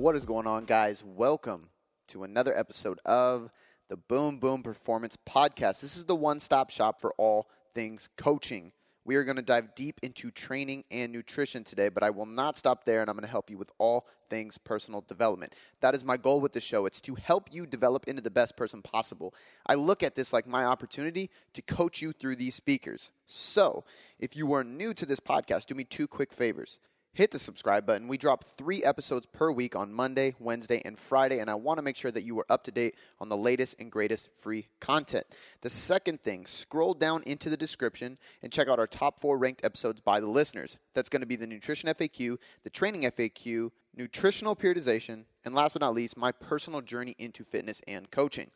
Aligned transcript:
What 0.00 0.16
is 0.16 0.24
going 0.24 0.46
on, 0.46 0.64
guys? 0.64 1.04
Welcome 1.04 1.68
to 2.08 2.24
another 2.24 2.56
episode 2.56 2.98
of 3.04 3.50
the 3.90 3.98
Boom 3.98 4.38
Boom 4.38 4.62
Performance 4.62 5.14
Podcast. 5.28 5.82
This 5.82 5.94
is 5.94 6.06
the 6.06 6.16
one 6.16 6.40
stop 6.40 6.70
shop 6.70 7.02
for 7.02 7.12
all 7.18 7.50
things 7.74 8.08
coaching. 8.16 8.72
We 9.04 9.16
are 9.16 9.24
going 9.24 9.36
to 9.36 9.42
dive 9.42 9.74
deep 9.74 10.00
into 10.02 10.30
training 10.30 10.84
and 10.90 11.12
nutrition 11.12 11.64
today, 11.64 11.90
but 11.90 12.02
I 12.02 12.08
will 12.08 12.24
not 12.24 12.56
stop 12.56 12.84
there 12.84 13.02
and 13.02 13.10
I'm 13.10 13.16
going 13.16 13.26
to 13.26 13.30
help 13.30 13.50
you 13.50 13.58
with 13.58 13.70
all 13.76 14.06
things 14.30 14.56
personal 14.56 15.02
development. 15.02 15.54
That 15.82 15.94
is 15.94 16.02
my 16.02 16.16
goal 16.16 16.40
with 16.40 16.54
the 16.54 16.62
show. 16.62 16.86
It's 16.86 17.02
to 17.02 17.16
help 17.16 17.52
you 17.52 17.66
develop 17.66 18.08
into 18.08 18.22
the 18.22 18.30
best 18.30 18.56
person 18.56 18.80
possible. 18.80 19.34
I 19.66 19.74
look 19.74 20.02
at 20.02 20.14
this 20.14 20.32
like 20.32 20.46
my 20.46 20.64
opportunity 20.64 21.28
to 21.52 21.60
coach 21.60 22.00
you 22.00 22.12
through 22.12 22.36
these 22.36 22.54
speakers. 22.54 23.12
So, 23.26 23.84
if 24.18 24.34
you 24.34 24.50
are 24.54 24.64
new 24.64 24.94
to 24.94 25.04
this 25.04 25.20
podcast, 25.20 25.66
do 25.66 25.74
me 25.74 25.84
two 25.84 26.08
quick 26.08 26.32
favors 26.32 26.78
hit 27.12 27.30
the 27.30 27.38
subscribe 27.38 27.86
button. 27.86 28.08
We 28.08 28.16
drop 28.16 28.44
three 28.44 28.84
episodes 28.84 29.26
per 29.32 29.50
week 29.50 29.74
on 29.74 29.92
Monday, 29.92 30.34
Wednesday, 30.38 30.80
and 30.84 30.98
Friday, 30.98 31.40
and 31.40 31.50
I 31.50 31.54
want 31.54 31.78
to 31.78 31.82
make 31.82 31.96
sure 31.96 32.10
that 32.10 32.22
you 32.22 32.38
are 32.38 32.46
up 32.48 32.64
to 32.64 32.70
date 32.70 32.94
on 33.20 33.28
the 33.28 33.36
latest 33.36 33.76
and 33.80 33.90
greatest 33.90 34.28
free 34.36 34.68
content. 34.78 35.26
The 35.62 35.70
second 35.70 36.22
thing, 36.22 36.46
scroll 36.46 36.94
down 36.94 37.22
into 37.24 37.50
the 37.50 37.56
description 37.56 38.16
and 38.42 38.52
check 38.52 38.68
out 38.68 38.78
our 38.78 38.86
top 38.86 39.20
four 39.20 39.38
ranked 39.38 39.64
episodes 39.64 40.00
by 40.00 40.20
the 40.20 40.28
listeners. 40.28 40.76
That's 40.94 41.08
going 41.08 41.22
to 41.22 41.26
be 41.26 41.36
the 41.36 41.46
Nutrition 41.46 41.88
FAQ, 41.88 42.36
the 42.62 42.70
Training 42.70 43.02
FAQ, 43.02 43.70
Nutritional 43.96 44.54
Periodization, 44.54 45.24
and 45.44 45.54
last 45.54 45.72
but 45.72 45.82
not 45.82 45.94
least, 45.94 46.16
my 46.16 46.30
personal 46.32 46.80
journey 46.80 47.16
into 47.18 47.44
fitness 47.44 47.82
and 47.88 48.10
coaching. 48.10 48.50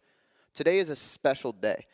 Today 0.55 0.79
is 0.79 0.89
a 0.89 0.97
special 0.97 1.53
day. 1.53 1.87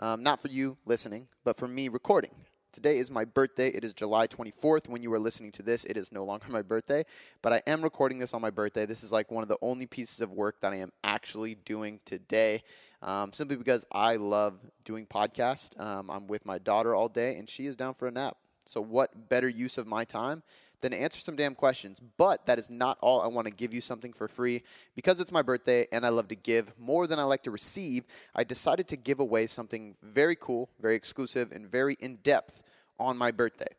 Um, 0.00 0.22
not 0.22 0.40
for 0.40 0.48
you 0.48 0.78
listening, 0.86 1.28
but 1.44 1.56
for 1.56 1.68
me 1.68 1.88
recording. 1.88 2.30
Today 2.72 2.98
is 2.98 3.10
my 3.10 3.24
birthday. 3.24 3.68
It 3.68 3.82
is 3.82 3.92
July 3.92 4.28
24th. 4.28 4.88
When 4.88 5.02
you 5.02 5.12
are 5.12 5.18
listening 5.18 5.50
to 5.52 5.62
this, 5.62 5.82
it 5.84 5.96
is 5.96 6.12
no 6.12 6.22
longer 6.24 6.46
my 6.50 6.62
birthday, 6.62 7.04
but 7.42 7.52
I 7.52 7.60
am 7.66 7.82
recording 7.82 8.20
this 8.20 8.32
on 8.32 8.40
my 8.40 8.50
birthday. 8.50 8.86
This 8.86 9.02
is 9.02 9.10
like 9.10 9.32
one 9.32 9.42
of 9.42 9.48
the 9.48 9.58
only 9.60 9.86
pieces 9.86 10.20
of 10.20 10.30
work 10.30 10.60
that 10.60 10.72
I 10.72 10.76
am 10.76 10.92
actually 11.02 11.56
doing 11.56 11.98
today, 12.04 12.62
um, 13.02 13.32
simply 13.32 13.56
because 13.56 13.84
I 13.90 14.16
love 14.16 14.60
doing 14.84 15.04
podcasts. 15.04 15.78
Um, 15.80 16.10
I'm 16.10 16.28
with 16.28 16.46
my 16.46 16.58
daughter 16.58 16.94
all 16.94 17.08
day, 17.08 17.36
and 17.36 17.48
she 17.48 17.66
is 17.66 17.74
down 17.74 17.94
for 17.94 18.06
a 18.06 18.12
nap. 18.12 18.36
So, 18.66 18.80
what 18.80 19.28
better 19.28 19.48
use 19.48 19.76
of 19.76 19.88
my 19.88 20.04
time 20.04 20.44
than 20.80 20.92
to 20.92 21.00
answer 21.00 21.20
some 21.20 21.36
damn 21.36 21.54
questions. 21.54 22.00
But 22.00 22.46
that 22.46 22.58
is 22.58 22.70
not 22.70 22.98
all. 23.00 23.20
I 23.20 23.26
want 23.26 23.46
to 23.46 23.52
give 23.52 23.74
you 23.74 23.80
something 23.80 24.12
for 24.12 24.28
free. 24.28 24.62
Because 24.94 25.20
it's 25.20 25.32
my 25.32 25.42
birthday 25.42 25.86
and 25.92 26.04
I 26.06 26.08
love 26.08 26.28
to 26.28 26.36
give 26.36 26.72
more 26.78 27.06
than 27.06 27.18
I 27.18 27.24
like 27.24 27.42
to 27.44 27.50
receive, 27.50 28.04
I 28.34 28.44
decided 28.44 28.88
to 28.88 28.96
give 28.96 29.20
away 29.20 29.46
something 29.46 29.96
very 30.02 30.36
cool, 30.36 30.70
very 30.80 30.96
exclusive, 30.96 31.52
and 31.52 31.70
very 31.70 31.96
in 32.00 32.16
depth 32.16 32.62
on 32.98 33.16
my 33.16 33.30
birthday. 33.30 33.72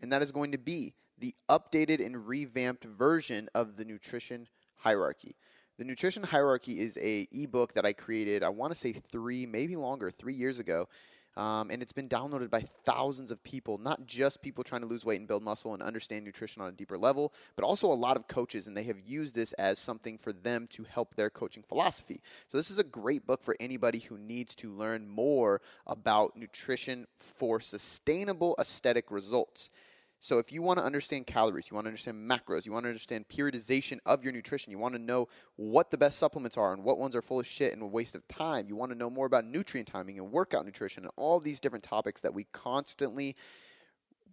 And 0.00 0.12
that 0.12 0.22
is 0.22 0.32
going 0.32 0.52
to 0.52 0.58
be 0.58 0.94
the 1.18 1.34
updated 1.48 2.04
and 2.04 2.28
revamped 2.28 2.84
version 2.84 3.48
of 3.54 3.76
the 3.76 3.84
nutrition 3.84 4.48
hierarchy. 4.76 5.34
The 5.78 5.84
nutrition 5.84 6.22
hierarchy 6.22 6.80
is 6.80 6.96
a 7.00 7.26
ebook 7.32 7.74
that 7.74 7.86
I 7.86 7.92
created, 7.92 8.42
I 8.42 8.48
want 8.48 8.72
to 8.72 8.78
say 8.78 8.92
3 8.92 9.46
maybe 9.46 9.76
longer, 9.76 10.10
3 10.10 10.34
years 10.34 10.58
ago 10.58 10.88
um, 11.38 11.70
and 11.70 11.80
it's 11.80 11.92
been 11.92 12.08
downloaded 12.08 12.50
by 12.50 12.60
thousands 12.60 13.30
of 13.30 13.42
people, 13.44 13.78
not 13.78 14.06
just 14.06 14.42
people 14.42 14.64
trying 14.64 14.80
to 14.82 14.88
lose 14.88 15.04
weight 15.04 15.20
and 15.20 15.28
build 15.28 15.44
muscle 15.44 15.72
and 15.72 15.82
understand 15.82 16.24
nutrition 16.24 16.60
on 16.60 16.68
a 16.68 16.72
deeper 16.72 16.98
level, 16.98 17.32
but 17.54 17.64
also 17.64 17.92
a 17.92 17.94
lot 17.94 18.16
of 18.16 18.26
coaches. 18.26 18.66
And 18.66 18.76
they 18.76 18.82
have 18.82 18.98
used 19.06 19.36
this 19.36 19.52
as 19.52 19.78
something 19.78 20.18
for 20.18 20.32
them 20.32 20.66
to 20.70 20.82
help 20.82 21.14
their 21.14 21.30
coaching 21.30 21.62
philosophy. 21.62 22.20
So, 22.48 22.58
this 22.58 22.72
is 22.72 22.78
a 22.80 22.84
great 22.84 23.24
book 23.24 23.44
for 23.44 23.54
anybody 23.60 24.00
who 24.00 24.18
needs 24.18 24.56
to 24.56 24.72
learn 24.72 25.08
more 25.08 25.60
about 25.86 26.36
nutrition 26.36 27.06
for 27.20 27.60
sustainable 27.60 28.56
aesthetic 28.58 29.10
results. 29.10 29.70
So 30.20 30.38
if 30.38 30.50
you 30.50 30.62
want 30.62 30.78
to 30.78 30.84
understand 30.84 31.26
calories, 31.26 31.70
you 31.70 31.76
want 31.76 31.84
to 31.84 31.90
understand 31.90 32.28
macros, 32.28 32.66
you 32.66 32.72
want 32.72 32.84
to 32.84 32.88
understand 32.88 33.28
periodization 33.28 33.98
of 34.04 34.24
your 34.24 34.32
nutrition, 34.32 34.72
you 34.72 34.78
want 34.78 34.94
to 34.94 35.00
know 35.00 35.28
what 35.56 35.90
the 35.90 35.98
best 35.98 36.18
supplements 36.18 36.56
are 36.56 36.72
and 36.72 36.82
what 36.82 36.98
ones 36.98 37.14
are 37.14 37.22
full 37.22 37.38
of 37.38 37.46
shit 37.46 37.72
and 37.72 37.82
a 37.82 37.86
waste 37.86 38.16
of 38.16 38.26
time, 38.26 38.66
you 38.68 38.74
want 38.74 38.90
to 38.90 38.98
know 38.98 39.10
more 39.10 39.26
about 39.26 39.44
nutrient 39.44 39.86
timing 39.86 40.18
and 40.18 40.32
workout 40.32 40.64
nutrition 40.64 41.04
and 41.04 41.12
all 41.16 41.38
these 41.38 41.60
different 41.60 41.84
topics 41.84 42.20
that 42.22 42.34
we 42.34 42.44
constantly 42.52 43.36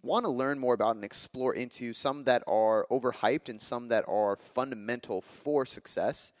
want 0.02 0.24
to 0.24 0.30
learn 0.30 0.58
more 0.58 0.74
about 0.74 0.96
and 0.96 1.04
explore 1.04 1.54
into 1.54 1.92
some 1.92 2.24
that 2.24 2.42
are 2.46 2.86
overhyped 2.90 3.48
and 3.48 3.60
some 3.60 3.88
that 3.88 4.04
are 4.08 4.36
fundamental 4.36 5.20
for 5.20 5.64
success 5.64 6.32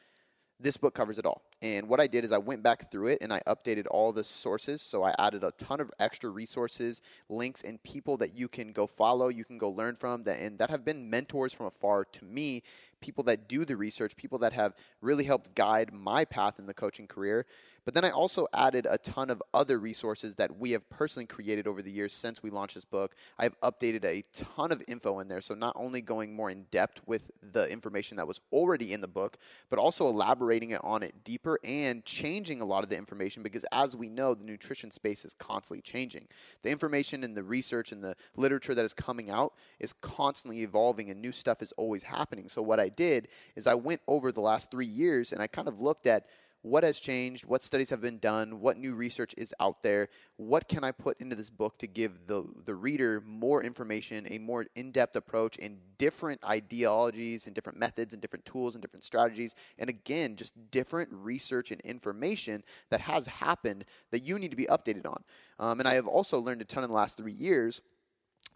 this 0.58 0.76
book 0.76 0.94
covers 0.94 1.18
it 1.18 1.26
all. 1.26 1.42
And 1.62 1.88
what 1.88 2.00
I 2.00 2.06
did 2.06 2.24
is 2.24 2.32
I 2.32 2.38
went 2.38 2.62
back 2.62 2.90
through 2.90 3.08
it 3.08 3.18
and 3.22 3.32
I 3.32 3.40
updated 3.46 3.86
all 3.90 4.12
the 4.12 4.24
sources. 4.24 4.82
So 4.82 5.02
I 5.02 5.14
added 5.18 5.42
a 5.42 5.52
ton 5.52 5.80
of 5.80 5.90
extra 5.98 6.28
resources, 6.28 7.00
links, 7.28 7.62
and 7.62 7.82
people 7.82 8.18
that 8.18 8.36
you 8.36 8.46
can 8.46 8.72
go 8.72 8.86
follow, 8.86 9.28
you 9.28 9.44
can 9.44 9.56
go 9.56 9.70
learn 9.70 9.96
from, 9.96 10.22
that, 10.24 10.38
and 10.38 10.58
that 10.58 10.68
have 10.68 10.84
been 10.84 11.08
mentors 11.08 11.54
from 11.54 11.66
afar 11.66 12.04
to 12.04 12.24
me 12.24 12.62
people 13.00 13.24
that 13.24 13.48
do 13.48 13.64
the 13.64 13.76
research, 13.76 14.16
people 14.16 14.38
that 14.38 14.52
have 14.52 14.74
really 15.00 15.24
helped 15.24 15.54
guide 15.54 15.92
my 15.92 16.24
path 16.24 16.58
in 16.58 16.66
the 16.66 16.74
coaching 16.74 17.06
career. 17.06 17.46
But 17.86 17.94
then 17.94 18.04
I 18.04 18.10
also 18.10 18.48
added 18.52 18.86
a 18.90 18.98
ton 18.98 19.30
of 19.30 19.40
other 19.54 19.78
resources 19.78 20.34
that 20.34 20.58
we 20.58 20.72
have 20.72 20.90
personally 20.90 21.24
created 21.24 21.68
over 21.68 21.80
the 21.80 21.90
years 21.90 22.12
since 22.12 22.42
we 22.42 22.50
launched 22.50 22.74
this 22.74 22.84
book. 22.84 23.14
I've 23.38 23.58
updated 23.60 24.04
a 24.04 24.24
ton 24.32 24.72
of 24.72 24.82
info 24.88 25.20
in 25.20 25.28
there. 25.28 25.40
So 25.40 25.54
not 25.54 25.72
only 25.76 26.00
going 26.00 26.34
more 26.34 26.50
in 26.50 26.64
depth 26.72 27.00
with 27.06 27.30
the 27.40 27.70
information 27.70 28.16
that 28.16 28.26
was 28.26 28.40
already 28.52 28.92
in 28.92 29.00
the 29.00 29.08
book, 29.08 29.38
but 29.70 29.78
also 29.78 30.08
elaborating 30.08 30.70
it 30.70 30.80
on 30.82 31.04
it 31.04 31.14
deeper 31.22 31.60
and 31.62 32.04
changing 32.04 32.60
a 32.60 32.64
lot 32.64 32.82
of 32.82 32.90
the 32.90 32.96
information 32.96 33.44
because 33.44 33.64
as 33.70 33.96
we 33.96 34.08
know, 34.08 34.34
the 34.34 34.44
nutrition 34.44 34.90
space 34.90 35.24
is 35.24 35.32
constantly 35.34 35.80
changing. 35.80 36.26
The 36.62 36.70
information 36.70 37.22
and 37.22 37.36
the 37.36 37.44
research 37.44 37.92
and 37.92 38.02
the 38.02 38.16
literature 38.34 38.74
that 38.74 38.84
is 38.84 38.94
coming 38.94 39.30
out 39.30 39.52
is 39.78 39.92
constantly 39.92 40.62
evolving 40.62 41.08
and 41.08 41.22
new 41.22 41.30
stuff 41.30 41.62
is 41.62 41.70
always 41.76 42.02
happening. 42.02 42.48
So 42.48 42.62
what 42.62 42.80
I 42.80 42.88
did 42.88 43.28
is 43.54 43.68
I 43.68 43.74
went 43.74 44.00
over 44.08 44.32
the 44.32 44.40
last 44.40 44.72
three 44.72 44.86
years 44.86 45.32
and 45.32 45.40
I 45.40 45.46
kind 45.46 45.68
of 45.68 45.80
looked 45.80 46.08
at 46.08 46.26
what 46.62 46.82
has 46.82 46.98
changed, 46.98 47.44
what 47.44 47.62
studies 47.62 47.90
have 47.90 48.00
been 48.00 48.18
done, 48.18 48.60
what 48.60 48.76
new 48.76 48.94
research 48.94 49.34
is 49.36 49.54
out 49.60 49.82
there, 49.82 50.08
what 50.36 50.68
can 50.68 50.82
I 50.82 50.92
put 50.92 51.20
into 51.20 51.36
this 51.36 51.50
book 51.50 51.78
to 51.78 51.86
give 51.86 52.26
the, 52.26 52.44
the 52.64 52.74
reader 52.74 53.22
more 53.24 53.62
information, 53.62 54.26
a 54.30 54.38
more 54.38 54.66
in 54.74 54.90
depth 54.90 55.14
approach, 55.16 55.58
and 55.60 55.78
different 55.98 56.42
ideologies 56.44 57.46
and 57.46 57.54
different 57.54 57.78
methods 57.78 58.12
and 58.12 58.20
different 58.20 58.44
tools 58.44 58.74
and 58.74 58.82
different 58.82 59.04
strategies. 59.04 59.54
And 59.78 59.88
again, 59.88 60.36
just 60.36 60.54
different 60.70 61.10
research 61.12 61.70
and 61.70 61.80
information 61.82 62.64
that 62.90 63.00
has 63.00 63.26
happened 63.26 63.84
that 64.10 64.24
you 64.24 64.38
need 64.38 64.50
to 64.50 64.56
be 64.56 64.66
updated 64.66 65.06
on. 65.06 65.22
Um, 65.58 65.78
and 65.78 65.88
I 65.88 65.94
have 65.94 66.06
also 66.06 66.38
learned 66.38 66.62
a 66.62 66.64
ton 66.64 66.84
in 66.84 66.90
the 66.90 66.96
last 66.96 67.16
three 67.16 67.32
years 67.32 67.80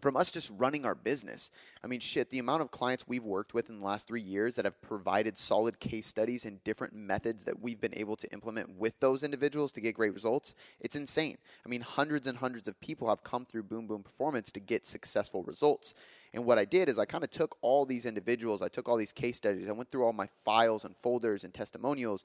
from 0.01 0.17
us 0.17 0.31
just 0.31 0.51
running 0.57 0.85
our 0.85 0.95
business. 0.95 1.51
I 1.83 1.87
mean, 1.87 1.99
shit, 1.99 2.29
the 2.29 2.39
amount 2.39 2.61
of 2.61 2.71
clients 2.71 3.07
we've 3.07 3.23
worked 3.23 3.53
with 3.53 3.69
in 3.69 3.79
the 3.79 3.85
last 3.85 4.07
three 4.07 4.21
years 4.21 4.55
that 4.55 4.65
have 4.65 4.81
provided 4.81 5.37
solid 5.37 5.79
case 5.79 6.07
studies 6.07 6.45
and 6.45 6.63
different 6.63 6.93
methods 6.93 7.43
that 7.43 7.61
we've 7.61 7.79
been 7.79 7.95
able 7.95 8.15
to 8.17 8.31
implement 8.33 8.77
with 8.77 8.99
those 8.99 9.23
individuals 9.23 9.71
to 9.73 9.81
get 9.81 9.95
great 9.95 10.13
results, 10.13 10.55
it's 10.79 10.95
insane. 10.95 11.37
I 11.65 11.69
mean, 11.69 11.81
hundreds 11.81 12.27
and 12.27 12.37
hundreds 12.37 12.67
of 12.67 12.79
people 12.81 13.09
have 13.09 13.23
come 13.23 13.45
through 13.45 13.63
Boom 13.63 13.87
Boom 13.87 14.03
Performance 14.03 14.51
to 14.53 14.59
get 14.59 14.85
successful 14.85 15.43
results. 15.43 15.93
And 16.33 16.45
what 16.45 16.57
I 16.57 16.65
did 16.65 16.87
is 16.87 16.97
I 16.97 17.05
kind 17.05 17.23
of 17.23 17.29
took 17.29 17.57
all 17.61 17.85
these 17.85 18.05
individuals, 18.05 18.61
I 18.61 18.69
took 18.69 18.87
all 18.87 18.97
these 18.97 19.11
case 19.11 19.37
studies, 19.37 19.67
I 19.69 19.73
went 19.73 19.89
through 19.89 20.05
all 20.05 20.13
my 20.13 20.29
files 20.45 20.85
and 20.85 20.95
folders 20.97 21.43
and 21.43 21.53
testimonials, 21.53 22.23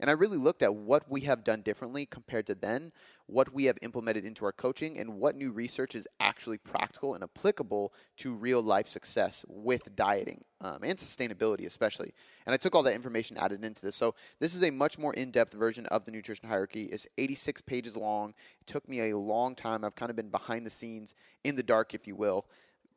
and 0.00 0.08
I 0.08 0.12
really 0.12 0.38
looked 0.38 0.62
at 0.62 0.74
what 0.74 1.10
we 1.10 1.22
have 1.22 1.42
done 1.44 1.62
differently 1.62 2.06
compared 2.06 2.46
to 2.46 2.54
then, 2.54 2.92
what 3.26 3.52
we 3.52 3.64
have 3.64 3.76
implemented 3.82 4.24
into 4.24 4.44
our 4.44 4.52
coaching, 4.52 4.98
and 4.98 5.16
what 5.16 5.36
new 5.36 5.50
research 5.50 5.94
is 5.94 6.06
actually 6.20 6.58
practical 6.58 7.14
and 7.14 7.24
applicable 7.24 7.92
to 8.18 8.32
real 8.32 8.62
life 8.62 8.86
success 8.86 9.44
with 9.48 9.94
dieting 9.96 10.44
um, 10.60 10.78
and 10.82 10.96
sustainability, 10.96 11.66
especially. 11.66 12.12
And 12.46 12.54
I 12.54 12.56
took 12.56 12.74
all 12.74 12.82
that 12.84 12.94
information 12.94 13.36
added 13.36 13.64
into 13.64 13.82
this. 13.82 13.96
So 13.96 14.14
this 14.38 14.54
is 14.54 14.62
a 14.62 14.70
much 14.70 14.98
more 14.98 15.12
in 15.14 15.30
depth 15.30 15.54
version 15.54 15.84
of 15.86 16.04
the 16.04 16.12
nutrition 16.12 16.48
hierarchy. 16.48 16.84
It's 16.84 17.06
86 17.18 17.60
pages 17.62 17.96
long. 17.96 18.34
It 18.60 18.66
took 18.66 18.88
me 18.88 19.10
a 19.10 19.16
long 19.16 19.54
time. 19.54 19.84
I've 19.84 19.96
kind 19.96 20.10
of 20.10 20.16
been 20.16 20.30
behind 20.30 20.64
the 20.64 20.70
scenes 20.70 21.14
in 21.44 21.56
the 21.56 21.62
dark, 21.62 21.92
if 21.92 22.06
you 22.06 22.14
will 22.14 22.46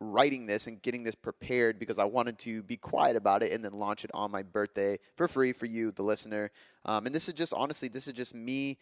writing 0.01 0.48
this 0.48 0.65
and 0.65 0.81
getting 0.81 1.03
this 1.03 1.13
prepared 1.13 1.77
because 1.77 2.00
I 2.00 2.06
wanted 2.06 2.39
to 2.39 2.63
be 2.63 2.75
quiet 2.75 3.15
about 3.15 3.44
it 3.44 3.51
and 3.51 3.63
then 3.63 3.74
launch 3.74 4.03
it 4.03 4.09
on 4.13 4.31
my 4.31 4.42
birthday 4.42 4.98
for 5.15 5.27
free 5.27 5.53
for 5.53 5.68
you, 5.68 5.92
the 5.92 6.01
listener. 6.01 6.50
Um, 6.86 7.06
and 7.06 7.13
this 7.13 7.27
is 7.27 7.36
just 7.36 7.53
honestly, 7.53 7.88
this 7.88 8.07
is 8.07 8.13
just 8.13 8.33
me 8.33 8.80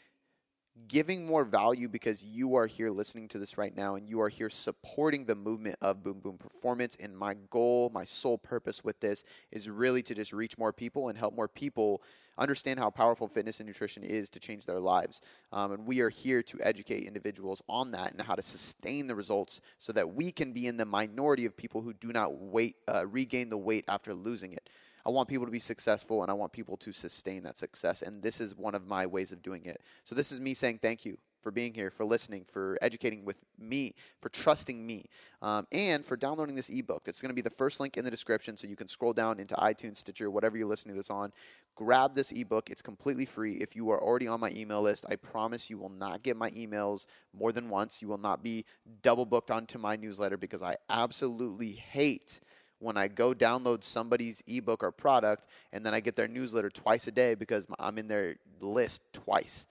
giving 0.88 1.26
more 1.26 1.44
value 1.44 1.88
because 1.88 2.24
you 2.24 2.56
are 2.56 2.68
here 2.68 2.90
listening 2.90 3.28
to 3.30 3.40
this 3.40 3.58
right 3.58 3.76
now 3.76 3.96
and 3.96 4.08
you 4.08 4.22
are 4.22 4.30
here 4.30 4.50
supporting 4.50 5.26
the 5.26 5.36
movement 5.36 5.76
of 5.82 6.04
Boom 6.04 6.20
Boom 6.20 6.38
Performance. 6.38 6.98
And 7.00 7.18
my 7.18 7.36
goal, 7.50 7.92
my 7.94 8.04
sole 8.04 8.38
purpose 8.38 8.84
with 8.84 9.00
this 9.00 9.24
is 9.52 9.70
really 9.70 10.02
to 10.04 10.16
just 10.16 10.34
reach 10.34 10.58
more 10.58 10.74
people 10.74 11.10
and 11.10 11.18
help 11.18 11.36
more 11.36 11.48
people 11.48 12.02
understand 12.38 12.80
how 12.80 12.90
powerful 12.90 13.28
fitness 13.28 13.60
and 13.60 13.68
nutrition 13.68 14.02
is 14.02 14.30
to 14.30 14.40
change 14.40 14.66
their 14.66 14.80
lives. 14.80 15.22
Um, 15.52 15.74
and 15.74 15.86
we 15.86 16.00
are 16.00 16.10
here 16.10 16.42
to 16.44 16.60
educate 16.62 17.06
individuals 17.06 17.62
on 17.68 17.92
that 17.92 18.14
and 18.14 18.22
how 18.22 18.36
to 18.36 18.42
sustain 18.42 19.08
the 19.08 19.16
results 19.16 19.62
so 19.78 19.92
that 19.94 20.16
we 20.16 20.32
can 20.32 20.54
be 20.54 20.68
in 20.68 20.78
the 20.78 20.86
minority 20.86 21.46
of 21.46 21.56
people 21.58 21.82
who 21.82 21.94
do 21.94 22.12
not 22.14 22.40
wait, 22.40 22.78
uh, 22.88 23.06
regain 23.06 23.50
the 23.50 23.58
weight 23.58 23.86
after 23.88 24.14
losing 24.14 24.54
it. 24.54 24.70
I 25.06 25.10
want 25.10 25.30
people 25.30 25.46
to 25.46 25.52
be 25.52 25.60
successful 25.60 26.22
and 26.22 26.32
I 26.32 26.34
want 26.34 26.52
people 26.52 26.78
to 26.78 26.92
sustain 26.92 27.44
that 27.44 27.58
success. 27.58 28.02
And 28.02 28.22
this 28.22 28.42
is 28.42 28.56
one 28.56 28.76
of 28.76 28.86
my 28.88 29.06
ways 29.06 29.32
of 29.32 29.42
doing 29.42 29.66
it. 29.66 29.82
So 30.04 30.16
this 30.16 30.32
is 30.32 30.40
me 30.40 30.54
saying 30.54 30.80
thank 30.82 31.06
you 31.06 31.18
for 31.42 31.52
being 31.52 31.74
here, 31.74 31.90
for 31.90 32.06
listening, 32.06 32.44
for 32.44 32.78
educating 32.82 33.24
with 33.26 33.38
me, 33.58 33.94
for 34.22 34.30
trusting 34.30 34.86
me, 34.86 35.06
um, 35.42 35.66
and 35.72 36.06
for 36.06 36.18
downloading 36.18 36.56
this 36.56 36.70
ebook. 36.70 37.04
It's 37.08 37.22
going 37.22 37.30
to 37.30 37.36
be 37.36 37.42
the 37.42 37.50
first 37.50 37.80
link 37.80 37.98
in 37.98 38.04
the 38.04 38.12
description, 38.12 38.58
so 38.58 38.68
you 38.68 38.76
can 38.76 38.88
scroll 38.88 39.14
down 39.14 39.40
into 39.40 39.56
iTunes, 39.56 39.98
Stitcher, 39.98 40.30
whatever 40.30 40.58
you're 40.58 40.68
listening 40.68 40.96
to 40.96 41.00
this 41.00 41.10
on. 41.10 41.32
Grab 41.76 42.14
this 42.14 42.32
ebook. 42.32 42.70
It's 42.70 42.82
completely 42.82 43.26
free. 43.26 43.54
If 43.54 43.76
you 43.76 43.90
are 43.90 44.02
already 44.02 44.28
on 44.28 44.42
my 44.42 44.52
email 44.52 44.82
list, 44.82 45.06
I 45.08 45.16
promise 45.16 45.70
you 45.70 45.78
will 45.78 45.90
not 45.90 46.24
get 46.24 46.36
my 46.36 46.50
emails 46.52 47.06
more 47.34 47.54
than 47.54 47.70
once. 47.70 48.02
You 48.02 48.10
will 48.10 48.18
not 48.18 48.44
be 48.44 48.66
double 49.02 49.26
booked 49.26 49.50
onto 49.50 49.80
my 49.80 49.96
newsletter 49.96 50.38
because 50.38 50.62
I 50.62 50.76
absolutely 50.90 51.72
hate 51.72 52.42
when 52.80 52.98
I 52.98 53.08
go 53.08 53.34
download 53.34 53.84
somebody's 53.84 54.42
ebook 54.48 54.84
or 54.84 54.92
product 54.92 55.46
and 55.72 55.86
then 55.86 55.94
I 55.94 56.00
get 56.00 56.16
their 56.16 56.28
newsletter 56.28 56.70
twice 56.70 57.08
a 57.08 57.12
day 57.12 57.36
because 57.36 57.68
I'm 57.78 57.98
in 57.98 58.08
their 58.08 58.38
list 58.62 59.02
twice. 59.14 59.68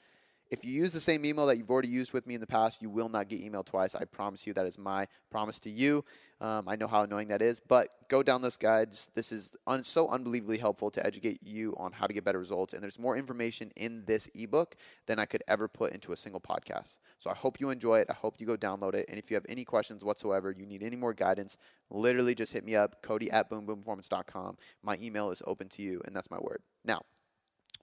If 0.51 0.65
you 0.65 0.73
use 0.73 0.93
the 0.93 1.01
same 1.01 1.27
email 1.27 1.45
that 1.47 1.59
you've 1.59 1.71
already 1.71 1.89
used 1.89 2.15
with 2.15 2.27
me 2.27 2.35
in 2.35 2.41
the 2.41 2.47
past, 2.47 2.81
you 2.81 2.89
will 2.89 3.11
not 3.11 3.29
get 3.29 3.43
emailed 3.43 3.67
twice. 3.67 3.95
I 3.95 4.05
promise 4.05 4.47
you. 4.47 4.55
That 4.55 4.65
is 4.65 4.79
my 4.79 5.07
promise 5.31 5.61
to 5.61 5.71
you. 5.71 6.05
Um, 6.41 6.67
I 6.67 6.77
know 6.77 6.87
how 6.87 7.03
annoying 7.03 7.29
that 7.29 7.43
is, 7.43 7.61
but 7.61 7.89
go 8.09 8.23
down 8.23 8.41
those 8.41 8.57
guides. 8.57 9.11
This 9.15 9.31
is 9.31 9.53
un- 9.67 9.85
so 9.85 10.09
unbelievably 10.09 10.57
helpful 10.57 10.91
to 10.93 11.05
educate 11.05 11.41
you 11.43 11.75
on 11.77 11.93
how 11.93 12.07
to 12.07 12.15
get 12.15 12.25
better 12.25 12.39
results. 12.39 12.73
And 12.73 12.83
there's 12.83 12.99
more 12.99 13.15
information 13.17 13.73
in 13.77 14.05
this 14.07 14.31
ebook 14.35 14.77
than 15.07 15.19
I 15.19 15.27
could 15.27 15.43
ever 15.49 15.69
put 15.69 15.93
into 15.93 16.13
a 16.13 16.17
single 16.17 16.41
podcast. 16.41 16.97
So 17.19 17.31
I 17.31 17.35
hope 17.35 17.61
you 17.61 17.71
enjoy 17.71 17.99
it. 17.99 18.07
I 18.09 18.15
hope 18.15 18.37
you 18.39 18.47
go 18.47 18.57
download 18.57 18.95
it. 18.95 19.07
And 19.09 19.19
if 19.19 19.31
you 19.31 19.35
have 19.35 19.47
any 19.49 19.65
questions 19.65 20.05
whatsoever, 20.05 20.51
you 20.51 20.67
need 20.67 20.83
any 20.83 20.97
more 20.97 21.13
guidance, 21.13 21.57
literally 21.91 22.35
just 22.35 22.53
hit 22.53 22.65
me 22.65 22.77
up, 22.77 23.03
Cody 23.03 23.31
at 23.31 23.51
boomboomperformance.com. 23.51 24.57
My 24.83 24.97
email 25.01 25.31
is 25.31 25.43
open 25.47 25.69
to 25.71 25.83
you, 25.83 26.01
and 26.05 26.15
that's 26.15 26.31
my 26.31 26.39
word. 26.39 26.63
Now, 26.85 27.03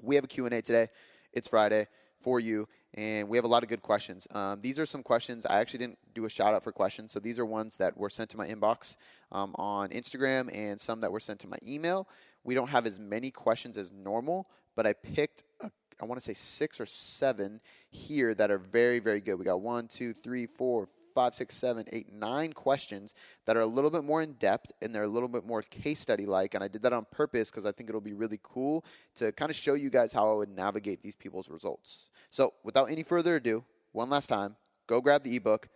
we 0.01 0.15
have 0.15 0.23
a 0.23 0.27
Q&A 0.27 0.61
today. 0.61 0.87
It's 1.33 1.47
Friday 1.49 1.87
for 2.21 2.39
you, 2.39 2.67
and 2.93 3.27
we 3.27 3.37
have 3.37 3.45
a 3.45 3.49
lot 3.49 3.61
of 3.61 3.69
good 3.69 3.81
questions. 3.81 4.27
Um, 4.31 4.61
these 4.61 4.79
are 4.79 4.85
some 4.85 5.03
questions. 5.03 5.45
I 5.45 5.59
actually 5.59 5.79
didn't 5.79 5.99
do 6.13 6.25
a 6.25 6.29
shout 6.29 6.53
out 6.53 6.63
for 6.63 6.71
questions, 6.71 7.11
so 7.11 7.19
these 7.19 7.37
are 7.37 7.45
ones 7.45 7.77
that 7.77 7.97
were 7.97 8.09
sent 8.09 8.29
to 8.31 8.37
my 8.37 8.47
inbox 8.47 8.95
um, 9.31 9.53
on 9.59 9.89
Instagram 9.89 10.49
and 10.55 10.79
some 10.79 11.01
that 11.01 11.11
were 11.11 11.19
sent 11.19 11.39
to 11.41 11.47
my 11.47 11.57
email. 11.65 12.07
We 12.43 12.55
don't 12.55 12.69
have 12.69 12.85
as 12.85 12.99
many 12.99 13.31
questions 13.31 13.77
as 13.77 13.91
normal, 13.91 14.47
but 14.75 14.87
I 14.87 14.93
picked 14.93 15.43
a 15.61 15.69
I 16.01 16.05
want 16.05 16.19
to 16.19 16.25
say 16.25 16.33
six 16.33 16.79
or 16.81 16.85
seven 16.85 17.61
here 17.89 18.33
that 18.35 18.51
are 18.51 18.57
very, 18.57 18.99
very 18.99 19.21
good. 19.21 19.35
We 19.35 19.45
got 19.45 19.61
one, 19.61 19.87
two, 19.87 20.13
three, 20.13 20.45
four, 20.45 20.89
five, 21.15 21.33
six, 21.33 21.55
seven, 21.55 21.85
eight, 21.93 22.11
nine 22.13 22.51
questions 22.51 23.15
that 23.45 23.55
are 23.55 23.61
a 23.61 23.65
little 23.65 23.89
bit 23.89 24.03
more 24.03 24.21
in 24.21 24.33
depth 24.33 24.73
and 24.81 24.93
they're 24.93 25.03
a 25.03 25.07
little 25.07 25.29
bit 25.29 25.45
more 25.45 25.61
case 25.61 25.99
study 26.01 26.25
like. 26.25 26.53
And 26.53 26.63
I 26.63 26.67
did 26.67 26.83
that 26.83 26.91
on 26.91 27.05
purpose 27.09 27.49
because 27.49 27.65
I 27.65 27.71
think 27.71 27.89
it'll 27.89 28.01
be 28.01 28.13
really 28.13 28.39
cool 28.43 28.83
to 29.15 29.31
kind 29.31 29.49
of 29.49 29.55
show 29.55 29.73
you 29.73 29.89
guys 29.89 30.11
how 30.11 30.29
I 30.29 30.35
would 30.35 30.49
navigate 30.49 31.01
these 31.01 31.15
people's 31.15 31.49
results. 31.49 32.09
So, 32.29 32.53
without 32.63 32.91
any 32.91 33.03
further 33.03 33.37
ado, 33.37 33.63
one 33.93 34.09
last 34.09 34.27
time, 34.27 34.57
go 34.87 34.99
grab 34.99 35.23
the 35.23 35.35
ebook. 35.37 35.69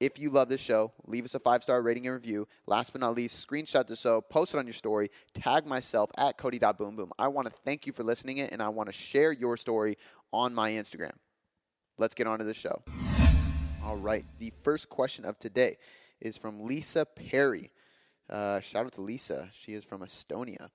If 0.00 0.18
you 0.18 0.30
love 0.30 0.48
this 0.48 0.62
show, 0.62 0.92
leave 1.06 1.26
us 1.26 1.34
a 1.34 1.38
five 1.38 1.62
star 1.62 1.82
rating 1.82 2.06
and 2.06 2.14
review. 2.14 2.48
Last 2.66 2.92
but 2.92 3.02
not 3.02 3.14
least, 3.14 3.46
screenshot 3.46 3.86
the 3.86 3.94
show, 3.94 4.22
post 4.22 4.54
it 4.54 4.58
on 4.58 4.66
your 4.66 4.72
story, 4.72 5.10
tag 5.34 5.66
myself 5.66 6.10
at 6.16 6.38
Cody.boomboom. 6.38 7.10
I 7.18 7.28
want 7.28 7.48
to 7.48 7.52
thank 7.66 7.86
you 7.86 7.92
for 7.92 8.02
listening 8.02 8.38
it 8.38 8.50
and 8.50 8.62
I 8.62 8.70
want 8.70 8.88
to 8.88 8.94
share 8.94 9.30
your 9.30 9.58
story 9.58 9.98
on 10.32 10.54
my 10.54 10.70
Instagram. 10.70 11.12
Let's 11.98 12.14
get 12.14 12.26
on 12.26 12.38
to 12.38 12.44
the 12.46 12.54
show. 12.54 12.82
All 13.84 13.96
right. 13.96 14.24
The 14.38 14.52
first 14.62 14.88
question 14.88 15.26
of 15.26 15.38
today 15.38 15.76
is 16.18 16.38
from 16.38 16.64
Lisa 16.64 17.04
Perry. 17.04 17.70
Uh, 18.28 18.60
shout 18.60 18.86
out 18.86 18.92
to 18.92 19.02
Lisa. 19.02 19.50
She 19.52 19.72
is 19.72 19.84
from 19.84 20.00
Estonia. 20.00 20.70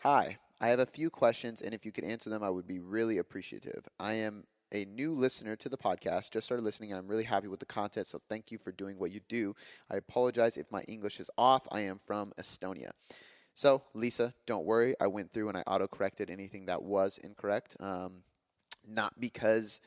Hi. 0.00 0.36
I 0.60 0.68
have 0.68 0.80
a 0.80 0.86
few 0.86 1.08
questions, 1.08 1.62
and 1.62 1.72
if 1.72 1.86
you 1.86 1.92
could 1.92 2.04
answer 2.04 2.28
them, 2.28 2.42
I 2.42 2.50
would 2.50 2.66
be 2.66 2.80
really 2.80 3.16
appreciative. 3.16 3.88
I 3.98 4.14
am 4.14 4.44
a 4.72 4.84
new 4.84 5.12
listener 5.12 5.56
to 5.56 5.68
the 5.68 5.76
podcast, 5.76 6.30
just 6.30 6.46
started 6.46 6.62
listening, 6.62 6.90
and 6.90 6.98
I'm 6.98 7.08
really 7.08 7.24
happy 7.24 7.48
with 7.48 7.60
the 7.60 7.66
content, 7.66 8.06
so 8.06 8.20
thank 8.28 8.50
you 8.50 8.58
for 8.58 8.72
doing 8.72 8.98
what 8.98 9.10
you 9.10 9.20
do. 9.28 9.54
I 9.90 9.96
apologize 9.96 10.56
if 10.56 10.70
my 10.70 10.82
English 10.82 11.20
is 11.20 11.30
off. 11.36 11.66
I 11.70 11.80
am 11.80 11.98
from 11.98 12.32
Estonia. 12.40 12.90
So, 13.54 13.82
Lisa, 13.94 14.32
don't 14.46 14.64
worry. 14.64 14.94
I 15.00 15.06
went 15.08 15.30
through 15.32 15.48
and 15.48 15.58
I 15.58 15.62
auto 15.66 15.86
corrected 15.86 16.30
anything 16.30 16.66
that 16.66 16.82
was 16.82 17.18
incorrect. 17.18 17.76
Um, 17.80 18.22
not 18.86 19.20
because 19.20 19.80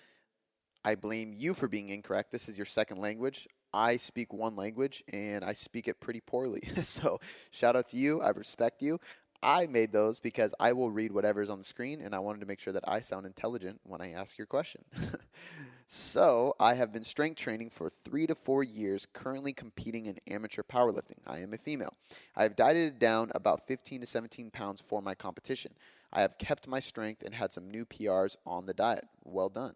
I 0.85 0.95
blame 0.95 1.33
you 1.35 1.53
for 1.53 1.67
being 1.67 1.89
incorrect. 1.89 2.31
This 2.31 2.49
is 2.49 2.57
your 2.57 2.65
second 2.65 2.99
language. 2.99 3.47
I 3.73 3.97
speak 3.97 4.31
one 4.31 4.55
language 4.55 5.03
and 5.11 5.43
I 5.43 5.53
speak 5.53 5.87
it 5.87 5.99
pretty 5.99 6.21
poorly. 6.21 6.61
so, 6.81 7.19
shout 7.51 7.75
out 7.75 7.87
to 7.89 7.97
you. 7.97 8.21
I 8.21 8.29
respect 8.29 8.81
you. 8.81 8.99
I 9.43 9.67
made 9.67 9.91
those 9.91 10.19
because 10.19 10.53
I 10.59 10.73
will 10.73 10.89
read 10.89 11.11
whatever's 11.11 11.49
on 11.49 11.57
the 11.57 11.63
screen 11.63 12.01
and 12.01 12.15
I 12.15 12.19
wanted 12.19 12.39
to 12.39 12.45
make 12.45 12.59
sure 12.59 12.73
that 12.73 12.87
I 12.87 13.01
sound 13.01 13.25
intelligent 13.25 13.79
when 13.83 14.01
I 14.01 14.11
ask 14.11 14.37
your 14.37 14.47
question. 14.47 14.83
so, 15.87 16.55
I 16.59 16.73
have 16.75 16.93
been 16.93 17.03
strength 17.03 17.37
training 17.37 17.69
for 17.69 17.89
three 17.89 18.25
to 18.27 18.35
four 18.35 18.63
years, 18.63 19.05
currently 19.05 19.53
competing 19.53 20.05
in 20.05 20.17
amateur 20.27 20.63
powerlifting. 20.63 21.19
I 21.27 21.39
am 21.39 21.53
a 21.53 21.57
female. 21.57 21.93
I 22.35 22.43
have 22.43 22.55
dieted 22.55 22.99
down 22.99 23.31
about 23.35 23.67
15 23.67 24.01
to 24.01 24.07
17 24.07 24.49
pounds 24.51 24.81
for 24.81 25.01
my 25.01 25.13
competition. 25.13 25.73
I 26.11 26.21
have 26.21 26.37
kept 26.37 26.67
my 26.67 26.79
strength 26.79 27.23
and 27.23 27.33
had 27.33 27.51
some 27.51 27.69
new 27.69 27.85
PRs 27.85 28.37
on 28.45 28.65
the 28.65 28.73
diet. 28.73 29.05
Well 29.23 29.49
done. 29.49 29.75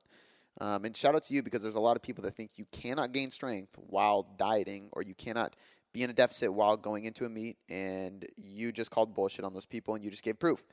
Um, 0.59 0.85
and 0.85 0.95
shout 0.95 1.13
out 1.13 1.23
to 1.25 1.33
you 1.33 1.43
because 1.43 1.61
there's 1.61 1.75
a 1.75 1.79
lot 1.79 1.95
of 1.95 2.01
people 2.01 2.23
that 2.23 2.33
think 2.33 2.51
you 2.55 2.65
cannot 2.71 3.11
gain 3.11 3.29
strength 3.29 3.77
while 3.89 4.27
dieting 4.37 4.89
or 4.91 5.03
you 5.03 5.13
cannot 5.13 5.55
be 5.97 6.03
in 6.03 6.11
a 6.11 6.13
deficit 6.13 6.53
while 6.53 6.77
going 6.77 7.05
into 7.05 7.25
a 7.25 7.29
meet, 7.29 7.57
and 7.69 8.23
you 8.35 8.71
just 8.71 8.91
called 8.91 9.15
bullshit 9.15 9.43
on 9.43 9.53
those 9.53 9.65
people 9.65 9.95
and 9.95 10.03
you 10.03 10.11
just 10.11 10.21
gave 10.21 10.39
proof. 10.39 10.63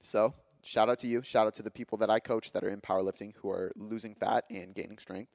So, 0.00 0.32
shout 0.62 0.88
out 0.88 1.00
to 1.00 1.08
you. 1.08 1.22
Shout 1.22 1.48
out 1.48 1.54
to 1.54 1.64
the 1.64 1.70
people 1.70 1.98
that 1.98 2.10
I 2.10 2.20
coach 2.20 2.52
that 2.52 2.62
are 2.62 2.68
in 2.68 2.80
powerlifting 2.80 3.34
who 3.36 3.50
are 3.50 3.72
losing 3.74 4.14
fat 4.14 4.44
and 4.50 4.72
gaining 4.72 4.98
strength. 4.98 5.32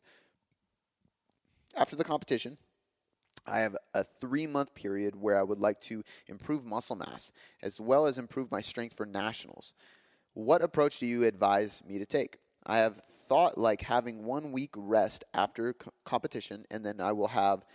After 1.75 1.97
the 1.97 2.05
competition, 2.05 2.57
I 3.45 3.59
have 3.59 3.75
a 3.93 4.05
three 4.21 4.47
month 4.47 4.73
period 4.75 5.13
where 5.13 5.37
I 5.37 5.43
would 5.43 5.59
like 5.59 5.81
to 5.81 6.01
improve 6.27 6.63
muscle 6.63 6.95
mass 6.95 7.33
as 7.61 7.81
well 7.81 8.07
as 8.07 8.17
improve 8.17 8.49
my 8.49 8.61
strength 8.61 8.95
for 8.95 9.05
nationals. 9.05 9.73
What 10.33 10.61
approach 10.61 10.99
do 10.99 11.05
you 11.05 11.25
advise 11.25 11.83
me 11.85 11.97
to 11.99 12.05
take? 12.05 12.37
I 12.65 12.77
have 12.77 13.01
thought 13.27 13.57
like 13.57 13.81
having 13.81 14.23
one 14.23 14.53
week 14.53 14.71
rest 14.77 15.25
after 15.33 15.73
co- 15.73 15.91
competition, 16.05 16.65
and 16.71 16.85
then 16.85 17.01
I 17.01 17.11
will 17.11 17.27
have 17.27 17.65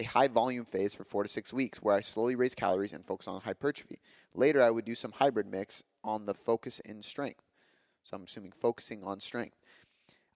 a 0.00 0.04
high 0.04 0.28
volume 0.28 0.64
phase 0.64 0.94
for 0.94 1.04
four 1.04 1.22
to 1.22 1.28
six 1.28 1.52
weeks 1.52 1.82
where 1.82 1.94
I 1.94 2.00
slowly 2.00 2.34
raise 2.34 2.54
calories 2.54 2.92
and 2.92 3.04
focus 3.04 3.28
on 3.28 3.40
hypertrophy. 3.40 4.00
Later, 4.34 4.62
I 4.62 4.70
would 4.70 4.84
do 4.84 4.94
some 4.94 5.12
hybrid 5.12 5.46
mix 5.46 5.82
on 6.02 6.24
the 6.24 6.34
focus 6.34 6.80
in 6.80 7.02
strength. 7.02 7.44
So 8.04 8.16
I'm 8.16 8.24
assuming 8.24 8.52
focusing 8.52 9.04
on 9.04 9.20
strength. 9.20 9.56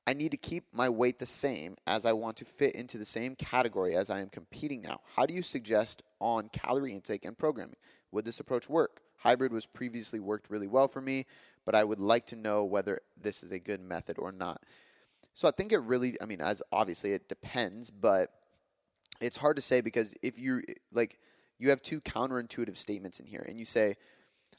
I 0.07 0.13
need 0.13 0.31
to 0.31 0.37
keep 0.37 0.65
my 0.73 0.89
weight 0.89 1.19
the 1.19 1.27
same 1.27 1.77
as 1.87 2.05
I 2.05 2.13
want 2.13 2.37
to 2.37 2.45
fit 2.45 2.77
into 2.77 2.97
the 2.97 3.05
same 3.05 3.35
category 3.35 3.97
as 3.97 4.09
I 4.09 4.21
am 4.21 4.29
competing 4.29 4.83
now. 4.83 5.01
How 5.17 5.27
do 5.27 5.35
you 5.35 5.43
suggest 5.43 6.03
on 6.21 6.49
calorie 6.51 6.93
intake 6.93 7.25
and 7.25 7.37
programming? 7.37 7.77
Would 8.13 8.25
this 8.25 8.39
approach 8.39 8.69
work? 8.69 9.01
Hybrid 9.19 9.53
was 9.53 9.67
previously 9.67 10.21
worked 10.21 10.49
really 10.49 10.69
well 10.69 10.87
for 10.87 11.01
me, 11.01 11.27
but 11.65 11.75
I 11.75 11.83
would 11.83 11.99
like 11.99 12.27
to 12.29 12.37
know 12.37 12.65
whether 12.65 13.01
this 13.21 13.43
is 13.43 13.51
a 13.51 13.59
good 13.59 13.81
method 13.81 14.17
or 14.19 14.31
not. 14.31 14.63
So 15.35 15.49
I 15.49 15.51
think 15.51 15.73
it 15.73 15.79
really, 15.79 16.17
I 16.23 16.27
mean, 16.27 16.41
as 16.41 16.63
obviously 16.71 17.13
it 17.13 17.29
depends, 17.29 17.91
but 17.91 18.31
it's 19.21 19.37
hard 19.37 19.57
to 19.57 19.63
say 19.63 19.81
because 19.81 20.15
if 20.23 20.39
you 20.39 20.63
like, 20.93 21.19
you 21.59 21.71
have 21.71 21.83
two 21.83 22.01
counterintuitive 22.01 22.77
statements 22.77 23.19
in 23.21 23.27
here, 23.27 23.45
and 23.49 23.59
you 23.59 23.65
say, 23.65 23.97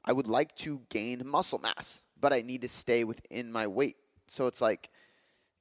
I 0.03 0.13
would 0.13 0.27
like 0.27 0.55
to 0.57 0.81
gain 0.89 1.21
muscle 1.27 1.59
mass, 1.59 2.01
but 2.19 2.33
I 2.33 2.41
need 2.41 2.61
to 2.61 2.69
stay 2.69 3.03
within 3.03 3.51
my 3.51 3.67
weight. 3.67 3.97
So 4.27 4.47
it's 4.47 4.61
like, 4.61 4.89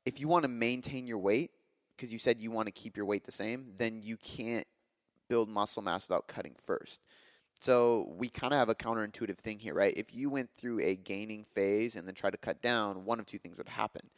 if 0.05 0.21
you 0.21 0.29
want 0.29 0.45
to 0.45 0.49
maintain 0.49 1.07
your 1.07 1.19
weight, 1.19 1.50
because 1.97 2.12
you 2.12 2.19
said 2.19 2.41
you 2.41 2.50
want 2.50 2.67
to 2.67 2.73
keep 2.73 2.97
your 2.97 3.07
weight 3.07 3.25
the 3.25 3.33
same, 3.33 3.73
then 3.76 4.03
you 4.03 4.17
can't 4.17 4.67
build 5.29 5.49
muscle 5.49 5.83
mass 5.83 6.07
without 6.07 6.29
cutting 6.29 6.55
first. 6.67 7.00
So 7.61 8.12
we 8.17 8.29
kind 8.29 8.53
of 8.53 8.59
have 8.59 8.69
a 8.69 8.75
counterintuitive 8.75 9.38
thing 9.38 9.59
here, 9.59 9.75
right? 9.75 9.95
If 9.97 10.15
you 10.15 10.29
went 10.29 10.50
through 10.57 10.81
a 10.81 10.95
gaining 10.95 11.45
phase 11.55 11.97
and 11.97 12.07
then 12.07 12.15
tried 12.15 12.31
to 12.31 12.38
cut 12.38 12.61
down, 12.61 13.05
one 13.05 13.19
of 13.19 13.26
two 13.26 13.38
things 13.38 13.57
would 13.57 13.69
happen. 13.69 14.11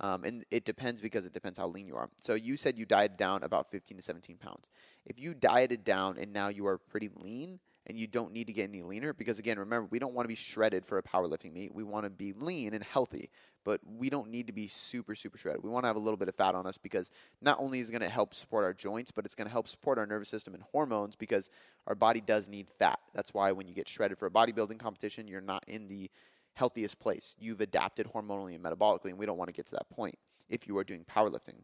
Um, 0.00 0.24
and 0.24 0.44
it 0.50 0.64
depends 0.64 1.00
because 1.00 1.24
it 1.24 1.32
depends 1.32 1.58
how 1.58 1.68
lean 1.68 1.86
you 1.86 1.96
are. 1.96 2.10
So 2.20 2.34
you 2.34 2.56
said 2.56 2.76
you 2.76 2.84
dieted 2.84 3.16
down 3.16 3.42
about 3.42 3.70
15 3.70 3.96
to 3.96 4.02
17 4.02 4.36
pounds. 4.36 4.68
If 5.06 5.18
you 5.18 5.32
dieted 5.32 5.84
down 5.84 6.18
and 6.18 6.32
now 6.32 6.48
you 6.48 6.66
are 6.66 6.76
pretty 6.76 7.10
lean 7.14 7.60
and 7.86 7.98
you 7.98 8.06
don't 8.06 8.32
need 8.32 8.48
to 8.48 8.52
get 8.52 8.68
any 8.68 8.82
leaner, 8.82 9.14
because 9.14 9.38
again, 9.38 9.58
remember, 9.58 9.88
we 9.90 9.98
don't 9.98 10.12
want 10.12 10.24
to 10.24 10.28
be 10.28 10.34
shredded 10.34 10.84
for 10.84 10.98
a 10.98 11.02
powerlifting 11.02 11.52
meet. 11.52 11.74
We 11.74 11.84
want 11.84 12.04
to 12.04 12.10
be 12.10 12.34
lean 12.34 12.74
and 12.74 12.84
healthy, 12.84 13.30
but 13.64 13.80
we 13.84 14.10
don't 14.10 14.28
need 14.28 14.48
to 14.48 14.52
be 14.52 14.66
super, 14.66 15.14
super 15.14 15.38
shredded. 15.38 15.62
We 15.62 15.70
want 15.70 15.84
to 15.84 15.86
have 15.86 15.96
a 15.96 16.00
little 16.00 16.18
bit 16.18 16.28
of 16.28 16.34
fat 16.34 16.54
on 16.54 16.66
us 16.66 16.76
because 16.76 17.10
not 17.40 17.58
only 17.58 17.80
is 17.80 17.88
it 17.88 17.92
going 17.92 18.02
to 18.02 18.08
help 18.08 18.34
support 18.34 18.64
our 18.64 18.74
joints, 18.74 19.10
but 19.10 19.24
it's 19.24 19.34
going 19.34 19.46
to 19.46 19.52
help 19.52 19.66
support 19.66 19.98
our 19.98 20.06
nervous 20.06 20.28
system 20.28 20.52
and 20.52 20.62
hormones 20.72 21.16
because 21.16 21.48
our 21.86 21.94
body 21.94 22.20
does 22.20 22.48
need 22.48 22.68
fat. 22.78 22.98
That's 23.14 23.32
why 23.32 23.52
when 23.52 23.66
you 23.66 23.74
get 23.74 23.88
shredded 23.88 24.18
for 24.18 24.26
a 24.26 24.30
bodybuilding 24.30 24.78
competition, 24.78 25.26
you're 25.26 25.40
not 25.40 25.64
in 25.66 25.88
the 25.88 26.10
healthiest 26.56 26.98
place. 26.98 27.36
You've 27.38 27.60
adapted 27.60 28.06
hormonally 28.06 28.54
and 28.54 28.64
metabolically, 28.64 29.10
and 29.10 29.18
we 29.18 29.26
don't 29.26 29.36
want 29.36 29.48
to 29.48 29.54
get 29.54 29.66
to 29.66 29.72
that 29.72 29.90
point 29.90 30.16
if 30.48 30.66
you 30.66 30.76
are 30.78 30.84
doing 30.84 31.04
powerlifting. 31.04 31.60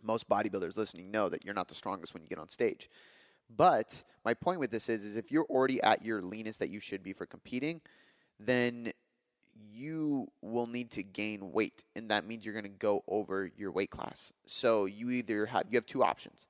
Most 0.00 0.28
bodybuilders 0.28 0.76
listening 0.76 1.10
know 1.10 1.28
that 1.28 1.44
you're 1.44 1.54
not 1.54 1.68
the 1.68 1.74
strongest 1.74 2.14
when 2.14 2.22
you 2.22 2.28
get 2.28 2.38
on 2.38 2.48
stage. 2.48 2.88
But 3.54 4.04
my 4.24 4.32
point 4.32 4.60
with 4.60 4.70
this 4.70 4.88
is, 4.88 5.04
is 5.04 5.16
if 5.16 5.32
you're 5.32 5.44
already 5.44 5.82
at 5.82 6.04
your 6.04 6.22
leanest 6.22 6.60
that 6.60 6.70
you 6.70 6.78
should 6.78 7.02
be 7.02 7.12
for 7.12 7.26
competing, 7.26 7.80
then 8.38 8.92
you 9.72 10.28
will 10.40 10.68
need 10.68 10.90
to 10.92 11.02
gain 11.02 11.52
weight, 11.52 11.84
and 11.96 12.10
that 12.10 12.24
means 12.24 12.44
you're 12.44 12.54
going 12.54 12.64
to 12.64 12.70
go 12.70 13.02
over 13.08 13.50
your 13.56 13.72
weight 13.72 13.90
class. 13.90 14.32
So 14.46 14.86
you 14.86 15.10
either 15.10 15.46
have 15.46 15.66
you 15.68 15.76
have 15.76 15.86
two 15.86 16.02
options: 16.02 16.46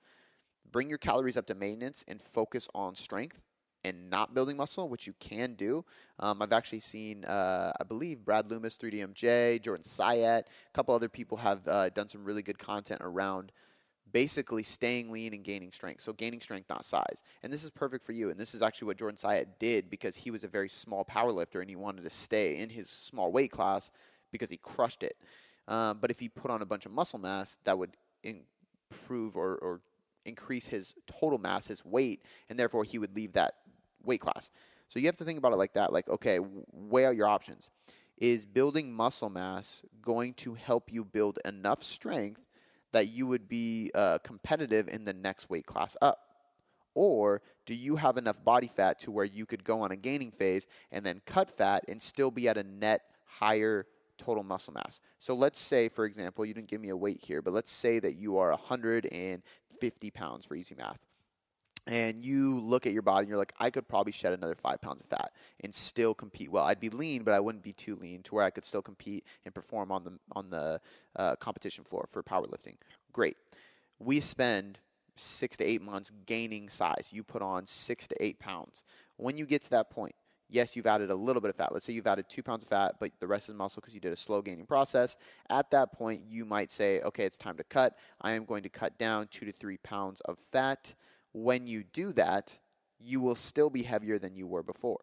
bring 0.71 0.89
your 0.89 0.99
calories 0.99 1.37
up 1.37 1.47
to 1.47 1.55
maintenance 1.55 2.05
and 2.07 2.21
focus 2.21 2.69
on 2.75 2.95
strength 2.95 3.43
and 3.85 4.11
not 4.11 4.35
building 4.35 4.57
muscle, 4.57 4.89
which 4.89 5.07
you 5.07 5.15
can 5.19 5.55
do. 5.55 5.85
Um, 6.19 6.41
I've 6.41 6.53
actually 6.53 6.81
seen, 6.81 7.25
uh, 7.25 7.73
I 7.81 7.85
believe, 7.85 8.25
Brad 8.25 8.51
Loomis, 8.51 8.77
3DMJ, 8.77 9.63
Jordan 9.63 9.85
Syatt, 9.85 10.43
a 10.43 10.73
couple 10.73 10.95
other 10.95 11.09
people 11.09 11.39
have 11.39 11.67
uh, 11.67 11.89
done 11.91 12.09
some 12.09 12.25
really 12.25 12.43
good 12.43 12.59
content 12.59 13.01
around 13.03 13.53
basically 14.13 14.63
staying 14.63 15.11
lean 15.11 15.33
and 15.33 15.43
gaining 15.43 15.73
strength. 15.73 16.03
So 16.03 16.13
gaining 16.13 16.41
strength, 16.41 16.69
not 16.69 16.85
size. 16.85 17.23
And 17.43 17.53
this 17.53 17.65
is 17.65 17.71
perfect 17.71 18.05
for 18.05 18.13
you. 18.13 18.31
And 18.31 18.39
this 18.39 18.55
is 18.55 18.63
actually 18.63 18.87
what 18.87 18.99
Jordan 18.99 19.17
Syatt 19.17 19.59
did 19.59 19.91
because 19.91 20.17
he 20.17 20.31
was 20.31 20.45
a 20.45 20.49
very 20.49 20.69
small 20.69 21.05
power 21.05 21.33
lifter 21.33 21.61
and 21.61 21.71
he 21.71 21.77
wanted 21.77 22.05
to 22.05 22.11
stay 22.11 22.59
in 22.59 22.69
his 22.69 22.89
small 22.89 23.33
weight 23.33 23.51
class 23.51 23.91
because 24.31 24.51
he 24.51 24.59
crushed 24.59 25.03
it. 25.03 25.17
Um, 25.69 25.99
but 26.01 26.11
if 26.11 26.19
he 26.21 26.29
put 26.29 26.51
on 26.51 26.63
a 26.63 26.67
bunch 26.67 26.87
of 26.87 26.93
muscle 26.93 27.19
mass, 27.19 27.59
that 27.65 27.79
would 27.79 27.97
improve 28.23 29.37
or, 29.37 29.57
or 29.57 29.81
increase 30.25 30.69
his 30.69 30.95
total 31.07 31.39
mass, 31.39 31.67
his 31.67 31.85
weight, 31.85 32.23
and 32.49 32.59
therefore 32.59 32.85
he 32.85 32.99
would 32.99 33.15
leave 33.17 33.33
that 33.33 33.55
weight 34.05 34.21
class. 34.21 34.51
So 34.89 34.99
you 34.99 35.07
have 35.07 35.17
to 35.17 35.25
think 35.25 35.39
about 35.39 35.53
it 35.53 35.57
like 35.57 35.73
that. 35.73 35.93
Like, 35.93 36.09
okay, 36.09 36.39
weigh 36.73 37.07
out 37.07 37.17
your 37.17 37.27
options. 37.27 37.71
Is 38.19 38.45
building 38.45 38.93
muscle 38.93 39.31
mass 39.31 39.83
going 40.03 40.35
to 40.35 40.55
help 40.55 40.93
you 40.93 41.05
build 41.05 41.39
enough 41.45 41.83
strength 41.83 42.43
that 42.93 43.09
you 43.09 43.27
would 43.27 43.49
be 43.49 43.91
uh, 43.95 44.19
competitive 44.19 44.89
in 44.89 45.05
the 45.05 45.15
next 45.15 45.49
weight 45.49 45.67
class 45.67 45.97
up? 46.03 46.21
Or 46.95 47.41
do 47.65 47.75
you 47.75 47.97
have 47.97 48.19
enough 48.19 48.45
body 48.45 48.69
fat 48.69 48.99
to 49.01 49.11
where 49.11 49.25
you 49.25 49.47
could 49.47 49.65
go 49.65 49.81
on 49.81 49.93
a 49.93 49.97
gaining 49.97 50.31
phase 50.31 50.67
and 50.91 51.07
then 51.07 51.23
cut 51.25 51.51
fat 51.51 51.85
and 51.89 52.01
still 52.01 52.31
be 52.31 52.49
at 52.49 52.59
a 52.59 52.63
net 52.63 53.01
higher 53.25 53.87
total 54.19 54.43
muscle 54.43 54.75
mass? 54.75 55.01
So 55.19 55.35
let's 55.35 55.59
say, 55.59 55.89
for 55.89 56.05
example, 56.05 56.45
you 56.45 56.53
didn't 56.53 56.69
give 56.69 56.83
me 56.83 56.91
a 56.91 56.97
weight 56.97 57.21
here, 57.23 57.41
but 57.41 57.55
let's 57.55 57.73
say 57.73 57.99
that 57.99 58.17
you 58.17 58.37
are 58.37 58.51
150 58.51 60.11
pounds 60.11 60.45
for 60.45 60.55
easy 60.55 60.75
math 60.75 61.01
and 61.87 62.25
you 62.25 62.61
look 62.61 62.87
at 62.87 62.93
your 62.93 63.03
body 63.03 63.21
and 63.21 63.29
you're 63.29 63.39
like, 63.39 63.55
I 63.59 63.71
could 63.71 63.89
probably 63.89 64.13
shed 64.13 64.33
another 64.33 64.55
five 64.55 64.81
pounds 64.81 65.01
of 65.01 65.09
fat 65.09 65.33
and 65.61 65.75
still 65.75 66.15
compete 66.15 66.51
well. 66.51 66.65
I'd 66.65 66.81
be 66.81 66.91
lean, 66.91 67.25
but 67.25 67.35
I 67.35 67.41
wouldn't 67.41 67.65
be 67.65 67.73
too 67.73 67.97
lean 67.97 68.23
to 68.25 68.35
where 68.35 68.45
I 68.45 68.51
could 68.51 68.65
still 68.65 68.83
compete 68.83 69.25
and 69.45 69.55
perform 69.55 69.91
on 69.91 70.05
the 70.05 70.19
on 70.33 70.51
the 70.51 70.81
uh, 71.17 71.37
competition 71.37 71.85
floor 71.85 72.09
for 72.11 72.23
powerlifting. 72.23 72.77
Great. 73.13 73.37
We 73.99 74.21
spend 74.21 74.79
six 75.17 75.57
to 75.59 75.65
eight 75.65 75.83
months 75.83 76.11
gaining 76.27 76.69
size. 76.69 77.11
You 77.13 77.23
put 77.25 77.43
on 77.43 77.67
six 77.67 78.07
to 78.09 78.23
eight 78.23 78.39
pounds. 78.39 78.85
When 79.17 79.37
you 79.37 79.45
get 79.45 79.63
to 79.63 79.71
that 79.71 79.91
point, 79.91 80.15
yes, 80.49 80.77
you've 80.77 80.87
added 80.87 81.11
a 81.11 81.15
little 81.15 81.43
bit 81.43 81.51
of 81.51 81.57
fat. 81.57 81.73
Let's 81.73 81.85
say 81.85 81.93
you've 81.93 82.07
added 82.07 82.27
two 82.29 82.43
pounds 82.43 82.63
of 82.63 82.71
fat, 82.71 82.95
but 83.01 83.11
the 83.21 83.27
rest 83.27 83.49
is 83.49 83.55
muscle 83.55 83.81
because 83.81 83.95
you 83.95 84.01
did 84.01 84.13
a 84.13 84.17
slow 84.17 84.41
gaining 84.41 84.67
process. 84.67 85.17
At 85.51 85.71
that 85.73 85.93
point, 85.93 86.23
you 86.29 86.45
might 86.45 86.71
say, 86.71 87.01
okay, 87.01 87.25
it's 87.25 87.39
time 87.39 87.57
to 87.57 87.65
cut. 87.65 87.97
I 88.21 88.33
am 88.33 88.45
going 88.45 88.63
to 88.63 88.69
cut 88.69 88.99
down 88.99 89.29
two 89.31 89.47
to 89.47 89.53
three 89.53 89.79
pounds 89.79 90.21
of 90.23 90.39
fat 90.51 90.95
when 91.33 91.67
you 91.67 91.85
do 91.85 92.13
that, 92.13 92.59
you 92.99 93.21
will 93.21 93.35
still 93.35 93.71
be 93.71 93.83
heavier 93.83 94.19
than 94.19 94.35
you 94.35 94.47
were 94.47 94.63
before 94.63 95.01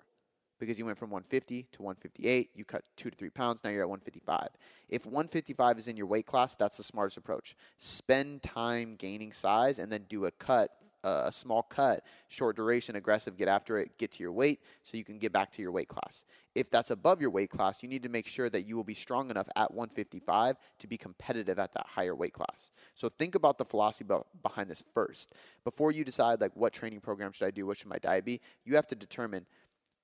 because 0.60 0.78
you 0.78 0.86
went 0.86 0.98
from 0.98 1.10
150 1.10 1.68
to 1.72 1.82
158. 1.82 2.50
You 2.54 2.66
cut 2.66 2.84
two 2.96 3.10
to 3.10 3.16
three 3.16 3.30
pounds. 3.30 3.64
Now 3.64 3.70
you're 3.70 3.84
at 3.84 3.90
155. 3.90 4.50
If 4.90 5.06
155 5.06 5.78
is 5.78 5.88
in 5.88 5.98
your 5.98 6.06
weight 6.06 6.26
class, 6.26 6.56
that's 6.56 6.78
the 6.78 6.84
smartest 6.84 7.18
approach. 7.18 7.56
Spend 7.78 8.44
time 8.44 8.96
gaining 8.96 9.32
size 9.32 9.80
and 9.80 9.92
then 9.92 10.06
do 10.10 10.26
a 10.26 10.32
cut 10.32 10.72
a 11.04 11.32
small 11.32 11.64
cut, 11.64 12.04
short 12.28 12.56
duration, 12.56 12.96
aggressive, 12.96 13.38
get 13.38 13.48
after 13.48 13.78
it, 13.78 13.98
get 13.98 14.12
to 14.14 14.24
your 14.24 14.32
weight 14.32 14.60
so 14.84 14.98
you 14.98 15.04
can 15.04 15.18
get 15.18 15.32
back 15.32 15.52
to 15.54 15.62
your 15.62 15.72
weight 15.72 15.88
class. 15.88 16.24
If 16.56 16.70
that's 16.70 16.92
above 16.92 17.22
your 17.22 17.30
weight 17.30 17.50
class, 17.50 17.82
you 17.82 17.90
need 17.90 18.04
to 18.04 18.10
make 18.10 18.28
sure 18.28 18.50
that 18.50 18.64
you 18.64 18.76
will 18.76 18.84
be 18.84 18.94
strong 18.94 19.30
enough 19.30 19.48
at 19.56 19.74
155 19.74 20.58
to 20.80 20.88
be 20.88 20.98
competitive 20.98 21.60
at 21.60 21.72
that 21.74 21.88
higher 21.88 22.16
weight 22.16 22.34
class. 22.34 22.72
So 22.96 23.08
think 23.08 23.36
about 23.36 23.58
the 23.58 23.66
philosophy 23.66 24.06
behind 24.44 24.70
this 24.70 24.84
first. 24.94 25.34
Before 25.64 25.92
you 25.92 26.04
decide 26.04 26.42
like 26.42 26.56
what 26.56 26.74
training 26.74 27.00
program 27.02 27.32
should 27.32 27.48
I 27.48 27.52
do, 27.52 27.66
what 27.66 27.78
should 27.78 27.90
my 27.90 28.00
diet 28.00 28.26
be, 28.26 28.42
you 28.66 28.76
have 28.76 28.88
to 28.88 28.96
determine 28.96 29.46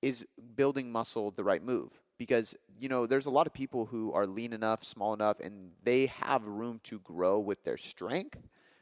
is 0.02 0.26
building 0.54 0.90
muscle 0.90 1.30
the 1.30 1.44
right 1.44 1.62
move? 1.62 1.92
Because 2.18 2.54
you 2.78 2.88
know, 2.88 3.06
there's 3.06 3.26
a 3.26 3.30
lot 3.30 3.46
of 3.46 3.52
people 3.52 3.86
who 3.86 4.12
are 4.12 4.26
lean 4.26 4.52
enough, 4.52 4.84
small 4.84 5.14
enough, 5.14 5.40
and 5.40 5.72
they 5.82 6.06
have 6.06 6.46
room 6.46 6.80
to 6.84 6.98
grow 7.00 7.38
with 7.38 7.64
their 7.64 7.76
strength 7.76 8.38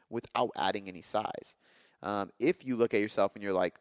without 0.09 0.51
adding 0.55 0.87
any 0.87 1.01
size. 1.01 1.55
Um, 2.05 2.31
if 2.39 2.63
you 2.63 2.77
look 2.77 2.93
at 2.93 3.01
yourself 3.01 3.35
and 3.35 3.43
you're 3.43 3.51
like, 3.51 3.75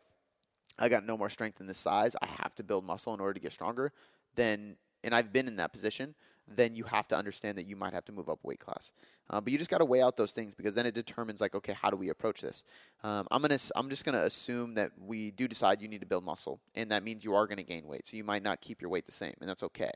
I 0.79 0.89
got 0.89 1.05
no 1.05 1.17
more 1.17 1.29
strength 1.29 1.61
in 1.61 1.67
this 1.67 1.79
size, 1.79 2.17
I 2.21 2.27
have 2.27 2.55
to 2.57 2.65
build 2.65 2.85
muscle 2.85 3.15
in 3.15 3.21
order 3.21 3.35
to 3.35 3.41
get 3.41 3.53
stronger, 3.53 3.93
then, 4.35 4.77
and 5.05 5.15
I've 5.15 5.33
been 5.33 5.47
in 5.47 5.57
that 5.57 5.73
position, 5.73 6.15
then 6.49 6.75
you 6.75 6.85
have 6.85 7.07
to 7.09 7.17
understand 7.17 7.57
that 7.59 7.67
you 7.67 7.77
might 7.77 7.93
have 7.93 8.05
to 8.07 8.13
move 8.13 8.29
up 8.29 8.41
weight 8.43 8.61
class. 8.61 8.93
Uh, 9.31 9.41
but 9.41 9.53
you 9.53 9.59
just 9.59 9.71
got 9.71 9.79
to 9.79 9.85
weigh 9.85 10.03
out 10.03 10.17
those 10.17 10.33
things 10.33 10.55
because 10.55 10.75
then 10.75 10.87
it 10.87 10.95
determines 10.95 11.41
like, 11.41 11.55
okay, 11.55 11.75
how 11.75 11.91
do 11.91 11.97
we 11.97 12.09
approach 12.09 12.41
this? 12.41 12.65
Um, 13.03 13.29
I'm 13.31 13.43
gonna, 13.43 13.59
I'm 13.77 13.89
just 13.89 14.05
gonna 14.05 14.23
assume 14.23 14.75
that 14.75 14.93
we 14.99 15.31
do 15.31 15.47
decide 15.47 15.81
you 15.81 15.89
need 15.89 16.01
to 16.01 16.07
build 16.07 16.25
muscle, 16.25 16.61
and 16.75 16.91
that 16.91 17.03
means 17.03 17.25
you 17.25 17.35
are 17.35 17.47
gonna 17.47 17.63
gain 17.63 17.87
weight. 17.87 18.07
So 18.07 18.17
you 18.17 18.25
might 18.25 18.43
not 18.43 18.61
keep 18.61 18.81
your 18.81 18.91
weight 18.91 19.07
the 19.07 19.13
same, 19.13 19.35
and 19.41 19.49
that's 19.49 19.63
okay. 19.63 19.93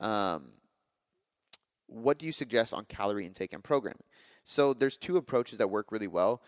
Um, 0.00 0.48
what 1.86 2.18
do 2.18 2.26
you 2.26 2.32
suggest 2.32 2.74
on 2.74 2.84
calorie 2.86 3.26
intake 3.26 3.52
and 3.52 3.62
programming? 3.62 4.02
So 4.44 4.74
there's 4.74 4.96
two 4.96 5.16
approaches 5.16 5.58
that 5.58 5.68
work 5.68 5.92
really 5.92 6.08
well 6.08 6.42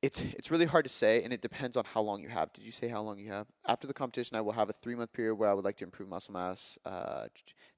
it's 0.00 0.20
it's 0.20 0.50
really 0.50 0.66
hard 0.66 0.84
to 0.84 0.90
say, 0.90 1.22
and 1.24 1.32
it 1.32 1.42
depends 1.42 1.76
on 1.76 1.84
how 1.84 2.00
long 2.00 2.22
you 2.22 2.28
have. 2.28 2.52
Did 2.52 2.64
you 2.64 2.70
say 2.70 2.88
how 2.88 3.02
long 3.02 3.18
you 3.18 3.30
have? 3.32 3.46
After 3.66 3.86
the 3.86 3.94
competition, 3.94 4.36
I 4.36 4.40
will 4.40 4.52
have 4.52 4.68
a 4.68 4.72
three 4.72 4.94
month 4.94 5.12
period 5.12 5.34
where 5.34 5.48
I 5.48 5.54
would 5.54 5.64
like 5.64 5.76
to 5.78 5.84
improve 5.84 6.08
muscle 6.08 6.34
mass. 6.34 6.78
Uh, 6.84 7.26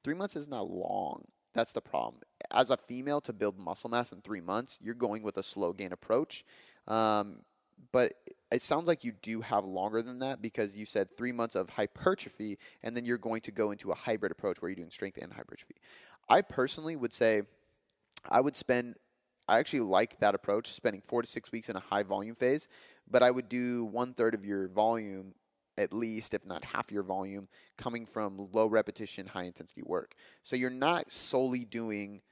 three 0.05 0.15
months 0.15 0.37
is 0.37 0.49
not 0.49 0.71
long. 0.71 1.25
That's 1.55 1.73
the 1.73 1.81
problem. 1.81 2.23
As 2.50 2.71
a 2.71 2.77
female, 2.77 3.21
to 3.23 3.33
build 3.33 3.59
muscle 3.59 3.91
mass 3.91 4.12
in 4.12 4.21
three 4.21 4.41
months, 4.41 4.79
you're 4.81 4.95
going 4.95 5.23
with 5.23 5.37
a 5.37 5.43
slow 5.43 5.73
gain 5.73 5.93
approach. 5.93 6.45
Um, 6.87 7.41
but 7.93 8.15
it 8.53 8.62
sounds 8.62 8.87
like 8.87 9.05
you 9.05 9.12
do 9.23 9.41
have 9.41 9.65
longer 9.65 10.03
than 10.03 10.19
that 10.19 10.43
because 10.43 10.77
you 10.77 10.85
said 10.85 11.17
three 11.17 11.33
months 11.33 11.55
of 11.55 11.71
hypertrophy, 11.71 12.59
and 12.83 12.97
then 12.97 13.05
you're 13.05 13.19
going 13.19 13.41
to 13.43 13.50
go 13.50 13.71
into 13.71 13.91
a 13.91 13.95
hybrid 13.95 14.31
approach 14.31 14.61
where 14.61 14.69
you're 14.69 14.77
doing 14.77 14.91
strength 14.91 15.19
and 15.21 15.33
hypertrophy. 15.33 15.77
I 16.29 16.43
personally 16.43 16.97
would 16.97 17.12
say 17.12 17.43
I 18.29 18.41
would 18.41 18.57
spend 18.57 18.97
I 19.49 19.59
actually 19.59 19.80
like 19.80 20.18
that 20.20 20.35
approach, 20.35 20.73
spending 20.73 21.02
four 21.06 21.23
to 21.23 21.28
six 21.28 21.50
weeks 21.50 21.68
in 21.68 21.76
a 21.76 21.80
high 21.80 22.02
volume 22.02 22.35
phase. 22.35 22.68
But 23.11 23.23
I 23.23 23.30
would 23.30 23.49
do 23.49 23.85
one 23.85 24.14
third 24.14 24.35
of 24.35 24.44
your 24.44 24.68
volume, 24.68 25.35
at 25.76 25.92
least, 25.92 26.35
if 26.35 26.47
not 26.47 26.64
half 26.64 26.92
your 26.92 27.02
volume, 27.02 27.49
coming 27.76 28.06
from 28.06 28.49
low 28.52 28.66
repetition, 28.66 29.26
high 29.26 29.44
intensity 29.44 29.82
work. 29.85 30.14
So 30.44 30.54
you're 30.54 30.70
not 30.70 31.12
solely 31.12 31.64
doing, 31.64 32.23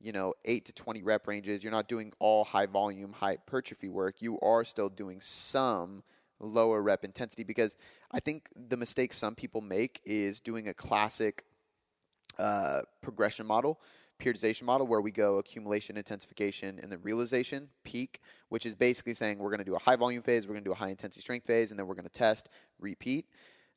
you 0.00 0.10
know, 0.12 0.34
eight 0.44 0.64
to 0.66 0.72
20 0.72 1.02
rep 1.02 1.28
ranges. 1.28 1.62
You're 1.62 1.72
not 1.72 1.88
doing 1.88 2.12
all 2.18 2.44
high 2.44 2.66
volume, 2.66 3.12
hypertrophy 3.12 3.88
work. 3.88 4.16
You 4.20 4.40
are 4.40 4.64
still 4.64 4.88
doing 4.88 5.20
some 5.20 6.02
lower 6.40 6.82
rep 6.82 7.04
intensity 7.04 7.44
because 7.44 7.76
I 8.10 8.20
think 8.20 8.48
the 8.54 8.76
mistake 8.76 9.12
some 9.12 9.34
people 9.34 9.60
make 9.60 10.00
is 10.04 10.40
doing 10.40 10.68
a 10.68 10.74
classic 10.74 11.44
uh, 12.38 12.82
progression 13.00 13.46
model 13.46 13.80
periodization 14.18 14.62
model 14.62 14.86
where 14.86 15.00
we 15.00 15.10
go 15.10 15.38
accumulation, 15.38 15.96
intensification, 15.96 16.78
and 16.82 16.90
then 16.90 17.00
realization, 17.02 17.68
peak, 17.84 18.20
which 18.48 18.66
is 18.66 18.74
basically 18.74 19.14
saying 19.14 19.38
we're 19.38 19.50
going 19.50 19.58
to 19.58 19.64
do 19.64 19.74
a 19.74 19.78
high 19.78 19.96
volume 19.96 20.22
phase, 20.22 20.46
we're 20.46 20.54
going 20.54 20.64
to 20.64 20.68
do 20.68 20.72
a 20.72 20.76
high 20.76 20.88
intensity 20.88 21.22
strength 21.22 21.46
phase, 21.46 21.70
and 21.70 21.78
then 21.78 21.86
we're 21.86 21.94
going 21.94 22.06
to 22.06 22.10
test, 22.10 22.48
repeat. 22.78 23.26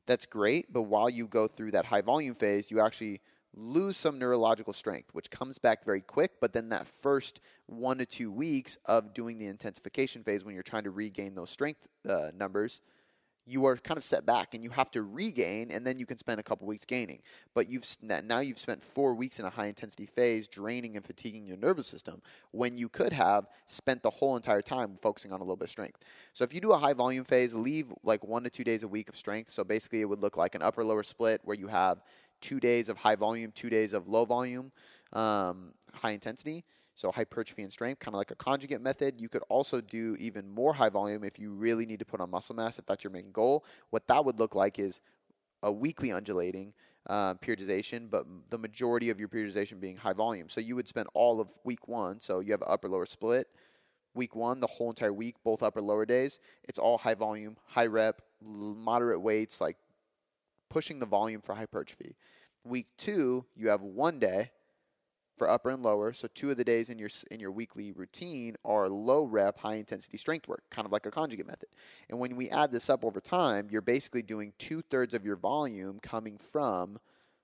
That's 0.06 0.26
great, 0.26 0.72
but 0.72 0.82
while 0.82 1.10
you 1.10 1.26
go 1.26 1.46
through 1.46 1.72
that 1.72 1.84
high 1.84 2.00
volume 2.00 2.34
phase, 2.34 2.70
you 2.70 2.80
actually 2.80 3.20
lose 3.54 3.96
some 3.96 4.18
neurological 4.18 4.72
strength, 4.72 5.10
which 5.12 5.30
comes 5.30 5.58
back 5.58 5.84
very 5.84 6.00
quick. 6.00 6.32
But 6.40 6.52
then 6.52 6.68
that 6.70 6.86
first 6.86 7.40
one 7.66 7.98
to 7.98 8.06
two 8.06 8.30
weeks 8.30 8.78
of 8.86 9.12
doing 9.12 9.38
the 9.38 9.46
intensification 9.46 10.22
phase, 10.22 10.44
when 10.44 10.54
you're 10.54 10.62
trying 10.62 10.84
to 10.84 10.90
regain 10.90 11.34
those 11.34 11.50
strength 11.50 11.88
uh, 12.08 12.30
numbers, 12.34 12.80
you 13.46 13.66
are 13.66 13.76
kind 13.76 13.98
of 13.98 14.04
set 14.04 14.24
back 14.24 14.54
and 14.54 14.62
you 14.62 14.70
have 14.70 14.90
to 14.92 15.02
regain 15.02 15.70
and 15.70 15.86
then 15.86 15.98
you 15.98 16.06
can 16.06 16.16
spend 16.16 16.38
a 16.38 16.42
couple 16.42 16.66
weeks 16.66 16.84
gaining. 16.84 17.20
But 17.54 17.68
you've 17.70 17.84
now 18.02 18.40
you've 18.40 18.58
spent 18.58 18.82
four 18.82 19.14
weeks 19.14 19.38
in 19.38 19.44
a 19.44 19.50
high 19.50 19.66
intensity 19.66 20.06
phase 20.06 20.46
draining 20.48 20.96
and 20.96 21.04
fatiguing 21.04 21.46
your 21.46 21.56
nervous 21.56 21.86
system 21.86 22.22
when 22.52 22.78
you 22.78 22.88
could 22.88 23.12
have 23.12 23.46
spent 23.66 24.02
the 24.02 24.10
whole 24.10 24.36
entire 24.36 24.62
time 24.62 24.94
focusing 24.96 25.32
on 25.32 25.40
a 25.40 25.42
little 25.42 25.56
bit 25.56 25.64
of 25.64 25.70
strength. 25.70 26.04
So 26.32 26.44
if 26.44 26.54
you 26.54 26.60
do 26.60 26.72
a 26.72 26.78
high 26.78 26.94
volume 26.94 27.24
phase 27.24 27.54
leave 27.54 27.92
like 28.02 28.24
one 28.24 28.44
to 28.44 28.50
two 28.50 28.64
days 28.64 28.82
a 28.82 28.88
week 28.88 29.08
of 29.08 29.16
strength. 29.16 29.50
So 29.50 29.64
basically 29.64 30.00
it 30.00 30.08
would 30.08 30.20
look 30.20 30.36
like 30.36 30.54
an 30.54 30.62
upper 30.62 30.84
lower 30.84 31.02
split 31.02 31.40
where 31.44 31.56
you 31.56 31.68
have 31.68 32.02
two 32.40 32.60
days 32.60 32.88
of 32.88 32.96
high 32.96 33.16
volume 33.16 33.52
two 33.54 33.70
days 33.70 33.92
of 33.92 34.08
low 34.08 34.24
volume 34.24 34.72
um, 35.12 35.72
high 35.92 36.12
intensity 36.12 36.64
so 37.00 37.10
hypertrophy 37.10 37.62
and 37.62 37.72
strength, 37.72 37.98
kind 38.00 38.14
of 38.14 38.18
like 38.18 38.30
a 38.30 38.34
conjugate 38.34 38.82
method. 38.82 39.14
You 39.18 39.30
could 39.30 39.42
also 39.48 39.80
do 39.80 40.16
even 40.20 40.48
more 40.50 40.74
high 40.74 40.90
volume 40.90 41.24
if 41.24 41.38
you 41.38 41.50
really 41.50 41.86
need 41.86 41.98
to 42.00 42.04
put 42.04 42.20
on 42.20 42.30
muscle 42.30 42.54
mass, 42.54 42.78
if 42.78 42.84
that's 42.84 43.02
your 43.02 43.10
main 43.10 43.32
goal. 43.32 43.64
What 43.88 44.06
that 44.08 44.22
would 44.22 44.38
look 44.38 44.54
like 44.54 44.78
is 44.78 45.00
a 45.62 45.72
weekly 45.72 46.12
undulating 46.12 46.74
uh, 47.08 47.34
periodization, 47.34 48.10
but 48.10 48.26
the 48.50 48.58
majority 48.58 49.08
of 49.08 49.18
your 49.18 49.30
periodization 49.30 49.80
being 49.80 49.96
high 49.96 50.12
volume. 50.12 50.50
So 50.50 50.60
you 50.60 50.76
would 50.76 50.86
spend 50.86 51.08
all 51.14 51.40
of 51.40 51.48
week 51.64 51.88
one. 51.88 52.20
So 52.20 52.40
you 52.40 52.52
have 52.52 52.60
an 52.60 52.68
upper 52.70 52.88
lower 52.88 53.06
split. 53.06 53.48
Week 54.12 54.36
one, 54.36 54.60
the 54.60 54.66
whole 54.66 54.90
entire 54.90 55.12
week, 55.12 55.36
both 55.42 55.62
upper 55.62 55.80
lower 55.80 56.04
days. 56.04 56.38
It's 56.64 56.78
all 56.78 56.98
high 56.98 57.14
volume, 57.14 57.56
high 57.66 57.86
rep, 57.86 58.20
moderate 58.44 59.22
weights, 59.22 59.58
like 59.58 59.78
pushing 60.68 60.98
the 60.98 61.06
volume 61.06 61.40
for 61.40 61.54
hypertrophy. 61.54 62.16
Week 62.62 62.88
two, 62.98 63.46
you 63.56 63.68
have 63.68 63.80
one 63.80 64.18
day 64.18 64.50
for 65.40 65.48
upper 65.48 65.70
and 65.70 65.82
lower. 65.82 66.12
So 66.12 66.28
two 66.34 66.50
of 66.50 66.58
the 66.58 66.64
days 66.64 66.90
in 66.90 66.98
your 66.98 67.08
in 67.30 67.40
your 67.40 67.50
weekly 67.50 67.92
routine 67.92 68.56
are 68.62 68.90
low 68.90 69.24
rep, 69.24 69.56
high 69.56 69.76
intensity 69.76 70.18
strength 70.18 70.46
work, 70.46 70.62
kind 70.68 70.84
of 70.84 70.92
like 70.92 71.06
a 71.06 71.10
conjugate 71.10 71.46
method. 71.46 71.70
And 72.10 72.18
when 72.18 72.36
we 72.36 72.50
add 72.50 72.70
this 72.70 72.90
up 72.90 73.06
over 73.06 73.22
time, 73.22 73.68
you're 73.70 73.80
basically 73.80 74.20
doing 74.20 74.52
two 74.58 74.82
thirds 74.82 75.14
of 75.14 75.24
your 75.24 75.36
volume 75.36 75.98
coming 75.98 76.36
from 76.36 76.98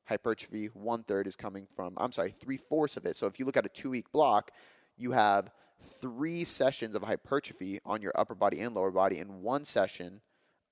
hypertrophy. 0.05 0.67
One 0.75 1.05
third 1.05 1.27
is 1.27 1.37
coming 1.37 1.67
from 1.75 1.95
I'm 1.97 2.13
sorry, 2.13 2.35
three 2.39 2.59
fourths 2.59 2.99
of 2.99 3.07
it. 3.07 3.17
So 3.17 3.27
if 3.29 3.39
you 3.39 3.47
look 3.47 3.57
at 3.57 3.65
a 3.65 3.71
two 3.71 3.89
week 3.89 4.13
block, 4.13 4.51
you 4.99 5.13
have 5.13 5.51
three 5.81 6.45
sessions 6.45 6.95
of 6.95 7.03
hypertrophy 7.03 7.81
on 7.87 8.03
your 8.03 8.13
upper 8.15 8.35
body 8.35 8.61
and 8.61 8.75
lower 8.75 8.91
body, 8.91 9.21
and 9.21 9.41
one 9.41 9.65
session 9.65 10.21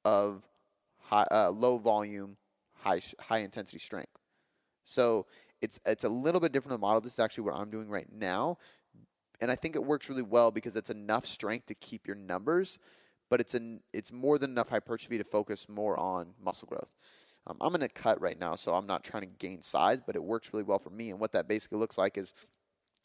of 0.04 0.42
high, 1.00 1.26
uh, 1.30 1.48
low 1.48 1.78
volume, 1.78 2.36
high 2.74 3.00
high 3.18 3.38
intensity 3.38 3.78
strength. 3.78 4.12
So 4.84 5.24
it's 5.64 5.80
it's 5.86 6.04
a 6.04 6.08
little 6.08 6.40
bit 6.40 6.52
different 6.52 6.80
model. 6.80 7.00
This 7.00 7.14
is 7.14 7.18
actually 7.18 7.44
what 7.44 7.54
I'm 7.54 7.70
doing 7.70 7.88
right 7.88 8.06
now, 8.12 8.58
and 9.40 9.50
I 9.50 9.56
think 9.56 9.74
it 9.74 9.84
works 9.84 10.08
really 10.08 10.22
well 10.22 10.50
because 10.50 10.76
it's 10.76 10.90
enough 10.90 11.24
strength 11.26 11.66
to 11.66 11.74
keep 11.74 12.06
your 12.06 12.16
numbers, 12.16 12.78
but 13.30 13.40
it's 13.40 13.54
an 13.54 13.80
it's 13.92 14.12
more 14.12 14.38
than 14.38 14.50
enough 14.50 14.68
hypertrophy 14.68 15.18
to 15.18 15.24
focus 15.24 15.68
more 15.68 15.98
on 15.98 16.34
muscle 16.42 16.68
growth. 16.68 16.90
Um, 17.46 17.56
I'm 17.60 17.74
in 17.74 17.82
a 17.82 17.88
cut 17.88 18.20
right 18.20 18.38
now, 18.38 18.54
so 18.56 18.74
I'm 18.74 18.86
not 18.86 19.04
trying 19.04 19.22
to 19.22 19.28
gain 19.38 19.62
size, 19.62 20.00
but 20.06 20.16
it 20.16 20.22
works 20.22 20.50
really 20.52 20.64
well 20.64 20.78
for 20.78 20.90
me. 20.90 21.10
And 21.10 21.20
what 21.20 21.32
that 21.32 21.48
basically 21.48 21.78
looks 21.78 21.98
like 21.98 22.16
is, 22.16 22.32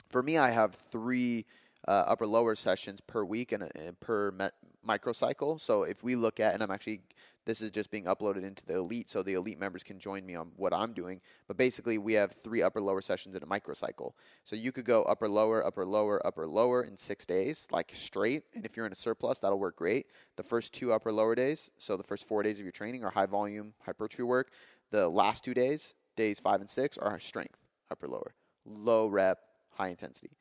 for 0.09 0.23
me, 0.23 0.37
I 0.37 0.51
have 0.51 0.75
three 0.75 1.45
uh, 1.87 2.03
upper 2.07 2.25
lower 2.25 2.55
sessions 2.55 3.01
per 3.01 3.23
week 3.23 3.51
and, 3.51 3.63
and 3.75 3.99
per 3.99 4.31
met, 4.31 4.53
microcycle. 4.87 5.59
So 5.59 5.83
if 5.83 6.03
we 6.03 6.15
look 6.15 6.39
at, 6.39 6.53
and 6.53 6.63
I'm 6.63 6.71
actually 6.71 7.01
this 7.49 7.61
is 7.61 7.71
just 7.71 7.89
being 7.89 8.03
uploaded 8.03 8.43
into 8.43 8.63
the 8.63 8.75
elite, 8.75 9.09
so 9.09 9.23
the 9.23 9.33
elite 9.33 9.59
members 9.59 9.81
can 9.81 9.97
join 9.97 10.23
me 10.23 10.35
on 10.35 10.51
what 10.55 10.71
I'm 10.71 10.93
doing. 10.93 11.19
But 11.47 11.57
basically, 11.57 11.97
we 11.97 12.13
have 12.13 12.35
three 12.43 12.61
upper 12.61 12.79
lower 12.79 13.01
sessions 13.01 13.35
in 13.35 13.41
a 13.41 13.47
microcycle. 13.47 14.11
So 14.45 14.55
you 14.55 14.71
could 14.71 14.85
go 14.85 15.01
upper 15.01 15.27
lower, 15.27 15.65
upper 15.65 15.83
lower, 15.83 16.23
upper 16.27 16.45
lower 16.45 16.83
in 16.83 16.95
six 16.95 17.25
days, 17.25 17.67
like 17.71 17.89
straight. 17.91 18.43
And 18.53 18.65
if 18.65 18.77
you're 18.77 18.85
in 18.85 18.91
a 18.91 18.95
surplus, 18.95 19.39
that'll 19.39 19.57
work 19.57 19.77
great. 19.77 20.05
The 20.35 20.43
first 20.43 20.75
two 20.75 20.93
upper 20.93 21.11
lower 21.11 21.33
days, 21.33 21.71
so 21.79 21.97
the 21.97 22.03
first 22.03 22.27
four 22.27 22.43
days 22.43 22.59
of 22.59 22.65
your 22.65 22.71
training 22.71 23.03
are 23.03 23.09
high 23.09 23.25
volume 23.25 23.73
hypertrophy 23.83 24.21
work. 24.21 24.51
The 24.91 25.09
last 25.09 25.43
two 25.43 25.55
days, 25.55 25.95
days 26.15 26.39
five 26.39 26.61
and 26.61 26.69
six, 26.69 26.99
are 26.99 27.17
strength, 27.17 27.57
upper 27.89 28.07
lower, 28.07 28.35
low 28.63 29.07
rep, 29.07 29.39
high 29.71 29.89
intensity. 29.89 30.37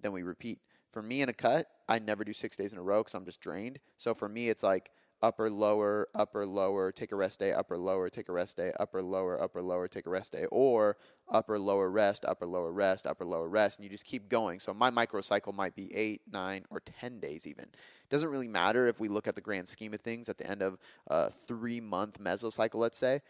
Then 0.00 0.10
we 0.10 0.24
repeat. 0.24 0.58
For 0.90 1.02
me 1.02 1.22
in 1.22 1.28
a 1.28 1.34
cut, 1.34 1.66
I 1.88 2.00
never 2.00 2.24
do 2.24 2.32
six 2.32 2.56
days 2.56 2.72
in 2.72 2.78
a 2.78 2.82
row 2.82 3.00
because 3.00 3.14
I'm 3.14 3.26
just 3.26 3.40
drained. 3.40 3.78
So 3.96 4.12
for 4.12 4.28
me, 4.28 4.48
it's 4.48 4.64
like 4.64 4.90
upper 5.20 5.50
lower 5.50 6.08
upper 6.14 6.46
lower 6.46 6.92
take 6.92 7.10
a 7.10 7.16
rest 7.16 7.40
day 7.40 7.52
upper 7.52 7.76
lower 7.76 8.08
take 8.08 8.28
a 8.28 8.32
rest 8.32 8.56
day 8.56 8.72
upper 8.78 9.02
lower 9.02 9.40
upper 9.40 9.60
lower 9.60 9.88
take 9.88 10.06
a 10.06 10.10
rest 10.10 10.32
day 10.32 10.46
or 10.52 10.96
upper 11.28 11.58
lower 11.58 11.90
rest 11.90 12.24
upper 12.24 12.46
lower 12.46 12.72
rest 12.72 13.06
upper 13.06 13.24
lower 13.24 13.48
rest 13.48 13.78
and 13.78 13.84
you 13.84 13.90
just 13.90 14.04
keep 14.04 14.28
going. 14.28 14.60
So 14.60 14.72
my 14.72 14.90
microcycle 14.90 15.52
might 15.52 15.74
be 15.74 15.94
8 15.94 16.22
9 16.30 16.64
or 16.70 16.80
10 16.80 17.20
days 17.20 17.46
even. 17.46 17.64
It 17.64 18.10
doesn't 18.10 18.30
really 18.30 18.48
matter 18.48 18.86
if 18.86 19.00
we 19.00 19.08
look 19.08 19.26
at 19.26 19.34
the 19.34 19.40
grand 19.40 19.66
scheme 19.66 19.92
of 19.92 20.00
things 20.00 20.28
at 20.28 20.38
the 20.38 20.48
end 20.48 20.62
of 20.62 20.78
a 21.08 21.30
3 21.30 21.80
month 21.80 22.20
mesocycle 22.20 22.76
let's 22.76 22.98
say. 22.98 23.20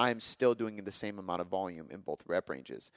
I'm 0.00 0.20
still 0.20 0.54
doing 0.54 0.76
the 0.76 0.92
same 0.92 1.18
amount 1.18 1.40
of 1.40 1.48
volume 1.48 1.88
in 1.90 2.00
both 2.00 2.22
rep 2.26 2.48
ranges. 2.50 2.92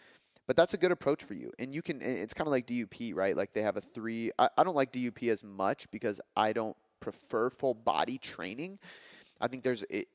But 0.45 0.55
that's 0.55 0.75
a 0.75 0.77
good 0.77 0.91
approach 0.91 1.23
for 1.23 1.33
you. 1.33 1.51
And 1.59 1.73
you 1.73 1.81
can 1.83 2.01
it's 2.01 2.33
kind 2.33 2.47
of 2.47 2.51
like 2.51 2.65
dup 2.65 2.93
right? 3.13 3.37
Like 3.37 3.53
they 3.53 3.61
have 3.61 3.77
a 3.77 3.81
three 3.81 4.31
I, 4.39 4.49
I 4.57 4.63
don't 4.63 4.75
like 4.75 4.91
dup 4.91 5.21
as 5.23 5.43
much 5.43 5.89
because 5.91 6.19
i 6.35 6.51
don't 6.53 6.75
prefer 7.01 7.49
full 7.49 7.73
body 7.73 8.17
training. 8.17 8.79
I 9.41 9.47
think 9.47 9.63
there's 9.63 9.83
it, 9.89 10.07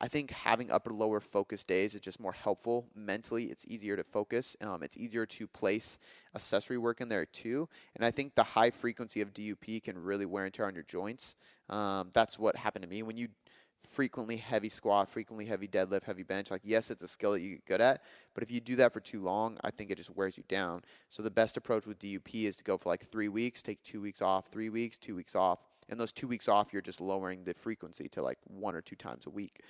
I 0.00 0.08
think 0.08 0.30
having 0.30 0.70
upper 0.70 0.90
lower 0.90 1.20
focus 1.20 1.64
days 1.64 1.94
is 1.94 2.00
just 2.00 2.20
more 2.20 2.32
helpful 2.32 2.86
mentally. 2.94 3.44
It's 3.44 3.64
easier 3.66 3.96
to 3.96 4.04
focus. 4.04 4.56
Um, 4.60 4.82
it's 4.82 4.96
easier 4.96 5.24
to 5.26 5.46
place 5.46 5.98
accessory 6.34 6.76
work 6.76 7.00
in 7.00 7.08
there 7.08 7.24
too. 7.24 7.68
And 7.96 8.04
I 8.04 8.10
think 8.10 8.34
the 8.34 8.42
high 8.42 8.70
frequency 8.70 9.20
of 9.22 9.32
DUP 9.32 9.82
can 9.82 9.96
really 9.96 10.26
wear 10.26 10.44
and 10.44 10.52
tear 10.52 10.66
on 10.66 10.74
your 10.74 10.84
joints. 10.84 11.36
Um, 11.70 12.10
that's 12.12 12.38
what 12.38 12.56
happened 12.56 12.82
to 12.82 12.88
me 12.88 13.02
when 13.02 13.16
you 13.16 13.28
frequently 13.88 14.36
heavy 14.36 14.68
squat, 14.68 15.08
frequently 15.08 15.46
heavy 15.46 15.68
deadlift, 15.68 16.04
heavy 16.04 16.24
bench. 16.24 16.50
Like 16.50 16.62
yes, 16.64 16.90
it's 16.90 17.02
a 17.02 17.08
skill 17.08 17.32
that 17.32 17.40
you 17.40 17.52
get 17.52 17.64
good 17.64 17.80
at, 17.80 18.02
but 18.34 18.42
if 18.42 18.50
you 18.50 18.60
do 18.60 18.76
that 18.76 18.92
for 18.92 19.00
too 19.00 19.22
long, 19.22 19.56
I 19.62 19.70
think 19.70 19.90
it 19.90 19.96
just 19.96 20.14
wears 20.14 20.36
you 20.36 20.44
down. 20.48 20.82
So 21.08 21.22
the 21.22 21.30
best 21.30 21.56
approach 21.56 21.86
with 21.86 21.98
DUP 21.98 22.44
is 22.44 22.56
to 22.56 22.64
go 22.64 22.76
for 22.76 22.90
like 22.90 23.08
three 23.10 23.28
weeks, 23.28 23.62
take 23.62 23.82
two 23.82 24.02
weeks 24.02 24.20
off, 24.20 24.48
three 24.48 24.68
weeks, 24.68 24.98
two 24.98 25.14
weeks 25.14 25.34
off 25.34 25.60
and 25.88 25.98
those 25.98 26.12
two 26.12 26.28
weeks 26.28 26.48
off, 26.48 26.72
you're 26.72 26.82
just 26.82 27.00
lowering 27.00 27.44
the 27.44 27.54
frequency 27.54 28.08
to 28.10 28.22
like 28.22 28.38
one 28.46 28.74
or 28.74 28.80
two 28.80 28.96
times 28.96 29.26
a 29.26 29.30
week. 29.30 29.60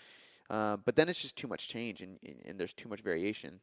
Uh, 0.51 0.77
but 0.77 0.97
then 0.97 1.09
it's 1.09 1.21
just 1.21 1.37
too 1.37 1.49
much 1.49 1.69
change 1.69 2.03
and, 2.03 2.19
and 2.45 2.59
there's 2.59 2.75
too 2.75 2.89
much 2.89 3.01
variation. 3.01 3.61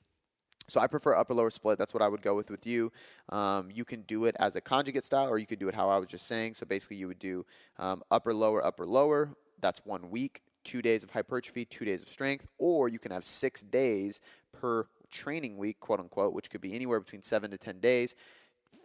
So 0.67 0.79
I 0.79 0.87
prefer 0.87 1.15
upper 1.15 1.33
lower 1.33 1.49
split. 1.49 1.77
That's 1.77 1.93
what 1.93 2.01
I 2.01 2.07
would 2.07 2.21
go 2.21 2.35
with 2.35 2.49
with 2.49 2.65
you. 2.65 2.91
Um, 3.29 3.69
you 3.73 3.83
can 3.83 4.03
do 4.03 4.25
it 4.25 4.35
as 4.39 4.55
a 4.55 4.61
conjugate 4.61 5.03
style, 5.03 5.27
or 5.27 5.37
you 5.37 5.45
could 5.45 5.59
do 5.59 5.67
it 5.67 5.75
how 5.75 5.89
I 5.89 5.97
was 5.97 6.07
just 6.07 6.27
saying. 6.27 6.53
So 6.53 6.65
basically, 6.65 6.97
you 6.97 7.07
would 7.07 7.19
do 7.19 7.45
um, 7.77 8.01
upper 8.09 8.33
lower 8.33 8.65
upper 8.65 8.85
lower. 8.85 9.29
That's 9.59 9.81
one 9.85 10.09
week, 10.09 10.41
two 10.63 10.81
days 10.81 11.03
of 11.03 11.09
hypertrophy, 11.09 11.65
two 11.65 11.85
days 11.85 12.01
of 12.01 12.09
strength, 12.09 12.47
or 12.57 12.87
you 12.87 12.99
can 12.99 13.11
have 13.11 13.23
six 13.23 13.61
days 13.63 14.21
per 14.53 14.87
training 15.11 15.57
week, 15.57 15.79
quote 15.79 15.99
unquote, 15.99 16.33
which 16.33 16.49
could 16.49 16.61
be 16.61 16.73
anywhere 16.73 16.99
between 16.99 17.21
seven 17.21 17.51
to 17.51 17.57
ten 17.57 17.79
days. 17.79 18.15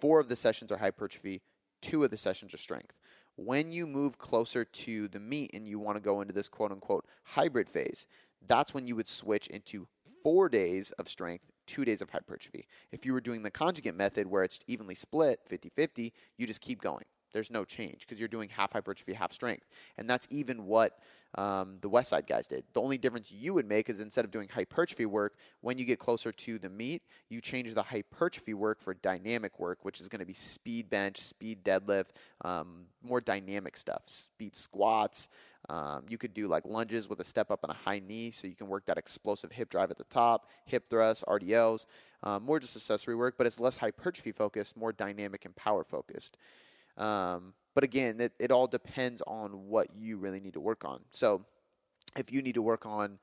Four 0.01 0.19
of 0.19 0.29
the 0.29 0.37
sessions 0.37 0.73
are 0.73 0.79
hypertrophy, 0.79 1.41
two 1.81 2.05
of 2.05 2.11
the 2.11 2.17
sessions 2.17 2.53
are 2.53 2.59
strength. 2.59 2.97
When 3.37 3.71
you 3.71 3.87
move 3.87 4.17
closer 4.17 4.65
to 4.65 5.09
the 5.09 5.21
meet 5.21 5.53
and 5.53 5.69
you 5.69 5.79
want 5.79 5.97
to 5.97 6.03
go 6.03 6.21
into 6.23 6.33
this 6.33 6.49
quote 6.49 6.73
unquote 6.73 7.05
hybrid 7.25 7.69
phase, 7.69 8.07
that's 8.47 8.73
when 8.73 8.87
you 8.87 8.97
would 8.97 9.09
switch 9.09 9.47
into 9.49 9.89
four 10.23 10.49
days 10.49 10.91
of 10.93 11.09
strength, 11.09 11.45
two 11.67 11.85
days 11.85 12.01
of 12.01 12.11
hypertrophy. 12.11 12.67
If 12.93 13.05
you 13.05 13.13
were 13.13 13.21
doing 13.21 13.43
the 13.43 13.51
conjugate 13.51 13.95
method 13.95 14.27
where 14.27 14.43
it's 14.43 14.59
evenly 14.67 14.95
split, 14.95 15.41
50 15.45 15.69
50, 15.69 16.13
you 16.39 16.47
just 16.47 16.61
keep 16.61 16.81
going. 16.81 17.05
There's 17.37 17.51
no 17.51 17.67
change 17.67 18.01
because 18.01 18.19
you're 18.19 18.31
doing 18.31 18.49
half 18.49 18.73
hypertrophy, 18.73 19.13
half 19.13 19.31
strength. 19.31 19.67
And 19.99 20.09
that's 20.09 20.27
even 20.31 20.65
what 20.65 21.01
um, 21.35 21.77
the 21.83 21.89
West 21.91 22.09
Side 22.09 22.27
guys 22.27 22.49
did. 22.49 22.65
The 22.73 22.81
only 22.81 22.97
difference 22.97 23.31
you 23.31 23.53
would 23.53 23.69
make 23.69 23.91
is 23.91 24.01
instead 24.01 24.25
of 24.25 24.31
doing 24.31 24.49
hypertrophy 24.49 25.05
work, 25.05 25.35
when 25.61 25.77
you 25.77 25.85
get 25.85 25.99
closer 25.99 26.33
to 26.33 26.59
the 26.59 26.71
meet, 26.71 27.03
you 27.29 27.43
change 27.43 27.75
the 27.75 27.83
hypertrophy 27.83 28.55
work 28.55 28.81
for 28.81 28.95
dynamic 28.95 29.61
work, 29.61 29.85
which 29.85 30.01
is 30.01 30.09
going 30.09 30.21
to 30.21 30.25
be 30.25 30.33
speed 30.33 30.89
bench, 30.89 31.19
speed 31.19 31.63
deadlift, 31.63 32.07
um, 32.43 32.87
more 33.03 33.21
dynamic 33.21 33.77
stuff, 33.77 34.05
speed 34.07 34.57
squats. 34.57 35.29
Um, 35.69 36.07
you 36.09 36.17
could 36.17 36.33
do 36.33 36.49
like 36.49 36.65
lunges 36.65 37.07
with 37.07 37.21
a 37.21 37.25
step 37.25 37.51
up 37.51 37.65
and 37.65 37.71
a 37.71 37.77
high 37.77 37.99
knee, 37.99 38.31
so 38.31 38.47
you 38.47 38.55
can 38.55 38.69
work 38.69 38.87
that 38.87 38.97
explosive 38.97 39.53
hip 39.53 39.69
drive 39.69 39.91
at 39.91 39.99
the 39.99 40.05
top, 40.05 40.49
hip 40.65 40.89
thrusts, 40.89 41.23
RDLs, 41.29 41.85
um, 42.23 42.45
more 42.45 42.59
just 42.59 42.77
accessory 42.77 43.15
work, 43.15 43.35
but 43.37 43.47
it's 43.47 43.61
less 43.61 43.77
hypertrophy 43.77 44.33
focused, 44.33 44.75
more 44.75 44.93
dynamic 44.95 45.45
and 45.45 45.55
power 45.55 45.85
focused. 45.85 46.39
Um, 46.97 47.55
but 47.75 47.85
again, 47.85 48.21
it, 48.21 48.33
it 48.39 48.51
all 48.51 48.67
depends 48.67 49.23
on 49.27 49.69
what 49.69 49.89
you 49.95 50.17
really 50.17 50.41
need 50.41 50.55
to 50.55 50.61
work 50.61 50.85
on. 50.85 51.01
So 51.11 51.45
if 52.17 52.33
you 52.33 52.43
need 52.43 52.55
to 52.55 52.63
work 52.63 52.87
on 52.87 53.19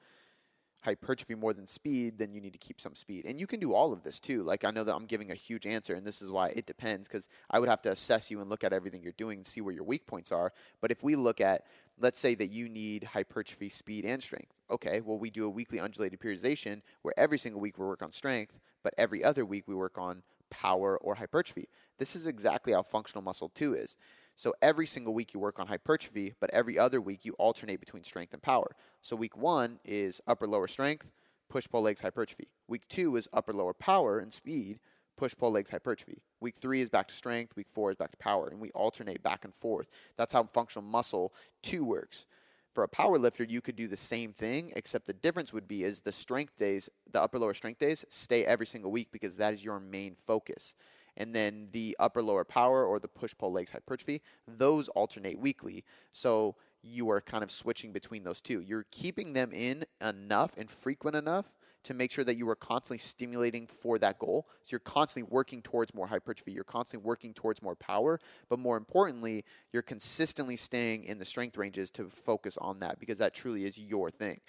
hypertrophy 0.84 1.34
more 1.34 1.54
than 1.54 1.66
speed, 1.66 2.18
then 2.18 2.34
you 2.34 2.42
need 2.42 2.52
to 2.52 2.60
keep 2.60 2.80
some 2.80 2.94
speed. 2.94 3.26
And 3.26 3.40
you 3.40 3.48
can 3.48 3.60
do 3.60 3.74
all 3.74 3.94
of 3.94 4.04
this 4.04 4.20
too. 4.20 4.44
Like 4.44 4.66
I 4.66 4.72
know 4.72 4.84
that 4.84 4.94
I'm 4.94 5.06
giving 5.06 5.32
a 5.32 5.36
huge 5.36 5.66
answer, 5.66 5.96
and 5.96 6.06
this 6.06 6.22
is 6.22 6.30
why 6.30 6.50
it 6.50 6.66
depends 6.66 7.08
because 7.08 7.30
I 7.50 7.60
would 7.60 7.70
have 7.70 7.82
to 7.84 7.92
assess 7.92 8.30
you 8.30 8.42
and 8.42 8.50
look 8.50 8.64
at 8.64 8.74
everything 8.74 9.02
you're 9.02 9.14
doing 9.14 9.40
and 9.40 9.48
see 9.48 9.62
where 9.62 9.74
your 9.74 9.86
weak 9.86 10.06
points 10.06 10.32
are. 10.32 10.52
But 10.82 10.92
if 10.92 11.02
we 11.02 11.16
look 11.16 11.40
at, 11.40 11.64
let's 12.00 12.20
say 12.20 12.36
that 12.36 12.48
you 12.48 12.68
need 12.68 13.06
hypertrophy, 13.06 13.70
speed, 13.70 14.04
and 14.04 14.22
strength. 14.22 14.54
Okay, 14.70 15.02
well, 15.02 15.20
we 15.20 15.30
do 15.30 15.46
a 15.46 15.50
weekly 15.50 15.80
undulated 15.80 16.20
periodization 16.20 16.82
where 17.02 17.14
every 17.18 17.38
single 17.38 17.62
week 17.62 17.78
we 17.78 17.86
work 17.86 18.02
on 18.02 18.12
strength, 18.12 18.60
but 18.84 18.94
every 18.98 19.24
other 19.24 19.46
week 19.46 19.64
we 19.68 19.76
work 19.76 19.98
on 19.98 20.22
power 20.54 20.98
or 20.98 21.16
hypertrophy. 21.16 21.68
This 21.98 22.16
is 22.16 22.28
exactly 22.28 22.74
how 22.74 22.84
functional 22.84 23.24
muscle 23.24 23.50
2 23.50 23.74
is. 23.74 23.98
So 24.36 24.54
every 24.62 24.86
single 24.86 25.14
week 25.14 25.34
you 25.34 25.40
work 25.40 25.60
on 25.60 25.68
hypertrophy, 25.68 26.34
but 26.40 26.50
every 26.52 26.78
other 26.78 27.02
week 27.02 27.24
you 27.24 27.34
alternate 27.34 27.80
between 27.80 28.04
strength 28.04 28.34
and 28.34 28.42
power. 28.42 28.76
So 29.02 29.16
week 29.16 29.38
one 29.38 29.80
is 29.84 30.22
upper 30.28 30.48
lower 30.48 30.68
strength, 30.68 31.12
push 31.50 31.68
pull 31.68 31.82
legs 31.84 32.02
hypertrophy. 32.02 32.48
Week 32.68 32.88
two 32.88 33.16
is 33.16 33.28
upper 33.34 33.54
lower 33.54 33.74
power 33.74 34.20
and 34.20 34.32
speed, 34.32 34.80
push 35.18 35.34
pull 35.38 35.52
legs 35.52 35.70
hypertrophy. 35.70 36.22
Week 36.40 36.56
three 36.56 36.82
is 36.82 36.90
back 36.90 37.08
to 37.08 37.14
strength, 37.14 37.56
week 37.56 37.68
four 37.74 37.92
is 37.92 37.98
back 37.98 38.12
to 38.12 38.18
power, 38.18 38.48
and 38.48 38.60
we 38.60 38.72
alternate 38.72 39.22
back 39.22 39.46
and 39.46 39.54
forth. 39.54 39.88
That's 40.18 40.34
how 40.34 40.44
functional 40.44 40.88
muscle 40.88 41.34
two 41.62 41.84
works. 41.84 42.26
For 42.74 42.84
a 42.84 42.88
power 42.88 43.20
lifter, 43.20 43.44
you 43.44 43.62
could 43.62 43.76
do 43.76 43.88
the 43.88 43.96
same 43.96 44.34
thing, 44.34 44.74
except 44.76 45.06
the 45.06 45.14
difference 45.14 45.54
would 45.54 45.68
be 45.68 45.84
is 45.84 46.02
the 46.02 46.12
strength 46.12 46.58
days, 46.58 46.90
the 47.12 47.22
upper 47.22 47.38
lower 47.38 47.54
strength 47.54 47.80
days, 47.80 48.04
stay 48.10 48.46
every 48.46 48.66
single 48.66 48.92
week 48.92 49.10
because 49.12 49.38
that 49.38 49.54
is 49.54 49.64
your 49.64 49.80
main 49.80 50.16
focus 50.26 50.76
and 51.18 51.34
then 51.34 51.68
the 51.72 51.96
upper 52.00 52.22
lower 52.22 52.44
power 52.44 52.86
or 52.86 53.00
the 53.00 53.08
push 53.08 53.34
pull 53.38 53.52
legs 53.52 53.72
hypertrophy, 53.72 54.22
those 54.48 54.90
alternate 54.90 55.40
weekly. 55.40 55.84
So 56.12 56.56
you 56.82 57.10
are 57.10 57.22
kind 57.22 57.44
of 57.44 57.52
switching 57.52 57.92
between 57.92 58.24
those 58.24 58.42
two. 58.42 58.62
You're 58.62 58.86
keeping 58.92 59.34
them 59.34 59.52
in 59.54 59.86
enough 60.02 60.54
and 60.58 60.70
frequent 60.70 61.16
enough 61.16 61.46
to 61.84 61.94
make 61.94 62.12
sure 62.12 62.24
that 62.24 62.36
you 62.36 62.48
are 62.50 62.56
constantly 62.56 62.98
stimulating 62.98 63.68
for 63.68 63.98
that 64.00 64.20
goal. 64.20 64.48
So 64.64 64.72
you're 64.72 64.80
constantly 64.80 65.30
working 65.32 65.62
towards 65.62 65.94
more 65.94 66.08
hypertrophy, 66.08 66.52
you're 66.52 66.64
constantly 66.64 67.06
working 67.06 67.34
towards 67.34 67.62
more 67.62 67.76
power, 67.76 68.20
but 68.50 68.60
more 68.60 68.78
importantly, 68.78 69.46
you're 69.72 69.82
consistently 69.82 70.56
staying 70.56 71.04
in 71.04 71.18
the 71.18 71.26
strength 71.26 71.58
ranges 71.58 71.92
to 71.92 72.10
focus 72.10 72.58
on 72.58 72.80
that 72.80 73.00
because 73.00 73.18
that 73.18 73.34
truly 73.34 73.66
is 73.66 73.78
your 73.78 74.10
thing. 74.10 74.40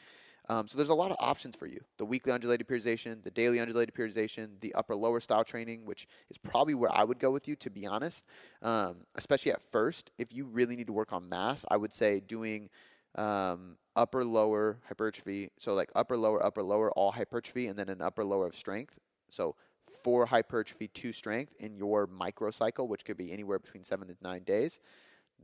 Um, 0.49 0.69
so 0.69 0.77
there's 0.77 0.91
a 0.91 0.95
lot 0.95 1.11
of 1.11 1.17
options 1.21 1.57
for 1.57 1.67
you: 1.67 1.81
the 1.97 2.05
weekly 2.05 2.31
undulated 2.31 2.69
periodization, 2.69 3.23
the 3.23 3.31
daily 3.31 3.61
undulated 3.61 3.95
periodization, 3.95 4.61
the 4.61 4.75
upper 4.75 4.95
lower 4.95 5.21
style 5.21 5.43
training, 5.43 5.87
which 5.87 6.07
is 6.29 6.37
probably 6.37 6.75
where 6.75 6.95
I 6.95 7.03
would 7.03 7.19
go 7.19 7.31
with 7.31 7.49
you, 7.49 7.57
to 7.57 7.71
be 7.71 7.87
honest. 7.87 8.27
Um, 8.61 9.07
especially 9.15 9.53
at 9.53 9.63
first, 9.63 10.11
if 10.19 10.35
you 10.35 10.45
really 10.45 10.77
need 10.77 10.89
to 10.89 10.93
work 10.93 11.13
on 11.15 11.29
mass, 11.29 11.65
I 11.71 11.79
would 11.79 11.95
say 11.95 12.21
doing 12.21 12.69
um, 13.15 13.77
upper 13.97 14.25
lower 14.25 14.79
hypertrophy. 14.89 15.51
So 15.59 15.75
like 15.75 15.91
upper 15.95 16.17
lower 16.17 16.45
upper 16.45 16.63
lower 16.63 16.91
all 16.93 17.13
hypertrophy, 17.13 17.67
and 17.69 17.79
then 17.79 17.89
an 17.89 18.01
upper 18.01 18.25
lower 18.25 18.47
of 18.47 18.55
strength. 18.55 18.99
So 19.31 19.57
four 20.03 20.27
hypertrophy, 20.27 20.89
two 20.89 21.13
strength 21.13 21.55
in 21.59 21.77
your 21.77 22.07
microcycle, 22.07 22.89
which 22.89 23.05
could 23.05 23.17
be 23.17 23.33
anywhere 23.33 23.59
between 23.59 23.85
seven 23.85 24.09
to 24.09 24.17
nine 24.23 24.43
days. 24.45 24.81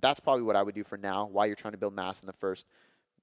That's 0.00 0.20
probably 0.20 0.42
what 0.42 0.56
I 0.56 0.62
would 0.62 0.74
do 0.74 0.84
for 0.84 0.96
now 0.96 1.26
while 1.26 1.46
you're 1.46 1.56
trying 1.56 1.72
to 1.72 1.78
build 1.78 1.94
mass 1.94 2.20
in 2.20 2.26
the 2.26 2.32
first, 2.32 2.66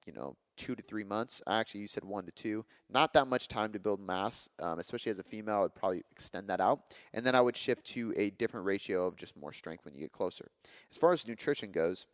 you 0.06 0.12
know, 0.12 0.36
two 0.56 0.74
to 0.74 0.82
three 0.82 1.04
months. 1.04 1.42
I 1.46 1.58
actually, 1.58 1.80
you 1.80 1.88
said 1.88 2.04
one 2.04 2.24
to 2.26 2.32
two. 2.32 2.64
Not 2.90 3.12
that 3.14 3.26
much 3.26 3.48
time 3.48 3.72
to 3.72 3.78
build 3.80 4.00
mass, 4.00 4.48
um, 4.60 4.78
especially 4.78 5.10
as 5.10 5.18
a 5.18 5.22
female. 5.22 5.56
I 5.56 5.60
would 5.60 5.74
probably 5.74 6.02
extend 6.12 6.48
that 6.48 6.60
out. 6.60 6.80
And 7.14 7.24
then 7.24 7.34
I 7.34 7.40
would 7.40 7.56
shift 7.56 7.86
to 7.88 8.12
a 8.16 8.30
different 8.30 8.66
ratio 8.66 9.06
of 9.06 9.16
just 9.16 9.36
more 9.36 9.52
strength 9.52 9.84
when 9.84 9.94
you 9.94 10.00
get 10.00 10.12
closer. 10.12 10.50
As 10.90 10.98
far 10.98 11.12
as 11.12 11.26
nutrition 11.26 11.72
goes, 11.72 12.06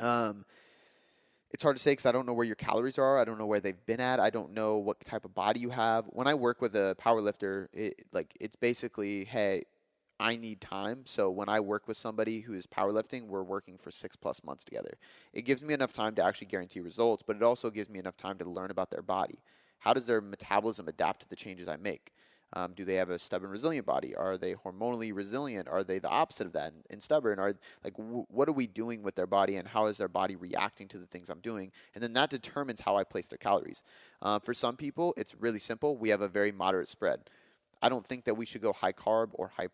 um, 0.00 0.44
it's 1.54 1.62
hard 1.62 1.76
to 1.76 1.82
say 1.82 1.92
because 1.92 2.04
I 2.04 2.10
don't 2.10 2.26
know 2.26 2.32
where 2.32 2.44
your 2.44 2.56
calories 2.56 2.98
are. 2.98 3.16
I 3.16 3.24
don't 3.24 3.38
know 3.38 3.46
where 3.46 3.60
they've 3.60 3.86
been 3.86 4.00
at. 4.00 4.18
I 4.18 4.28
don't 4.28 4.52
know 4.54 4.78
what 4.78 4.98
type 4.98 5.24
of 5.24 5.36
body 5.36 5.60
you 5.60 5.70
have. 5.70 6.04
When 6.06 6.26
I 6.26 6.34
work 6.34 6.60
with 6.60 6.74
a 6.74 6.96
power 6.98 7.20
lifter, 7.20 7.70
it, 7.72 8.06
like 8.12 8.36
it's 8.40 8.56
basically, 8.56 9.24
hey, 9.24 9.62
I 10.18 10.34
need 10.34 10.60
time. 10.60 11.02
So 11.06 11.30
when 11.30 11.48
I 11.48 11.60
work 11.60 11.86
with 11.86 11.96
somebody 11.96 12.40
who 12.40 12.54
is 12.54 12.66
powerlifting, 12.66 13.28
we're 13.28 13.44
working 13.44 13.78
for 13.78 13.92
six 13.92 14.16
plus 14.16 14.42
months 14.42 14.64
together. 14.64 14.98
It 15.32 15.42
gives 15.42 15.62
me 15.62 15.72
enough 15.74 15.92
time 15.92 16.16
to 16.16 16.24
actually 16.24 16.48
guarantee 16.48 16.80
results, 16.80 17.22
but 17.24 17.36
it 17.36 17.42
also 17.44 17.70
gives 17.70 17.88
me 17.88 18.00
enough 18.00 18.16
time 18.16 18.36
to 18.38 18.44
learn 18.44 18.72
about 18.72 18.90
their 18.90 19.02
body. 19.02 19.38
How 19.78 19.94
does 19.94 20.06
their 20.06 20.20
metabolism 20.20 20.88
adapt 20.88 21.20
to 21.20 21.28
the 21.28 21.36
changes 21.36 21.68
I 21.68 21.76
make? 21.76 22.12
Um, 22.52 22.72
do 22.74 22.84
they 22.84 22.94
have 22.94 23.10
a 23.10 23.18
stubborn, 23.18 23.50
resilient 23.50 23.86
body? 23.86 24.14
Are 24.14 24.38
they 24.38 24.54
hormonally 24.54 25.12
resilient? 25.14 25.66
Are 25.68 25.82
they 25.82 25.98
the 25.98 26.08
opposite 26.08 26.46
of 26.46 26.52
that 26.52 26.72
and, 26.72 26.84
and 26.90 27.02
stubborn? 27.02 27.38
Are 27.38 27.54
like 27.82 27.96
w- 27.96 28.26
what 28.28 28.48
are 28.48 28.52
we 28.52 28.66
doing 28.66 29.02
with 29.02 29.16
their 29.16 29.26
body, 29.26 29.56
and 29.56 29.66
how 29.66 29.86
is 29.86 29.98
their 29.98 30.08
body 30.08 30.36
reacting 30.36 30.86
to 30.88 30.98
the 30.98 31.06
things 31.06 31.30
I'm 31.30 31.40
doing? 31.40 31.72
And 31.94 32.02
then 32.02 32.12
that 32.12 32.30
determines 32.30 32.80
how 32.80 32.96
I 32.96 33.04
place 33.04 33.28
their 33.28 33.38
calories. 33.38 33.82
Uh, 34.22 34.38
for 34.38 34.54
some 34.54 34.76
people, 34.76 35.14
it's 35.16 35.34
really 35.34 35.58
simple. 35.58 35.96
We 35.96 36.10
have 36.10 36.20
a 36.20 36.28
very 36.28 36.52
moderate 36.52 36.88
spread. 36.88 37.28
I 37.82 37.88
don't 37.88 38.06
think 38.06 38.24
that 38.24 38.34
we 38.34 38.46
should 38.46 38.62
go 38.62 38.72
high 38.72 38.92
carb 38.92 39.30
or 39.32 39.48
high 39.48 39.68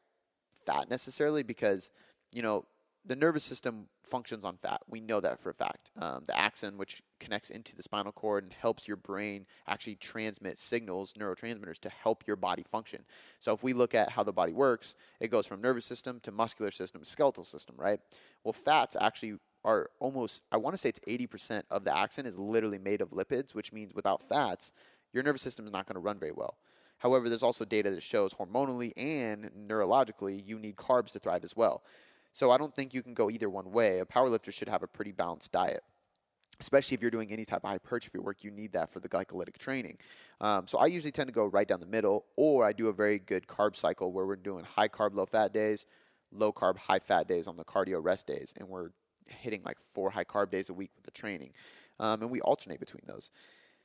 fat 0.67 0.91
necessarily 0.91 1.43
because 1.43 1.91
you 2.33 2.43
know 2.43 2.65
the 3.05 3.17
nervous 3.17 3.45
system 3.45 3.87
functions 4.05 4.45
on 4.45 4.57
fat. 4.59 4.83
We 4.89 5.01
know 5.01 5.21
that 5.21 5.41
for 5.41 5.51
a 5.51 5.55
fact. 5.55 5.91
Um, 5.99 6.25
the 6.27 6.39
axon, 6.39 6.77
which 6.77 7.03
connects 7.19 7.51
into 7.51 7.75
the 7.75 7.83
spinal 7.83 8.13
cord 8.13 8.45
and 8.45 8.53
helps 8.53 8.87
your 8.87 8.99
brain 8.99 9.47
actually 9.67 9.97
transmit 9.97 10.59
signals, 10.59 11.15
neurotransmitters, 11.15 11.79
to 11.81 11.89
help 11.89 12.25
your 12.27 12.37
body 12.37 12.65
function. 12.71 13.05
So, 13.39 13.53
if 13.55 13.63
we 13.63 13.73
look 13.73 13.95
at 13.95 14.11
how 14.11 14.23
the 14.23 14.33
body 14.33 14.53
works, 14.53 14.95
it 15.19 15.29
goes 15.29 15.47
from 15.47 15.61
nervous 15.63 15.87
system 15.87 16.21
to 16.25 16.33
muscular 16.33 16.71
system, 16.71 17.05
skeletal 17.05 17.45
system, 17.45 17.75
right? 17.79 18.01
Well, 18.45 18.53
fats 18.53 18.97
actually 19.01 19.39
are 19.65 19.91
almost, 19.99 20.43
I 20.53 20.57
want 20.57 20.75
to 20.75 20.79
say 20.79 20.89
it's 20.89 21.01
80% 21.01 21.65
of 21.71 21.85
the 21.85 21.97
axon 21.97 22.27
is 22.27 22.39
literally 22.39 22.79
made 22.79 23.01
of 23.01 23.11
lipids, 23.11 23.55
which 23.55 23.73
means 23.73 23.95
without 23.95 24.23
fats, 24.29 24.73
your 25.13 25.23
nervous 25.23 25.43
system 25.43 25.67
is 25.67 25.73
not 25.73 25.87
going 25.87 25.95
to 25.95 26.01
run 26.01 26.19
very 26.19 26.33
well. 26.33 26.57
However, 26.99 27.29
there's 27.29 27.43
also 27.43 27.65
data 27.65 27.91
that 27.91 28.03
shows 28.03 28.35
hormonally 28.35 28.93
and 28.97 29.51
neurologically 29.67 30.47
you 30.47 30.59
need 30.59 30.77
carbs 30.77 31.13
to 31.13 31.19
thrive 31.19 31.45
as 31.45 31.57
well. 31.57 31.83
So 32.33 32.51
I 32.51 32.59
don't 32.59 32.75
think 32.75 32.95
you 32.95 33.03
can 33.03 33.15
go 33.15 33.31
either 33.31 33.51
one 33.51 33.73
way. 33.73 34.01
A 34.01 34.05
powerlifter 34.05 34.53
should 34.53 34.69
have 34.69 34.83
a 34.83 34.87
pretty 34.87 35.13
balanced 35.13 35.53
diet. 35.53 35.83
Especially 36.61 36.95
if 36.95 37.01
you're 37.01 37.11
doing 37.11 37.33
any 37.33 37.47
type 37.47 37.65
of 37.65 37.71
hypertrophy 37.71 38.19
work, 38.19 38.45
you 38.45 38.51
need 38.51 38.73
that 38.73 38.93
for 38.93 39.01
the 39.01 39.09
glycolytic 39.09 39.57
training. 39.57 39.97
Um, 40.43 40.67
so 40.67 40.77
I 40.77 40.87
usually 40.87 41.11
tend 41.11 41.29
to 41.29 41.33
go 41.33 41.47
right 41.47 41.67
down 41.67 41.81
the 41.81 41.87
middle, 41.87 42.27
or 42.37 42.67
I 42.67 42.73
do 42.73 42.89
a 42.89 42.93
very 42.93 43.19
good 43.19 43.47
carb 43.47 43.75
cycle 43.77 44.13
where 44.13 44.27
we're 44.27 44.37
doing 44.37 44.65
high 44.65 44.89
carb, 44.89 45.15
low 45.15 45.25
fat 45.25 45.55
days, 45.55 45.87
low 46.31 46.53
carb, 46.53 46.77
high 46.77 46.99
fat 46.99 47.27
days 47.27 47.49
on 47.49 47.57
the 47.57 47.65
cardio 47.65 48.03
rest 48.03 48.27
days, 48.27 48.53
and 48.59 48.69
we're 48.69 48.91
hitting 49.27 49.63
like 49.65 49.79
four 49.95 50.11
high 50.11 50.25
carb 50.25 50.51
days 50.51 50.69
a 50.69 50.75
week 50.75 50.91
with 50.97 51.05
the 51.05 51.11
training. 51.11 51.53
Um, 51.99 52.23
and 52.23 52.31
we 52.31 52.41
alternate 52.43 52.81
between 52.81 53.03
those. 53.07 53.31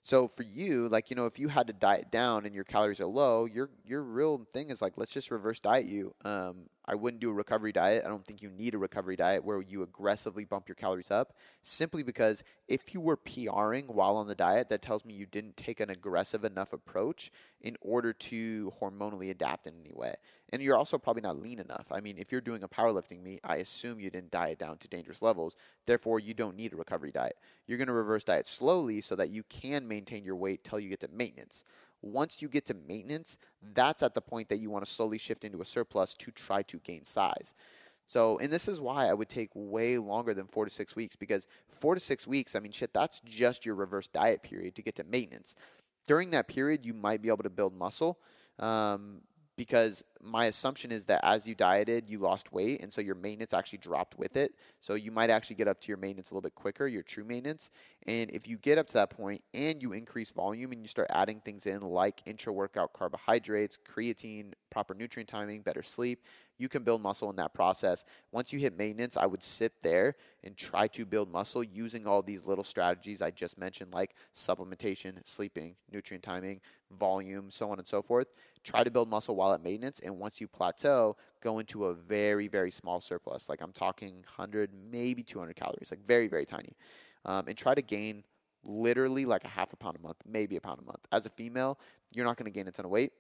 So 0.02 0.28
for 0.28 0.44
you, 0.44 0.88
like 0.88 1.10
you 1.10 1.16
know, 1.16 1.26
if 1.26 1.40
you 1.40 1.48
had 1.48 1.68
to 1.68 1.74
diet 1.74 2.12
down 2.12 2.46
and 2.46 2.54
your 2.54 2.64
calories 2.64 3.02
are 3.02 3.08
low, 3.08 3.46
your 3.46 3.70
your 3.84 4.04
real 4.04 4.46
thing 4.54 4.70
is 4.70 4.82
like 4.82 4.94
let's 4.98 5.12
just 5.12 5.32
reverse 5.32 5.60
diet 5.60 5.88
you. 5.88 6.14
Um, 6.24 6.70
I 6.88 6.96
wouldn't 6.96 7.22
do 7.22 7.30
a 7.30 7.34
recovery 7.34 7.72
diet. 7.72 8.04
I 8.06 8.10
don't 8.10 8.26
think 8.26 8.42
you 8.42 8.50
need 8.50 8.76
a 8.76 8.78
recovery 8.78 9.16
diet 9.16 9.44
where 9.44 9.62
you 9.62 9.82
aggressively 9.82 10.46
bump 10.46 10.68
your 10.68 10.76
calories 10.76 11.12
up. 11.12 11.34
Simply 11.62 12.04
because 12.04 12.44
if 12.68 12.94
you 12.94 13.02
were 13.02 13.18
PRing 13.18 13.86
while 13.88 14.18
on 14.18 14.28
the 14.28 14.36
diet, 14.36 14.70
that 14.70 14.82
tells 14.82 15.04
me 15.04 15.14
you 15.14 15.26
didn't 15.26 15.58
take 15.58 15.80
an 15.80 15.90
aggressive 15.90 16.44
enough 16.44 16.74
approach 16.74 17.32
in 17.62 17.76
order 17.82 18.14
to 18.14 18.72
hormonally 18.80 19.32
adapt 19.32 19.66
in 19.66 19.74
any 19.80 19.94
way. 19.94 20.14
And 20.52 20.62
you're 20.62 20.78
also 20.78 20.98
probably 20.98 21.24
not 21.24 21.42
lean 21.42 21.60
enough. 21.60 21.88
I 21.92 22.02
mean, 22.02 22.18
if 22.18 22.32
you're 22.32 22.42
doing 22.42 22.64
a 22.64 22.68
powerlifting 22.68 23.24
meet, 23.24 23.40
I 23.44 23.58
assume 23.58 24.00
you 24.00 24.12
didn't 24.12 24.32
diet 24.32 24.60
down 24.60 24.78
to 24.78 24.88
dangerous 24.88 25.22
levels. 25.22 25.58
Therefore, 25.86 26.20
you 26.20 26.34
don't 26.34 26.56
need 26.56 26.74
a 26.74 26.78
recovery 26.78 27.12
diet. 27.12 27.38
You're 27.68 27.80
going 27.80 27.88
to 27.88 27.94
reverse 27.94 28.24
diet 28.24 28.48
slowly 28.48 29.02
so 29.02 29.16
that 29.16 29.32
you 29.32 29.44
can 29.44 29.88
maintain 29.88 30.24
your 30.24 30.36
weight 30.36 30.64
till 30.64 30.80
you 30.80 30.90
get 30.90 31.00
to 31.00 31.08
maintenance. 31.08 31.64
Once 32.06 32.42
you 32.42 32.48
get 32.48 32.66
to 32.66 32.76
maintenance, 32.88 33.38
that's 33.74 34.04
at 34.04 34.14
the 34.14 34.22
point 34.22 34.48
that 34.48 34.60
you 34.60 34.70
want 34.70 34.86
to 34.86 34.92
slowly 34.92 35.18
shift 35.18 35.44
into 35.44 35.60
a 35.62 35.66
surplus 35.66 36.14
to 36.14 36.32
try 36.32 36.62
to 36.62 36.78
gain 36.78 37.04
size. 37.04 37.56
So, 38.06 38.38
and 38.38 38.54
this 38.54 38.68
is 38.68 38.80
why 38.80 39.08
I 39.08 39.14
would 39.14 39.30
take 39.30 39.50
way 39.56 39.98
longer 39.98 40.34
than 40.36 40.46
four 40.46 40.66
to 40.66 40.72
six 40.72 40.96
weeks 40.96 41.16
because 41.16 41.48
four 41.68 41.96
to 41.96 42.00
six 42.00 42.28
weeks, 42.28 42.56
I 42.56 42.60
mean, 42.60 42.72
shit, 42.72 42.94
that's 42.94 43.20
just 43.22 43.66
your 43.66 43.74
reverse 43.74 44.08
diet 44.08 44.44
period 44.44 44.76
to 44.76 44.84
get 44.84 44.96
to 44.98 45.04
maintenance. 45.04 45.56
During 46.06 46.30
that 46.32 46.48
period, 46.48 46.86
you 46.86 46.94
might 46.94 47.24
be 47.24 47.30
able 47.30 47.44
to 47.44 47.50
build 47.50 47.76
muscle. 47.76 48.20
Um, 48.60 49.22
because 49.58 50.04
my 50.22 50.46
assumption 50.46 50.92
is 50.92 51.06
that 51.06 51.22
as 51.24 51.48
you 51.48 51.56
dieted, 51.56 52.08
you 52.08 52.20
lost 52.20 52.52
weight, 52.52 52.82
and 52.82 52.92
so 52.92 53.00
your 53.00 53.16
maintenance 53.16 53.54
actually 53.54 53.78
dropped 53.78 54.18
with 54.18 54.36
it. 54.36 54.56
So 54.82 54.96
you 54.96 55.12
might 55.12 55.30
actually 55.30 55.56
get 55.56 55.68
up 55.68 55.80
to 55.82 55.88
your 55.88 55.98
maintenance 55.98 56.32
a 56.32 56.34
little 56.34 56.42
bit 56.42 56.56
quicker, 56.56 56.88
your 56.88 57.04
true 57.04 57.24
maintenance. 57.24 57.70
And 58.08 58.30
if 58.32 58.48
you 58.48 58.58
get 58.58 58.78
up 58.78 58.88
to 58.88 58.94
that 58.96 59.12
point 59.12 59.42
and 59.54 59.82
you 59.82 59.94
increase 59.94 60.32
volume 60.32 60.72
and 60.72 60.82
you 60.82 60.88
start 60.88 61.08
adding 61.12 61.40
things 61.40 61.66
in 61.68 61.82
like 61.82 62.22
intra 62.26 62.52
workout 62.52 62.94
carbohydrates, 62.94 63.78
creatine, 63.88 64.54
proper 64.70 64.94
nutrient 64.94 65.30
timing, 65.30 65.62
better 65.62 65.84
sleep, 65.84 66.24
you 66.58 66.70
can 66.70 66.84
build 66.84 67.02
muscle 67.02 67.30
in 67.30 67.36
that 67.36 67.54
process. 67.54 68.06
Once 68.32 68.54
you 68.54 68.60
hit 68.60 68.78
maintenance, 68.78 69.18
I 69.18 69.26
would 69.26 69.44
sit 69.44 69.74
there 69.82 70.16
and 70.44 70.56
try 70.56 70.88
to 70.88 71.06
build 71.06 71.32
muscle 71.32 71.64
using 71.64 72.08
all 72.08 72.22
these 72.22 72.46
little 72.46 72.64
strategies 72.64 73.22
I 73.22 73.32
just 73.32 73.58
mentioned, 73.58 73.94
like 73.94 74.16
supplementation, 74.34 75.16
sleeping, 75.26 75.76
nutrient 75.92 76.24
timing, 76.24 76.62
volume, 76.98 77.52
so 77.52 77.70
on 77.72 77.80
and 77.80 77.88
so 77.88 78.02
forth. 78.02 78.28
Try 78.66 78.84
to 78.84 78.90
build 78.90 79.08
muscle 79.10 79.36
while 79.36 79.54
at 79.54 79.64
maintenance, 79.64 80.00
and 80.00 80.18
once 80.18 80.42
you 80.42 80.48
plateau, 80.48 81.16
go 81.42 81.60
into 81.60 81.86
a 81.86 81.94
very, 81.94 82.48
very 82.48 82.72
small 82.72 83.00
surplus. 83.00 83.48
Like 83.48 83.62
I'm 83.62 83.72
talking 83.72 84.16
100, 84.36 84.72
maybe 84.92 85.22
200 85.22 85.56
calories, 85.56 85.92
like 85.92 86.04
very, 86.04 86.28
very 86.28 86.46
tiny. 86.46 86.76
Um, 87.26 87.48
and 87.48 87.56
try 87.56 87.76
to 87.76 87.82
gain 87.84 88.24
literally 88.64 89.26
like 89.26 89.44
a 89.44 89.48
half 89.48 89.72
a 89.72 89.76
pound 89.76 89.98
a 89.98 90.02
month, 90.02 90.18
maybe 90.28 90.56
a 90.56 90.62
pound 90.62 90.80
a 90.82 90.84
month. 90.84 91.08
As 91.12 91.28
a 91.28 91.30
female, 91.30 91.80
you're 92.14 92.26
not 92.26 92.38
going 92.38 92.52
to 92.52 92.52
gain 92.52 92.68
a 92.68 92.72
ton 92.72 92.86
of 92.86 92.92
weight 92.92 93.14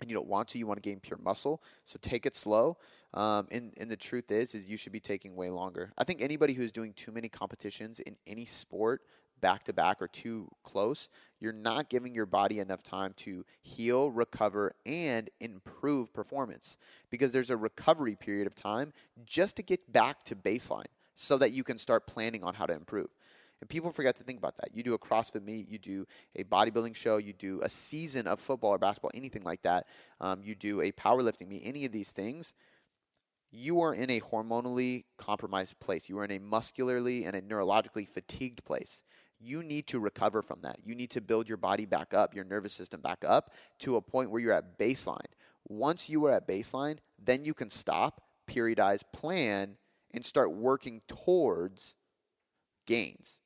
and 0.00 0.08
you 0.08 0.14
don't 0.14 0.28
want 0.28 0.48
to. 0.48 0.58
You 0.58 0.66
want 0.66 0.82
to 0.82 0.88
gain 0.88 1.00
pure 1.00 1.18
muscle, 1.22 1.62
so 1.84 1.98
take 2.00 2.26
it 2.26 2.34
slow. 2.34 2.76
Um, 3.14 3.48
and 3.50 3.72
and 3.78 3.90
the 3.90 3.96
truth 3.96 4.30
is, 4.30 4.54
is 4.54 4.68
you 4.68 4.76
should 4.76 4.92
be 4.92 5.00
taking 5.00 5.34
way 5.34 5.50
longer. 5.50 5.92
I 5.98 6.04
think 6.04 6.22
anybody 6.22 6.54
who's 6.54 6.72
doing 6.72 6.92
too 6.92 7.12
many 7.12 7.28
competitions 7.28 8.00
in 8.00 8.16
any 8.26 8.44
sport 8.44 9.02
back 9.40 9.64
to 9.64 9.72
back 9.72 10.00
or 10.00 10.08
too 10.08 10.48
close, 10.62 11.08
you're 11.40 11.52
not 11.52 11.88
giving 11.88 12.14
your 12.14 12.26
body 12.26 12.58
enough 12.58 12.82
time 12.82 13.12
to 13.18 13.44
heal, 13.62 14.10
recover, 14.10 14.74
and 14.84 15.30
improve 15.40 16.12
performance 16.12 16.76
because 17.10 17.32
there's 17.32 17.50
a 17.50 17.56
recovery 17.56 18.16
period 18.16 18.46
of 18.46 18.54
time 18.54 18.92
just 19.24 19.56
to 19.56 19.62
get 19.62 19.92
back 19.92 20.22
to 20.24 20.36
baseline 20.36 20.86
so 21.14 21.38
that 21.38 21.52
you 21.52 21.64
can 21.64 21.78
start 21.78 22.06
planning 22.06 22.42
on 22.44 22.54
how 22.54 22.66
to 22.66 22.74
improve. 22.74 23.08
And 23.60 23.68
people 23.68 23.90
forget 23.90 24.16
to 24.16 24.22
think 24.22 24.38
about 24.38 24.56
that. 24.58 24.74
You 24.74 24.82
do 24.82 24.94
a 24.94 24.98
CrossFit 24.98 25.42
meet, 25.42 25.68
you 25.68 25.78
do 25.78 26.06
a 26.36 26.44
bodybuilding 26.44 26.94
show, 26.94 27.16
you 27.16 27.32
do 27.32 27.60
a 27.62 27.68
season 27.68 28.26
of 28.26 28.40
football 28.40 28.70
or 28.70 28.78
basketball, 28.78 29.10
anything 29.14 29.42
like 29.42 29.62
that. 29.62 29.86
Um, 30.20 30.42
you 30.42 30.54
do 30.54 30.80
a 30.80 30.92
powerlifting 30.92 31.48
meet, 31.48 31.62
any 31.64 31.84
of 31.84 31.92
these 31.92 32.12
things. 32.12 32.54
You 33.50 33.80
are 33.80 33.94
in 33.94 34.10
a 34.10 34.20
hormonally 34.20 35.04
compromised 35.16 35.80
place. 35.80 36.08
You 36.08 36.18
are 36.18 36.24
in 36.24 36.30
a 36.32 36.38
muscularly 36.38 37.24
and 37.24 37.34
a 37.34 37.40
neurologically 37.40 38.06
fatigued 38.06 38.64
place. 38.64 39.02
You 39.40 39.62
need 39.62 39.86
to 39.88 40.00
recover 40.00 40.42
from 40.42 40.60
that. 40.62 40.78
You 40.84 40.94
need 40.94 41.10
to 41.10 41.20
build 41.20 41.48
your 41.48 41.58
body 41.58 41.86
back 41.86 42.12
up, 42.12 42.34
your 42.34 42.44
nervous 42.44 42.72
system 42.72 43.00
back 43.00 43.24
up 43.26 43.52
to 43.80 43.96
a 43.96 44.00
point 44.00 44.30
where 44.30 44.40
you're 44.40 44.52
at 44.52 44.78
baseline. 44.78 45.20
Once 45.68 46.08
you 46.08 46.24
are 46.26 46.32
at 46.32 46.48
baseline, 46.48 46.98
then 47.22 47.44
you 47.44 47.54
can 47.54 47.70
stop, 47.70 48.22
periodize, 48.48 49.02
plan, 49.12 49.76
and 50.12 50.24
start 50.24 50.52
working 50.52 51.02
towards 51.06 51.94
gains. 52.86 53.40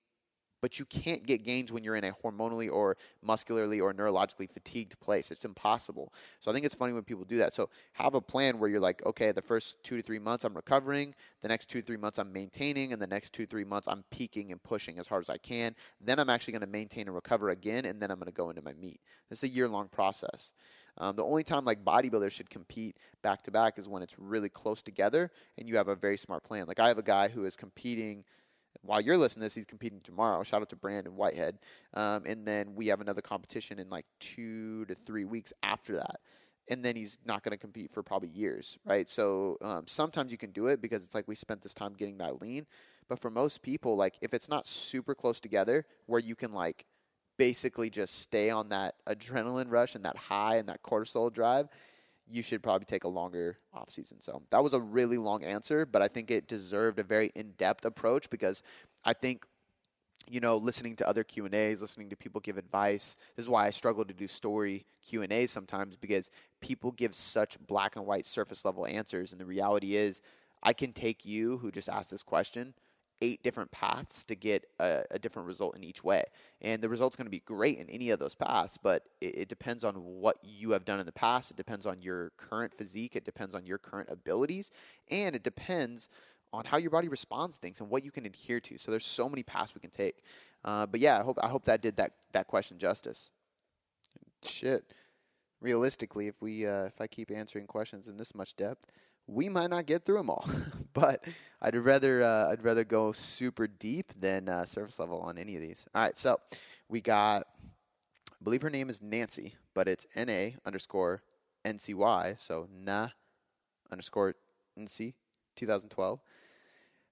But 0.63 0.79
you 0.79 0.85
can't 0.87 1.27
get 1.27 1.45
gains 1.45 1.73
when 1.73 1.85
you're 1.85 1.97
in 1.97 2.05
a 2.05 2.13
hormonally 2.13 2.71
or 2.71 2.97
muscularly 3.21 3.81
or 3.81 3.93
neurologically 3.93 4.51
fatigued 4.51 4.99
place. 5.01 5.31
It's 5.31 5.45
impossible. 5.45 6.15
So 6.41 6.51
I 6.51 6.55
think 6.55 6.65
it's 6.65 6.75
funny 6.75 6.93
when 6.93 7.03
people 7.03 7.25
do 7.25 7.37
that. 7.39 7.53
So 7.53 7.69
have 7.95 8.15
a 8.15 8.21
plan 8.21 8.59
where 8.59 8.71
you're 8.71 8.81
like, 8.81 9.05
okay, 9.05 9.33
the 9.33 9.43
first 9.43 9.83
two 9.83 9.97
to 9.97 10.03
three 10.03 10.21
months 10.21 10.45
I'm 10.45 10.55
recovering, 10.55 11.15
the 11.43 11.49
next 11.49 11.67
two 11.67 11.81
to 11.81 11.87
three 11.87 11.97
months 11.97 12.19
I'm 12.19 12.33
maintaining, 12.33 12.93
and 12.93 13.03
the 13.03 13.07
next 13.07 13.35
two 13.35 13.45
three 13.45 13.65
months 13.65 13.89
I'm 13.89 14.05
peaking 14.11 14.53
and 14.53 14.63
pushing 14.63 14.99
as 14.99 15.09
hard 15.09 15.23
as 15.23 15.29
I 15.29 15.37
can. 15.37 15.75
Then 16.01 16.21
I'm 16.21 16.31
actually 16.31 16.53
going 16.53 16.61
to 16.61 16.69
maintain 16.69 17.09
and 17.09 17.15
recover 17.15 17.51
again, 17.51 17.85
and 17.85 18.01
then 18.01 18.11
I'm 18.13 18.19
going 18.19 18.27
to 18.27 18.33
go 18.33 18.49
into 18.49 18.63
my 18.63 18.73
meet. 18.75 19.01
It's 19.31 19.43
a 19.43 19.49
year 19.49 19.67
long 19.67 19.89
process. 19.89 20.53
Um, 20.99 21.17
the 21.17 21.25
only 21.25 21.43
time 21.43 21.65
like 21.65 21.85
bodybuilders 21.85 22.33
should 22.33 22.51
compete 22.51 22.99
back 23.23 23.43
to 23.43 23.51
back 23.51 23.79
is 23.79 23.89
when 23.89 24.03
it's 24.03 24.19
really 24.19 24.51
close 24.51 24.83
together 24.83 25.31
and 25.57 25.67
you 25.67 25.77
have 25.77 25.89
a 25.89 25.95
very 25.95 26.19
smart 26.19 26.45
plan. 26.45 26.67
Like 26.67 26.81
I 26.81 26.89
have 26.89 26.99
a 26.99 27.03
guy 27.03 27.29
who 27.29 27.45
is 27.45 27.57
competing 27.57 28.25
while 28.81 29.01
you're 29.01 29.17
listening 29.17 29.43
to 29.43 29.47
this, 29.47 29.55
he's 29.55 29.67
competing 29.67 30.01
tomorrow. 30.01 30.43
Shout 30.43 30.63
out 30.63 30.69
to 30.71 30.77
Brandon 30.77 31.15
Whitehead. 31.15 31.59
Um, 31.95 32.25
and 32.27 32.47
then 32.47 32.75
we 32.75 32.89
have 32.89 33.01
another 33.01 33.21
competition 33.21 33.79
in 33.79 33.91
like 33.91 34.07
two 34.19 34.85
to 34.87 34.95
three 34.95 35.25
weeks 35.25 35.53
after 35.63 35.95
that. 35.97 36.21
And 36.69 36.85
then 36.85 36.97
he's 36.97 37.19
not 37.25 37.43
going 37.43 37.53
to 37.53 37.59
compete 37.59 37.93
for 37.93 38.03
probably 38.03 38.29
years, 38.29 38.79
right? 38.85 39.09
So 39.09 39.59
um, 39.63 39.85
sometimes 39.87 40.31
you 40.31 40.39
can 40.39 40.53
do 40.53 40.69
it 40.69 40.81
because 40.81 41.03
it's 41.03 41.15
like 41.15 41.29
we 41.29 41.35
spent 41.35 41.61
this 41.61 41.75
time 41.75 41.95
getting 41.95 42.19
that 42.19 42.41
lean. 42.41 42.67
But 43.09 43.19
for 43.19 43.31
most 43.31 43.63
people, 43.63 43.97
like 43.97 44.15
if 44.21 44.33
it's 44.33 44.49
not 44.49 44.67
super 44.67 45.15
close 45.15 45.41
together 45.41 45.85
where 46.07 46.21
you 46.21 46.35
can 46.35 46.53
like 46.53 46.87
basically 47.37 47.91
just 47.91 48.21
stay 48.21 48.51
on 48.51 48.69
that 48.69 48.95
adrenaline 49.09 49.71
rush 49.71 49.95
and 49.95 50.05
that 50.05 50.17
high 50.17 50.57
and 50.57 50.69
that 50.69 50.83
cortisol 50.83 51.33
drive, 51.33 51.69
you 52.29 52.43
should 52.43 52.63
probably 52.63 52.85
take 52.85 53.05
a 53.05 53.09
longer 53.09 53.59
offseason. 53.75 54.23
So 54.23 54.43
that 54.51 54.63
was 54.63 54.75
a 54.75 54.81
really 54.81 55.19
long 55.19 55.45
answer, 55.45 55.85
but 55.85 56.03
I 56.03 56.09
think 56.09 56.31
it 56.31 56.49
deserved 56.49 56.99
a 56.99 57.05
very 57.05 57.31
in-depth 57.35 57.85
approach 57.85 58.31
because 58.31 58.63
I 59.05 59.13
think 59.13 59.45
you 60.29 60.41
know 60.41 60.57
listening 60.57 60.97
to 60.97 61.09
other 61.09 61.25
Q&As, 61.25 61.81
listening 61.81 62.11
to 62.11 62.17
people 62.17 62.41
give 62.41 62.57
advice. 62.57 63.17
This 63.37 63.45
is 63.45 63.49
why 63.49 63.67
I 63.67 63.71
struggle 63.71 64.05
to 64.05 64.15
do 64.15 64.29
story 64.29 64.87
Q&As 65.05 65.51
sometimes 65.51 65.97
because 65.97 66.31
people 66.61 66.93
give 66.93 67.15
such 67.15 67.59
black 67.67 67.97
and 67.97 68.07
white 68.07 68.27
surface 68.27 68.65
level 68.65 68.87
answers 68.87 69.33
and 69.33 69.41
the 69.41 69.47
reality 69.47 69.97
is 69.97 70.23
I 70.63 70.73
can 70.73 70.93
take 70.93 71.25
you 71.25 71.59
who 71.59 71.73
just 71.73 71.89
asked 71.89 72.11
this 72.11 72.23
question 72.23 72.75
eight 73.23 73.43
different 73.43 73.71
paths 73.71 74.25
to 74.25 74.35
get 74.35 74.67
a, 74.81 75.05
a 75.13 75.19
different 75.19 75.47
result 75.47 75.77
in 75.77 75.85
each 75.85 76.03
way. 76.03 76.25
And 76.61 76.83
the 76.83 76.89
result's 76.89 77.15
going 77.15 77.27
to 77.27 77.31
be 77.31 77.41
great 77.41 77.79
in 77.79 77.89
any 77.89 78.11
of 78.11 78.19
those 78.19 78.35
paths, 78.35 78.77
but 78.83 79.05
it, 79.21 79.39
it, 79.39 79.49
depends 79.49 79.85
on 79.85 79.95
what 79.95 80.37
you 80.43 80.73
have 80.73 80.85
done 80.85 80.99
in 80.99 81.07
the 81.07 81.13
past. 81.13 81.53
It 81.53 81.57
depends 81.57 81.87
on 81.87 82.03
your 82.03 82.33
current 82.37 82.75
physique. 82.75 83.15
It 83.15 83.25
depends 83.25 83.55
on 83.55 83.65
your 83.65 83.79
current 83.79 84.09
abilities. 84.11 84.73
And 85.11 85.37
it 85.37 85.45
depends 85.45 86.09
on 86.53 86.65
how 86.65 86.77
your 86.77 86.91
body 86.91 87.09
responds 87.09 87.55
to 87.57 87.61
things 87.61 87.81
and 87.81 87.89
what 87.89 88.05
you 88.05 88.11
can 88.11 88.27
adhere 88.27 88.61
to. 88.61 88.77
So 88.77 88.91
there's 88.91 89.07
so 89.07 89.29
many 89.29 89.45
paths 89.45 89.75
we 89.75 89.81
can 89.81 89.91
take. 89.91 90.23
Uh, 90.65 90.87
but 90.87 91.01
yeah, 91.01 91.19
I 91.19 91.23
hope 91.23 91.39
I 91.43 91.49
hope 91.49 91.65
that 91.65 91.81
did 91.81 91.97
that 91.97 92.13
that 92.33 92.49
question 92.49 92.79
justice. 92.79 93.31
Shit. 94.43 94.85
Realistically, 95.61 96.27
if 96.27 96.43
we 96.43 96.67
uh, 96.67 96.85
if 96.85 97.01
I 97.01 97.07
keep 97.07 97.31
answering 97.31 97.67
questions 97.67 98.09
in 98.09 98.17
this 98.17 98.35
much 98.35 98.57
depth, 98.57 98.93
we 99.27 99.49
might 99.49 99.71
not 99.71 99.87
get 99.87 100.05
through 100.05 100.19
them 100.19 100.31
all, 100.31 100.49
but 100.93 101.25
I'd 101.61 101.77
rather 101.77 102.23
uh, 102.23 102.51
I'd 102.51 102.65
rather 102.65 102.85
go 102.85 103.13
super 103.13 103.67
deep 103.67 104.13
than 104.19 104.49
uh, 104.49 104.65
surface 104.65 104.99
level 104.99 105.21
on 105.21 105.39
any 105.39 105.57
of 105.57 105.63
these. 105.63 105.87
All 105.95 106.03
right, 106.03 106.17
so 106.17 106.39
we 106.89 107.01
got, 107.01 107.47
I 108.31 108.45
believe 108.45 108.63
her 108.63 108.71
name 108.71 108.91
is 108.91 109.01
Nancy, 109.01 109.55
but 109.75 109.89
it's 109.89 110.07
N 110.15 110.29
A 110.29 110.57
underscore 110.65 111.23
N 111.65 111.79
C 111.79 111.95
Y, 111.95 112.35
so 112.39 112.69
na 112.73 113.09
underscore 113.91 114.35
N 114.77 114.87
C 114.87 115.15
2012. 115.57 116.21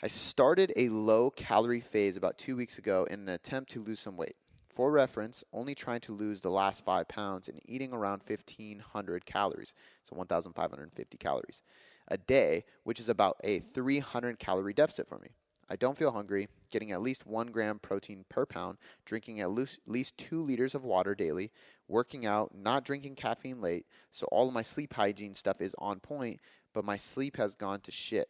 I 0.03 0.09
started 0.09 0.73
a 0.77 0.89
low 0.89 1.31
calorie 1.31 1.81
phase 1.81 2.17
about 2.17 2.39
two 2.39 2.57
weeks 2.57 2.79
ago 2.79 3.07
in 3.11 3.21
an 3.21 3.29
attempt 3.29 3.71
to 3.73 3.83
lose 3.83 4.01
some 4.01 4.17
weight. 4.17 4.37
For 4.67 4.91
reference, 4.91 5.45
only 5.53 5.75
trying 5.75 6.01
to 6.03 6.15
lose 6.15 6.41
the 6.41 6.49
last 6.49 6.85
five 6.87 7.07
pounds 7.07 7.49
and 7.49 7.61
eating 7.67 7.93
around 7.93 8.23
1,500 8.27 9.27
calories, 9.27 9.75
so 10.05 10.17
1,550 10.17 11.19
calories 11.19 11.63
a 12.11 12.19
day, 12.19 12.65
which 12.85 13.01
is 13.01 13.09
about 13.09 13.37
a 13.45 13.61
300 13.61 14.39
calorie 14.39 14.73
deficit 14.73 15.09
for 15.09 15.19
me. 15.19 15.29
I 15.69 15.77
don't 15.77 15.97
feel 15.97 16.11
hungry, 16.11 16.49
getting 16.71 16.91
at 16.91 17.01
least 17.01 17.27
one 17.27 17.47
gram 17.47 17.79
protein 17.79 18.25
per 18.29 18.45
pound, 18.45 18.79
drinking 19.05 19.41
at 19.41 19.51
least 19.53 20.19
two 20.19 20.43
liters 20.43 20.75
of 20.75 20.85
water 20.85 21.15
daily, 21.15 21.53
working 21.87 22.27
out, 22.27 22.53
not 22.57 22.85
drinking 22.85 23.15
caffeine 23.15 23.61
late, 23.61 23.87
so 24.11 24.27
all 24.33 24.49
of 24.49 24.55
my 24.55 24.63
sleep 24.63 24.93
hygiene 24.93 25.35
stuff 25.35 25.61
is 25.61 25.75
on 25.79 26.01
point, 26.01 26.41
but 26.75 26.85
my 26.85 26.97
sleep 26.97 27.37
has 27.37 27.55
gone 27.55 27.81
to 27.83 27.93
shit. 27.93 28.29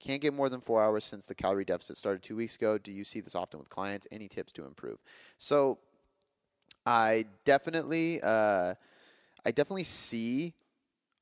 Can't 0.00 0.20
get 0.20 0.34
more 0.34 0.48
than 0.48 0.60
four 0.60 0.82
hours 0.82 1.04
since 1.04 1.26
the 1.26 1.34
calorie 1.34 1.64
deficit 1.64 1.96
started 1.96 2.22
two 2.22 2.34
weeks 2.34 2.56
ago. 2.56 2.78
Do 2.78 2.90
you 2.90 3.04
see 3.04 3.20
this 3.20 3.34
often 3.34 3.60
with 3.60 3.68
clients? 3.68 4.06
Any 4.10 4.28
tips 4.28 4.52
to 4.54 4.64
improve? 4.64 4.98
So, 5.38 5.78
I 6.86 7.26
definitely, 7.44 8.20
uh, 8.22 8.74
I 9.44 9.50
definitely 9.50 9.84
see 9.84 10.54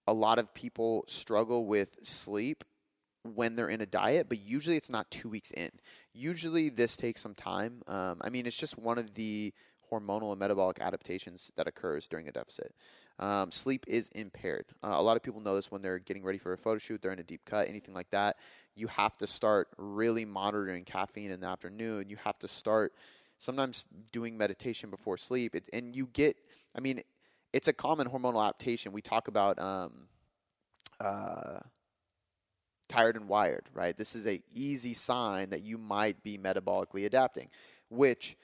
a 0.08 0.12
lot 0.12 0.38
of 0.38 0.52
people 0.54 1.04
struggle 1.06 1.66
with 1.66 1.98
sleep 2.02 2.64
when 3.22 3.56
they're 3.56 3.68
in 3.68 3.82
a 3.82 3.86
diet, 3.86 4.26
but 4.28 4.40
usually 4.40 4.76
it's 4.76 4.88
not 4.88 5.10
two 5.10 5.28
weeks 5.28 5.50
in. 5.50 5.68
Usually 6.14 6.70
this 6.70 6.96
takes 6.96 7.20
some 7.20 7.34
time. 7.34 7.82
Um, 7.86 8.18
I 8.22 8.30
mean, 8.30 8.46
it's 8.46 8.56
just 8.56 8.78
one 8.78 8.96
of 8.96 9.14
the 9.14 9.52
hormonal 9.92 10.30
and 10.30 10.38
metabolic 10.38 10.78
adaptations 10.80 11.52
that 11.56 11.66
occurs 11.66 12.06
during 12.08 12.26
a 12.26 12.32
deficit. 12.32 12.74
Um, 13.18 13.52
sleep 13.52 13.84
is 13.86 14.08
impaired. 14.14 14.64
Uh, 14.82 14.94
a 14.94 15.02
lot 15.02 15.16
of 15.16 15.22
people 15.22 15.42
know 15.42 15.54
this 15.54 15.70
when 15.70 15.82
they're 15.82 15.98
getting 15.98 16.24
ready 16.24 16.38
for 16.38 16.54
a 16.54 16.58
photo 16.58 16.78
shoot, 16.78 17.02
they're 17.02 17.12
in 17.12 17.18
a 17.18 17.24
deep 17.24 17.44
cut, 17.44 17.68
anything 17.68 17.94
like 17.94 18.10
that. 18.10 18.36
You 18.74 18.86
have 18.86 19.16
to 19.18 19.26
start 19.26 19.68
really 19.76 20.24
monitoring 20.24 20.84
caffeine 20.84 21.30
in 21.30 21.40
the 21.40 21.48
afternoon. 21.48 22.08
You 22.08 22.16
have 22.24 22.38
to 22.38 22.48
start 22.48 22.94
sometimes 23.38 23.86
doing 24.10 24.38
meditation 24.38 24.88
before 24.88 25.18
sleep. 25.18 25.54
It, 25.54 25.68
and 25.72 25.94
you 25.94 26.08
get, 26.12 26.36
I 26.74 26.80
mean, 26.80 27.02
it's 27.58 27.66
a 27.66 27.72
common 27.72 28.06
hormonal 28.06 28.40
adaptation. 28.40 28.92
We 28.92 29.02
talk 29.02 29.26
about 29.26 29.58
um, 29.58 30.06
uh, 31.00 31.58
tired 32.88 33.16
and 33.16 33.26
wired, 33.26 33.68
right? 33.74 33.96
This 33.96 34.14
is 34.14 34.28
a 34.28 34.40
easy 34.54 34.94
sign 34.94 35.50
that 35.50 35.62
you 35.62 35.76
might 35.76 36.22
be 36.22 36.38
metabolically 36.38 37.04
adapting, 37.04 37.48
which 37.90 38.36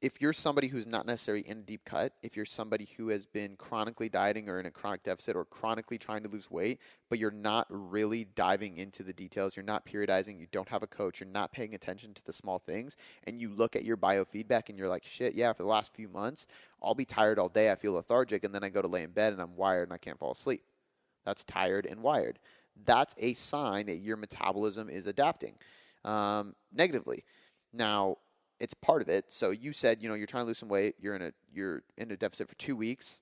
if 0.00 0.20
you're 0.20 0.32
somebody 0.32 0.66
who's 0.68 0.86
not 0.86 1.04
necessarily 1.04 1.46
in 1.46 1.62
deep 1.62 1.84
cut, 1.84 2.14
if 2.22 2.34
you're 2.34 2.46
somebody 2.46 2.88
who 2.96 3.08
has 3.08 3.26
been 3.26 3.54
chronically 3.56 4.08
dieting 4.08 4.48
or 4.48 4.58
in 4.58 4.64
a 4.64 4.70
chronic 4.70 5.02
deficit 5.02 5.36
or 5.36 5.44
chronically 5.44 5.98
trying 5.98 6.22
to 6.22 6.28
lose 6.28 6.50
weight, 6.50 6.80
but 7.10 7.18
you're 7.18 7.30
not 7.30 7.66
really 7.68 8.24
diving 8.34 8.78
into 8.78 9.02
the 9.02 9.12
details, 9.12 9.56
you're 9.56 9.64
not 9.64 9.84
periodizing, 9.84 10.40
you 10.40 10.46
don't 10.52 10.70
have 10.70 10.82
a 10.82 10.86
coach, 10.86 11.20
you're 11.20 11.28
not 11.28 11.52
paying 11.52 11.74
attention 11.74 12.14
to 12.14 12.24
the 12.24 12.32
small 12.32 12.58
things, 12.58 12.96
and 13.24 13.42
you 13.42 13.50
look 13.50 13.76
at 13.76 13.84
your 13.84 13.98
biofeedback 13.98 14.70
and 14.70 14.78
you're 14.78 14.88
like, 14.88 15.04
shit, 15.04 15.34
yeah, 15.34 15.52
for 15.52 15.64
the 15.64 15.68
last 15.68 15.94
few 15.94 16.08
months, 16.08 16.46
I'll 16.82 16.94
be 16.94 17.04
tired 17.04 17.38
all 17.38 17.50
day, 17.50 17.70
I 17.70 17.76
feel 17.76 17.92
lethargic, 17.92 18.42
and 18.42 18.54
then 18.54 18.64
I 18.64 18.70
go 18.70 18.80
to 18.80 18.88
lay 18.88 19.02
in 19.02 19.10
bed 19.10 19.34
and 19.34 19.42
I'm 19.42 19.56
wired 19.56 19.88
and 19.88 19.92
I 19.92 19.98
can't 19.98 20.18
fall 20.18 20.32
asleep. 20.32 20.62
That's 21.26 21.44
tired 21.44 21.84
and 21.84 22.02
wired. 22.02 22.38
That's 22.86 23.14
a 23.18 23.34
sign 23.34 23.86
that 23.86 23.96
your 23.96 24.16
metabolism 24.16 24.88
is 24.88 25.06
adapting 25.06 25.56
um, 26.06 26.54
negatively. 26.72 27.24
Now, 27.74 28.16
it's 28.60 28.74
part 28.74 29.02
of 29.02 29.08
it. 29.08 29.32
So 29.32 29.50
you 29.50 29.72
said, 29.72 30.02
you 30.02 30.08
know, 30.08 30.14
you're 30.14 30.26
trying 30.26 30.42
to 30.42 30.46
lose 30.46 30.58
some 30.58 30.68
weight, 30.68 30.94
you're 31.00 31.16
in 31.16 31.22
a 31.22 31.32
you're 31.52 31.82
in 31.96 32.10
a 32.10 32.16
deficit 32.16 32.48
for 32.48 32.54
2 32.56 32.76
weeks. 32.76 33.20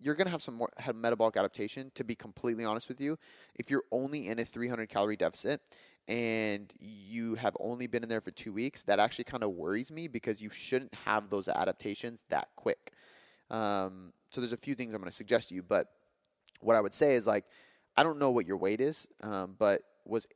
You're 0.00 0.14
to 0.26 0.30
have 0.30 0.40
some 0.40 0.54
more 0.54 0.70
have 0.78 0.94
metabolic 0.94 1.36
adaptation 1.36 1.90
to 1.96 2.04
be 2.04 2.14
completely 2.14 2.64
honest 2.64 2.88
with 2.88 3.00
you. 3.00 3.18
If 3.56 3.70
you're 3.70 3.82
only 3.90 4.28
in 4.28 4.38
a 4.38 4.44
300 4.44 4.88
calorie 4.88 5.16
deficit 5.16 5.60
and 6.06 6.72
you 6.78 7.34
have 7.34 7.56
only 7.60 7.86
been 7.86 8.02
in 8.04 8.08
there 8.08 8.20
for 8.20 8.30
2 8.30 8.52
weeks, 8.52 8.84
that 8.84 9.00
actually 9.00 9.24
kind 9.24 9.42
of 9.42 9.50
worries 9.50 9.90
me 9.90 10.06
because 10.06 10.40
you 10.40 10.50
shouldn't 10.50 10.94
have 11.04 11.28
those 11.28 11.48
adaptations 11.48 12.22
that 12.30 12.48
quick. 12.54 12.92
Um, 13.50 14.12
so 14.30 14.40
there's 14.40 14.52
a 14.52 14.56
few 14.56 14.74
things 14.74 14.94
I'm 14.94 15.00
to 15.02 15.10
suggest 15.10 15.48
to 15.48 15.54
you, 15.54 15.62
but 15.62 15.88
what 16.60 16.76
I 16.76 16.80
would 16.80 16.94
say 16.94 17.14
is 17.14 17.26
like 17.26 17.44
I 17.96 18.04
don't 18.04 18.20
know 18.20 18.30
what 18.30 18.46
your 18.46 18.58
weight 18.58 18.80
is, 18.80 19.08
um, 19.24 19.56
but 19.58 19.82
was 20.04 20.26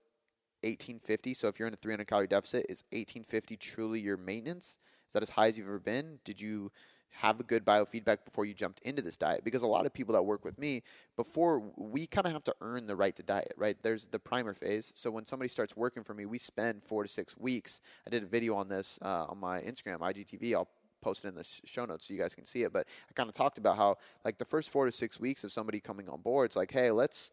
1850. 0.63 1.35
So 1.35 1.49
if 1.49 1.59
you're 1.59 1.69
in 1.69 1.75
a 1.75 1.77
300 1.77 2.07
calorie 2.07 2.27
deficit, 2.27 2.67
is 2.69 2.83
1850 2.91 3.57
truly 3.57 4.01
your 4.01 4.17
maintenance? 4.17 4.79
Is 5.09 5.13
that 5.13 5.23
as 5.23 5.31
high 5.31 5.49
as 5.49 5.59
you've 5.59 5.67
ever 5.67 5.79
been? 5.79 6.19
Did 6.25 6.41
you 6.41 6.71
have 7.17 7.39
a 7.39 7.43
good 7.43 7.65
biofeedback 7.65 8.25
before 8.25 8.47
you 8.47 8.55
jumped 8.55 8.81
into 8.81 9.03
this 9.03 9.17
diet? 9.17 9.45
Because 9.45 9.63
a 9.63 9.67
lot 9.67 9.85
of 9.85 9.93
people 9.93 10.15
that 10.15 10.23
work 10.23 10.45
with 10.45 10.59
me, 10.59 10.83
before 11.17 11.63
we 11.77 12.07
kind 12.07 12.27
of 12.27 12.33
have 12.33 12.45
to 12.45 12.55
earn 12.61 12.87
the 12.87 12.97
right 12.97 13.15
to 13.17 13.23
diet, 13.23 13.53
right? 13.57 13.77
There's 13.83 14.07
the 14.07 14.19
primer 14.19 14.55
phase. 14.55 14.93
So 14.95 15.11
when 15.11 15.25
somebody 15.25 15.49
starts 15.49 15.77
working 15.77 16.03
for 16.03 16.15
me, 16.15 16.25
we 16.25 16.39
spend 16.39 16.83
four 16.83 17.03
to 17.03 17.09
six 17.09 17.37
weeks. 17.37 17.81
I 18.07 18.11
did 18.11 18.23
a 18.23 18.27
video 18.27 18.55
on 18.55 18.69
this 18.69 18.99
uh, 19.03 19.27
on 19.29 19.39
my 19.39 19.61
Instagram, 19.61 19.99
IGTV. 19.99 20.55
I'll 20.55 20.69
post 21.03 21.25
it 21.25 21.29
in 21.29 21.35
the 21.35 21.45
show 21.65 21.85
notes 21.85 22.07
so 22.07 22.15
you 22.15 22.21
guys 22.21 22.35
can 22.35 22.47
see 22.47 22.63
it. 22.63 22.73
But 22.73 22.87
I 23.11 23.13
kind 23.13 23.29
of 23.29 23.35
talked 23.35 23.59
about 23.59 23.77
how 23.77 23.97
like 24.25 24.39
the 24.39 24.45
first 24.45 24.71
four 24.71 24.87
to 24.87 24.93
six 24.93 25.21
weeks 25.21 25.45
of 25.45 25.53
somebody 25.53 25.81
coming 25.81 26.09
on 26.09 26.23
board, 26.23 26.47
it's 26.47 26.57
like, 26.57 26.71
hey, 26.71 26.91
let's 26.91 27.31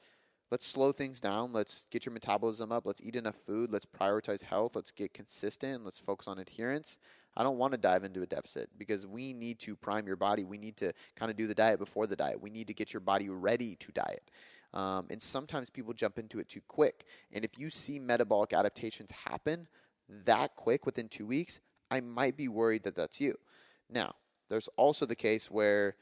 let's 0.51 0.65
slow 0.65 0.91
things 0.91 1.19
down. 1.19 1.53
Let's 1.53 1.85
get 1.91 2.05
your 2.05 2.13
metabolism 2.13 2.71
up. 2.71 2.85
Let's 2.85 3.01
eat 3.03 3.15
enough 3.15 3.35
food. 3.45 3.71
Let's 3.71 3.85
prioritize 3.85 4.41
health. 4.41 4.75
Let's 4.75 4.91
get 4.91 5.13
consistent. 5.13 5.83
Let's 5.83 5.99
focus 5.99 6.27
on 6.27 6.39
adherence. 6.39 6.97
I 7.37 7.43
don't 7.43 7.57
want 7.57 7.73
to 7.73 7.77
dive 7.77 8.03
into 8.03 8.21
a 8.21 8.25
deficit 8.25 8.69
because 8.77 9.05
we 9.05 9.33
need 9.33 9.59
to 9.59 9.75
prime 9.75 10.07
your 10.07 10.15
body. 10.15 10.43
We 10.43 10.57
need 10.57 10.77
to 10.77 10.93
kind 11.15 11.29
of 11.29 11.37
do 11.37 11.47
the 11.47 11.55
diet 11.55 11.79
before 11.79 12.07
the 12.07 12.15
diet. 12.15 12.41
We 12.41 12.49
need 12.49 12.67
to 12.67 12.73
get 12.73 12.91
your 12.91 13.01
body 13.01 13.29
ready 13.29 13.75
to 13.75 13.91
diet. 13.91 14.31
Um, 14.73 15.07
and 15.09 15.21
sometimes 15.21 15.69
people 15.69 15.93
jump 15.93 16.19
into 16.19 16.39
it 16.39 16.49
too 16.49 16.61
quick. 16.67 17.05
And 17.31 17.45
if 17.45 17.57
you 17.57 17.69
see 17.69 17.99
metabolic 17.99 18.53
adaptations 18.53 19.11
happen 19.11 19.67
that 20.25 20.55
quick 20.55 20.85
within 20.85 21.07
two 21.07 21.25
weeks, 21.25 21.59
I 21.91 22.01
might 22.01 22.35
be 22.35 22.47
worried 22.47 22.83
that 22.83 22.95
that's 22.95 23.21
you. 23.21 23.35
Now, 23.89 24.15
there's 24.47 24.69
also 24.75 25.05
the 25.05 25.15
case 25.15 25.49
where 25.49 25.95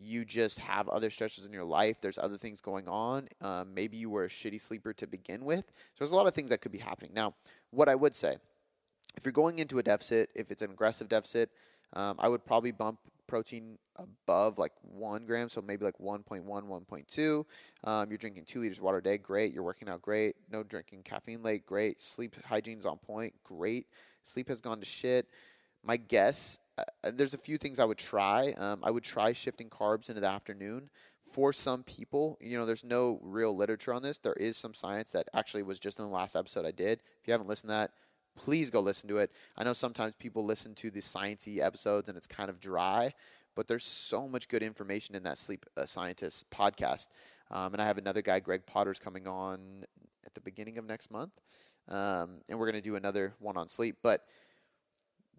you 0.00 0.24
just 0.24 0.58
have 0.60 0.88
other 0.88 1.10
stresses 1.10 1.46
in 1.46 1.52
your 1.52 1.64
life. 1.64 2.00
There's 2.00 2.18
other 2.18 2.36
things 2.36 2.60
going 2.60 2.88
on. 2.88 3.28
Um, 3.40 3.74
maybe 3.74 3.96
you 3.96 4.10
were 4.10 4.24
a 4.24 4.28
shitty 4.28 4.60
sleeper 4.60 4.92
to 4.94 5.06
begin 5.06 5.44
with. 5.44 5.64
So 5.66 5.98
there's 5.98 6.12
a 6.12 6.16
lot 6.16 6.26
of 6.26 6.34
things 6.34 6.50
that 6.50 6.60
could 6.60 6.72
be 6.72 6.78
happening. 6.78 7.12
Now, 7.14 7.34
what 7.70 7.88
I 7.88 7.94
would 7.94 8.14
say, 8.14 8.36
if 9.16 9.24
you're 9.24 9.32
going 9.32 9.58
into 9.58 9.78
a 9.78 9.82
deficit, 9.82 10.30
if 10.34 10.50
it's 10.50 10.62
an 10.62 10.70
aggressive 10.70 11.08
deficit, 11.08 11.50
um, 11.94 12.16
I 12.18 12.28
would 12.28 12.44
probably 12.44 12.72
bump 12.72 12.98
protein 13.26 13.78
above 13.96 14.58
like 14.58 14.72
one 14.82 15.26
gram, 15.26 15.48
so 15.48 15.60
maybe 15.60 15.84
like 15.84 15.98
1.1, 15.98 16.44
1.2. 16.44 17.44
Um, 17.84 18.08
you're 18.10 18.18
drinking 18.18 18.44
two 18.46 18.60
liters 18.60 18.78
of 18.78 18.84
water 18.84 18.98
a 18.98 19.02
day, 19.02 19.18
great. 19.18 19.52
You're 19.52 19.62
working 19.62 19.88
out, 19.88 20.02
great. 20.02 20.36
No 20.50 20.62
drinking 20.62 21.02
caffeine 21.02 21.42
late, 21.42 21.66
great. 21.66 22.00
Sleep 22.00 22.34
hygiene's 22.44 22.86
on 22.86 22.98
point, 22.98 23.34
great. 23.44 23.86
Sleep 24.22 24.48
has 24.48 24.60
gone 24.60 24.80
to 24.80 24.86
shit. 24.86 25.28
My 25.84 25.96
guess, 25.96 26.58
there's 27.02 27.34
a 27.34 27.38
few 27.38 27.58
things 27.58 27.78
I 27.78 27.84
would 27.84 27.98
try. 27.98 28.54
Um, 28.56 28.80
I 28.82 28.90
would 28.90 29.04
try 29.04 29.32
shifting 29.32 29.68
carbs 29.68 30.08
into 30.08 30.20
the 30.20 30.28
afternoon. 30.28 30.90
For 31.30 31.52
some 31.52 31.82
people, 31.82 32.38
you 32.40 32.56
know, 32.56 32.64
there's 32.64 32.84
no 32.84 33.18
real 33.22 33.54
literature 33.54 33.92
on 33.92 34.02
this. 34.02 34.18
There 34.18 34.32
is 34.34 34.56
some 34.56 34.72
science 34.72 35.10
that 35.10 35.28
actually 35.34 35.62
was 35.62 35.78
just 35.78 35.98
in 35.98 36.06
the 36.06 36.10
last 36.10 36.34
episode 36.34 36.64
I 36.64 36.70
did. 36.70 37.00
If 37.20 37.28
you 37.28 37.32
haven't 37.32 37.48
listened 37.48 37.68
to 37.68 37.74
that, 37.74 37.90
please 38.34 38.70
go 38.70 38.80
listen 38.80 39.08
to 39.10 39.18
it. 39.18 39.30
I 39.56 39.64
know 39.64 39.72
sometimes 39.74 40.14
people 40.16 40.44
listen 40.44 40.74
to 40.76 40.90
the 40.90 41.00
sciencey 41.00 41.58
episodes 41.58 42.08
and 42.08 42.16
it's 42.16 42.26
kind 42.26 42.48
of 42.48 42.60
dry, 42.60 43.12
but 43.54 43.66
there's 43.66 43.84
so 43.84 44.28
much 44.28 44.48
good 44.48 44.62
information 44.62 45.14
in 45.14 45.24
that 45.24 45.36
sleep 45.36 45.66
uh, 45.76 45.84
scientist 45.84 46.48
podcast. 46.50 47.08
Um, 47.50 47.72
and 47.72 47.82
I 47.82 47.86
have 47.86 47.98
another 47.98 48.22
guy, 48.22 48.40
Greg 48.40 48.64
Potter's 48.66 48.98
coming 48.98 49.26
on 49.26 49.84
at 50.24 50.34
the 50.34 50.40
beginning 50.40 50.78
of 50.78 50.86
next 50.86 51.10
month, 51.10 51.32
um, 51.88 52.40
and 52.48 52.58
we're 52.58 52.70
going 52.70 52.82
to 52.82 52.88
do 52.88 52.96
another 52.96 53.34
one 53.38 53.56
on 53.56 53.68
sleep. 53.68 53.96
But 54.02 54.24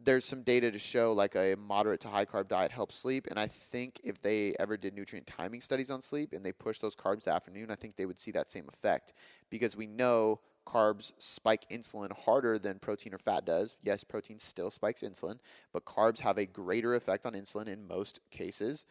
there's 0.01 0.25
some 0.25 0.43
data 0.43 0.71
to 0.71 0.79
show 0.79 1.11
like 1.13 1.35
a 1.35 1.55
moderate 1.57 1.99
to 1.99 2.07
high 2.07 2.25
carb 2.25 2.47
diet 2.47 2.71
helps 2.71 2.95
sleep 2.95 3.27
and 3.29 3.39
i 3.39 3.47
think 3.47 3.99
if 4.03 4.21
they 4.21 4.55
ever 4.59 4.77
did 4.77 4.93
nutrient 4.93 5.27
timing 5.27 5.61
studies 5.61 5.89
on 5.89 6.01
sleep 6.01 6.33
and 6.33 6.43
they 6.43 6.51
push 6.51 6.79
those 6.79 6.95
carbs 6.95 7.27
afternoon 7.27 7.69
i 7.69 7.75
think 7.75 7.95
they 7.95 8.05
would 8.05 8.19
see 8.19 8.31
that 8.31 8.49
same 8.49 8.67
effect 8.69 9.13
because 9.49 9.75
we 9.75 9.87
know 9.87 10.39
carbs 10.69 11.13
spike 11.17 11.65
insulin 11.69 12.11
harder 12.25 12.59
than 12.59 12.79
protein 12.79 13.13
or 13.13 13.17
fat 13.17 13.45
does. 13.45 13.75
Yes, 13.83 14.03
protein 14.03 14.39
still 14.39 14.69
spikes 14.69 15.01
insulin, 15.01 15.39
but 15.73 15.85
carbs 15.85 16.19
have 16.19 16.37
a 16.37 16.45
greater 16.45 16.93
effect 16.93 17.25
on 17.25 17.33
insulin 17.33 17.67
in 17.67 17.87
most 17.87 18.19
cases. 18.29 18.85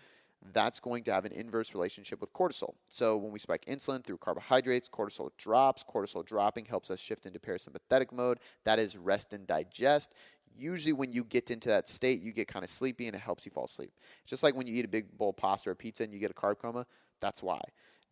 That's 0.52 0.78
going 0.78 1.02
to 1.04 1.12
have 1.12 1.24
an 1.24 1.32
inverse 1.32 1.74
relationship 1.74 2.20
with 2.20 2.32
cortisol. 2.32 2.74
So, 2.88 3.16
when 3.16 3.32
we 3.32 3.40
spike 3.40 3.64
insulin 3.64 4.04
through 4.04 4.18
carbohydrates, 4.18 4.88
cortisol 4.88 5.30
drops. 5.36 5.82
Cortisol 5.82 6.24
dropping 6.24 6.66
helps 6.66 6.92
us 6.92 7.00
shift 7.00 7.26
into 7.26 7.40
parasympathetic 7.40 8.12
mode. 8.12 8.38
That 8.62 8.78
is 8.78 8.96
rest 8.96 9.32
and 9.32 9.48
digest. 9.48 10.14
Usually, 10.58 10.92
when 10.92 11.12
you 11.12 11.24
get 11.24 11.50
into 11.50 11.68
that 11.68 11.88
state, 11.88 12.20
you 12.20 12.32
get 12.32 12.48
kind 12.48 12.64
of 12.64 12.70
sleepy 12.70 13.06
and 13.06 13.14
it 13.14 13.20
helps 13.20 13.46
you 13.46 13.52
fall 13.52 13.66
asleep. 13.66 13.92
just 14.26 14.42
like 14.42 14.54
when 14.56 14.66
you 14.66 14.74
eat 14.74 14.84
a 14.84 14.88
big 14.88 15.16
bowl 15.16 15.30
of 15.30 15.36
pasta 15.36 15.70
or 15.70 15.74
pizza 15.74 16.02
and 16.02 16.12
you 16.12 16.18
get 16.18 16.30
a 16.30 16.34
carb 16.34 16.58
coma, 16.58 16.84
that's 17.20 17.42
why. 17.42 17.60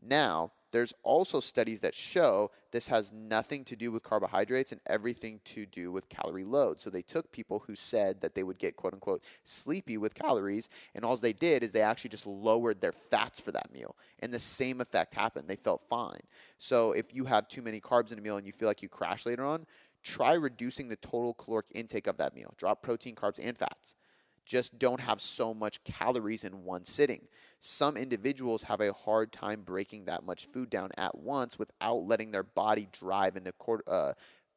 Now, 0.02 0.52
there's 0.72 0.92
also 1.02 1.40
studies 1.40 1.80
that 1.80 1.94
show 1.94 2.50
this 2.70 2.88
has 2.88 3.12
nothing 3.12 3.64
to 3.64 3.76
do 3.76 3.90
with 3.90 4.02
carbohydrates 4.02 4.72
and 4.72 4.80
everything 4.87 5.40
to 5.44 5.64
do 5.64 5.90
with 5.90 6.09
calorie 6.11 6.44
load. 6.44 6.80
So 6.80 6.90
they 6.90 7.02
took 7.02 7.32
people 7.32 7.64
who 7.66 7.74
said 7.74 8.20
that 8.20 8.35
they 8.35 8.42
would 8.42 8.59
get 8.59 8.76
quote 8.76 8.92
unquote 8.92 9.24
sleepy 9.44 9.96
with 9.96 10.14
calories, 10.14 10.68
and 10.94 11.04
all 11.04 11.16
they 11.16 11.32
did 11.32 11.62
is 11.62 11.72
they 11.72 11.80
actually 11.80 12.11
just 12.11 12.26
lowered 12.26 12.80
their 12.80 12.92
fats 12.92 13.40
for 13.40 13.52
that 13.52 13.72
meal. 13.72 13.96
And 14.20 14.32
the 14.32 14.40
same 14.40 14.80
effect 14.80 15.14
happened. 15.14 15.48
They 15.48 15.56
felt 15.56 15.82
fine. 15.88 16.20
So 16.59 16.92
if 16.92 17.14
you 17.14 17.24
have 17.24 17.48
too 17.48 17.62
many 17.62 17.80
carbs 17.80 18.12
in 18.12 18.18
a 18.18 18.22
meal 18.22 18.37
and 18.37 18.46
you 18.46 18.52
feel 18.52 18.68
like 18.68 18.82
you 18.82 18.88
crash 18.88 19.24
later 19.24 19.44
on, 19.44 19.66
try 20.07 20.35
reducing 20.35 20.88
the 20.88 20.97
total 20.97 21.35
caloric 21.35 21.66
intake 21.75 22.07
of 22.07 22.16
that 22.19 22.35
meal. 22.35 22.55
Drop 22.57 22.81
protein, 22.81 23.16
carbs, 23.16 23.40
and 23.42 23.59
fats 23.59 23.97
just 24.45 24.79
don't 24.79 25.01
have 25.01 25.21
so 25.21 25.53
much 25.53 25.83
calories 25.83 26.45
in 26.45 26.62
one 26.64 26.85
sitting. 26.85 27.23
Some 27.59 27.97
individuals 27.97 28.62
have 28.62 28.81
a 28.81 28.92
hard 28.92 29.33
time 29.33 29.62
breaking 29.62 30.05
that 30.05 30.25
much 30.25 30.47
food 30.47 30.71
down 30.71 30.90
at 30.97 31.19
once 31.19 31.59
without 31.59 32.07
letting 32.07 32.31
their 32.31 32.45
body 32.45 32.88
drive 32.92 33.37
into 33.37 33.53
uh, 33.88 34.12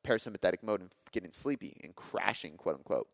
parasympathetic 0.05 0.61
mode 0.61 0.81
and 0.81 0.91
getting 1.11 1.31
sleepy 1.31 1.75
and 1.83 1.95
crashing, 1.95 2.55
quote 2.55 2.75
unquote. 2.75 3.07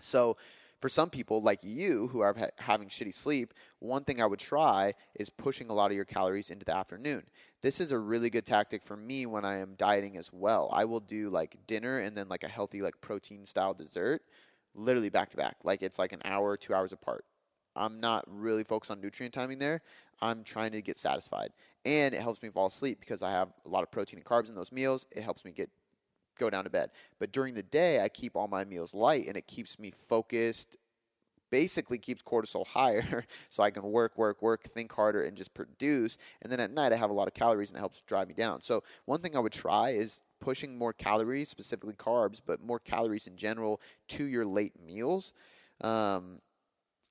So, 0.00 0.38
for 0.80 0.88
some 0.88 1.10
people 1.10 1.42
like 1.42 1.60
you 1.62 2.08
who 2.08 2.20
are 2.20 2.34
ha- 2.34 2.46
having 2.58 2.88
shitty 2.88 3.14
sleep, 3.14 3.54
one 3.78 4.04
thing 4.04 4.20
I 4.20 4.26
would 4.26 4.38
try 4.38 4.94
is 5.14 5.30
pushing 5.30 5.68
a 5.68 5.74
lot 5.74 5.90
of 5.90 5.96
your 5.96 6.04
calories 6.04 6.50
into 6.50 6.64
the 6.64 6.76
afternoon. 6.76 7.24
This 7.60 7.80
is 7.80 7.92
a 7.92 7.98
really 7.98 8.30
good 8.30 8.46
tactic 8.46 8.82
for 8.82 8.96
me 8.96 9.26
when 9.26 9.44
I 9.44 9.58
am 9.58 9.74
dieting 9.76 10.16
as 10.16 10.32
well. 10.32 10.70
I 10.72 10.86
will 10.86 11.00
do 11.00 11.28
like 11.28 11.56
dinner 11.66 11.98
and 11.98 12.16
then 12.16 12.28
like 12.28 12.44
a 12.44 12.48
healthy 12.48 12.80
like 12.80 13.00
protein 13.00 13.44
style 13.44 13.74
dessert 13.74 14.22
literally 14.74 15.10
back 15.10 15.30
to 15.30 15.36
back. 15.36 15.56
Like 15.64 15.82
it's 15.82 15.98
like 15.98 16.12
an 16.12 16.22
hour, 16.24 16.56
two 16.56 16.74
hours 16.74 16.92
apart. 16.92 17.24
I'm 17.76 18.00
not 18.00 18.24
really 18.26 18.64
focused 18.64 18.90
on 18.90 19.00
nutrient 19.00 19.34
timing 19.34 19.58
there. 19.58 19.82
I'm 20.20 20.44
trying 20.44 20.72
to 20.72 20.82
get 20.82 20.98
satisfied. 20.98 21.50
And 21.84 22.14
it 22.14 22.20
helps 22.20 22.42
me 22.42 22.50
fall 22.50 22.66
asleep 22.66 23.00
because 23.00 23.22
I 23.22 23.30
have 23.30 23.52
a 23.64 23.68
lot 23.68 23.82
of 23.82 23.90
protein 23.90 24.18
and 24.18 24.26
carbs 24.26 24.48
in 24.48 24.54
those 24.54 24.72
meals. 24.72 25.06
It 25.10 25.22
helps 25.22 25.44
me 25.44 25.52
get 25.52 25.70
go 26.40 26.50
down 26.50 26.64
to 26.64 26.70
bed. 26.70 26.90
But 27.18 27.32
during 27.32 27.54
the 27.54 27.62
day, 27.62 28.00
I 28.00 28.08
keep 28.08 28.34
all 28.34 28.48
my 28.48 28.64
meals 28.64 28.94
light 28.94 29.28
and 29.28 29.36
it 29.36 29.46
keeps 29.46 29.78
me 29.78 29.92
focused. 30.08 30.76
Basically 31.50 31.98
keeps 31.98 32.22
cortisol 32.22 32.66
higher 32.78 33.24
so 33.48 33.62
I 33.62 33.70
can 33.70 33.82
work, 33.84 34.16
work, 34.16 34.42
work, 34.42 34.62
think 34.64 34.92
harder 34.92 35.22
and 35.22 35.36
just 35.36 35.54
produce. 35.54 36.18
And 36.42 36.50
then 36.50 36.60
at 36.60 36.72
night 36.72 36.92
I 36.92 36.96
have 36.96 37.10
a 37.10 37.14
lot 37.14 37.28
of 37.28 37.34
calories 37.34 37.70
and 37.70 37.76
it 37.76 37.80
helps 37.80 38.02
drive 38.02 38.28
me 38.28 38.34
down. 38.34 38.62
So 38.62 38.82
one 39.04 39.20
thing 39.20 39.36
I 39.36 39.40
would 39.40 39.52
try 39.52 39.90
is 39.90 40.20
pushing 40.40 40.76
more 40.76 40.92
calories, 40.92 41.48
specifically 41.48 41.94
carbs, 41.94 42.40
but 42.44 42.62
more 42.62 42.78
calories 42.78 43.26
in 43.26 43.36
general 43.36 43.80
to 44.08 44.24
your 44.24 44.46
late 44.46 44.72
meals. 44.84 45.34
Um, 45.82 46.40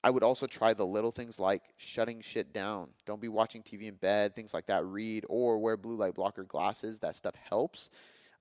I 0.03 0.09
would 0.09 0.23
also 0.23 0.47
try 0.47 0.73
the 0.73 0.85
little 0.85 1.11
things 1.11 1.39
like 1.39 1.63
shutting 1.77 2.21
shit 2.21 2.53
down. 2.53 2.89
Don't 3.05 3.19
be 3.19 3.27
watching 3.27 3.61
TV 3.61 3.83
in 3.83 3.95
bed, 3.95 4.35
things 4.35 4.53
like 4.53 4.67
that. 4.67 4.85
Read 4.85 5.25
or 5.27 5.57
wear 5.57 5.75
blue 5.75 5.95
light 5.95 6.15
blocker 6.15 6.43
glasses. 6.43 6.99
That 6.99 7.15
stuff 7.15 7.35
helps. 7.35 7.89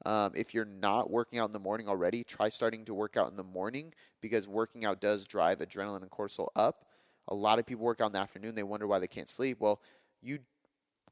Um, 0.06 0.32
if 0.34 0.54
you're 0.54 0.64
not 0.64 1.10
working 1.10 1.38
out 1.38 1.46
in 1.46 1.52
the 1.52 1.58
morning 1.58 1.88
already, 1.88 2.22
try 2.24 2.48
starting 2.48 2.84
to 2.84 2.94
work 2.94 3.16
out 3.16 3.30
in 3.30 3.36
the 3.36 3.42
morning 3.42 3.92
because 4.20 4.46
working 4.46 4.84
out 4.84 5.00
does 5.00 5.26
drive 5.26 5.58
adrenaline 5.58 6.02
and 6.02 6.10
cortisol 6.10 6.48
up. 6.54 6.84
A 7.28 7.34
lot 7.34 7.58
of 7.58 7.66
people 7.66 7.84
work 7.84 8.00
out 8.00 8.06
in 8.06 8.12
the 8.12 8.18
afternoon. 8.18 8.54
They 8.54 8.62
wonder 8.62 8.86
why 8.86 9.00
they 9.00 9.08
can't 9.08 9.28
sleep. 9.28 9.58
Well, 9.60 9.80
you 10.22 10.38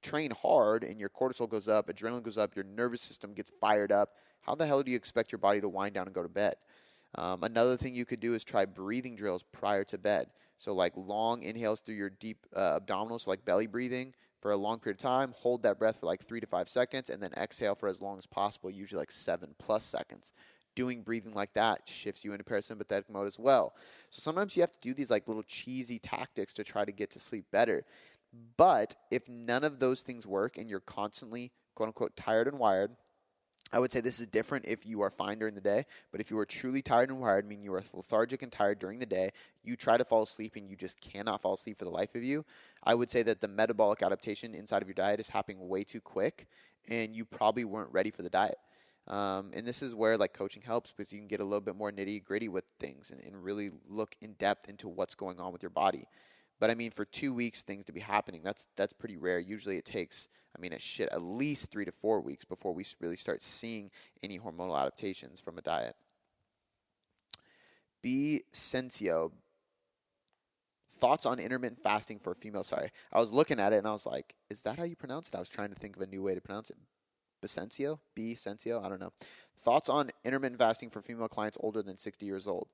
train 0.03 0.31
hard 0.31 0.85
and 0.85 1.01
your 1.01 1.09
cortisol 1.09 1.49
goes 1.49 1.69
up, 1.69 1.89
adrenaline 1.89 2.23
goes 2.23 2.39
up, 2.39 2.55
your 2.55 2.65
nervous 2.65 3.03
system 3.03 3.35
gets 3.35 3.51
fired 3.61 3.91
up, 3.91 4.11
how 4.41 4.55
the 4.55 4.67
hell 4.67 4.83
do 4.83 4.91
you 4.91 4.97
expect 4.97 5.33
your 5.33 5.41
body 5.41 5.61
to 5.61 5.69
wind 5.69 5.95
down 5.95 6.07
and 6.07 6.15
go 6.15 6.23
to 6.23 6.29
bed? 6.29 6.55
Um, 7.17 7.43
another 7.43 7.77
thing 7.77 7.95
you 7.95 8.05
could 8.05 8.21
do 8.21 8.35
is 8.35 8.45
try 8.45 8.65
breathing 8.65 9.17
drills 9.17 9.43
prior 9.43 9.85
to 9.85 9.99
bed. 9.99 10.29
So, 10.59 10.75
like 10.75 10.93
long 10.97 11.43
inhales 11.43 11.81
through 11.81 11.97
your 11.97 12.11
deep 12.11 12.47
uh, 12.55 12.79
abdominals, 12.81 13.23
so 13.23 13.31
like 13.31 13.45
belly 13.45 13.67
breathing 13.67 14.15
for 14.41 14.51
a 14.51 14.57
long 14.57 14.79
period 14.79 14.99
of 14.99 15.03
time. 15.03 15.33
Hold 15.37 15.63
that 15.63 15.79
breath 15.79 16.01
for 16.01 16.07
like 16.07 16.23
three 16.25 16.41
to 16.41 16.47
five 16.47 16.69
seconds, 16.69 17.11
and 17.11 17.23
then 17.23 17.33
exhale 17.33 17.75
for 17.75 17.89
as 17.89 18.01
long 18.01 18.19
as 18.19 18.27
possible, 18.27 18.71
usually 18.71 19.01
like 19.01 19.11
seven 19.11 19.55
plus 19.59 19.85
seconds. 19.85 20.33
Doing 20.75 21.03
breathing 21.03 21.33
like 21.33 21.55
that 21.55 21.83
shifts 21.87 22.25
you 22.25 22.33
into 22.33 22.45
parasympathetic 22.45 23.09
mode 23.11 23.27
as 23.27 23.39
well. 23.39 23.75
So 24.11 24.21
sometimes 24.21 24.57
you 24.57 24.63
have 24.63 24.73
to 24.73 24.79
do 24.81 24.93
these 24.93 25.11
like 25.11 25.27
little 25.27 25.43
cheesy 25.43 25.99
tactics 25.99 26.53
to 26.55 26.65
try 26.65 26.85
to 26.85 26.93
get 26.93 27.11
to 27.13 27.21
sleep 27.21 27.47
better. 27.51 27.85
But 28.59 28.95
if 29.11 29.29
none 29.29 29.65
of 29.65 29.79
those 29.79 30.03
things 30.03 30.27
work 30.27 30.59
and 30.59 30.69
you're 30.69 30.81
constantly, 30.81 31.53
quote 31.75 31.89
unquote, 31.89 32.17
tired 32.17 32.47
and 32.47 32.59
wired, 32.59 32.91
I 33.73 33.81
would 33.81 33.91
say 33.91 34.01
this 34.01 34.21
is 34.21 34.29
different 34.29 34.65
if 34.67 34.87
you 34.87 35.03
are 35.03 35.11
fine 35.11 35.39
during 35.39 35.55
the 35.55 35.61
day, 35.61 35.87
but 36.13 36.21
if 36.21 36.31
you 36.31 36.39
are 36.39 36.47
truly 36.47 36.83
tired 36.83 37.11
and 37.11 37.21
wired, 37.21 37.47
meaning 37.49 37.65
you 37.65 37.75
are 37.75 37.83
lethargic 37.93 38.43
and 38.43 38.53
tired 38.53 38.79
during 38.79 39.01
the 39.01 39.07
day, 39.07 39.33
you 39.65 39.75
try 39.75 39.97
to 39.97 40.05
fall 40.05 40.23
asleep 40.23 40.55
and 40.55 40.71
you 40.71 40.77
just 40.77 41.01
cannot 41.01 41.43
fall 41.43 41.55
asleep 41.55 41.77
for 41.77 41.85
the 41.85 41.91
life 41.91 42.15
of 42.15 42.23
you, 42.23 42.45
I 42.85 42.95
would 42.95 43.11
say 43.11 43.25
that 43.25 43.41
the 43.41 43.49
metabolic 43.49 44.03
adaptation 44.03 44.55
inside 44.55 44.83
of 44.83 44.89
your 44.89 44.95
diet 44.95 45.19
is 45.19 45.31
happening 45.31 45.69
way 45.69 45.83
too 45.83 46.01
quick 46.01 46.47
and 46.87 47.17
you 47.17 47.25
probably 47.25 47.65
weren't 47.65 47.93
ready 47.93 48.13
for 48.13 48.23
the 48.23 48.31
diet. 48.31 48.59
Um, 49.09 49.51
and 49.53 49.67
this 49.67 49.83
is 49.83 49.95
where 49.95 50.17
like 50.17 50.33
coaching 50.33 50.63
helps 50.63 50.93
because 50.93 51.13
you 51.13 51.19
can 51.19 51.29
get 51.29 51.41
a 51.41 51.45
little 51.45 51.61
bit 51.61 51.77
more 51.77 51.91
nitty 51.91 52.25
gritty 52.25 52.49
with 52.49 52.65
things 52.79 53.11
and, 53.11 53.21
and 53.21 53.43
really 53.43 53.71
look 53.89 54.17
in 54.21 54.33
depth 54.35 54.69
into 54.69 54.89
what's 54.89 55.15
going 55.15 55.41
on 55.41 55.53
with 55.53 55.63
your 55.63 55.71
body. 55.71 56.07
But 56.59 56.71
I 56.71 56.75
mean, 56.75 56.91
for 56.91 57.05
two 57.05 57.35
weeks, 57.35 57.63
things 57.63 57.85
to 57.87 57.93
be 57.93 58.01
happening, 58.01 58.41
that's 58.43 58.67
that's 58.77 58.93
pretty 58.93 59.17
rare. 59.17 59.39
Usually, 59.39 59.77
it 59.77 59.85
takes, 59.85 60.29
I 60.57 60.61
mean, 60.61 60.73
a 60.73 60.79
shit, 60.79 61.09
at 61.13 61.23
least 61.23 61.71
three 61.71 61.85
to 61.85 61.93
four 61.93 62.21
weeks 62.21 62.45
before 62.45 62.73
we 62.73 62.85
really 63.01 63.17
start 63.17 63.43
seeing 63.43 63.91
any 64.23 64.39
hormonal 64.39 64.79
adaptations 64.79 65.41
from 65.41 65.59
a 65.59 65.63
diet. 65.63 65.97
B. 68.03 68.43
Sensio. 68.53 69.33
Thoughts 70.99 71.27
on 71.27 71.39
intermittent 71.39 71.83
fasting 71.83 72.19
for 72.19 72.35
female? 72.35 72.65
Sorry, 72.65 72.91
I 73.13 73.21
was 73.21 73.33
looking 73.33 73.61
at 73.61 73.75
it 73.75 73.77
and 73.77 73.87
I 73.87 73.93
was 73.93 74.07
like, 74.07 74.35
"Is 74.49 74.63
that 74.63 74.79
how 74.79 74.85
you 74.85 74.97
pronounce 74.97 75.29
it?" 75.29 75.35
I 75.35 75.41
was 75.41 75.51
trying 75.51 75.69
to 75.69 75.75
think 75.75 75.95
of 75.97 76.03
a 76.03 76.07
new 76.07 76.23
way 76.23 76.35
to 76.35 76.41
pronounce 76.41 76.71
it. 76.71 76.79
Bicensio, 77.43 77.99
B. 78.15 78.35
Sensio. 78.35 78.83
I 78.83 78.89
don't 78.89 79.01
know. 79.01 79.13
Thoughts 79.59 79.89
on 79.89 80.11
intermittent 80.25 80.59
fasting 80.59 80.91
for 80.91 81.03
female 81.03 81.29
clients 81.29 81.59
older 81.61 81.83
than 81.83 81.99
60 81.99 82.25
years 82.25 82.47
old. 82.47 82.69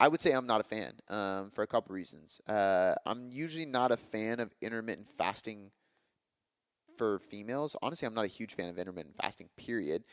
I 0.00 0.08
would 0.08 0.20
say 0.20 0.32
I'm 0.32 0.46
not 0.46 0.60
a 0.60 0.64
fan 0.64 0.94
um, 1.08 1.50
for 1.50 1.62
a 1.62 1.66
couple 1.66 1.94
reasons. 1.94 2.40
Uh, 2.48 2.94
I'm 3.06 3.30
usually 3.30 3.66
not 3.66 3.92
a 3.92 3.96
fan 3.96 4.40
of 4.40 4.52
intermittent 4.60 5.08
fasting 5.16 5.70
for 6.96 7.18
females. 7.18 7.76
Honestly, 7.82 8.06
I'm 8.06 8.14
not 8.14 8.24
a 8.24 8.28
huge 8.28 8.54
fan 8.54 8.68
of 8.68 8.78
intermittent 8.78 9.16
fasting, 9.16 9.48
period. 9.56 10.04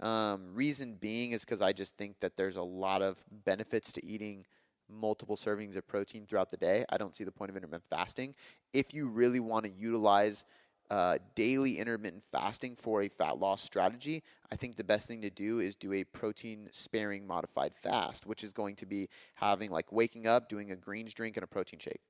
Um, 0.00 0.54
reason 0.54 0.94
being 0.94 1.32
is 1.32 1.44
because 1.44 1.60
I 1.60 1.72
just 1.72 1.96
think 1.96 2.20
that 2.20 2.36
there's 2.36 2.56
a 2.56 2.62
lot 2.62 3.02
of 3.02 3.22
benefits 3.44 3.92
to 3.92 4.04
eating 4.04 4.44
multiple 4.88 5.36
servings 5.36 5.76
of 5.76 5.86
protein 5.86 6.26
throughout 6.26 6.50
the 6.50 6.56
day. 6.56 6.84
I 6.88 6.96
don't 6.96 7.14
see 7.14 7.24
the 7.24 7.32
point 7.32 7.50
of 7.50 7.56
intermittent 7.56 7.84
fasting. 7.90 8.34
If 8.72 8.92
you 8.94 9.08
really 9.08 9.40
want 9.40 9.64
to 9.66 9.70
utilize 9.70 10.44
uh, 10.90 11.18
daily 11.36 11.78
intermittent 11.78 12.24
fasting 12.24 12.74
for 12.74 13.02
a 13.02 13.08
fat 13.08 13.38
loss 13.38 13.62
strategy, 13.62 14.22
I 14.50 14.56
think 14.56 14.76
the 14.76 14.84
best 14.84 15.06
thing 15.06 15.22
to 15.22 15.30
do 15.30 15.60
is 15.60 15.76
do 15.76 15.92
a 15.92 16.04
protein 16.04 16.68
sparing 16.72 17.26
modified 17.26 17.74
fast, 17.76 18.26
which 18.26 18.42
is 18.42 18.52
going 18.52 18.74
to 18.76 18.86
be 18.86 19.08
having 19.34 19.70
like 19.70 19.92
waking 19.92 20.26
up, 20.26 20.48
doing 20.48 20.72
a 20.72 20.76
greens 20.76 21.14
drink 21.14 21.36
and 21.36 21.44
a 21.44 21.46
protein 21.46 21.78
shake. 21.78 22.00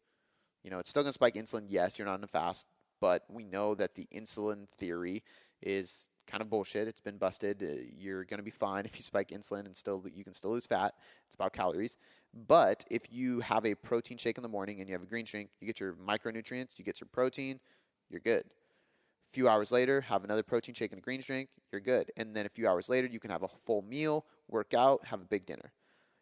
You 0.64 0.70
know, 0.70 0.78
it's 0.78 0.88
still 0.88 1.02
going 1.02 1.10
to 1.10 1.14
spike 1.14 1.34
insulin. 1.34 1.66
Yes, 1.68 1.98
you're 1.98 2.06
not 2.06 2.18
in 2.18 2.24
a 2.24 2.28
fast, 2.28 2.68
but 3.00 3.24
we 3.28 3.44
know 3.44 3.74
that 3.74 3.94
the 3.94 4.06
insulin 4.14 4.66
theory 4.78 5.22
is 5.60 6.08
kind 6.26 6.40
of 6.40 6.48
bullshit. 6.48 6.88
It's 6.88 7.00
been 7.00 7.18
busted. 7.18 7.62
Uh, 7.62 7.82
you're 7.98 8.24
going 8.24 8.38
to 8.38 8.44
be 8.44 8.50
fine 8.50 8.84
if 8.86 8.96
you 8.96 9.02
spike 9.02 9.28
insulin 9.28 9.66
and 9.66 9.76
still 9.76 10.04
you 10.14 10.24
can 10.24 10.32
still 10.32 10.52
lose 10.52 10.66
fat. 10.66 10.94
It's 11.26 11.34
about 11.34 11.52
calories. 11.52 11.98
But 12.46 12.84
if 12.90 13.12
you 13.12 13.40
have 13.40 13.66
a 13.66 13.74
protein 13.74 14.16
shake 14.16 14.38
in 14.38 14.42
the 14.42 14.48
morning 14.48 14.80
and 14.80 14.88
you 14.88 14.94
have 14.94 15.02
a 15.02 15.06
green 15.06 15.24
drink, 15.24 15.50
you 15.60 15.66
get 15.66 15.80
your 15.80 15.94
micronutrients, 15.94 16.78
you 16.78 16.84
get 16.84 17.00
your 17.00 17.08
protein, 17.12 17.58
you're 18.08 18.20
good. 18.20 18.44
A 19.30 19.32
few 19.32 19.48
hours 19.48 19.70
later, 19.70 20.00
have 20.00 20.24
another 20.24 20.42
protein 20.42 20.74
shake 20.74 20.90
and 20.90 20.98
a 20.98 21.02
greens 21.02 21.24
drink, 21.24 21.50
you're 21.70 21.80
good. 21.80 22.10
And 22.16 22.34
then 22.34 22.46
a 22.46 22.48
few 22.48 22.66
hours 22.66 22.88
later, 22.88 23.06
you 23.06 23.20
can 23.20 23.30
have 23.30 23.44
a 23.44 23.48
full 23.48 23.82
meal, 23.82 24.26
work 24.48 24.74
out, 24.74 25.04
have 25.06 25.20
a 25.20 25.24
big 25.24 25.46
dinner. 25.46 25.72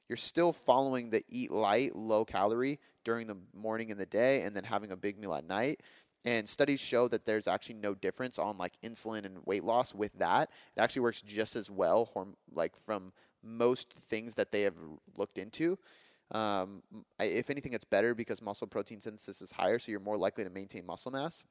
You're 0.08 0.16
still 0.16 0.52
following 0.52 1.08
the 1.08 1.22
eat 1.28 1.50
light, 1.50 1.96
low 1.96 2.26
calorie 2.26 2.78
during 3.04 3.26
the 3.26 3.36
morning 3.54 3.90
and 3.90 3.98
the 3.98 4.06
day, 4.06 4.42
and 4.42 4.54
then 4.54 4.64
having 4.64 4.90
a 4.90 4.96
big 4.96 5.18
meal 5.18 5.34
at 5.34 5.46
night. 5.46 5.80
And 6.26 6.46
studies 6.46 6.80
show 6.80 7.08
that 7.08 7.24
there's 7.24 7.46
actually 7.46 7.76
no 7.76 7.94
difference 7.94 8.38
on 8.38 8.58
like 8.58 8.74
insulin 8.84 9.24
and 9.24 9.38
weight 9.46 9.64
loss 9.64 9.94
with 9.94 10.12
that. 10.18 10.50
It 10.76 10.80
actually 10.80 11.02
works 11.02 11.22
just 11.22 11.56
as 11.56 11.70
well, 11.70 12.10
like 12.52 12.74
from 12.84 13.12
most 13.42 13.94
things 13.94 14.34
that 14.34 14.52
they 14.52 14.62
have 14.62 14.74
looked 15.16 15.38
into. 15.38 15.78
Um, 16.30 16.82
if 17.18 17.48
anything, 17.48 17.72
it's 17.72 17.84
better 17.84 18.14
because 18.14 18.42
muscle 18.42 18.66
protein 18.66 19.00
synthesis 19.00 19.40
is 19.40 19.52
higher, 19.52 19.78
so 19.78 19.90
you're 19.90 20.00
more 20.00 20.18
likely 20.18 20.44
to 20.44 20.50
maintain 20.50 20.84
muscle 20.84 21.10
mass. 21.10 21.44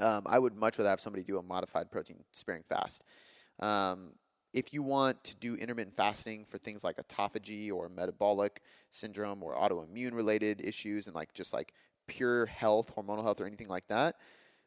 Um, 0.00 0.22
I 0.26 0.38
would 0.38 0.54
much 0.54 0.78
rather 0.78 0.90
have 0.90 1.00
somebody 1.00 1.24
do 1.24 1.38
a 1.38 1.42
modified 1.42 1.90
protein 1.90 2.22
sparing 2.32 2.62
fast. 2.68 3.02
Um, 3.58 4.12
if 4.52 4.72
you 4.72 4.82
want 4.82 5.22
to 5.24 5.36
do 5.36 5.56
intermittent 5.56 5.96
fasting 5.96 6.44
for 6.44 6.58
things 6.58 6.82
like 6.82 6.96
autophagy 6.96 7.72
or 7.72 7.88
metabolic 7.88 8.62
syndrome 8.90 9.42
or 9.42 9.54
autoimmune 9.54 10.14
related 10.14 10.60
issues 10.60 11.06
and 11.06 11.14
like 11.14 11.34
just 11.34 11.52
like 11.52 11.72
pure 12.06 12.46
health, 12.46 12.94
hormonal 12.96 13.22
health, 13.22 13.40
or 13.40 13.46
anything 13.46 13.68
like 13.68 13.86
that, 13.88 14.16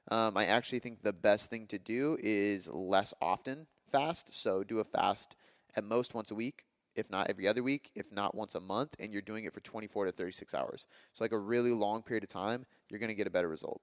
um, 0.09 0.37
I 0.37 0.45
actually 0.45 0.79
think 0.79 1.01
the 1.01 1.13
best 1.13 1.49
thing 1.49 1.67
to 1.67 1.79
do 1.79 2.17
is 2.21 2.67
less 2.67 3.13
often 3.21 3.67
fast. 3.91 4.33
So 4.33 4.63
do 4.63 4.79
a 4.79 4.83
fast 4.83 5.35
at 5.75 5.83
most 5.83 6.13
once 6.13 6.31
a 6.31 6.35
week, 6.35 6.65
if 6.95 7.09
not 7.09 7.29
every 7.29 7.47
other 7.47 7.63
week, 7.63 7.91
if 7.95 8.11
not 8.11 8.35
once 8.35 8.55
a 8.55 8.59
month, 8.59 8.95
and 8.99 9.13
you're 9.13 9.21
doing 9.21 9.45
it 9.45 9.53
for 9.53 9.61
24 9.61 10.05
to 10.05 10.11
36 10.11 10.53
hours. 10.53 10.85
So, 11.13 11.23
like 11.23 11.31
a 11.31 11.37
really 11.37 11.71
long 11.71 12.03
period 12.03 12.23
of 12.23 12.29
time, 12.29 12.65
you're 12.89 12.99
going 12.99 13.09
to 13.09 13.15
get 13.15 13.27
a 13.27 13.31
better 13.31 13.47
result 13.47 13.81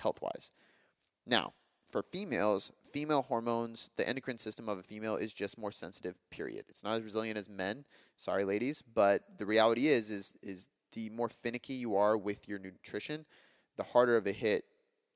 health 0.00 0.20
wise. 0.20 0.50
Now, 1.26 1.52
for 1.86 2.02
females, 2.02 2.72
female 2.92 3.22
hormones, 3.22 3.90
the 3.96 4.08
endocrine 4.08 4.38
system 4.38 4.68
of 4.68 4.78
a 4.78 4.82
female 4.82 5.16
is 5.16 5.32
just 5.32 5.58
more 5.58 5.72
sensitive, 5.72 6.18
period. 6.30 6.66
It's 6.68 6.84
not 6.84 6.96
as 6.96 7.04
resilient 7.04 7.36
as 7.36 7.48
men. 7.48 7.84
Sorry, 8.16 8.44
ladies, 8.44 8.82
but 8.82 9.22
the 9.38 9.46
reality 9.46 9.88
is 9.88 10.10
is 10.10 10.34
is 10.42 10.68
the 10.92 11.10
more 11.10 11.28
finicky 11.28 11.74
you 11.74 11.96
are 11.96 12.16
with 12.16 12.48
your 12.48 12.58
nutrition, 12.58 13.24
the 13.76 13.82
harder 13.82 14.16
of 14.16 14.26
a 14.26 14.32
hit 14.32 14.64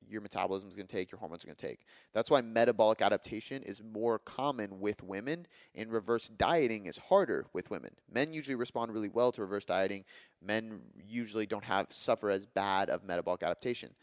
your 0.08 0.20
metabolism 0.20 0.68
is 0.68 0.76
going 0.76 0.86
to 0.86 0.96
take, 0.96 1.10
your 1.10 1.18
hormones 1.18 1.44
are 1.44 1.46
going 1.46 1.56
to 1.56 1.66
take. 1.66 1.86
That's 2.12 2.30
why 2.30 2.40
metabolic 2.40 3.02
adaptation 3.02 3.62
is 3.62 3.82
more 3.82 4.18
common 4.18 4.80
with 4.80 5.02
women, 5.02 5.46
and 5.74 5.90
reverse 5.90 6.28
dieting 6.28 6.86
is 6.86 6.98
harder 6.98 7.46
with 7.52 7.70
women. 7.70 7.90
Men 8.12 8.32
usually 8.32 8.54
respond 8.54 8.92
really 8.92 9.08
well 9.08 9.32
to 9.32 9.42
reverse 9.42 9.64
dieting. 9.64 10.04
Men 10.42 10.80
usually 11.06 11.46
don't 11.46 11.64
have 11.64 11.86
suffer 11.90 12.30
as 12.30 12.46
bad 12.46 12.90
of 12.90 13.04
metabolic 13.04 13.42
adaptation. 13.42 13.94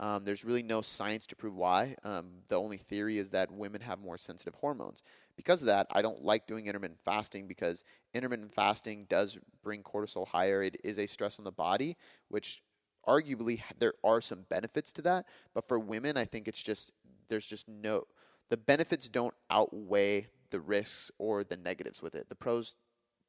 Um, 0.00 0.24
there's 0.24 0.46
really 0.46 0.62
no 0.62 0.80
science 0.80 1.26
to 1.26 1.36
prove 1.36 1.54
why. 1.54 1.94
Um, 2.04 2.30
the 2.48 2.56
only 2.56 2.78
theory 2.78 3.18
is 3.18 3.30
that 3.32 3.52
women 3.52 3.82
have 3.82 4.00
more 4.00 4.16
sensitive 4.16 4.54
hormones. 4.54 5.02
Because 5.36 5.60
of 5.60 5.66
that, 5.66 5.86
I 5.92 6.00
don't 6.00 6.24
like 6.24 6.46
doing 6.46 6.66
intermittent 6.66 7.00
fasting 7.04 7.46
because 7.46 7.84
intermittent 8.14 8.54
fasting 8.54 9.04
does 9.10 9.38
bring 9.62 9.82
cortisol 9.82 10.26
higher. 10.26 10.62
It 10.62 10.78
is 10.82 10.98
a 10.98 11.06
stress 11.06 11.38
on 11.38 11.44
the 11.44 11.52
body, 11.52 11.98
which 12.28 12.62
arguably 13.06 13.60
there 13.78 13.92
are 14.02 14.22
some 14.22 14.46
benefits 14.48 14.90
to 14.92 15.02
that, 15.02 15.26
but 15.54 15.68
for 15.68 15.78
women, 15.78 16.16
I 16.16 16.24
think 16.24 16.48
it's 16.48 16.62
just 16.62 16.92
there's 17.28 17.46
just 17.46 17.68
no 17.68 18.04
the 18.48 18.56
benefits 18.56 19.08
don't 19.08 19.34
outweigh 19.50 20.26
the 20.50 20.60
risks 20.60 21.10
or 21.18 21.44
the 21.44 21.56
negatives 21.56 22.02
with 22.02 22.14
it. 22.14 22.28
The 22.28 22.34
pros 22.34 22.76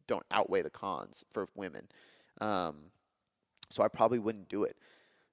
don't 0.07 0.25
outweigh 0.31 0.63
the 0.63 0.69
cons 0.69 1.23
for 1.31 1.47
women. 1.55 1.87
Um, 2.39 2.85
so 3.69 3.83
I 3.83 3.87
probably 3.87 4.19
wouldn't 4.19 4.49
do 4.49 4.63
it. 4.63 4.77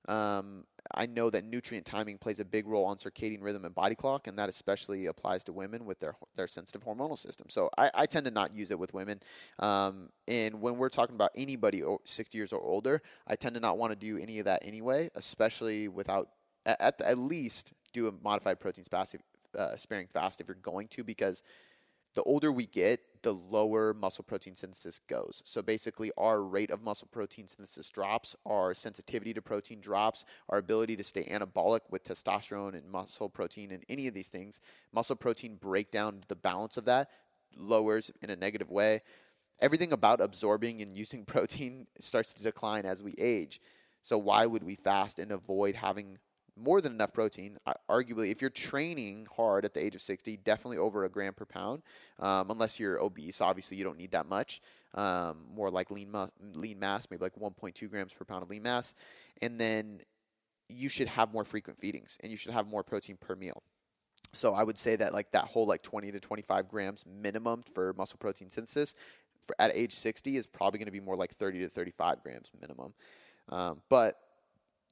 Um, 0.09 0.65
I 0.95 1.07
know 1.07 1.31
that 1.31 1.45
nutrient 1.45 1.87
timing 1.87 2.19
plays 2.19 2.41
a 2.41 2.45
big 2.45 2.67
role 2.67 2.85
on 2.85 2.97
circadian 2.97 3.43
rhythm 3.43 3.65
and 3.65 3.75
body 3.75 3.95
clock, 3.95 4.27
and 4.27 4.39
that 4.39 4.49
especially 4.49 5.07
applies 5.07 5.45
to 5.45 5.53
women 5.53 5.85
with 5.85 6.01
their 6.01 6.17
their 6.35 6.47
sensitive 6.47 6.85
hormonal 6.85 7.19
system. 7.19 7.47
So 7.51 7.71
I, 7.77 7.91
I 7.95 8.07
tend 8.07 8.27
to 8.27 8.33
not 8.33 8.55
use 8.55 8.71
it 8.71 8.79
with 8.79 8.95
women. 8.95 9.21
Um, 9.59 10.09
and 10.27 10.61
when 10.61 10.79
we're 10.79 10.89
talking 10.89 11.15
about 11.15 11.31
anybody 11.35 11.83
60 12.05 12.39
years 12.39 12.53
or 12.53 12.61
older, 12.61 13.03
I 13.27 13.37
tend 13.37 13.55
to 13.55 13.61
not 13.61 13.79
want 13.79 13.93
to 13.93 13.97
do 13.97 14.19
any 14.19 14.39
of 14.39 14.47
that 14.47 14.63
anyway, 14.65 15.11
especially 15.15 15.89
without 15.89 16.31
at, 16.67 17.01
at, 17.01 17.19
least 17.19 17.73
do 17.93 18.09
a 18.09 18.13
modified 18.23 18.61
protein 18.61 18.85
uh, 19.57 19.77
sparing 19.77 20.07
fast 20.07 20.41
if 20.41 20.49
you're 20.49 20.57
going 20.57 20.89
to, 20.89 21.03
because 21.03 21.43
the 22.15 22.23
older 22.25 22.53
we 22.53 22.67
get, 22.67 23.01
the 23.23 23.33
lower 23.35 23.95
muscle 23.95 24.25
protein 24.25 24.55
synthesis 24.55 25.01
goes. 25.09 25.43
So 25.45 25.63
basically, 25.63 26.11
our 26.17 26.43
rate 26.43 26.71
of 26.71 26.83
muscle 26.83 27.09
protein 27.11 27.47
synthesis 27.47 27.89
drops, 27.91 28.37
our 28.47 28.75
sensitivity 28.75 29.35
to 29.35 29.43
protein 29.43 29.81
drops, 29.81 30.25
our 30.49 30.59
ability 30.59 30.97
to 30.97 31.05
stay 31.05 31.25
anabolic 31.25 31.81
with 31.91 32.05
testosterone 32.05 32.75
and 32.75 32.91
muscle 32.91 33.29
protein 33.29 33.71
and 33.71 33.85
any 33.89 34.07
of 34.07 34.15
these 34.15 34.29
things, 34.29 34.61
muscle 34.93 35.17
protein 35.17 35.57
breakdown, 35.57 36.21
the 36.29 36.37
balance 36.37 36.77
of 36.77 36.85
that 36.87 37.11
lowers 37.57 38.11
in 38.23 38.31
a 38.31 38.37
negative 38.37 38.71
way. 38.71 39.03
Everything 39.61 39.93
about 39.93 40.21
absorbing 40.21 40.81
and 40.81 40.97
using 40.97 41.25
protein 41.27 41.87
starts 41.99 42.35
to 42.35 42.43
decline 42.43 42.85
as 42.87 43.03
we 43.03 43.15
age. 43.19 43.61
So, 44.03 44.17
why 44.17 44.47
would 44.47 44.63
we 44.63 44.77
fast 44.77 45.19
and 45.19 45.33
avoid 45.33 45.75
having 45.75 46.19
more 46.59 46.81
than 46.81 46.93
enough 46.93 47.13
protein. 47.13 47.59
Arguably, 47.89 48.31
if 48.31 48.41
you're 48.41 48.51
training 48.51 49.27
hard 49.35 49.65
at 49.65 49.75
the 49.75 49.85
age 49.85 49.95
of 49.95 50.03
60, 50.03 50.37
definitely 50.39 50.79
over 50.79 51.05
a 51.05 51.09
gram 51.09 51.35
per 51.35 51.45
pound. 51.45 51.83
Um, 52.19 52.51
unless 52.51 52.79
you're 52.81 53.01
obese, 53.01 53.41
obviously 53.41 53.77
you 53.77 53.85
don't 53.85 53.99
need 53.99 54.11
that 54.13 54.29
much. 54.29 54.61
Um, 54.95 55.45
more 55.55 55.71
like 55.71 55.91
lean 55.91 56.11
mu- 56.11 56.29
lean 56.55 56.79
mass, 56.79 57.07
maybe 57.11 57.23
like 57.23 57.35
1.2 57.35 57.91
grams 57.91 58.13
per 58.13 58.25
pound 58.25 58.43
of 58.43 58.51
lean 58.51 58.63
mass, 58.63 58.95
and 59.43 59.61
then 59.61 60.01
you 60.69 60.89
should 60.89 61.09
have 61.09 61.33
more 61.33 61.45
frequent 61.45 61.79
feedings, 61.79 62.19
and 62.23 62.31
you 62.31 62.39
should 62.39 62.53
have 62.53 62.67
more 62.67 62.83
protein 62.83 63.17
per 63.19 63.35
meal. 63.35 63.63
So 64.33 64.55
I 64.55 64.63
would 64.63 64.79
say 64.79 64.97
that 64.97 65.13
like 65.13 65.31
that 65.33 65.45
whole 65.45 65.67
like 65.67 65.83
20 65.83 66.13
to 66.13 66.21
25 66.21 66.69
grams 66.69 67.05
minimum 67.07 67.63
for 67.63 67.95
muscle 67.95 68.19
protein 68.19 68.51
synthesis 68.51 68.95
for 69.49 69.57
at 69.59 69.71
age 69.75 69.93
60 69.93 70.37
is 70.37 70.47
probably 70.47 70.79
going 70.79 70.87
to 70.87 70.93
be 70.93 71.01
more 71.01 71.17
like 71.17 71.35
30 71.35 71.61
to 71.61 71.69
35 71.69 72.23
grams 72.23 72.51
minimum. 72.61 72.93
Um, 73.49 73.81
but 73.89 74.21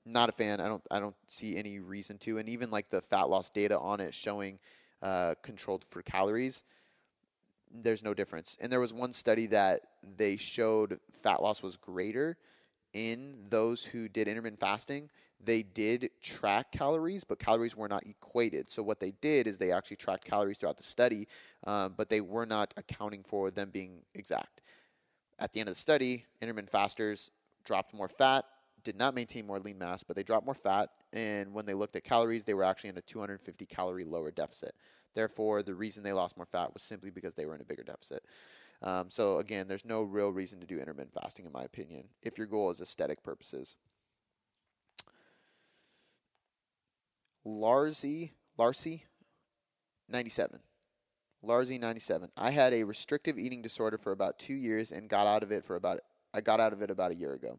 not 0.07 0.29
a 0.29 0.33
fan. 0.33 0.61
I 0.61 0.69
don't 0.69 0.83
I 0.91 1.01
don't 1.01 1.17
see 1.27 1.57
any 1.57 1.81
reason 1.81 2.19
to. 2.19 2.39
And 2.39 2.49
even 2.49 2.71
like 2.71 2.89
the 2.89 3.01
fat 3.01 3.29
loss 3.29 3.51
data 3.51 3.79
on 3.79 4.01
it 4.01 4.15
showing 4.15 4.59
uh, 5.03 5.35
controlled 5.43 5.85
for 5.89 6.03
calories, 6.03 6.63
there's 7.71 8.03
no 8.05 8.15
difference. 8.15 8.57
And 8.61 8.71
there 8.71 8.81
was 8.81 8.93
one 8.93 9.13
study 9.13 9.47
that 9.49 9.81
they 10.17 10.37
showed 10.37 11.01
fat 11.23 11.43
loss 11.43 11.63
was 11.63 11.77
greater 11.77 12.39
in 12.95 13.37
those 13.51 13.85
who 13.85 14.09
did 14.09 14.29
intermittent 14.29 14.61
fasting. 14.61 15.11
They 15.45 15.63
did 15.63 16.11
track 16.23 16.73
calories, 16.73 17.25
but 17.25 17.39
calories 17.39 17.77
were 17.77 17.89
not 17.89 18.07
equated. 18.07 18.71
So 18.71 18.83
what 18.83 19.01
they 19.01 19.13
did 19.21 19.47
is 19.47 19.59
they 19.59 19.71
actually 19.71 19.99
tracked 19.99 20.25
calories 20.25 20.59
throughout 20.59 20.79
the 20.79 20.83
study, 20.83 21.29
um, 21.67 21.95
but 21.97 22.09
they 22.09 22.23
were 22.23 22.47
not 22.47 22.73
accounting 22.77 23.23
for 23.23 23.51
them 23.51 23.69
being 23.71 24.01
exact. 24.15 24.63
At 25.39 25.53
the 25.53 25.61
end 25.61 25.69
of 25.69 25.75
the 25.75 25.81
study, 25.81 26.25
intermittent 26.41 26.71
fasters 26.71 27.31
dropped 27.65 27.93
more 27.93 28.09
fat, 28.09 28.47
did 28.87 28.97
not 28.97 29.16
maintain 29.16 29.49
more 29.49 29.59
lean 29.59 29.78
mass, 29.78 30.05
but 30.05 30.14
they 30.14 30.22
dropped 30.22 30.47
more 30.47 30.55
fat. 30.55 30.91
And 31.12 31.53
when 31.53 31.66
they 31.66 31.74
looked 31.74 31.97
at 31.97 32.05
calories, 32.05 32.45
they 32.45 32.55
were 32.55 32.62
actually 32.62 32.91
in 32.91 32.97
a 32.97 33.03
250 33.03 33.66
calorie 33.66 34.05
lower 34.05 34.30
deficit. 34.30 34.76
Therefore, 35.12 35.64
the 35.64 35.74
reason 35.74 36.05
they 36.05 36.12
lost 36.12 36.37
more 36.37 36.47
fat 36.47 36.72
was 36.72 36.82
simply 36.82 37.11
because 37.11 37.34
they 37.34 37.47
were 37.47 37.57
in 37.57 37.61
a 37.61 37.64
bigger 37.64 37.82
deficit. 37.82 38.22
Um, 38.82 39.11
so 39.11 39.39
again, 39.39 39.66
there's 39.66 39.84
no 39.84 40.03
real 40.03 40.28
reason 40.28 40.61
to 40.61 40.66
do 40.66 40.78
intermittent 40.78 41.14
fasting, 41.20 41.47
in 41.47 41.53
my 41.53 41.64
opinion, 41.64 42.05
if 42.22 42.39
your 42.39 42.47
goal 42.47 42.70
is 42.70 42.80
aesthetic 42.80 43.24
purposes. 43.24 43.74
Larzy, 47.45 48.30
Larcy, 48.57 49.05
97. 50.09 50.61
Larzy 51.45 51.80
97. 51.80 52.30
I 52.37 52.53
had 52.53 52.72
a 52.72 52.84
restrictive 52.84 53.37
eating 53.37 53.62
disorder 53.62 53.99
for 53.99 54.12
about 54.12 54.39
two 54.39 54.55
years 54.55 54.93
and 54.93 55.09
got 55.09 55.26
out 55.26 55.43
of 55.43 55.51
it 55.51 55.64
for 55.64 55.74
about 55.74 56.01
I 56.32 56.41
got 56.41 56.61
out 56.61 56.72
of 56.72 56.82
it 56.82 56.91
about 56.91 57.12
a 57.12 57.16
year 57.16 57.32
ago. 57.32 57.59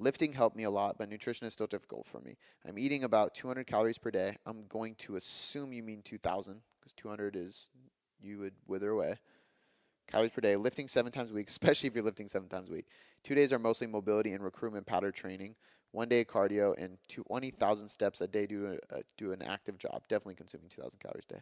Lifting 0.00 0.32
helped 0.32 0.56
me 0.56 0.64
a 0.64 0.70
lot, 0.70 0.96
but 0.98 1.10
nutrition 1.10 1.46
is 1.46 1.52
still 1.52 1.66
difficult 1.66 2.06
for 2.06 2.20
me. 2.20 2.38
I'm 2.66 2.78
eating 2.78 3.04
about 3.04 3.34
200 3.34 3.66
calories 3.66 3.98
per 3.98 4.10
day. 4.10 4.38
I'm 4.46 4.64
going 4.66 4.94
to 4.96 5.16
assume 5.16 5.74
you 5.74 5.82
mean 5.82 6.00
2,000 6.02 6.62
because 6.80 6.94
200 6.94 7.36
is 7.36 7.68
you 8.22 8.38
would 8.38 8.54
wither 8.66 8.90
away. 8.90 9.16
Calories 10.10 10.32
per 10.32 10.40
day, 10.40 10.56
lifting 10.56 10.88
seven 10.88 11.12
times 11.12 11.32
a 11.32 11.34
week, 11.34 11.48
especially 11.50 11.88
if 11.88 11.94
you're 11.94 12.02
lifting 12.02 12.28
seven 12.28 12.48
times 12.48 12.70
a 12.70 12.72
week. 12.72 12.86
Two 13.22 13.34
days 13.34 13.52
are 13.52 13.58
mostly 13.58 13.86
mobility 13.86 14.32
and 14.32 14.42
recruitment 14.42 14.86
pattern 14.86 15.12
training. 15.12 15.54
One 15.92 16.08
day 16.08 16.24
cardio 16.24 16.74
and 16.82 16.96
20,000 17.08 17.88
steps 17.88 18.22
a 18.22 18.26
day 18.26 18.46
do, 18.46 18.78
uh, 18.90 19.00
do 19.18 19.32
an 19.32 19.42
active 19.42 19.76
job. 19.76 20.04
Definitely 20.08 20.36
consuming 20.36 20.70
2,000 20.70 20.98
calories 20.98 21.26
a 21.28 21.34
day. 21.34 21.40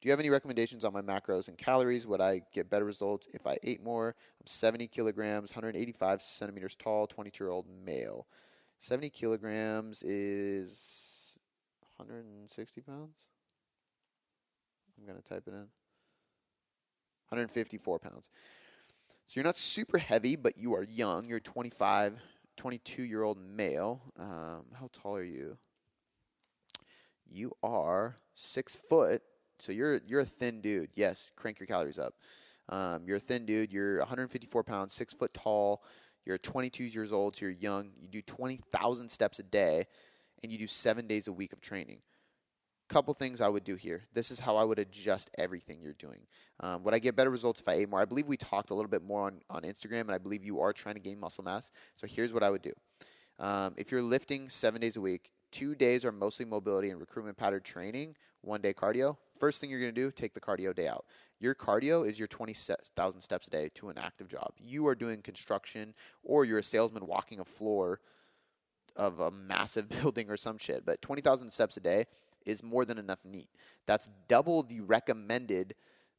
Do 0.00 0.08
you 0.08 0.12
have 0.12 0.20
any 0.20 0.30
recommendations 0.30 0.84
on 0.86 0.94
my 0.94 1.02
macros 1.02 1.48
and 1.48 1.58
calories? 1.58 2.06
Would 2.06 2.22
I 2.22 2.40
get 2.54 2.70
better 2.70 2.86
results 2.86 3.28
if 3.34 3.46
I 3.46 3.58
ate 3.62 3.82
more? 3.82 4.14
I'm 4.40 4.46
70 4.46 4.86
kilograms, 4.86 5.50
185 5.50 6.22
centimeters 6.22 6.74
tall, 6.74 7.06
22 7.06 7.44
year 7.44 7.50
old 7.50 7.66
male. 7.84 8.26
70 8.78 9.10
kilograms 9.10 10.02
is 10.02 11.38
160 11.96 12.80
pounds. 12.80 13.28
I'm 14.98 15.06
going 15.06 15.20
to 15.20 15.28
type 15.28 15.42
it 15.46 15.50
in. 15.50 15.68
154 17.28 17.98
pounds. 17.98 18.30
So 19.26 19.38
you're 19.38 19.44
not 19.44 19.58
super 19.58 19.98
heavy, 19.98 20.34
but 20.34 20.56
you 20.56 20.74
are 20.74 20.82
young. 20.82 21.26
You're 21.26 21.40
25, 21.40 22.18
22 22.56 23.02
year 23.02 23.22
old 23.22 23.38
male. 23.38 24.00
Um, 24.18 24.64
how 24.78 24.88
tall 24.94 25.16
are 25.16 25.22
you? 25.22 25.58
You 27.30 27.52
are 27.62 28.16
six 28.34 28.74
foot 28.74 29.22
so 29.60 29.72
you're 29.72 30.00
you're 30.06 30.20
a 30.20 30.24
thin 30.24 30.60
dude. 30.60 30.90
Yes, 30.94 31.30
crank 31.36 31.60
your 31.60 31.66
calories 31.66 31.98
up. 31.98 32.14
Um, 32.68 33.02
you're 33.04 33.16
a 33.16 33.20
thin 33.20 33.46
dude. 33.46 33.72
You're 33.72 33.98
154 33.98 34.62
pounds, 34.64 34.92
six 34.92 35.12
foot 35.12 35.34
tall. 35.34 35.82
You're 36.24 36.38
22 36.38 36.84
years 36.84 37.12
old, 37.12 37.36
so 37.36 37.46
you're 37.46 37.54
young. 37.54 37.90
You 37.98 38.06
do 38.06 38.22
20,000 38.22 39.08
steps 39.08 39.38
a 39.38 39.42
day, 39.42 39.86
and 40.42 40.52
you 40.52 40.58
do 40.58 40.66
seven 40.66 41.06
days 41.06 41.28
a 41.28 41.32
week 41.32 41.52
of 41.52 41.60
training. 41.60 41.98
Couple 42.88 43.14
things 43.14 43.40
I 43.40 43.48
would 43.48 43.64
do 43.64 43.76
here. 43.76 44.02
This 44.14 44.30
is 44.30 44.40
how 44.40 44.56
I 44.56 44.64
would 44.64 44.78
adjust 44.78 45.30
everything 45.38 45.80
you're 45.80 45.94
doing. 45.94 46.26
Um, 46.58 46.82
would 46.82 46.92
I 46.92 46.98
get 46.98 47.16
better 47.16 47.30
results 47.30 47.60
if 47.60 47.68
I 47.68 47.74
ate 47.74 47.88
more? 47.88 48.00
I 48.00 48.04
believe 48.04 48.26
we 48.26 48.36
talked 48.36 48.70
a 48.70 48.74
little 48.74 48.90
bit 48.90 49.02
more 49.02 49.26
on, 49.26 49.40
on 49.48 49.62
Instagram, 49.62 50.02
and 50.02 50.12
I 50.12 50.18
believe 50.18 50.44
you 50.44 50.60
are 50.60 50.72
trying 50.72 50.96
to 50.96 51.00
gain 51.00 51.18
muscle 51.18 51.44
mass. 51.44 51.70
So 51.94 52.06
here's 52.06 52.32
what 52.32 52.42
I 52.42 52.50
would 52.50 52.62
do. 52.62 52.72
Um, 53.38 53.74
if 53.76 53.90
you're 53.90 54.02
lifting 54.02 54.48
seven 54.48 54.80
days 54.80 54.96
a 54.96 55.00
week, 55.00 55.32
two 55.50 55.74
days 55.74 56.04
are 56.04 56.12
mostly 56.12 56.44
mobility 56.44 56.90
and 56.90 57.00
recruitment 57.00 57.36
pattern 57.36 57.62
training, 57.62 58.16
one 58.42 58.60
day 58.60 58.72
cardio. 58.72 59.16
First 59.38 59.60
thing 59.60 59.70
you're 59.70 59.80
going 59.80 59.94
to 59.94 60.00
do, 60.00 60.10
take 60.10 60.34
the 60.34 60.40
cardio 60.40 60.74
day 60.74 60.88
out. 60.88 61.04
Your 61.38 61.54
cardio 61.54 62.06
is 62.06 62.18
your 62.18 62.28
20,000 62.28 63.20
steps 63.20 63.46
a 63.46 63.50
day 63.50 63.70
to 63.74 63.88
an 63.88 63.98
active 63.98 64.28
job. 64.28 64.52
You 64.58 64.86
are 64.86 64.94
doing 64.94 65.22
construction 65.22 65.94
or 66.22 66.44
you're 66.44 66.58
a 66.58 66.62
salesman 66.62 67.06
walking 67.06 67.40
a 67.40 67.44
floor 67.44 68.00
of 68.96 69.20
a 69.20 69.30
massive 69.30 69.88
building 70.02 70.30
or 70.30 70.36
some 70.36 70.58
shit, 70.58 70.84
but 70.84 71.00
20,000 71.02 71.50
steps 71.50 71.76
a 71.76 71.80
day 71.80 72.04
is 72.46 72.62
more 72.62 72.84
than 72.84 72.98
enough 72.98 73.20
NEAT. 73.24 73.48
That's 73.86 74.08
double 74.28 74.62
the 74.62 74.80
recommended 74.80 75.74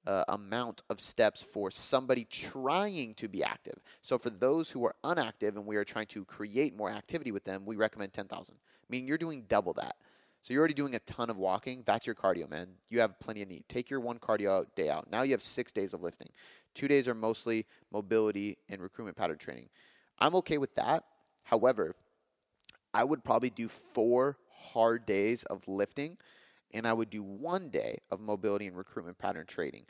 uh, 0.08 0.24
amount 0.30 0.82
of 0.90 1.00
steps 1.00 1.44
for 1.44 1.70
somebody 1.70 2.26
trying 2.26 3.14
to 3.16 3.28
be 3.28 3.44
active. 3.44 3.80
So 4.02 4.18
for 4.18 4.30
those 4.30 4.72
who 4.72 4.84
are 4.86 4.96
unactive 5.04 5.56
and 5.56 5.66
we 5.66 5.76
are 5.76 5.84
trying 5.84 6.08
to 6.08 6.26
create 6.26 6.76
more 6.76 6.90
activity 6.90 7.32
with 7.32 7.44
them, 7.44 7.66
we 7.66 7.76
recommend 7.76 8.14
10,000. 8.14 8.56
Meaning 8.92 9.08
you're 9.08 9.18
doing 9.18 9.46
double 9.48 9.74
that. 9.74 9.96
So 10.42 10.54
you're 10.54 10.60
already 10.60 10.74
doing 10.74 10.96
a 10.96 11.00
ton 11.00 11.30
of 11.30 11.38
walking. 11.38 11.84
That's 11.86 12.06
your 12.06 12.16
cardio, 12.16 12.50
man. 12.50 12.68
You 12.90 13.00
have 13.00 13.20
plenty 13.20 13.42
of 13.42 13.48
NEAT. 13.48 13.70
Take 13.70 13.90
your 13.90 14.00
one 14.00 14.20
cardio 14.20 14.66
day 14.76 14.90
out. 14.90 15.10
Now 15.10 15.22
you 15.22 15.32
have 15.32 15.42
six 15.42 15.72
days 15.72 15.94
of 15.94 16.02
lifting. 16.02 16.30
Two 16.74 16.88
days 16.88 17.08
are 17.08 17.14
mostly 17.14 17.66
mobility 17.92 18.58
and 18.70 18.82
recruitment 18.82 19.16
pattern 19.16 19.38
training. 19.38 19.70
I'm 20.20 20.36
okay 20.36 20.58
with 20.58 20.76
that. 20.76 21.04
However, 21.44 21.96
I 22.94 23.04
would 23.04 23.24
probably 23.24 23.50
do 23.50 23.68
four 23.68 24.38
hard 24.50 25.06
days 25.06 25.44
of 25.44 25.68
lifting 25.68 26.18
and 26.74 26.88
I 26.88 26.94
would 26.94 27.10
do 27.10 27.24
one 27.24 27.70
day 27.70 28.00
of 28.10 28.20
mobility 28.20 28.68
and 28.68 28.78
recruitment 28.78 29.18
pattern 29.18 29.46
training. 29.46 29.86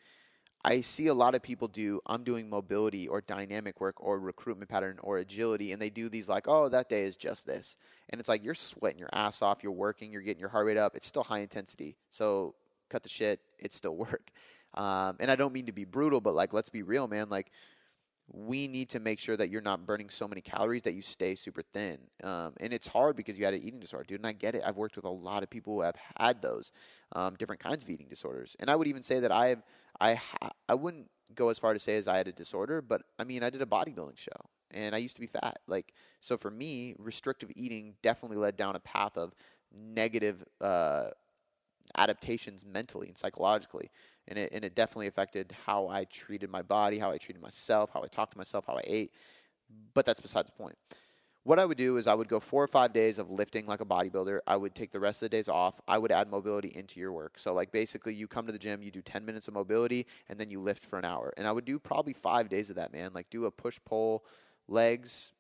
I 0.64 0.82
see 0.82 1.08
a 1.08 1.14
lot 1.14 1.34
of 1.34 1.42
people 1.42 1.68
do, 1.68 2.02
I'm 2.06 2.24
doing 2.24 2.50
mobility 2.50 3.08
or 3.08 3.22
dynamic 3.22 3.82
work 3.82 3.96
or 4.00 4.20
recruitment 4.20 4.70
pattern 4.70 5.00
or 5.02 5.18
agility, 5.18 5.72
and 5.72 5.82
they 5.82 5.90
do 5.90 6.08
these 6.08 6.30
like, 6.30 6.48
oh, 6.48 6.70
that 6.70 6.88
day 6.88 7.04
is 7.04 7.18
just 7.18 7.48
this. 7.48 7.76
And 8.10 8.20
it's 8.20 8.30
like 8.30 8.44
you're 8.44 8.54
sweating 8.54 9.00
your 9.00 9.10
ass 9.12 9.42
off, 9.42 9.64
you're 9.64 9.72
working, 9.72 10.12
you're 10.12 10.22
getting 10.22 10.40
your 10.40 10.50
heart 10.50 10.68
rate 10.68 10.78
up. 10.78 10.96
It's 10.96 11.08
still 11.08 11.24
high 11.24 11.40
intensity. 11.40 11.96
So 12.12 12.54
cut 12.90 13.04
the 13.04 13.10
shit, 13.10 13.40
it's 13.58 13.76
still 13.76 13.96
work. 13.98 14.30
Um, 14.74 15.18
and 15.20 15.32
I 15.32 15.36
don't 15.36 15.54
mean 15.54 15.66
to 15.66 15.72
be 15.72 15.86
brutal, 15.86 16.22
but 16.22 16.36
like, 16.36 16.54
let's 16.54 16.70
be 16.70 16.84
real, 16.84 17.08
man. 17.08 17.30
Like, 17.30 17.52
we 18.34 18.68
need 18.68 18.90
to 18.90 19.00
make 19.00 19.20
sure 19.20 19.36
that 19.36 19.50
you're 19.50 19.62
not 19.62 19.86
burning 19.86 20.10
so 20.10 20.28
many 20.28 20.42
calories 20.42 20.84
that 20.84 20.94
you 20.94 21.02
stay 21.02 21.36
super 21.36 21.62
thin. 21.62 21.98
Um, 22.24 22.54
and 22.62 22.72
it's 22.72 22.88
hard 22.88 23.16
because 23.18 23.38
you 23.38 23.44
had 23.44 23.54
an 23.54 23.62
eating 23.62 23.80
disorder, 23.80 24.06
dude. 24.08 24.20
And 24.20 24.28
I 24.28 24.32
get 24.32 24.56
it. 24.56 24.64
I've 24.66 24.78
worked 24.78 24.96
with 24.96 25.06
a 25.06 25.10
lot 25.10 25.44
of 25.44 25.50
people 25.50 25.74
who 25.74 25.82
have 25.82 25.96
had 26.18 26.42
those 26.42 26.72
um, 27.14 27.36
different 27.36 27.62
kinds 27.62 27.84
of 27.84 27.90
eating 27.90 28.08
disorders. 28.10 28.56
And 28.60 28.70
I 28.70 28.76
would 28.76 28.88
even 28.88 29.04
say 29.04 29.20
that 29.20 29.32
I 29.32 29.48
have, 29.48 29.64
I, 30.00 30.16
ha- 30.16 30.52
I 30.70 30.74
wouldn't 30.74 31.10
go 31.36 31.50
as 31.50 31.60
far 31.60 31.74
to 31.74 31.80
say 31.80 31.98
as 31.98 32.08
I 32.08 32.18
had 32.18 32.28
a 32.28 32.32
disorder, 32.32 32.82
but 32.82 33.04
I 33.20 33.24
mean, 33.24 33.44
I 33.44 33.50
did 33.50 33.62
a 33.62 33.66
bodybuilding 33.66 34.18
show 34.18 34.32
and 34.72 34.96
I 34.96 35.00
used 35.00 35.16
to 35.16 35.22
be 35.22 35.28
fat. 35.28 35.60
Like, 35.68 35.94
so 36.20 36.38
for 36.38 36.52
me, 36.52 36.96
restrictive 36.98 37.52
eating 37.56 37.96
definitely 38.02 38.38
led 38.38 38.58
down 38.58 38.76
a 38.76 38.80
path 38.80 39.18
of 39.18 39.34
negative 39.74 40.44
uh, 40.60 41.10
adaptations 41.98 42.66
mentally 42.66 43.08
and 43.08 43.18
psychologically 43.18 43.90
and 44.28 44.38
it 44.38 44.52
and 44.54 44.64
it 44.64 44.76
definitely 44.76 45.08
affected 45.08 45.54
how 45.66 45.88
I 45.88 46.06
treated 46.06 46.50
my 46.50 46.62
body, 46.62 47.00
how 47.00 47.12
I 47.12 47.18
treated 47.18 47.42
myself, 47.42 47.90
how 47.94 48.04
I 48.04 48.08
talked 48.08 48.32
to 48.34 48.38
myself, 48.38 48.66
how 48.68 48.76
I 48.76 48.84
ate. 48.86 49.14
But 49.94 50.06
that's 50.06 50.20
beside 50.20 50.48
the 50.48 50.52
point. 50.52 50.76
What 51.44 51.58
I 51.58 51.66
would 51.66 51.78
do 51.78 51.98
is 51.98 52.06
I 52.06 52.14
would 52.14 52.28
go 52.28 52.40
four 52.40 52.64
or 52.64 52.68
five 52.68 52.94
days 52.94 53.18
of 53.18 53.32
lifting 53.32 53.66
like 53.66 53.82
a 53.82 53.86
bodybuilder. 53.86 54.42
I 54.46 54.56
would 54.56 54.76
take 54.76 54.92
the 54.92 55.00
rest 55.00 55.24
of 55.24 55.32
the 55.32 55.38
days 55.38 55.50
off. 55.50 55.82
I 55.88 55.98
would 55.98 56.12
add 56.12 56.30
mobility 56.30 56.72
into 56.76 57.00
your 57.00 57.12
work. 57.12 57.40
So 57.40 57.52
like 57.56 57.72
basically 57.72 58.14
you 58.14 58.28
come 58.28 58.46
to 58.46 58.52
the 58.52 58.60
gym, 58.60 58.84
you 58.84 58.92
do 58.92 59.02
10 59.02 59.26
minutes 59.26 59.48
of 59.48 59.56
mobility 59.56 60.06
and 60.30 60.40
then 60.40 60.50
you 60.50 60.60
lift 60.60 60.84
for 60.84 61.00
an 61.00 61.06
hour. 61.06 61.34
And 61.38 61.48
I 61.48 61.52
would 61.52 61.66
do 61.66 61.80
probably 61.80 62.14
5 62.14 62.48
days 62.48 62.70
of 62.70 62.76
that, 62.76 62.94
man. 62.94 63.12
Like 63.16 63.32
do 63.32 63.46
a 63.46 63.52
push 63.52 63.80
pull 63.84 64.24
legs 64.68 65.34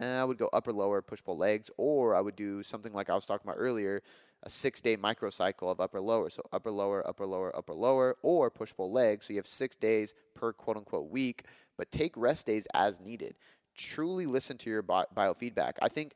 and 0.00 0.18
I 0.18 0.24
would 0.24 0.36
go 0.36 0.50
upper 0.52 0.72
lower 0.72 1.00
push 1.00 1.22
pull 1.22 1.38
legs 1.38 1.70
or 1.76 2.16
I 2.16 2.20
would 2.20 2.36
do 2.36 2.64
something 2.64 2.92
like 2.92 3.08
I 3.08 3.14
was 3.14 3.24
talking 3.24 3.48
about 3.48 3.60
earlier, 3.60 4.02
a 4.42 4.50
six 4.50 4.80
day 4.80 4.96
microcycle 4.96 5.70
of 5.70 5.80
upper 5.80 6.00
lower. 6.00 6.28
So 6.28 6.42
upper 6.52 6.72
lower, 6.72 7.06
upper 7.06 7.24
lower, 7.24 7.56
upper 7.56 7.72
lower, 7.72 8.16
or 8.22 8.50
push 8.50 8.74
pull 8.74 8.90
legs. 8.90 9.26
So 9.26 9.32
you 9.32 9.38
have 9.38 9.46
six 9.46 9.76
days 9.76 10.12
per 10.34 10.52
quote 10.52 10.76
unquote 10.76 11.08
week, 11.08 11.44
but 11.76 11.92
take 11.92 12.16
rest 12.16 12.46
days 12.46 12.66
as 12.74 13.00
needed. 13.00 13.36
Truly 13.76 14.26
listen 14.26 14.58
to 14.58 14.70
your 14.70 14.82
biofeedback. 14.82 15.74
I 15.82 15.88
think 15.88 16.14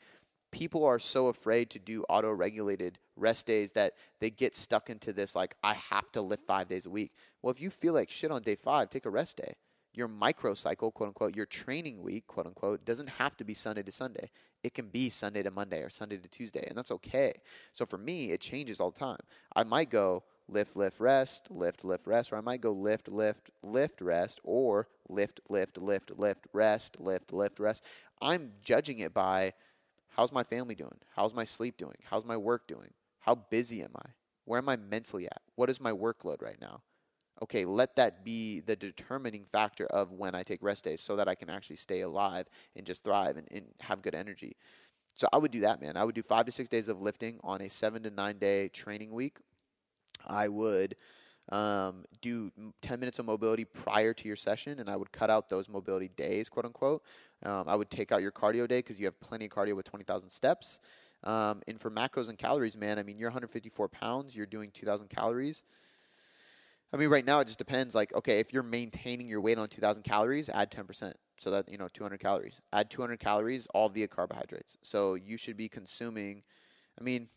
people 0.50 0.84
are 0.84 0.98
so 0.98 1.28
afraid 1.28 1.70
to 1.70 1.78
do 1.78 2.04
auto 2.08 2.30
regulated 2.30 2.98
rest 3.16 3.46
days 3.46 3.72
that 3.72 3.92
they 4.20 4.30
get 4.30 4.54
stuck 4.54 4.90
into 4.90 5.12
this 5.12 5.34
like, 5.34 5.54
I 5.62 5.74
have 5.74 6.10
to 6.12 6.22
lift 6.22 6.46
five 6.46 6.68
days 6.68 6.86
a 6.86 6.90
week. 6.90 7.12
Well, 7.42 7.50
if 7.50 7.60
you 7.60 7.70
feel 7.70 7.94
like 7.94 8.10
shit 8.10 8.30
on 8.30 8.42
day 8.42 8.56
five, 8.56 8.90
take 8.90 9.06
a 9.06 9.10
rest 9.10 9.36
day 9.36 9.54
your 9.94 10.08
microcycle, 10.08 10.92
quote 10.92 11.08
unquote, 11.08 11.36
your 11.36 11.46
training 11.46 12.02
week, 12.02 12.26
quote 12.26 12.46
unquote, 12.46 12.84
doesn't 12.84 13.08
have 13.08 13.36
to 13.36 13.44
be 13.44 13.54
Sunday 13.54 13.82
to 13.82 13.92
Sunday. 13.92 14.30
It 14.62 14.74
can 14.74 14.88
be 14.88 15.08
Sunday 15.08 15.42
to 15.42 15.50
Monday 15.50 15.82
or 15.82 15.88
Sunday 15.88 16.16
to 16.16 16.28
Tuesday, 16.28 16.64
and 16.68 16.76
that's 16.76 16.92
okay. 16.92 17.32
So 17.72 17.86
for 17.86 17.98
me, 17.98 18.30
it 18.30 18.40
changes 18.40 18.78
all 18.78 18.90
the 18.90 19.00
time. 19.00 19.18
I 19.56 19.64
might 19.64 19.90
go 19.90 20.24
lift, 20.50 20.76
lift, 20.76 21.00
rest, 21.00 21.48
lift, 21.50 21.84
lift, 21.84 22.06
rest, 22.06 22.32
or 22.32 22.36
I 22.36 22.40
might 22.40 22.60
go 22.60 22.72
lift, 22.72 23.08
lift, 23.08 23.50
lift, 23.62 24.00
rest, 24.00 24.40
or 24.44 24.88
lift, 25.08 25.40
lift, 25.48 25.78
lift, 25.78 26.18
lift, 26.18 26.46
rest, 26.52 26.96
lift, 27.00 27.32
lift, 27.32 27.60
rest. 27.60 27.84
I'm 28.20 28.52
judging 28.62 28.98
it 28.98 29.14
by 29.14 29.52
how's 30.08 30.32
my 30.32 30.42
family 30.42 30.74
doing? 30.74 30.98
How's 31.14 31.34
my 31.34 31.44
sleep 31.44 31.76
doing? 31.76 31.96
How's 32.04 32.26
my 32.26 32.36
work 32.36 32.66
doing? 32.66 32.90
How 33.20 33.34
busy 33.34 33.82
am 33.82 33.92
I? 33.96 34.10
Where 34.44 34.58
am 34.58 34.68
I 34.68 34.76
mentally 34.76 35.26
at? 35.26 35.42
What 35.54 35.70
is 35.70 35.80
my 35.80 35.92
workload 35.92 36.42
right 36.42 36.60
now? 36.60 36.82
okay, 37.42 37.64
let 37.64 37.96
that 37.96 38.24
be 38.24 38.60
the 38.60 38.76
determining 38.76 39.44
factor 39.50 39.86
of 39.86 40.12
when 40.12 40.34
I 40.34 40.42
take 40.42 40.62
rest 40.62 40.84
days 40.84 41.00
so 41.00 41.16
that 41.16 41.28
I 41.28 41.34
can 41.34 41.48
actually 41.48 41.76
stay 41.76 42.02
alive 42.02 42.46
and 42.76 42.86
just 42.86 43.04
thrive 43.04 43.36
and, 43.36 43.48
and 43.50 43.66
have 43.80 44.02
good 44.02 44.14
energy. 44.14 44.56
So 45.14 45.28
I 45.32 45.38
would 45.38 45.50
do 45.50 45.60
that, 45.60 45.80
man. 45.80 45.96
I 45.96 46.04
would 46.04 46.14
do 46.14 46.22
five 46.22 46.46
to 46.46 46.52
six 46.52 46.68
days 46.68 46.88
of 46.88 47.02
lifting 47.02 47.38
on 47.42 47.60
a 47.62 47.68
seven 47.68 48.02
to 48.04 48.10
nine 48.10 48.38
day 48.38 48.68
training 48.68 49.12
week. 49.12 49.38
I 50.26 50.48
would 50.48 50.96
um, 51.50 52.04
do 52.20 52.50
10 52.82 53.00
minutes 53.00 53.18
of 53.18 53.26
mobility 53.26 53.64
prior 53.64 54.14
to 54.14 54.26
your 54.28 54.36
session, 54.36 54.78
and 54.78 54.88
I 54.88 54.96
would 54.96 55.12
cut 55.12 55.30
out 55.30 55.48
those 55.48 55.68
mobility 55.68 56.08
days, 56.08 56.48
quote 56.48 56.64
unquote. 56.64 57.02
Um, 57.44 57.64
I 57.66 57.74
would 57.74 57.90
take 57.90 58.12
out 58.12 58.22
your 58.22 58.32
cardio 58.32 58.68
day 58.68 58.78
because 58.78 59.00
you 59.00 59.06
have 59.06 59.18
plenty 59.20 59.46
of 59.46 59.50
cardio 59.50 59.74
with 59.74 59.86
20,000 59.86 60.28
steps. 60.28 60.80
Um, 61.24 61.62
and 61.66 61.80
for 61.80 61.90
macros 61.90 62.28
and 62.28 62.38
calories, 62.38 62.76
man, 62.76 62.98
I 62.98 63.02
mean, 63.02 63.18
you're 63.18 63.28
154 63.28 63.88
pounds, 63.88 64.36
you're 64.36 64.46
doing 64.46 64.70
2,000 64.72 65.08
calories. 65.08 65.64
I 66.92 66.96
mean, 66.96 67.08
right 67.08 67.24
now 67.24 67.40
it 67.40 67.46
just 67.46 67.58
depends. 67.58 67.94
Like, 67.94 68.14
okay, 68.14 68.40
if 68.40 68.52
you're 68.52 68.62
maintaining 68.62 69.28
your 69.28 69.40
weight 69.40 69.58
on 69.58 69.68
2,000 69.68 70.02
calories, 70.02 70.48
add 70.48 70.70
10%. 70.70 71.12
So 71.38 71.50
that, 71.50 71.68
you 71.68 71.78
know, 71.78 71.88
200 71.92 72.20
calories. 72.20 72.60
Add 72.72 72.90
200 72.90 73.18
calories 73.18 73.66
all 73.74 73.88
via 73.88 74.08
carbohydrates. 74.08 74.76
So 74.82 75.14
you 75.14 75.36
should 75.36 75.56
be 75.56 75.68
consuming, 75.68 76.42
I 76.98 77.04
mean, 77.04 77.28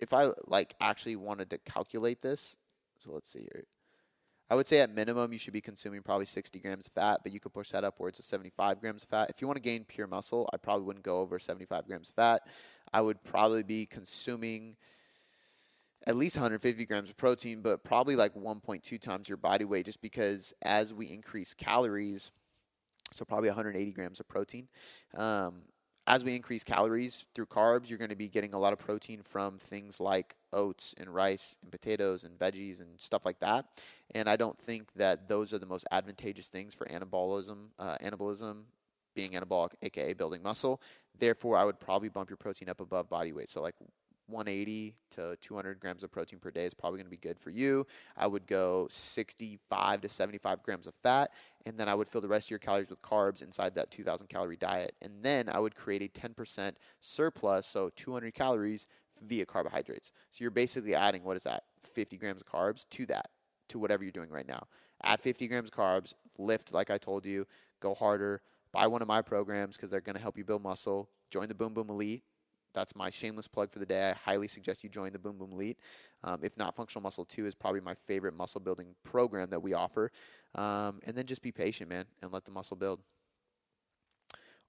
if 0.00 0.12
I 0.12 0.30
like 0.46 0.74
actually 0.80 1.16
wanted 1.16 1.50
to 1.50 1.58
calculate 1.58 2.22
this, 2.22 2.56
so 2.98 3.12
let's 3.12 3.30
see 3.30 3.40
here. 3.52 3.64
I 4.48 4.54
would 4.54 4.68
say 4.68 4.80
at 4.80 4.94
minimum 4.94 5.32
you 5.32 5.38
should 5.38 5.52
be 5.52 5.60
consuming 5.60 6.02
probably 6.02 6.26
60 6.26 6.60
grams 6.60 6.86
of 6.86 6.92
fat, 6.92 7.20
but 7.24 7.32
you 7.32 7.40
could 7.40 7.52
push 7.52 7.70
that 7.70 7.82
upwards 7.82 8.18
to 8.18 8.22
75 8.22 8.80
grams 8.80 9.02
of 9.02 9.08
fat. 9.08 9.28
If 9.28 9.40
you 9.40 9.48
want 9.48 9.56
to 9.56 9.62
gain 9.62 9.84
pure 9.84 10.06
muscle, 10.06 10.48
I 10.52 10.56
probably 10.56 10.84
wouldn't 10.84 11.04
go 11.04 11.20
over 11.20 11.38
75 11.38 11.86
grams 11.86 12.10
of 12.10 12.14
fat. 12.14 12.42
I 12.92 13.00
would 13.00 13.22
probably 13.24 13.64
be 13.64 13.86
consuming 13.86 14.76
at 16.06 16.14
least 16.14 16.36
150 16.36 16.86
grams 16.86 17.10
of 17.10 17.16
protein, 17.16 17.60
but 17.60 17.82
probably 17.82 18.14
like 18.14 18.34
1.2 18.34 19.00
times 19.00 19.28
your 19.28 19.36
body 19.36 19.64
weight, 19.64 19.86
just 19.86 20.00
because 20.00 20.54
as 20.62 20.94
we 20.94 21.06
increase 21.06 21.52
calories, 21.52 22.30
so 23.12 23.24
probably 23.24 23.48
180 23.48 23.90
grams 23.90 24.20
of 24.20 24.28
protein. 24.28 24.68
Um, 25.14 25.62
as 26.06 26.22
we 26.22 26.36
increase 26.36 26.62
calories 26.62 27.24
through 27.34 27.46
carbs, 27.46 27.88
you're 27.88 27.98
going 27.98 28.10
to 28.10 28.16
be 28.16 28.28
getting 28.28 28.54
a 28.54 28.58
lot 28.58 28.72
of 28.72 28.78
protein 28.78 29.22
from 29.22 29.58
things 29.58 29.98
like 29.98 30.36
oats 30.52 30.94
and 30.98 31.12
rice 31.12 31.56
and 31.62 31.72
potatoes 31.72 32.22
and 32.22 32.38
veggies 32.38 32.80
and 32.80 33.00
stuff 33.00 33.24
like 33.24 33.40
that. 33.40 33.66
And 34.14 34.28
I 34.28 34.36
don't 34.36 34.58
think 34.58 34.92
that 34.94 35.28
those 35.28 35.52
are 35.52 35.58
the 35.58 35.66
most 35.66 35.86
advantageous 35.90 36.48
things 36.48 36.74
for 36.74 36.86
anabolism, 36.86 37.68
uh, 37.78 37.96
anabolism 38.02 38.62
being 39.14 39.32
anabolic, 39.32 39.70
aka 39.82 40.12
building 40.12 40.42
muscle. 40.42 40.80
Therefore, 41.18 41.56
I 41.56 41.64
would 41.64 41.80
probably 41.80 42.08
bump 42.08 42.30
your 42.30 42.36
protein 42.36 42.68
up 42.68 42.80
above 42.80 43.08
body 43.08 43.32
weight. 43.32 43.50
So 43.50 43.60
like 43.62 43.74
180 44.28 44.96
to 45.12 45.36
200 45.40 45.80
grams 45.80 46.02
of 46.02 46.10
protein 46.10 46.38
per 46.38 46.50
day 46.50 46.64
is 46.64 46.74
probably 46.74 46.98
going 46.98 47.06
to 47.06 47.10
be 47.10 47.16
good 47.16 47.38
for 47.38 47.50
you. 47.50 47.86
I 48.16 48.26
would 48.26 48.46
go 48.46 48.86
65 48.90 50.00
to 50.00 50.08
75 50.08 50.62
grams 50.62 50.86
of 50.86 50.94
fat, 51.02 51.30
and 51.64 51.78
then 51.78 51.88
I 51.88 51.94
would 51.94 52.08
fill 52.08 52.20
the 52.20 52.28
rest 52.28 52.48
of 52.48 52.50
your 52.50 52.58
calories 52.58 52.90
with 52.90 53.02
carbs 53.02 53.42
inside 53.42 53.74
that 53.74 53.90
2,000 53.90 54.28
calorie 54.28 54.56
diet. 54.56 54.94
And 55.00 55.22
then 55.22 55.48
I 55.48 55.58
would 55.58 55.74
create 55.74 56.02
a 56.02 56.08
10% 56.08 56.72
surplus, 57.00 57.66
so 57.66 57.90
200 57.94 58.34
calories 58.34 58.86
via 59.22 59.46
carbohydrates. 59.46 60.12
So 60.30 60.42
you're 60.42 60.50
basically 60.50 60.94
adding, 60.94 61.22
what 61.22 61.36
is 61.36 61.44
that, 61.44 61.64
50 61.82 62.16
grams 62.18 62.42
of 62.42 62.48
carbs 62.48 62.86
to 62.90 63.06
that, 63.06 63.30
to 63.68 63.78
whatever 63.78 64.02
you're 64.02 64.12
doing 64.12 64.30
right 64.30 64.46
now. 64.46 64.66
Add 65.02 65.20
50 65.20 65.48
grams 65.48 65.70
of 65.70 65.76
carbs, 65.76 66.14
lift 66.38 66.72
like 66.72 66.90
I 66.90 66.98
told 66.98 67.24
you, 67.24 67.46
go 67.80 67.94
harder, 67.94 68.42
buy 68.72 68.86
one 68.86 69.02
of 69.02 69.08
my 69.08 69.22
programs 69.22 69.76
because 69.76 69.90
they're 69.90 70.00
going 70.00 70.16
to 70.16 70.22
help 70.22 70.36
you 70.36 70.44
build 70.44 70.62
muscle, 70.62 71.10
join 71.30 71.48
the 71.48 71.54
Boom 71.54 71.74
Boom 71.74 71.90
Elite 71.90 72.24
that's 72.76 72.94
my 72.94 73.08
shameless 73.08 73.48
plug 73.48 73.72
for 73.72 73.78
the 73.78 73.86
day. 73.86 74.10
I 74.10 74.12
highly 74.12 74.48
suggest 74.48 74.84
you 74.84 74.90
join 74.90 75.10
the 75.10 75.18
Boom 75.18 75.38
Boom 75.38 75.52
Elite. 75.52 75.78
Um, 76.22 76.40
if 76.42 76.58
not, 76.58 76.76
Functional 76.76 77.02
Muscle 77.02 77.24
2 77.24 77.46
is 77.46 77.54
probably 77.54 77.80
my 77.80 77.94
favorite 78.06 78.36
muscle 78.36 78.60
building 78.60 78.94
program 79.02 79.48
that 79.48 79.62
we 79.62 79.72
offer. 79.72 80.12
Um, 80.54 81.00
and 81.06 81.16
then 81.16 81.24
just 81.24 81.42
be 81.42 81.52
patient, 81.52 81.88
man, 81.88 82.04
and 82.22 82.32
let 82.32 82.44
the 82.44 82.50
muscle 82.50 82.76
build. 82.76 83.00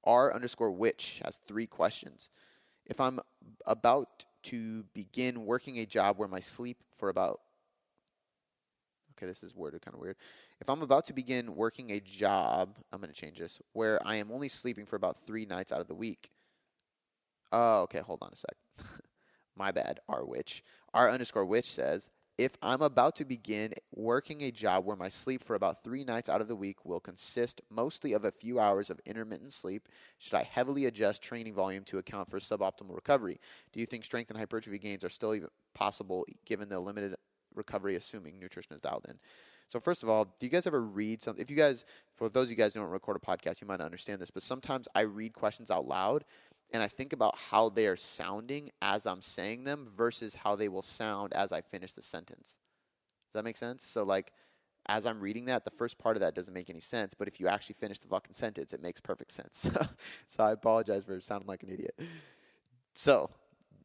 R 0.06 0.34
underscore 0.34 0.72
Witch 0.72 1.22
has 1.26 1.42
three 1.48 1.68
questions. 1.68 2.30
If 2.86 3.02
I'm 3.02 3.20
about 3.66 4.24
to 4.44 4.86
begin 4.94 5.46
working 5.46 5.80
a 5.80 5.86
job 5.86 6.18
where 6.18 6.30
my 6.30 6.40
sleep 6.40 6.78
for 6.98 7.10
about 7.10 7.42
okay, 9.18 9.26
this 9.26 9.44
is 9.44 9.54
worded 9.54 9.82
kind 9.82 9.96
of 9.96 10.00
weird. 10.00 10.16
If 10.62 10.70
I'm 10.70 10.82
about 10.82 11.06
to 11.08 11.14
begin 11.14 11.56
working 11.56 11.92
a 11.92 12.00
job, 12.00 12.78
I'm 12.94 13.02
going 13.02 13.12
to 13.12 13.20
change 13.20 13.40
this, 13.40 13.60
where 13.74 14.00
I 14.08 14.16
am 14.16 14.32
only 14.32 14.48
sleeping 14.48 14.86
for 14.86 14.96
about 14.96 15.18
three 15.26 15.46
nights 15.46 15.72
out 15.72 15.82
of 15.82 15.88
the 15.88 15.96
week. 15.96 16.30
Oh, 17.52 17.82
okay. 17.84 18.00
Hold 18.00 18.20
on 18.22 18.32
a 18.34 18.36
sec. 18.36 18.56
My 19.56 19.72
bad. 19.72 20.00
R 20.08 20.26
Witch. 20.26 20.64
R 20.94 21.10
underscore 21.10 21.46
Witch 21.46 21.66
says, 21.66 22.10
if 22.38 22.56
I'm 22.62 22.84
about 22.84 23.16
to 23.16 23.26
begin 23.26 23.74
working 23.96 24.44
a 24.44 24.52
job 24.52 24.86
where 24.86 24.96
my 24.96 25.08
sleep 25.08 25.44
for 25.44 25.56
about 25.56 25.84
three 25.84 26.04
nights 26.04 26.30
out 26.30 26.40
of 26.40 26.48
the 26.48 26.56
week 26.56 26.86
will 26.86 27.00
consist 27.00 27.62
mostly 27.72 28.14
of 28.14 28.26
a 28.26 28.32
few 28.32 28.60
hours 28.60 28.92
of 28.92 29.00
intermittent 29.08 29.54
sleep, 29.54 29.88
should 30.20 30.36
I 30.36 30.44
heavily 30.44 30.86
adjust 30.86 31.24
training 31.24 31.56
volume 31.56 31.84
to 31.86 31.98
account 31.98 32.30
for 32.30 32.38
suboptimal 32.38 32.94
recovery? 32.94 33.40
Do 33.74 33.80
you 33.80 33.88
think 33.88 34.06
strength 34.06 34.30
and 34.30 34.38
hypertrophy 34.38 34.78
gains 34.78 35.04
are 35.04 35.10
still 35.10 35.34
even 35.34 35.50
possible 35.74 36.26
given 36.46 36.70
the 36.70 36.80
limited 36.80 37.16
recovery, 37.56 37.96
assuming 37.96 38.40
nutrition 38.40 38.76
is 38.76 38.82
dialed 38.82 39.08
in? 39.10 39.18
So 39.68 39.80
first 39.80 40.04
of 40.04 40.10
all, 40.10 40.26
do 40.26 40.46
you 40.46 40.50
guys 40.50 40.68
ever 40.68 40.82
read 40.82 41.22
something? 41.22 41.42
If 41.42 41.50
you 41.50 41.58
guys, 41.58 41.86
for 42.16 42.30
those 42.30 42.46
of 42.46 42.52
you 42.52 42.56
guys 42.56 42.74
who 42.74 42.80
don't 42.80 42.90
record 42.90 43.18
a 43.18 43.20
podcast, 43.20 43.62
you 43.62 43.68
might 43.68 43.80
not 43.80 43.86
understand 43.86 44.22
this, 44.22 44.32
but 44.32 44.44
sometimes 44.44 44.88
I 44.96 45.02
read 45.02 45.34
questions 45.34 45.70
out 45.72 45.88
loud 45.88 46.24
and 46.74 46.84
I 46.84 46.88
think 46.88 47.14
about 47.14 47.38
how 47.38 47.70
they 47.70 47.88
are 47.88 47.96
sounding 47.96 48.70
as 48.82 49.06
I'm 49.08 49.22
saying 49.22 49.64
them 49.64 49.88
versus 49.96 50.36
how 50.36 50.56
they 50.56 50.68
will 50.68 50.82
sound 50.82 51.34
as 51.34 51.52
I 51.52 51.62
finish 51.62 51.94
the 51.94 52.02
sentence. 52.02 52.58
Does 53.28 53.34
that 53.34 53.44
make 53.44 53.58
sense? 53.58 53.84
So, 53.84 54.04
like, 54.04 54.32
as 54.88 55.06
I'm 55.06 55.20
reading 55.20 55.46
that, 55.46 55.66
the 55.66 55.72
first 55.72 55.98
part 55.98 56.16
of 56.16 56.22
that 56.22 56.34
doesn't 56.34 56.54
make 56.54 56.70
any 56.70 56.80
sense, 56.80 57.14
but 57.14 57.28
if 57.28 57.40
you 57.40 57.48
actually 57.48 57.76
finish 57.80 58.00
the 58.00 58.08
fucking 58.08 58.34
sentence, 58.34 58.74
it 58.74 58.82
makes 58.82 59.02
perfect 59.02 59.32
sense. 59.32 59.70
so, 60.28 60.44
I 60.44 60.52
apologize 60.52 61.04
for 61.04 61.20
sounding 61.20 61.48
like 61.48 61.64
an 61.64 61.70
idiot. 61.70 61.98
So, 62.94 63.30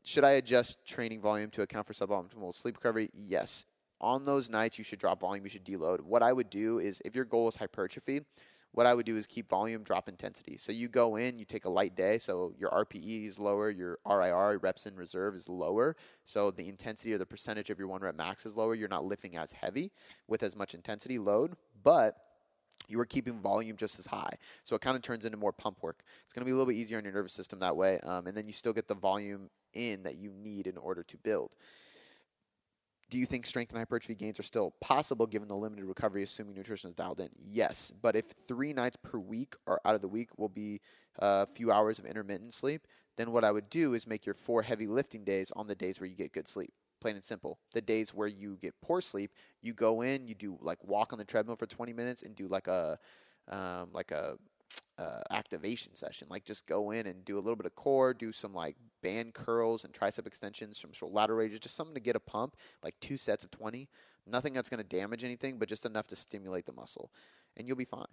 should 0.05 0.25
I 0.25 0.33
adjust 0.33 0.85
training 0.85 1.21
volume 1.21 1.51
to 1.51 1.63
account 1.63 1.87
for 1.87 1.93
suboptimal 1.93 2.55
sleep 2.55 2.77
recovery? 2.77 3.11
Yes. 3.15 3.65
On 4.01 4.25
those 4.25 4.51
nights, 4.51 4.79
you 4.79 4.85
should 4.85 4.99
drop 4.99 5.21
volume, 5.21 5.45
you 5.45 5.51
should 5.51 5.65
deload. 5.65 6.01
What 6.01 6.23
I 6.23 6.33
would 6.33 6.51
do 6.51 6.81
is, 6.81 7.01
if 7.05 7.15
your 7.15 7.25
goal 7.25 7.47
is 7.47 7.55
hypertrophy, 7.55 8.23
what 8.73 8.87
I 8.87 8.95
would 8.95 9.07
do 9.07 9.17
is 9.17 9.27
keep 9.27 9.49
volume, 9.49 9.83
drop 9.83 10.09
intensity. 10.09 10.57
So 10.57 10.73
you 10.73 10.89
go 10.89 11.17
in, 11.17 11.39
you 11.39 11.45
take 11.45 11.67
a 11.67 11.71
light 11.71 11.95
day, 11.95 12.19
so 12.19 12.55
your 12.59 12.71
RPE 12.71 13.29
is 13.29 13.39
lower, 13.39 13.71
your 13.71 13.99
RIR, 14.07 14.59
reps 14.59 14.87
in 14.87 14.97
reserve, 14.97 15.35
is 15.35 15.49
lower. 15.49 15.95
So 16.25 16.51
the 16.51 16.69
intensity 16.69 17.13
or 17.13 17.19
the 17.19 17.27
percentage 17.27 17.71
of 17.71 17.79
your 17.79 17.89
one 17.89 18.01
rep 18.01 18.17
max 18.17 18.47
is 18.47 18.57
lower. 18.57 18.75
You're 18.75 18.89
not 18.89 19.05
lifting 19.05 19.37
as 19.37 19.53
heavy 19.53 19.93
with 20.27 20.43
as 20.43 20.57
much 20.57 20.75
intensity 20.75 21.19
load, 21.19 21.55
but 21.83 22.17
you 22.89 22.99
are 22.99 23.07
keeping 23.07 23.41
volume 23.41 23.77
just 23.77 23.99
as 23.99 24.07
high. 24.07 24.37
So 24.65 24.75
it 24.75 24.81
kind 24.81 24.97
of 24.97 25.03
turns 25.03 25.25
into 25.25 25.37
more 25.37 25.53
pump 25.53 25.83
work. 25.83 26.03
It's 26.25 26.33
going 26.33 26.41
to 26.43 26.47
be 26.47 26.53
a 26.53 26.55
little 26.55 26.73
bit 26.73 26.77
easier 26.77 26.99
on 26.99 27.05
your 27.05 27.13
nervous 27.13 27.33
system 27.33 27.61
that 27.61 27.77
way. 27.77 28.01
Um, 28.01 28.27
and 28.27 28.37
then 28.37 28.47
you 28.47 28.53
still 28.53 28.73
get 28.73 28.89
the 28.89 28.95
volume 28.95 29.51
in 29.75 30.03
that 30.03 30.17
you 30.17 30.33
need 30.33 30.67
in 30.67 30.77
order 30.77 31.03
to 31.03 31.17
build. 31.19 31.55
Do 33.13 33.19
you 33.19 33.27
think 33.27 33.45
strength 33.45 33.73
and 33.73 33.79
hypertrophy 33.79 34.15
gains 34.15 34.41
are 34.41 34.43
still 34.43 34.71
possible 34.81 35.27
given 35.27 35.47
the 35.47 35.55
limited 35.55 35.85
recovery, 35.85 36.23
assuming 36.23 36.55
nutrition 36.55 36.89
is 36.89 36.97
dialed 36.97 37.21
in? 37.21 37.29
Yes. 37.39 37.93
But 38.01 38.17
if 38.17 38.33
three 38.49 38.73
nights 38.73 38.97
per 38.97 39.19
week 39.19 39.55
or 39.67 39.83
out 39.85 39.95
of 39.95 40.01
the 40.01 40.09
week 40.09 40.39
will 40.39 40.49
be 40.49 40.81
a 41.19 41.45
few 41.45 41.71
hours 41.71 41.99
of 41.99 42.07
intermittent 42.07 42.55
sleep, 42.55 42.87
then 43.19 43.31
what 43.31 43.45
I 43.45 43.51
would 43.51 43.69
do 43.69 43.93
is 43.93 44.07
make 44.07 44.25
your 44.25 44.35
four 44.35 44.63
heavy 44.63 44.87
lifting 44.87 45.25
days 45.25 45.53
on 45.55 45.67
the 45.67 45.75
days 45.75 46.01
where 46.01 46.09
you 46.09 46.17
get 46.17 46.33
good 46.33 46.49
sleep. 46.49 46.73
Plain 47.03 47.17
and 47.17 47.23
simple. 47.23 47.59
The 47.75 47.83
days 47.83 48.15
where 48.15 48.29
you 48.29 48.57
get 48.63 48.73
poor 48.81 49.03
sleep, 49.03 49.33
you 49.61 49.75
go 49.75 50.01
in, 50.01 50.27
you 50.27 50.35
do 50.35 50.57
like 50.63 50.83
walk 50.83 51.13
on 51.13 51.19
the 51.19 51.27
treadmill 51.27 51.57
for 51.57 51.67
20 51.67 51.93
minutes 51.93 52.23
and 52.23 52.35
do 52.35 52.49
like 52.49 52.67
a 52.67 52.99
um, 53.51 53.91
like 53.93 54.11
a 54.11 54.39
uh, 54.99 55.21
activation 55.31 55.95
session. 55.95 56.29
Like 56.31 56.45
just 56.45 56.67
go 56.67 56.91
in 56.91 57.07
and 57.07 57.25
do 57.25 57.37
a 57.37 57.41
little 57.41 57.57
bit 57.57 57.67
of 57.67 57.75
core, 57.75 58.15
do 58.15 58.33
some 58.33 58.55
like 58.55 58.77
band 59.03 59.35
curls 59.35 59.85
and 59.85 59.93
tricep 59.93 60.27
extensions, 60.27 60.79
some 60.79 60.93
short 60.93 61.13
lateral 61.13 61.39
raises, 61.39 61.61
just 61.61 61.77
something 61.77 61.95
to 61.95 62.01
get 62.01 62.17
a 62.17 62.21
pump, 62.21 62.57
like 62.83 62.95
two 63.01 63.17
sets 63.17 63.45
of 63.45 63.51
20. 63.51 63.89
Nothing 64.27 64.53
that's 64.53 64.69
going 64.69 64.83
to 64.83 64.89
damage 64.89 65.25
anything, 65.25 65.59
but 65.59 65.69
just 65.69 65.85
enough 65.85 66.07
to 66.09 66.17
stimulate 66.17 66.65
the 66.65 66.73
muscle, 66.73 67.11
and 67.57 67.67
you'll 67.67 67.77
be 67.77 67.85
fine. 67.85 68.05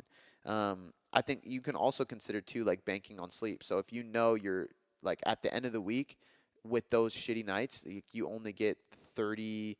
Um, 0.44 0.94
I 1.14 1.22
think 1.22 1.42
you 1.44 1.62
can 1.62 1.76
also 1.76 2.04
consider 2.04 2.42
too 2.42 2.64
like 2.64 2.84
banking 2.84 3.20
on 3.20 3.30
sleep. 3.30 3.64
So 3.64 3.78
if 3.78 3.94
you 3.94 4.04
know 4.04 4.34
you're 4.34 4.70
like 5.04 5.20
at 5.26 5.44
the 5.44 5.54
end 5.54 5.66
of 5.66 5.74
the 5.74 5.82
week 5.82 6.18
with 6.64 6.90
those 6.90 7.16
shitty 7.16 7.46
nights, 7.46 7.86
you 8.12 8.28
only 8.28 8.54
get 8.54 8.80
30 9.16 9.78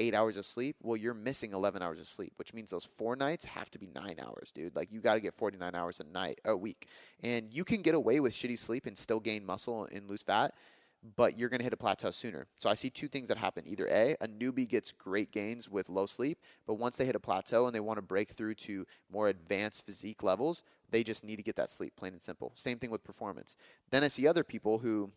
eight 0.00 0.14
hours 0.14 0.36
of 0.36 0.46
sleep, 0.46 0.76
well, 0.82 0.96
you're 0.96 1.14
missing 1.14 1.52
11 1.52 1.82
hours 1.82 2.00
of 2.00 2.06
sleep, 2.06 2.32
which 2.36 2.54
means 2.54 2.70
those 2.70 2.88
four 2.96 3.14
nights 3.14 3.44
have 3.44 3.70
to 3.70 3.78
be 3.78 3.88
nine 3.94 4.16
hours, 4.18 4.50
dude. 4.50 4.74
Like, 4.74 4.90
you 4.90 5.00
got 5.00 5.14
to 5.14 5.20
get 5.20 5.34
49 5.34 5.74
hours 5.74 6.00
a 6.00 6.04
night, 6.04 6.40
a 6.44 6.56
week. 6.56 6.88
And 7.22 7.52
you 7.52 7.64
can 7.64 7.82
get 7.82 7.94
away 7.94 8.18
with 8.18 8.32
shitty 8.32 8.58
sleep 8.58 8.86
and 8.86 8.96
still 8.96 9.20
gain 9.20 9.44
muscle 9.44 9.86
and 9.92 10.08
lose 10.08 10.22
fat, 10.22 10.54
but 11.16 11.38
you're 11.38 11.48
going 11.48 11.60
to 11.60 11.64
hit 11.64 11.72
a 11.72 11.78
plateau 11.78 12.10
sooner. 12.10 12.46
So 12.56 12.68
I 12.68 12.74
see 12.74 12.90
two 12.90 13.08
things 13.08 13.28
that 13.28 13.38
happen. 13.38 13.64
Either 13.66 13.86
A, 13.88 14.16
a 14.20 14.28
newbie 14.28 14.68
gets 14.68 14.92
great 14.92 15.32
gains 15.32 15.68
with 15.68 15.88
low 15.88 16.06
sleep, 16.06 16.38
but 16.66 16.74
once 16.74 16.96
they 16.96 17.06
hit 17.06 17.14
a 17.14 17.20
plateau 17.20 17.66
and 17.66 17.74
they 17.74 17.80
want 17.80 17.98
to 17.98 18.02
break 18.02 18.30
through 18.30 18.54
to 18.54 18.86
more 19.12 19.28
advanced 19.28 19.86
physique 19.86 20.22
levels, 20.22 20.62
they 20.90 21.02
just 21.02 21.24
need 21.24 21.36
to 21.36 21.42
get 21.42 21.56
that 21.56 21.70
sleep, 21.70 21.94
plain 21.96 22.12
and 22.12 22.22
simple. 22.22 22.52
Same 22.54 22.78
thing 22.78 22.90
with 22.90 23.04
performance. 23.04 23.56
Then 23.90 24.04
I 24.04 24.08
see 24.08 24.26
other 24.26 24.44
people 24.44 24.78
who, 24.78 25.10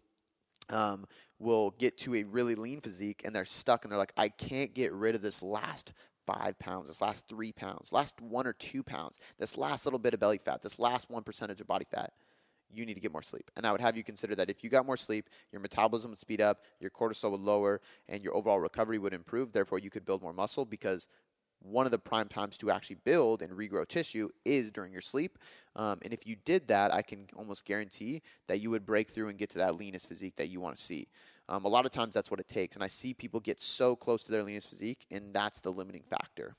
um, 0.70 1.06
will 1.40 1.72
get 1.72 1.98
to 2.00 2.16
a 2.16 2.24
really 2.24 2.56
lean 2.56 2.82
physique 2.82 3.22
and 3.26 3.36
they're 3.36 3.46
stuck 3.46 3.84
and 3.84 3.92
they're 3.92 4.00
like, 4.00 4.14
I 4.18 4.30
can't 4.30 4.74
get 4.74 4.94
rid 4.94 5.16
of 5.16 5.22
this 5.22 5.42
last 5.42 5.94
five 6.26 6.58
pounds, 6.60 6.88
this 6.88 7.02
last 7.02 7.28
three 7.28 7.52
pounds, 7.52 7.92
last 7.92 8.22
one 8.22 8.48
or 8.48 8.54
two 8.54 8.84
pounds, 8.84 9.20
this 9.38 9.58
last 9.58 9.86
little 9.86 10.00
bit 10.00 10.14
of 10.14 10.20
belly 10.20 10.40
fat, 10.44 10.62
this 10.62 10.80
last 10.80 11.10
one 11.10 11.24
percentage 11.24 11.62
of 11.62 11.68
body 11.68 11.86
fat. 11.92 12.14
You 12.74 12.86
need 12.86 12.96
to 12.96 13.00
get 13.00 13.12
more 13.12 13.22
sleep. 13.22 13.52
And 13.56 13.68
I 13.68 13.72
would 13.72 13.82
have 13.82 13.96
you 13.96 14.04
consider 14.04 14.34
that 14.36 14.50
if 14.50 14.64
you 14.64 14.70
got 14.70 14.86
more 14.86 14.98
sleep, 14.98 15.30
your 15.52 15.62
metabolism 15.62 16.10
would 16.12 16.18
speed 16.18 16.42
up, 16.42 16.62
your 16.80 16.90
cortisol 16.90 17.32
would 17.32 17.42
lower, 17.42 17.82
and 18.10 18.24
your 18.24 18.36
overall 18.36 18.60
recovery 18.60 18.98
would 18.98 19.14
improve. 19.14 19.52
Therefore, 19.52 19.78
you 19.78 19.92
could 19.92 20.06
build 20.06 20.24
more 20.24 20.34
muscle 20.34 20.66
because 20.66 21.08
one 21.64 21.86
of 21.86 21.92
the 21.92 22.00
prime 22.00 22.28
times 22.28 22.58
to 22.58 22.72
actually 22.72 22.98
build 23.04 23.42
and 23.42 23.52
regrow 23.52 23.88
tissue 23.88 24.30
is 24.46 24.72
during 24.72 24.92
your 24.92 25.02
sleep. 25.02 25.40
Um, 25.76 26.00
and 26.04 26.14
if 26.14 26.28
you 26.28 26.36
did 26.46 26.68
that, 26.68 26.94
I 26.94 27.02
can 27.02 27.28
almost 27.36 27.66
guarantee 27.66 28.22
that 28.48 28.60
you 28.60 28.70
would 28.70 28.86
break 28.86 29.10
through 29.10 29.30
and 29.30 29.38
get 29.38 29.50
to 29.52 29.58
that 29.60 29.76
leanest 29.76 30.08
physique 30.08 30.36
that 30.36 30.50
you 30.50 30.60
want 30.60 30.76
to 30.76 30.82
see. 30.82 31.08
Um, 31.50 31.66
a 31.66 31.70
lot 31.70 31.86
of 31.86 31.92
times 31.92 32.14
that's 32.14 32.32
what 32.32 32.40
it 32.40 32.48
takes. 32.48 32.76
And 32.76 32.84
I 32.84 32.88
see 32.88 33.14
people 33.14 33.40
get 33.40 33.60
so 33.60 33.96
close 33.96 34.24
to 34.26 34.32
their 34.32 34.44
leanest 34.44 34.70
physique, 34.70 35.06
and 35.12 35.34
that's 35.34 35.62
the 35.62 35.72
limiting 35.72 36.04
factor. 36.10 36.56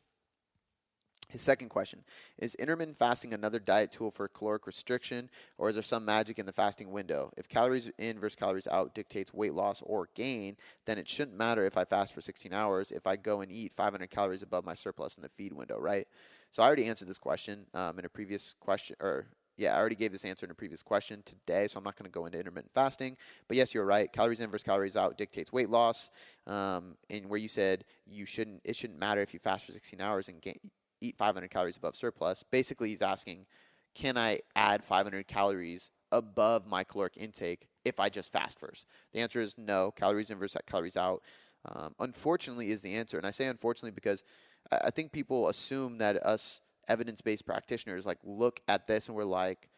His 1.29 1.43
second 1.43 1.69
question 1.69 2.05
Is 2.39 2.55
intermittent 2.57 2.99
fasting 2.99 3.33
another 3.33 3.59
diet 3.59 3.93
tool 3.93 4.11
for 4.11 4.29
caloric 4.29 4.67
restriction, 4.67 5.31
or 5.59 5.69
is 5.69 5.75
there 5.75 5.83
some 5.83 6.05
magic 6.05 6.39
in 6.39 6.47
the 6.47 6.53
fasting 6.53 6.91
window? 6.91 7.33
If 7.37 7.49
calories 7.49 7.91
in 7.99 8.21
versus 8.21 8.37
calories 8.37 8.67
out 8.69 8.95
dictates 8.95 9.33
weight 9.33 9.55
loss 9.55 9.83
or 9.83 10.09
gain, 10.15 10.57
then 10.85 10.99
it 10.99 11.09
shouldn't 11.09 11.37
matter 11.37 11.65
if 11.65 11.77
I 11.77 11.85
fast 11.85 12.15
for 12.15 12.21
16 12.21 12.53
hours 12.53 12.93
if 12.93 13.07
I 13.07 13.17
go 13.17 13.41
and 13.41 13.51
eat 13.51 13.73
500 13.73 14.11
calories 14.11 14.43
above 14.43 14.65
my 14.65 14.75
surplus 14.75 15.17
in 15.17 15.23
the 15.23 15.29
feed 15.29 15.53
window, 15.53 15.79
right? 15.79 16.07
So 16.51 16.63
I 16.63 16.67
already 16.67 16.87
answered 16.87 17.09
this 17.09 17.19
question 17.19 17.67
um, 17.75 17.99
in 17.99 18.05
a 18.05 18.09
previous 18.09 18.55
question 18.61 18.97
or 19.01 19.27
yeah, 19.57 19.77
I 19.77 19.79
already 19.79 19.95
gave 19.95 20.11
this 20.11 20.25
answer 20.25 20.45
in 20.45 20.51
a 20.51 20.55
previous 20.55 20.83
question 20.83 21.23
today, 21.25 21.69
so 21.69 21.79
I'm 21.79 21.85
not 21.85 21.97
going 21.97 22.11
to 22.11 22.13
go 22.13 22.27
into 22.27 22.39
intermittent 22.39 22.73
fasting. 22.75 23.17
But 23.47 23.57
yes, 23.57 23.73
you're 23.73 23.85
right. 23.85 24.13
Calories 24.13 24.41
in 24.41 24.51
versus 24.51 24.65
calories 24.65 24.97
out 24.97 25.17
dictates 25.17 25.53
weight 25.53 25.71
loss. 25.71 26.11
Um, 26.47 26.97
and 27.09 27.27
where 27.27 27.39
you 27.39 27.49
said 27.49 27.85
you 28.05 28.27
shouldn't, 28.27 28.63
it 28.65 28.75
shouldn't 28.75 28.99
matter 28.99 29.21
if 29.21 29.33
you 29.33 29.39
fast 29.39 29.67
for 29.67 29.73
16 29.73 30.01
hours 30.01 30.29
and 30.29 30.41
gain, 30.41 30.59
eat 31.05 31.17
500 31.17 31.51
calories 31.51 31.77
above 31.77 31.97
surplus. 31.97 32.43
Basically, 32.43 32.89
he's 32.91 33.03
asking, 33.03 33.47
can 33.95 34.17
I 34.17 34.41
add 34.57 34.85
500 34.85 35.27
calories 35.27 35.91
above 36.11 36.67
my 36.67 36.85
caloric 36.85 37.17
intake 37.17 37.69
if 37.85 38.01
I 38.01 38.09
just 38.09 38.33
fast 38.33 38.59
first? 38.59 38.87
The 39.13 39.21
answer 39.21 39.41
is 39.41 39.57
no. 39.59 39.91
Calories 39.93 40.31
in 40.31 40.39
versus 40.39 40.61
calories 40.67 40.97
out. 40.97 41.23
Um, 41.67 41.95
unfortunately, 41.99 42.71
is 42.71 42.83
the 42.83 42.95
answer, 42.95 43.17
and 43.17 43.27
I 43.27 43.31
say 43.31 43.47
unfortunately 43.47 43.93
because 43.93 44.23
I 44.71 44.91
think 44.91 45.13
people 45.13 45.49
assume 45.49 45.99
that 45.99 46.17
us 46.25 46.61
evidence-based 46.89 47.47
practitioners 47.47 48.05
like 48.05 48.19
look 48.25 48.61
at 48.69 48.87
this 48.87 49.09
and 49.09 49.17
we're 49.17 49.25
like 49.25 49.69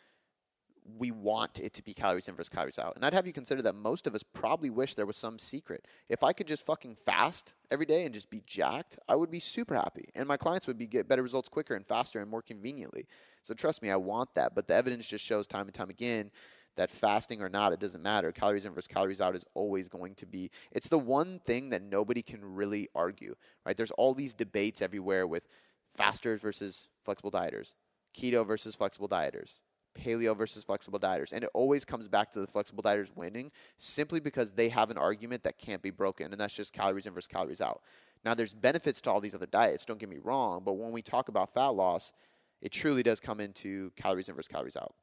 we 0.99 1.11
want 1.11 1.59
it 1.59 1.73
to 1.75 1.83
be 1.83 1.95
calories 1.95 2.29
in 2.29 2.35
versus 2.35 2.49
calories 2.49 2.79
out. 2.79 2.95
And 2.97 3.05
I'd 3.05 3.15
have 3.15 3.27
you 3.27 3.33
consider 3.33 3.63
that 3.63 3.75
most 3.75 4.07
of 4.07 4.15
us 4.15 4.23
probably 4.23 4.71
wish 4.71 4.95
there 4.95 5.07
was 5.07 5.17
some 5.17 5.39
secret. 5.39 5.87
If 6.09 6.23
I 6.23 6.33
could 6.33 6.47
just 6.47 6.65
fucking 6.65 6.97
fast 7.05 7.55
every 7.71 7.87
day 7.87 8.05
and 8.05 8.15
just 8.15 8.31
be 8.31 8.43
jacked, 8.47 8.99
I 9.09 9.17
would 9.17 9.31
be 9.31 9.41
super 9.41 9.75
happy. 9.75 10.09
And 10.15 10.27
my 10.27 10.37
clients 10.37 10.67
would 10.67 10.79
be 10.79 10.87
get 10.87 11.09
better 11.09 11.23
results 11.23 11.49
quicker 11.49 11.75
and 11.75 11.87
faster 11.87 12.21
and 12.21 12.31
more 12.31 12.43
conveniently. 12.43 13.07
So 13.43 13.55
trust 13.55 13.83
me, 13.83 13.91
I 13.91 13.97
want 13.97 14.35
that. 14.35 14.55
But 14.55 14.69
the 14.69 14.75
evidence 14.75 15.09
just 15.09 15.25
shows 15.25 15.47
time 15.47 15.67
and 15.67 15.75
time 15.75 15.91
again 15.91 16.31
that 16.77 16.91
fasting 16.91 17.43
or 17.43 17.49
not, 17.49 17.73
it 17.73 17.81
doesn't 17.81 18.03
matter. 18.03 18.31
Calories 18.33 18.65
in 18.65 18.73
versus 18.73 18.89
calories 18.89 19.21
out 19.21 19.35
is 19.35 19.45
always 19.55 19.89
going 19.89 20.15
to 20.17 20.27
be. 20.27 20.51
It's 20.73 20.89
the 20.89 20.99
one 20.99 21.41
thing 21.41 21.71
that 21.71 21.83
nobody 21.83 22.23
can 22.23 22.41
really 22.43 22.89
argue, 22.95 23.35
right? 23.65 23.77
There's 23.77 23.91
all 23.93 24.15
these 24.15 24.35
debates 24.35 24.83
everywhere 24.83 25.27
with 25.27 25.49
fasters 25.97 26.41
versus 26.41 26.89
flexible 27.05 27.31
dieters, 27.31 27.75
keto 28.17 28.47
versus 28.47 28.75
flexible 28.75 29.09
dieters, 29.09 29.59
paleo 29.97 30.37
versus 30.37 30.65
flexible 30.65 30.99
dieters. 30.99 31.33
And 31.33 31.43
it 31.43 31.51
always 31.55 31.85
comes 31.85 32.09
back 32.09 32.31
to 32.33 32.41
the 32.41 32.47
flexible 32.47 32.83
dieters 32.83 33.15
winning 33.15 33.51
simply 33.79 34.21
because 34.21 34.53
they 34.53 34.69
have 34.69 34.91
an 34.91 34.99
argument 34.99 35.43
that 35.45 35.59
can't 35.59 35.83
be 35.83 35.91
broken, 35.91 36.33
and 36.33 36.41
that's 36.41 36.55
just 36.55 36.73
calories 36.73 37.07
in 37.07 37.15
versus 37.15 37.29
calories 37.29 37.61
out. 37.61 37.83
Now, 38.25 38.35
there's 38.35 38.55
benefits 38.55 39.01
to 39.03 39.11
all 39.11 39.21
these 39.21 39.35
other 39.35 39.47
diets, 39.47 39.85
don't 39.85 39.99
get 39.99 40.09
me 40.09 40.19
wrong, 40.23 40.63
but 40.65 40.75
when 40.75 40.93
we 40.93 41.03
talk 41.03 41.29
about 41.29 41.55
fat 41.55 41.69
loss, 41.69 42.13
it 42.61 42.73
truly 42.73 43.03
does 43.03 43.21
come 43.21 43.41
into 43.41 43.93
calories 43.97 44.29
in 44.29 44.35
versus 44.35 44.49
calories 44.49 44.77
out. 44.77 44.95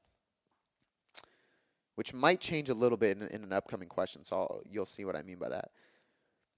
Which 1.96 2.14
might 2.14 2.41
change 2.41 2.70
a 2.70 2.74
little 2.74 2.98
bit 2.98 3.18
in, 3.18 3.28
in 3.28 3.44
an 3.44 3.54
upcoming 3.54 3.88
question, 3.88 4.24
so 4.24 4.36
I'll, 4.36 4.62
you'll 4.70 4.86
see 4.86 5.06
what 5.06 5.16
I 5.16 5.22
mean 5.22 5.38
by 5.38 5.50
that. 5.50 5.70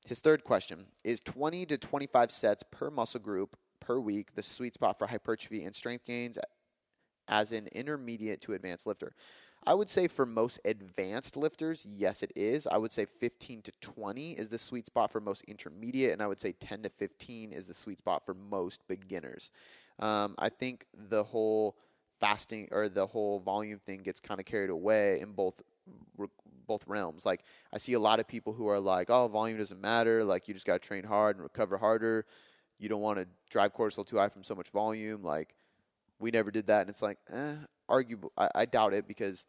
His 0.05 0.19
third 0.19 0.43
question 0.43 0.85
is 1.03 1.19
20 1.21 1.65
to 1.65 1.77
25 1.77 2.31
sets 2.31 2.63
per 2.71 2.89
muscle 2.89 3.19
group 3.19 3.57
per 3.79 3.99
week 3.99 4.33
the 4.33 4.43
sweet 4.43 4.73
spot 4.73 4.97
for 4.97 5.07
hypertrophy 5.07 5.63
and 5.63 5.75
strength 5.75 6.05
gains 6.05 6.37
as 7.27 7.51
an 7.51 7.67
intermediate 7.73 8.41
to 8.41 8.53
advanced 8.53 8.87
lifter? 8.87 9.13
I 9.67 9.73
would 9.73 9.89
say 9.89 10.07
for 10.07 10.25
most 10.25 10.59
advanced 10.63 11.35
lifters, 11.35 11.85
yes, 11.85 12.21
it 12.21 12.31
is. 12.35 12.67
I 12.67 12.77
would 12.77 12.91
say 12.91 13.05
15 13.05 13.63
to 13.63 13.71
20 13.81 14.33
is 14.33 14.49
the 14.49 14.59
sweet 14.59 14.85
spot 14.85 15.11
for 15.11 15.19
most 15.19 15.43
intermediate, 15.45 16.13
and 16.13 16.21
I 16.21 16.27
would 16.27 16.39
say 16.39 16.51
10 16.51 16.83
to 16.83 16.89
15 16.89 17.51
is 17.51 17.67
the 17.67 17.73
sweet 17.73 17.97
spot 17.97 18.25
for 18.25 18.35
most 18.35 18.87
beginners. 18.87 19.51
Um, 19.99 20.35
I 20.37 20.49
think 20.49 20.85
the 21.09 21.23
whole 21.23 21.77
fasting 22.19 22.67
or 22.71 22.89
the 22.89 23.07
whole 23.07 23.39
volume 23.39 23.79
thing 23.79 24.03
gets 24.03 24.19
kind 24.19 24.39
of 24.39 24.45
carried 24.45 24.69
away 24.69 25.19
in 25.19 25.31
both 25.31 25.61
both 26.67 26.87
realms. 26.87 27.25
Like 27.25 27.43
I 27.73 27.77
see 27.77 27.93
a 27.93 27.99
lot 27.99 28.19
of 28.19 28.27
people 28.27 28.53
who 28.53 28.67
are 28.67 28.79
like, 28.79 29.09
"Oh, 29.09 29.27
volume 29.27 29.57
doesn't 29.57 29.81
matter. 29.81 30.23
Like 30.23 30.47
you 30.47 30.53
just 30.53 30.65
got 30.65 30.81
to 30.81 30.87
train 30.87 31.03
hard 31.03 31.37
and 31.37 31.43
recover 31.43 31.77
harder." 31.77 32.25
you 32.77 32.89
don't 32.89 33.01
want 33.01 33.17
to 33.19 33.27
drive 33.49 33.73
cortisol 33.73 34.05
too 34.05 34.17
high 34.17 34.29
from 34.29 34.43
so 34.43 34.55
much 34.55 34.69
volume. 34.69 35.23
Like 35.23 35.55
we 36.19 36.31
never 36.31 36.51
did 36.51 36.67
that, 36.67 36.81
and 36.81 36.89
it's 36.89 37.01
like, 37.01 37.17
eh, 37.31 37.55
arguable. 37.89 38.31
I, 38.37 38.49
I 38.55 38.65
doubt 38.65 38.93
it 38.93 39.07
because 39.07 39.45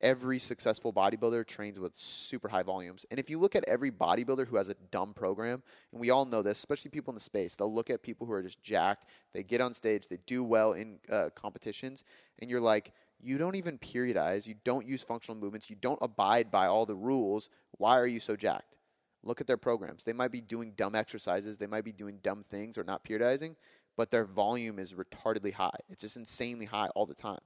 every 0.00 0.38
successful 0.38 0.92
bodybuilder 0.92 1.46
trains 1.46 1.78
with 1.78 1.94
super 1.94 2.48
high 2.48 2.62
volumes. 2.62 3.04
And 3.10 3.20
if 3.20 3.28
you 3.28 3.38
look 3.38 3.54
at 3.54 3.64
every 3.68 3.90
bodybuilder 3.90 4.46
who 4.46 4.56
has 4.56 4.68
a 4.68 4.74
dumb 4.90 5.12
program, 5.12 5.62
and 5.92 6.00
we 6.00 6.10
all 6.10 6.24
know 6.24 6.42
this, 6.42 6.58
especially 6.58 6.90
people 6.90 7.12
in 7.12 7.16
the 7.16 7.20
space, 7.20 7.56
they'll 7.56 7.72
look 7.72 7.90
at 7.90 8.02
people 8.02 8.26
who 8.26 8.32
are 8.32 8.42
just 8.42 8.62
jacked. 8.62 9.06
They 9.32 9.42
get 9.42 9.60
on 9.60 9.74
stage, 9.74 10.08
they 10.08 10.18
do 10.26 10.42
well 10.42 10.72
in 10.72 10.98
uh, 11.10 11.30
competitions, 11.34 12.04
and 12.38 12.50
you're 12.50 12.60
like, 12.60 12.92
you 13.22 13.36
don't 13.36 13.56
even 13.56 13.78
periodize, 13.78 14.46
you 14.46 14.54
don't 14.64 14.86
use 14.86 15.02
functional 15.02 15.38
movements, 15.38 15.68
you 15.68 15.76
don't 15.76 15.98
abide 16.00 16.50
by 16.50 16.66
all 16.66 16.86
the 16.86 16.94
rules. 16.94 17.50
Why 17.72 17.98
are 17.98 18.06
you 18.06 18.20
so 18.20 18.36
jacked? 18.36 18.76
Look 19.22 19.42
at 19.42 19.46
their 19.46 19.58
programs. 19.58 20.04
They 20.04 20.14
might 20.14 20.32
be 20.32 20.40
doing 20.40 20.72
dumb 20.76 20.94
exercises, 20.94 21.58
they 21.58 21.66
might 21.66 21.84
be 21.84 21.92
doing 21.92 22.18
dumb 22.22 22.44
things 22.48 22.78
or 22.78 22.84
not 22.84 23.04
periodizing, 23.04 23.56
but 24.00 24.10
their 24.10 24.24
volume 24.24 24.78
is 24.78 24.94
retardedly 24.94 25.52
high. 25.52 25.76
It's 25.90 26.00
just 26.00 26.16
insanely 26.16 26.64
high 26.64 26.88
all 26.94 27.04
the 27.04 27.12
time. 27.12 27.42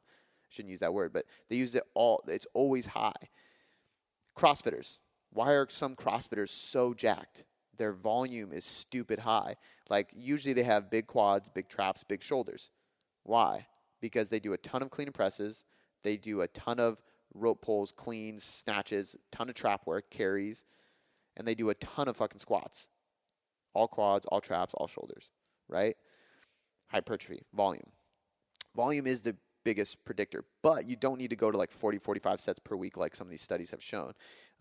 Shouldn't 0.49 0.71
use 0.71 0.79
that 0.79 0.95
word, 0.95 1.13
but 1.13 1.25
they 1.49 1.57
use 1.57 1.75
it 1.75 1.83
all, 1.95 2.23
it's 2.29 2.47
always 2.55 2.87
high. 2.87 3.29
CrossFitters. 4.39 5.01
Why 5.33 5.55
are 5.55 5.67
some 5.69 5.97
CrossFitters 5.97 6.51
so 6.51 6.95
jacked? 6.95 7.43
Their 7.77 7.93
volume 7.93 8.53
is 8.53 8.65
stupid 8.65 9.19
high. 9.19 9.57
Like, 9.91 10.13
usually 10.17 10.55
they 10.55 10.63
have 10.63 10.93
big 10.93 11.09
quads, 11.09 11.49
big 11.49 11.69
traps, 11.69 12.05
big 12.05 12.23
shoulders. 12.23 12.71
Why? 13.25 13.67
Because 14.01 14.29
they 14.29 14.39
do 14.39 14.53
a 14.53 14.59
ton 14.59 14.81
of 14.81 14.91
clean 14.91 15.09
and 15.09 15.15
presses, 15.15 15.65
they 16.05 16.17
do 16.17 16.43
a 16.43 16.47
ton 16.47 16.79
of 16.79 17.03
rope 17.35 17.63
pulls, 17.63 17.91
cleans, 17.91 18.45
snatches, 18.45 19.17
ton 19.33 19.49
of 19.49 19.57
trap 19.57 19.89
work, 19.89 20.09
carries 20.09 20.65
and 21.37 21.49
they 21.49 21.57
do 21.57 21.71
a 21.71 21.75
ton 21.75 22.07
of 22.07 22.17
fucking 22.17 22.39
squats. 22.39 22.89
All 23.73 23.89
quads, 23.89 24.25
all 24.27 24.41
traps, 24.41 24.73
all 24.75 24.87
shoulders, 24.87 25.33
right? 25.69 25.97
Hypertrophy, 26.95 27.43
volume. 27.53 27.91
Volume 28.77 29.09
is 29.09 29.21
the 29.21 29.35
biggest 29.65 30.05
predictor, 30.05 30.45
but 30.63 30.89
you 30.89 30.95
don't 30.95 31.19
need 31.19 31.31
to 31.31 31.37
go 31.37 31.51
to 31.51 31.59
like 31.59 31.73
40, 31.73 31.99
45 31.99 32.41
sets 32.41 32.61
per 32.61 32.77
week 32.77 32.97
like 32.97 33.17
some 33.17 33.27
of 33.27 33.33
these 33.33 33.43
studies 33.43 33.71
have 33.71 33.83
shown. 33.83 34.13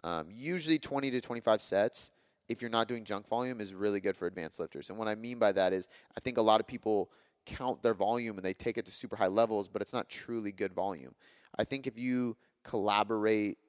Um, 0.04 0.30
usually 0.32 0.80
20 0.80 1.12
to 1.12 1.22
25 1.22 1.62
sets, 1.62 2.10
if 2.50 2.60
you're 2.60 2.72
not 2.72 2.88
doing 2.88 3.04
junk 3.04 3.28
volume, 3.28 3.62
is 3.62 3.76
really 3.76 4.00
good 4.00 4.18
for 4.18 4.26
advanced 4.26 4.60
lifters. 4.60 4.90
And 4.90 4.98
what 4.98 5.08
I 5.08 5.14
mean 5.14 5.38
by 5.38 5.52
that 5.52 5.74
is 5.74 5.88
I 6.18 6.22
think 6.22 6.38
a 6.40 6.42
lot 6.42 6.60
of 6.60 6.66
people 6.66 7.12
count 7.46 7.84
their 7.84 7.94
volume 7.94 8.38
and 8.38 8.44
they 8.44 8.56
take 8.56 8.80
it 8.80 8.86
to 8.86 8.92
super 8.92 9.16
high 9.16 9.28
levels, 9.28 9.68
but 9.68 9.84
it's 9.84 9.94
not 9.94 10.10
truly 10.10 10.52
good 10.52 10.74
volume. 10.74 11.14
I 11.60 11.64
think 11.64 11.86
if 11.86 12.00
you 12.00 12.36
collaborate 12.64 13.60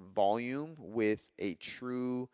volume 0.00 0.74
with 0.78 1.22
a 1.38 1.54
true 1.54 2.28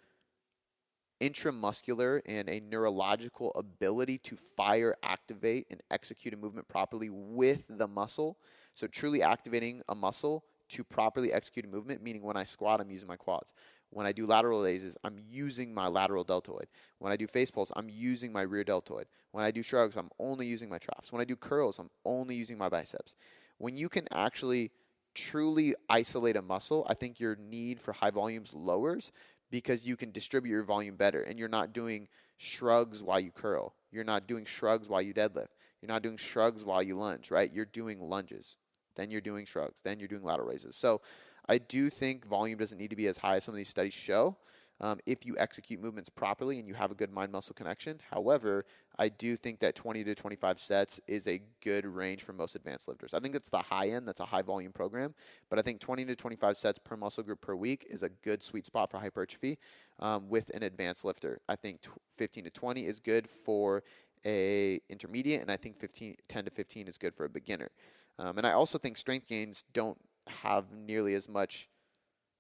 intramuscular 1.21 2.21
and 2.27 2.49
a 2.49 2.61
neurological 2.61 3.53
ability 3.55 4.19
to 4.19 4.37
fire, 4.37 4.97
activate, 5.03 5.67
and 5.71 5.81
execute 5.91 6.35
a 6.35 6.37
movement 6.37 6.69
properly 6.69 7.11
with 7.11 7.67
the 7.69 7.87
muscle. 7.87 8.39
So, 8.75 8.87
truly 8.87 9.23
activating 9.23 9.83
a 9.89 9.95
muscle 9.95 10.45
to 10.71 10.85
properly 10.85 11.33
execute 11.33 11.67
a 11.67 11.69
movement, 11.69 12.03
meaning 12.03 12.23
when 12.23 12.37
I 12.37 12.45
squat, 12.45 12.81
I'm 12.81 12.91
using 12.91 13.09
my 13.09 13.17
quads. 13.17 13.53
When 13.91 14.07
I 14.07 14.13
do 14.13 14.25
lateral 14.25 14.63
raises, 14.63 14.97
I'm 15.03 15.19
using 15.29 15.75
my 15.75 15.89
lateral 15.89 16.23
deltoid. 16.23 16.69
When 16.99 17.13
I 17.13 17.17
do 17.17 17.27
face 17.27 17.51
pulls, 17.51 17.73
I'm 17.75 17.89
using 17.89 18.33
my 18.33 18.43
rear 18.43 18.63
deltoid. 18.63 19.07
When 19.33 19.45
I 19.45 19.51
do 19.51 19.63
shrugs, 19.63 19.97
I'm 19.97 20.11
only 20.21 20.47
using 20.47 20.69
my 20.69 20.79
traps. 20.79 21.13
When 21.13 21.21
I 21.21 21.25
do 21.25 21.35
curls, 21.35 21.81
I'm 21.81 21.91
only 22.05 22.37
using 22.37 22.57
my 22.57 22.69
biceps. 22.69 23.17
When 23.59 23.77
you 23.77 23.89
can 23.89 24.07
actually 24.13 24.71
truly 25.15 25.75
isolate 25.89 26.37
a 26.37 26.43
muscle, 26.43 26.87
I 26.89 26.95
think 26.95 27.19
your 27.19 27.35
need 27.37 27.81
for 27.81 27.93
high 27.93 28.11
volumes 28.11 28.55
lowers 28.55 29.11
because 29.51 29.87
you 29.87 29.97
can 29.97 30.11
distribute 30.13 30.53
your 30.53 30.63
volume 30.63 30.97
better 30.97 31.23
and 31.23 31.39
you're 31.39 31.49
not 31.49 31.73
doing 31.73 32.09
shrugs 32.37 33.03
while 33.03 33.21
you 33.21 33.31
curl. 33.31 33.75
You're 33.93 34.05
not 34.05 34.27
doing 34.27 34.45
shrugs 34.45 34.89
while 34.89 35.03
you 35.03 35.13
deadlift. 35.13 35.49
You're 35.81 35.89
not 35.89 36.03
doing 36.03 36.17
shrugs 36.17 36.65
while 36.65 36.83
you 36.83 36.97
lunge, 36.97 37.31
right? 37.31 37.53
You're 37.53 37.65
doing 37.65 38.01
lunges. 38.01 38.57
Then 38.97 39.11
you're 39.11 39.21
doing 39.21 39.47
shrugs. 39.47 39.81
Then 39.83 39.99
you're 39.99 40.09
doing 40.09 40.25
lateral 40.25 40.49
raises. 40.49 40.77
So 40.77 41.01
I 41.49 41.59
do 41.59 41.91
think 41.91 42.27
volume 42.27 42.59
doesn't 42.59 42.79
need 42.79 42.91
to 42.91 42.97
be 42.97 43.07
as 43.09 43.19
high 43.19 43.37
as 43.37 43.45
some 43.45 43.55
of 43.55 43.57
these 43.57 43.69
studies 43.69 43.95
show 43.95 44.37
um, 44.81 44.99
if 45.07 45.27
you 45.27 45.37
execute 45.39 45.81
movements 45.81 46.09
properly 46.09 46.59
and 46.59 46.67
you 46.67 46.75
have 46.75 46.91
a 46.91 46.95
good 46.95 47.13
mind 47.13 47.33
muscle 47.33 47.55
connection. 47.55 48.01
However, 48.11 48.65
I 48.99 49.09
do 49.09 49.37
think 49.37 49.61
that 49.61 49.75
20 49.75 50.05
to 50.05 50.15
25 50.15 50.59
sets 50.59 51.01
is 51.07 51.27
a 51.27 51.41
good 51.63 51.85
range 51.87 52.23
for 52.23 52.33
most 52.33 52.55
advanced 52.55 52.89
lifters. 52.89 53.15
I 53.15 53.21
think 53.21 53.35
it's 53.35 53.51
the 53.51 53.59
high 53.59 53.91
end, 53.91 54.09
that's 54.09 54.21
a 54.21 54.27
high 54.27 54.43
volume 54.43 54.73
program, 54.73 55.15
but 55.49 55.59
I 55.59 55.63
think 55.63 55.81
20 55.81 56.07
to 56.07 56.17
25 56.17 56.57
sets 56.57 56.79
per 56.79 56.97
muscle 56.97 57.23
group 57.23 57.41
per 57.41 57.55
week 57.55 57.87
is 57.89 58.03
a 58.03 58.09
good 58.09 58.43
sweet 58.43 58.67
spot 58.67 58.91
for 58.91 58.99
hypertrophy 58.99 59.59
um, 59.99 60.29
with 60.29 60.51
an 60.55 60.63
advanced 60.63 61.05
lifter. 61.05 61.41
I 61.49 61.57
think 61.57 61.81
15 62.17 62.45
to 62.45 62.51
20 62.51 62.87
is 62.87 63.01
good 63.01 63.29
for 63.29 63.83
a 64.25 64.81
intermediate, 64.89 65.41
and 65.41 65.51
I 65.51 65.57
think 65.57 65.79
15, 65.79 66.17
10 66.29 66.45
to 66.45 66.51
15 66.51 66.89
is 66.89 66.99
good 66.99 67.15
for 67.15 67.25
a 67.25 67.29
beginner. 67.29 67.71
Um, 68.19 68.37
and 68.39 68.47
I 68.47 68.53
also 68.53 68.77
think 68.77 68.97
strength 68.97 69.29
gains 69.29 69.65
don't 69.73 69.99
have 70.43 70.67
nearly 70.73 71.15
as 71.15 71.29
much 71.29 71.69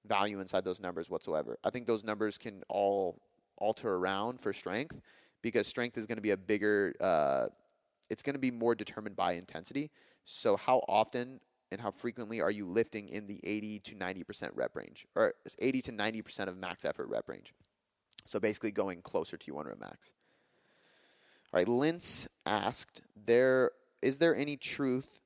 value 0.06 0.40
inside 0.40 0.64
those 0.64 0.80
numbers 0.80 1.10
whatsoever. 1.10 1.58
I 1.64 1.70
think 1.70 1.86
those 1.86 2.04
numbers 2.04 2.38
can 2.38 2.62
all 2.68 3.20
alter 3.58 3.94
around 3.94 4.40
for 4.40 4.52
strength 4.52 5.00
because 5.42 5.66
strength 5.66 5.98
is 5.98 6.06
going 6.06 6.16
to 6.16 6.22
be 6.22 6.30
a 6.30 6.36
bigger, 6.36 6.94
uh, 7.00 7.46
it's 8.08 8.22
going 8.22 8.34
to 8.34 8.40
be 8.40 8.50
more 8.50 8.74
determined 8.74 9.16
by 9.16 9.32
intensity. 9.32 9.90
So, 10.24 10.56
how 10.56 10.78
often 10.88 11.40
and 11.72 11.80
how 11.80 11.90
frequently 11.90 12.40
are 12.40 12.50
you 12.50 12.66
lifting 12.66 13.08
in 13.08 13.26
the 13.26 13.40
80 13.44 13.78
to 13.80 13.94
90% 13.94 14.50
rep 14.54 14.74
range 14.74 15.06
or 15.14 15.34
80 15.58 15.82
to 15.82 15.92
90% 15.92 16.48
of 16.48 16.56
max 16.56 16.84
effort 16.84 17.08
rep 17.08 17.28
range? 17.28 17.54
So, 18.26 18.40
basically 18.40 18.70
going 18.70 19.02
closer 19.02 19.36
to 19.36 19.46
your 19.46 19.56
one 19.56 19.66
rep 19.66 19.80
max. 19.80 20.12
All 21.52 21.58
right, 21.58 21.66
Lince 21.66 22.28
asked, 22.46 23.02
there 23.26 23.72
is 24.02 24.18
there 24.18 24.34
any 24.34 24.56
truth 24.56 25.18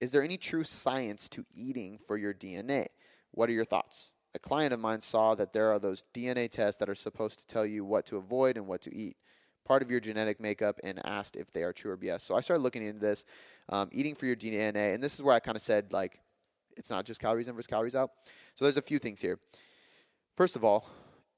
Is 0.00 0.10
there 0.10 0.22
any 0.22 0.36
true 0.36 0.64
science 0.64 1.28
to 1.30 1.44
eating 1.54 1.98
for 2.06 2.16
your 2.16 2.34
DNA? 2.34 2.86
What 3.34 3.48
are 3.48 3.52
your 3.52 3.64
thoughts? 3.64 4.12
A 4.34 4.38
client 4.38 4.72
of 4.72 4.80
mine 4.80 5.00
saw 5.00 5.34
that 5.34 5.52
there 5.52 5.70
are 5.72 5.78
those 5.78 6.04
DNA 6.14 6.50
tests 6.50 6.78
that 6.78 6.88
are 6.88 6.94
supposed 6.94 7.38
to 7.40 7.46
tell 7.46 7.66
you 7.66 7.84
what 7.84 8.06
to 8.06 8.16
avoid 8.16 8.56
and 8.56 8.66
what 8.66 8.80
to 8.82 8.94
eat, 8.94 9.16
part 9.64 9.82
of 9.82 9.90
your 9.90 10.00
genetic 10.00 10.40
makeup, 10.40 10.80
and 10.82 11.00
asked 11.04 11.36
if 11.36 11.52
they 11.52 11.62
are 11.62 11.72
true 11.72 11.92
or 11.92 11.96
BS. 11.96 12.22
So 12.22 12.34
I 12.34 12.40
started 12.40 12.62
looking 12.62 12.84
into 12.84 13.00
this, 13.00 13.24
um, 13.68 13.88
eating 13.92 14.14
for 14.14 14.26
your 14.26 14.36
DNA, 14.36 14.94
and 14.94 15.02
this 15.02 15.14
is 15.14 15.22
where 15.22 15.34
I 15.34 15.40
kind 15.40 15.56
of 15.56 15.62
said, 15.62 15.92
like, 15.92 16.20
it's 16.76 16.90
not 16.90 17.04
just 17.04 17.20
calories 17.20 17.46
in 17.46 17.54
versus 17.54 17.68
calories 17.68 17.94
out. 17.94 18.10
So 18.54 18.64
there's 18.64 18.76
a 18.76 18.82
few 18.82 18.98
things 18.98 19.20
here. 19.20 19.38
First 20.36 20.56
of 20.56 20.64
all, 20.64 20.88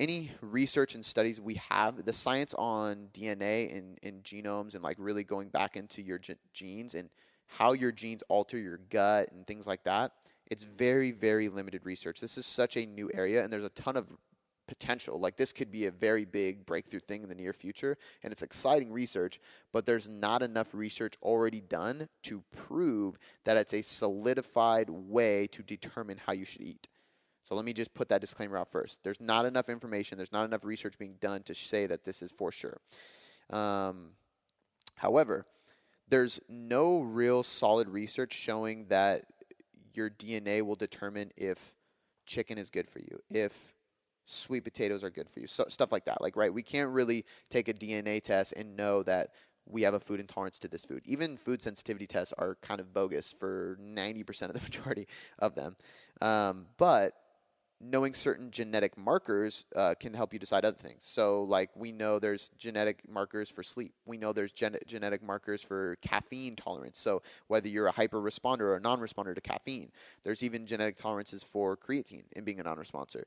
any 0.01 0.31
research 0.41 0.95
and 0.95 1.05
studies 1.05 1.41
we 1.41 1.61
have, 1.71 2.05
the 2.05 2.13
science 2.13 2.55
on 2.55 3.09
DNA 3.13 3.77
and, 3.77 3.99
and 4.03 4.23
genomes 4.25 4.75
and 4.75 4.83
like 4.83 4.97
really 4.99 5.25
going 5.25 5.49
back 5.49 5.77
into 5.77 6.03
your 6.03 6.19
ge- 6.19 6.37
genes 6.53 6.95
and 6.95 7.09
how 7.47 7.73
your 7.73 7.93
genes 7.93 8.23
alter 8.29 8.59
your 8.59 8.81
gut 8.91 9.31
and 9.33 9.47
things 9.47 9.67
like 9.67 9.85
that, 9.85 10.13
it's 10.51 10.65
very, 10.65 11.11
very 11.11 11.49
limited 11.49 11.85
research. 11.85 12.21
This 12.21 12.39
is 12.39 12.47
such 12.47 12.77
a 12.77 12.87
new 12.87 13.11
area, 13.15 13.43
and 13.43 13.53
there's 13.53 13.65
a 13.65 13.71
ton 13.71 13.97
of 13.97 14.11
potential. 14.67 15.19
Like 15.19 15.37
this 15.37 15.53
could 15.53 15.71
be 15.71 15.87
a 15.87 15.91
very 15.91 16.25
big 16.25 16.67
breakthrough 16.67 17.01
thing 17.01 17.23
in 17.23 17.29
the 17.29 17.35
near 17.35 17.53
future, 17.53 17.97
and 18.23 18.33
it's 18.33 18.43
exciting 18.43 18.93
research, 18.93 19.41
but 19.73 19.87
there's 19.87 20.09
not 20.09 20.43
enough 20.43 20.69
research 20.73 21.15
already 21.23 21.61
done 21.61 22.09
to 22.25 22.43
prove 22.55 23.17
that 23.45 23.57
it's 23.57 23.75
a 23.75 23.83
solidified 23.83 24.91
way 24.91 25.47
to 25.49 25.63
determine 25.63 26.19
how 26.27 26.33
you 26.33 26.45
should 26.45 26.63
eat. 26.63 26.89
So 27.45 27.55
let 27.55 27.65
me 27.65 27.73
just 27.73 27.95
put 27.95 28.09
that 28.09 28.21
disclaimer 28.21 28.59
out 28.59 28.73
first. 28.73 29.05
There's 29.05 29.21
not 29.21 29.47
enough 29.47 29.69
information, 29.69 30.19
there's 30.19 30.33
not 30.33 30.45
enough 30.45 30.65
research 30.65 30.99
being 30.99 31.15
done 31.21 31.43
to 31.45 31.55
say 31.55 31.87
that 31.87 32.05
this 32.05 32.23
is 32.23 32.33
for 32.33 32.51
sure. 32.51 32.81
Um, 33.51 34.11
however, 34.97 35.47
there's 36.09 36.41
no 36.49 37.01
real 37.01 37.43
solid 37.43 37.89
research 37.89 38.33
showing 38.33 38.87
that 38.89 39.25
your 39.97 40.11
DNA 40.11 40.63
will 40.63 40.77
determine 40.77 41.33
if 41.37 41.75
chicken 42.27 42.59
is 42.59 42.71
good 42.71 42.89
for 42.89 42.99
you, 42.99 43.21
if 43.31 43.75
sweet 44.25 44.65
potatoes 44.65 45.05
are 45.05 45.11
good 45.11 45.31
for 45.31 45.41
you, 45.41 45.47
so, 45.47 45.65
stuff 45.69 45.93
like 45.93 46.05
that. 46.05 46.21
Like, 46.21 46.37
right, 46.37 46.53
we 46.53 46.63
can't 46.63 46.91
really 46.91 47.25
take 47.51 47.69
a 47.69 47.75
DNA 47.75 48.21
test 48.21 48.53
and 48.57 48.77
know 48.77 49.03
that 49.05 49.31
we 49.69 49.83
have 49.83 49.95
a 49.95 50.01
food 50.01 50.21
intolerance 50.21 50.59
to 50.61 50.69
this 50.69 50.85
food. 50.85 51.03
Even 51.05 51.37
food 51.37 51.61
sensitivity 51.61 52.07
tests 52.07 52.33
are 52.39 52.57
kind 52.63 52.81
of 52.81 52.93
bogus 52.93 53.33
for 53.33 53.79
90% 53.83 54.43
of 54.43 54.55
the 54.55 54.61
majority 54.65 55.09
of 55.39 55.55
them. 55.55 55.77
Um, 56.21 56.67
but 56.77 57.15
knowing 57.81 58.15
certain 58.15 58.51
genetic 58.51 58.97
markers 58.97 59.65
uh, 59.75 59.95
can 59.95 60.15
help 60.15 60.33
you 60.33 60.39
decide 60.39 60.65
other 60.65 60.77
things. 60.77 61.03
So, 61.03 61.43
like 61.43 61.71
we 61.75 61.93
know 61.93 62.19
there's 62.19 62.51
genetic 62.59 63.09
markers 63.09 63.51
for 63.51 63.63
sleep. 63.63 63.93
We 64.07 64.17
know 64.17 64.33
there's 64.33 64.53
gen- 64.53 64.79
genetic 64.87 65.23
markers 65.23 65.63
for 65.63 65.97
caffeine 66.01 66.57
tolerance. 66.57 66.99
So, 66.99 67.23
whether 67.49 67.69
you're 67.69 67.87
a 67.87 67.93
hyper 67.93 68.21
responder 68.21 68.61
or 68.61 68.77
a 68.77 68.81
non-responder 68.81 69.35
to 69.35 69.41
caffeine, 69.41 69.91
there's 70.23 70.43
even 70.43 70.67
genetic 70.67 70.97
tolerances 70.97 71.45
for 71.45 71.77
creatine 71.77 72.25
in 72.35 72.45
being 72.45 72.61
a 72.61 72.63
non-responder. 72.63 73.25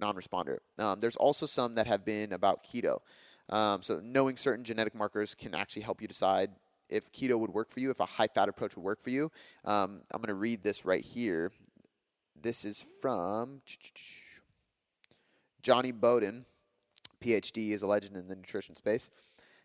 Non-responder. 0.00 0.58
Um, 0.78 0.98
there's 1.00 1.16
also 1.16 1.46
some 1.46 1.76
that 1.76 1.86
have 1.86 2.04
been 2.04 2.32
about 2.32 2.64
keto. 2.64 2.98
Um, 3.48 3.82
so, 3.82 4.00
knowing 4.02 4.36
certain 4.36 4.64
genetic 4.64 4.94
markers 4.94 5.34
can 5.34 5.54
actually 5.54 5.82
help 5.82 6.02
you 6.02 6.08
decide 6.08 6.50
if 6.88 7.12
keto 7.12 7.38
would 7.38 7.50
work 7.50 7.70
for 7.70 7.80
you, 7.80 7.90
if 7.90 8.00
a 8.00 8.06
high 8.06 8.28
fat 8.28 8.48
approach 8.48 8.76
would 8.76 8.84
work 8.84 9.02
for 9.02 9.10
you. 9.10 9.30
Um, 9.64 10.00
I'm 10.10 10.20
going 10.20 10.28
to 10.28 10.34
read 10.34 10.62
this 10.62 10.84
right 10.84 11.04
here. 11.04 11.52
This 12.40 12.64
is 12.64 12.84
from 13.00 13.62
Jonny 15.62 15.90
Bowden, 15.90 16.44
PhD, 17.22 17.70
is 17.70 17.82
a 17.82 17.86
legend 17.86 18.16
in 18.16 18.28
the 18.28 18.36
nutrition 18.36 18.76
space. 18.76 19.10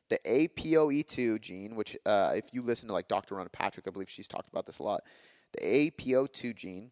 The 0.10 0.20
APOE2 0.26 1.40
gene, 1.40 1.76
which 1.76 1.96
uh, 2.06 2.34
if 2.36 2.46
you 2.52 2.62
listen 2.62 2.88
to 2.88 2.94
like 2.94 3.08
Dr. 3.08 3.36
Rhonda 3.36 3.52
Patrick, 3.52 3.88
I 3.88 3.92
believe 3.92 4.10
she's 4.10 4.28
talked 4.28 4.48
about 4.48 4.66
this 4.66 4.80
a 4.80 4.84
lot. 4.84 5.02
The 5.52 5.92
APO2 5.92 6.56
gene 6.56 6.92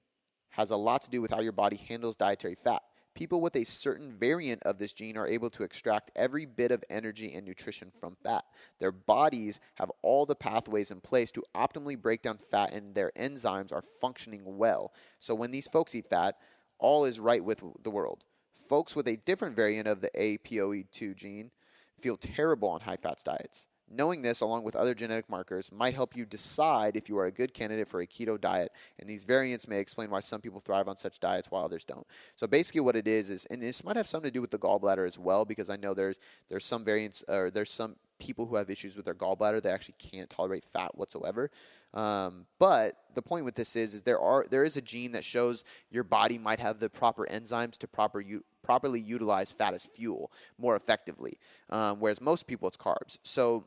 has 0.49 0.69
a 0.69 0.77
lot 0.77 1.01
to 1.03 1.09
do 1.09 1.21
with 1.21 1.31
how 1.31 1.39
your 1.39 1.51
body 1.51 1.77
handles 1.77 2.15
dietary 2.15 2.55
fat. 2.55 2.83
People 3.13 3.41
with 3.41 3.55
a 3.55 3.65
certain 3.65 4.11
variant 4.11 4.63
of 4.63 4.77
this 4.77 4.93
gene 4.93 5.17
are 5.17 5.27
able 5.27 5.49
to 5.51 5.63
extract 5.63 6.11
every 6.15 6.45
bit 6.45 6.71
of 6.71 6.83
energy 6.89 7.33
and 7.33 7.45
nutrition 7.45 7.91
from 7.99 8.15
fat. 8.23 8.45
Their 8.79 8.93
bodies 8.93 9.59
have 9.75 9.91
all 10.01 10.25
the 10.25 10.35
pathways 10.35 10.91
in 10.91 11.01
place 11.01 11.31
to 11.31 11.43
optimally 11.53 12.01
break 12.01 12.21
down 12.21 12.37
fat, 12.37 12.73
and 12.73 12.95
their 12.95 13.11
enzymes 13.17 13.73
are 13.73 13.83
functioning 13.99 14.57
well. 14.57 14.93
So 15.19 15.35
when 15.35 15.51
these 15.51 15.67
folks 15.67 15.93
eat 15.93 16.09
fat, 16.09 16.37
all 16.79 17.03
is 17.03 17.19
right 17.19 17.43
with 17.43 17.61
the 17.83 17.91
world. 17.91 18.23
Folks 18.67 18.95
with 18.95 19.07
a 19.07 19.17
different 19.17 19.55
variant 19.55 19.87
of 19.87 19.99
the 19.99 20.11
APOE2 20.17 21.15
gene 21.15 21.51
feel 21.99 22.15
terrible 22.17 22.69
on 22.69 22.81
high 22.81 22.95
fat 22.95 23.21
diets. 23.23 23.67
Knowing 23.93 24.21
this, 24.21 24.41
along 24.41 24.63
with 24.63 24.75
other 24.75 24.95
genetic 24.95 25.29
markers, 25.29 25.69
might 25.71 25.93
help 25.93 26.15
you 26.15 26.25
decide 26.25 26.95
if 26.95 27.09
you 27.09 27.17
are 27.17 27.25
a 27.25 27.31
good 27.31 27.53
candidate 27.53 27.87
for 27.87 27.99
a 27.99 28.07
keto 28.07 28.39
diet. 28.39 28.71
And 28.99 29.09
these 29.09 29.25
variants 29.25 29.67
may 29.67 29.79
explain 29.79 30.09
why 30.09 30.21
some 30.21 30.39
people 30.39 30.61
thrive 30.61 30.87
on 30.87 30.95
such 30.95 31.19
diets 31.19 31.51
while 31.51 31.65
others 31.65 31.83
don't. 31.83 32.07
So 32.35 32.47
basically, 32.47 32.81
what 32.81 32.95
it 32.95 33.07
is 33.07 33.29
is, 33.29 33.45
and 33.45 33.61
this 33.61 33.83
might 33.83 33.97
have 33.97 34.07
something 34.07 34.29
to 34.29 34.33
do 34.33 34.41
with 34.41 34.51
the 34.51 34.59
gallbladder 34.59 35.05
as 35.05 35.19
well, 35.19 35.43
because 35.43 35.69
I 35.69 35.75
know 35.75 35.93
there's 35.93 36.17
there's 36.47 36.65
some 36.65 36.85
variants 36.85 37.23
or 37.27 37.51
there's 37.51 37.71
some 37.71 37.95
people 38.21 38.45
who 38.45 38.55
have 38.55 38.69
issues 38.69 38.95
with 38.95 39.05
their 39.05 39.15
gallbladder 39.15 39.61
they 39.61 39.71
actually 39.71 39.95
can't 39.97 40.29
tolerate 40.29 40.63
fat 40.63 40.95
whatsoever. 40.95 41.49
Um, 41.93 42.45
but 42.59 42.95
the 43.15 43.21
point 43.21 43.43
with 43.43 43.55
this 43.55 43.75
is, 43.75 43.93
is 43.93 44.03
there 44.03 44.19
are 44.19 44.45
there 44.49 44.63
is 44.63 44.77
a 44.77 44.81
gene 44.81 45.11
that 45.11 45.25
shows 45.25 45.65
your 45.89 46.05
body 46.05 46.37
might 46.37 46.59
have 46.59 46.79
the 46.79 46.89
proper 46.89 47.27
enzymes 47.29 47.77
to 47.79 47.87
proper 47.87 48.23
properly 48.63 49.01
utilize 49.01 49.51
fat 49.51 49.73
as 49.73 49.85
fuel 49.85 50.31
more 50.57 50.75
effectively, 50.77 51.37
um, 51.69 51.99
whereas 51.99 52.21
most 52.21 52.47
people 52.47 52.67
it's 52.67 52.77
carbs. 52.77 53.17
So 53.23 53.65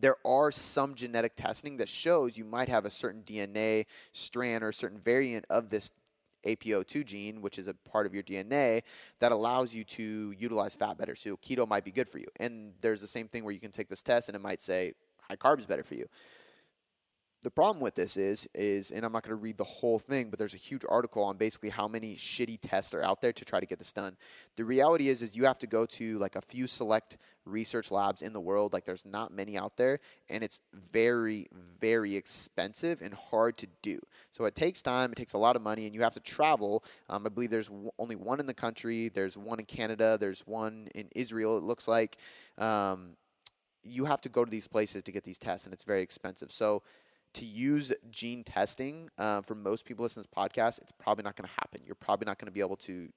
there 0.00 0.16
are 0.24 0.52
some 0.52 0.94
genetic 0.94 1.34
testing 1.36 1.76
that 1.78 1.88
shows 1.88 2.36
you 2.36 2.44
might 2.44 2.68
have 2.68 2.84
a 2.84 2.90
certain 2.90 3.22
DNA 3.22 3.86
strand 4.12 4.62
or 4.62 4.68
a 4.68 4.74
certain 4.74 4.98
variant 4.98 5.44
of 5.48 5.70
this 5.70 5.92
APO2 6.44 7.04
gene, 7.04 7.42
which 7.42 7.58
is 7.58 7.66
a 7.66 7.74
part 7.74 8.06
of 8.06 8.14
your 8.14 8.22
DNA, 8.22 8.82
that 9.20 9.32
allows 9.32 9.74
you 9.74 9.84
to 9.84 10.34
utilize 10.38 10.76
fat 10.76 10.96
better. 10.96 11.14
So 11.14 11.36
keto 11.36 11.66
might 11.66 11.84
be 11.84 11.90
good 11.90 12.08
for 12.08 12.18
you. 12.18 12.26
And 12.38 12.72
there's 12.80 13.00
the 13.00 13.06
same 13.06 13.28
thing 13.28 13.44
where 13.44 13.52
you 13.52 13.60
can 13.60 13.72
take 13.72 13.88
this 13.88 14.02
test 14.02 14.28
and 14.28 14.36
it 14.36 14.40
might 14.40 14.60
say 14.60 14.92
high 15.20 15.36
carbs 15.36 15.66
better 15.66 15.82
for 15.82 15.94
you 15.94 16.06
the 17.46 17.50
problem 17.52 17.80
with 17.80 17.94
this 17.94 18.16
is 18.16 18.48
is 18.56 18.90
and 18.90 19.06
I'm 19.06 19.12
not 19.12 19.22
going 19.22 19.30
to 19.30 19.40
read 19.40 19.56
the 19.56 19.62
whole 19.62 20.00
thing, 20.00 20.30
but 20.30 20.38
there's 20.40 20.54
a 20.54 20.56
huge 20.56 20.82
article 20.88 21.22
on 21.22 21.36
basically 21.36 21.68
how 21.68 21.86
many 21.86 22.16
shitty 22.16 22.58
tests 22.60 22.92
are 22.92 23.04
out 23.04 23.20
there 23.20 23.32
to 23.32 23.44
try 23.44 23.60
to 23.60 23.66
get 23.66 23.78
this 23.78 23.92
done. 23.92 24.16
The 24.56 24.64
reality 24.64 25.10
is 25.10 25.22
is 25.22 25.36
you 25.36 25.44
have 25.44 25.60
to 25.60 25.68
go 25.68 25.86
to 25.86 26.18
like 26.18 26.34
a 26.34 26.40
few 26.40 26.66
select 26.66 27.18
research 27.44 27.92
labs 27.92 28.20
in 28.20 28.32
the 28.32 28.40
world, 28.40 28.72
like 28.72 28.84
there's 28.84 29.06
not 29.06 29.32
many 29.32 29.56
out 29.56 29.76
there, 29.76 30.00
and 30.28 30.42
it's 30.42 30.60
very 30.92 31.46
very 31.80 32.16
expensive 32.16 33.00
and 33.00 33.14
hard 33.14 33.56
to 33.58 33.68
do. 33.80 34.00
So 34.32 34.44
it 34.46 34.56
takes 34.56 34.82
time, 34.82 35.12
it 35.12 35.14
takes 35.16 35.34
a 35.34 35.38
lot 35.38 35.54
of 35.54 35.62
money, 35.62 35.86
and 35.86 35.94
you 35.94 36.02
have 36.02 36.14
to 36.14 36.20
travel. 36.20 36.82
Um, 37.08 37.26
I 37.26 37.28
believe 37.28 37.50
there's 37.50 37.68
w- 37.68 37.92
only 38.00 38.16
one 38.16 38.40
in 38.40 38.46
the 38.46 38.54
country. 38.54 39.08
There's 39.08 39.38
one 39.38 39.60
in 39.60 39.66
Canada. 39.66 40.18
There's 40.18 40.40
one 40.48 40.88
in 40.96 41.08
Israel. 41.14 41.58
It 41.58 41.62
looks 41.62 41.86
like. 41.86 42.16
Um, 42.58 43.10
you 43.88 44.04
have 44.06 44.20
to 44.20 44.28
go 44.28 44.44
to 44.44 44.50
these 44.50 44.66
places 44.66 45.04
to 45.04 45.12
get 45.12 45.22
these 45.22 45.38
tests, 45.38 45.64
and 45.64 45.72
it's 45.72 45.84
very 45.84 46.02
expensive. 46.02 46.50
So 46.50 46.82
to 47.36 47.44
use 47.44 47.92
gene 48.10 48.44
testing 48.44 49.10
uh, 49.18 49.42
for 49.42 49.54
most 49.54 49.84
people 49.84 50.02
listening 50.02 50.24
to 50.24 50.30
this 50.30 50.44
podcast, 50.48 50.80
it's 50.80 50.92
probably 50.92 51.22
not 51.22 51.36
going 51.36 51.48
to 51.48 51.54
happen. 51.54 51.80
You're 51.84 51.94
probably 51.94 52.24
not 52.24 52.38
going 52.38 52.46
to 52.46 52.52
be 52.52 52.60
able 52.60 52.76
to 52.76 53.08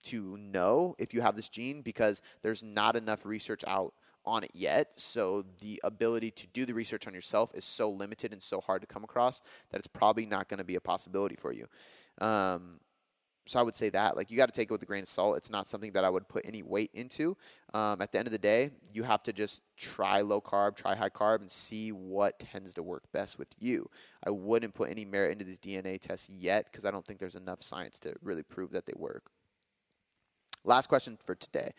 to 0.00 0.36
know 0.36 0.94
if 0.96 1.12
you 1.12 1.20
have 1.20 1.34
this 1.34 1.48
gene 1.48 1.82
because 1.82 2.22
there's 2.42 2.62
not 2.62 2.94
enough 2.94 3.26
research 3.26 3.64
out 3.66 3.94
on 4.24 4.44
it 4.44 4.50
yet. 4.54 4.92
So 4.96 5.44
the 5.60 5.80
ability 5.82 6.30
to 6.32 6.46
do 6.46 6.64
the 6.64 6.72
research 6.72 7.08
on 7.08 7.14
yourself 7.14 7.50
is 7.52 7.64
so 7.64 7.90
limited 7.90 8.32
and 8.32 8.40
so 8.40 8.60
hard 8.60 8.80
to 8.82 8.86
come 8.86 9.02
across 9.02 9.42
that 9.70 9.78
it's 9.78 9.88
probably 9.88 10.24
not 10.24 10.48
going 10.48 10.58
to 10.58 10.64
be 10.64 10.76
a 10.76 10.80
possibility 10.80 11.34
for 11.34 11.52
you. 11.52 11.66
Um, 12.20 12.78
so 13.48 13.58
I 13.58 13.62
would 13.62 13.74
say 13.74 13.88
that 13.90 14.14
like 14.14 14.30
you 14.30 14.36
got 14.36 14.46
to 14.46 14.52
take 14.52 14.70
it 14.70 14.72
with 14.72 14.82
a 14.82 14.86
grain 14.86 15.02
of 15.02 15.08
salt. 15.08 15.38
It's 15.38 15.50
not 15.50 15.66
something 15.66 15.92
that 15.92 16.04
I 16.04 16.10
would 16.10 16.28
put 16.28 16.44
any 16.44 16.62
weight 16.62 16.90
into. 16.92 17.34
Um, 17.72 18.02
at 18.02 18.12
the 18.12 18.18
end 18.18 18.28
of 18.28 18.32
the 18.32 18.38
day, 18.38 18.70
you 18.92 19.04
have 19.04 19.22
to 19.22 19.32
just 19.32 19.62
try 19.78 20.20
low 20.20 20.42
carb, 20.42 20.76
try 20.76 20.94
high 20.94 21.08
carb, 21.08 21.40
and 21.40 21.50
see 21.50 21.90
what 21.90 22.38
tends 22.38 22.74
to 22.74 22.82
work 22.82 23.04
best 23.10 23.38
with 23.38 23.48
you. 23.58 23.88
I 24.22 24.30
wouldn't 24.30 24.74
put 24.74 24.90
any 24.90 25.06
merit 25.06 25.32
into 25.32 25.46
these 25.46 25.58
DNA 25.58 25.98
tests 25.98 26.28
yet 26.28 26.66
because 26.70 26.84
I 26.84 26.90
don't 26.90 27.06
think 27.06 27.20
there's 27.20 27.36
enough 27.36 27.62
science 27.62 27.98
to 28.00 28.14
really 28.22 28.42
prove 28.42 28.72
that 28.72 28.84
they 28.84 28.94
work. 28.96 29.30
Last 30.64 30.88
question 30.88 31.16
for 31.24 31.34
today. 31.34 31.72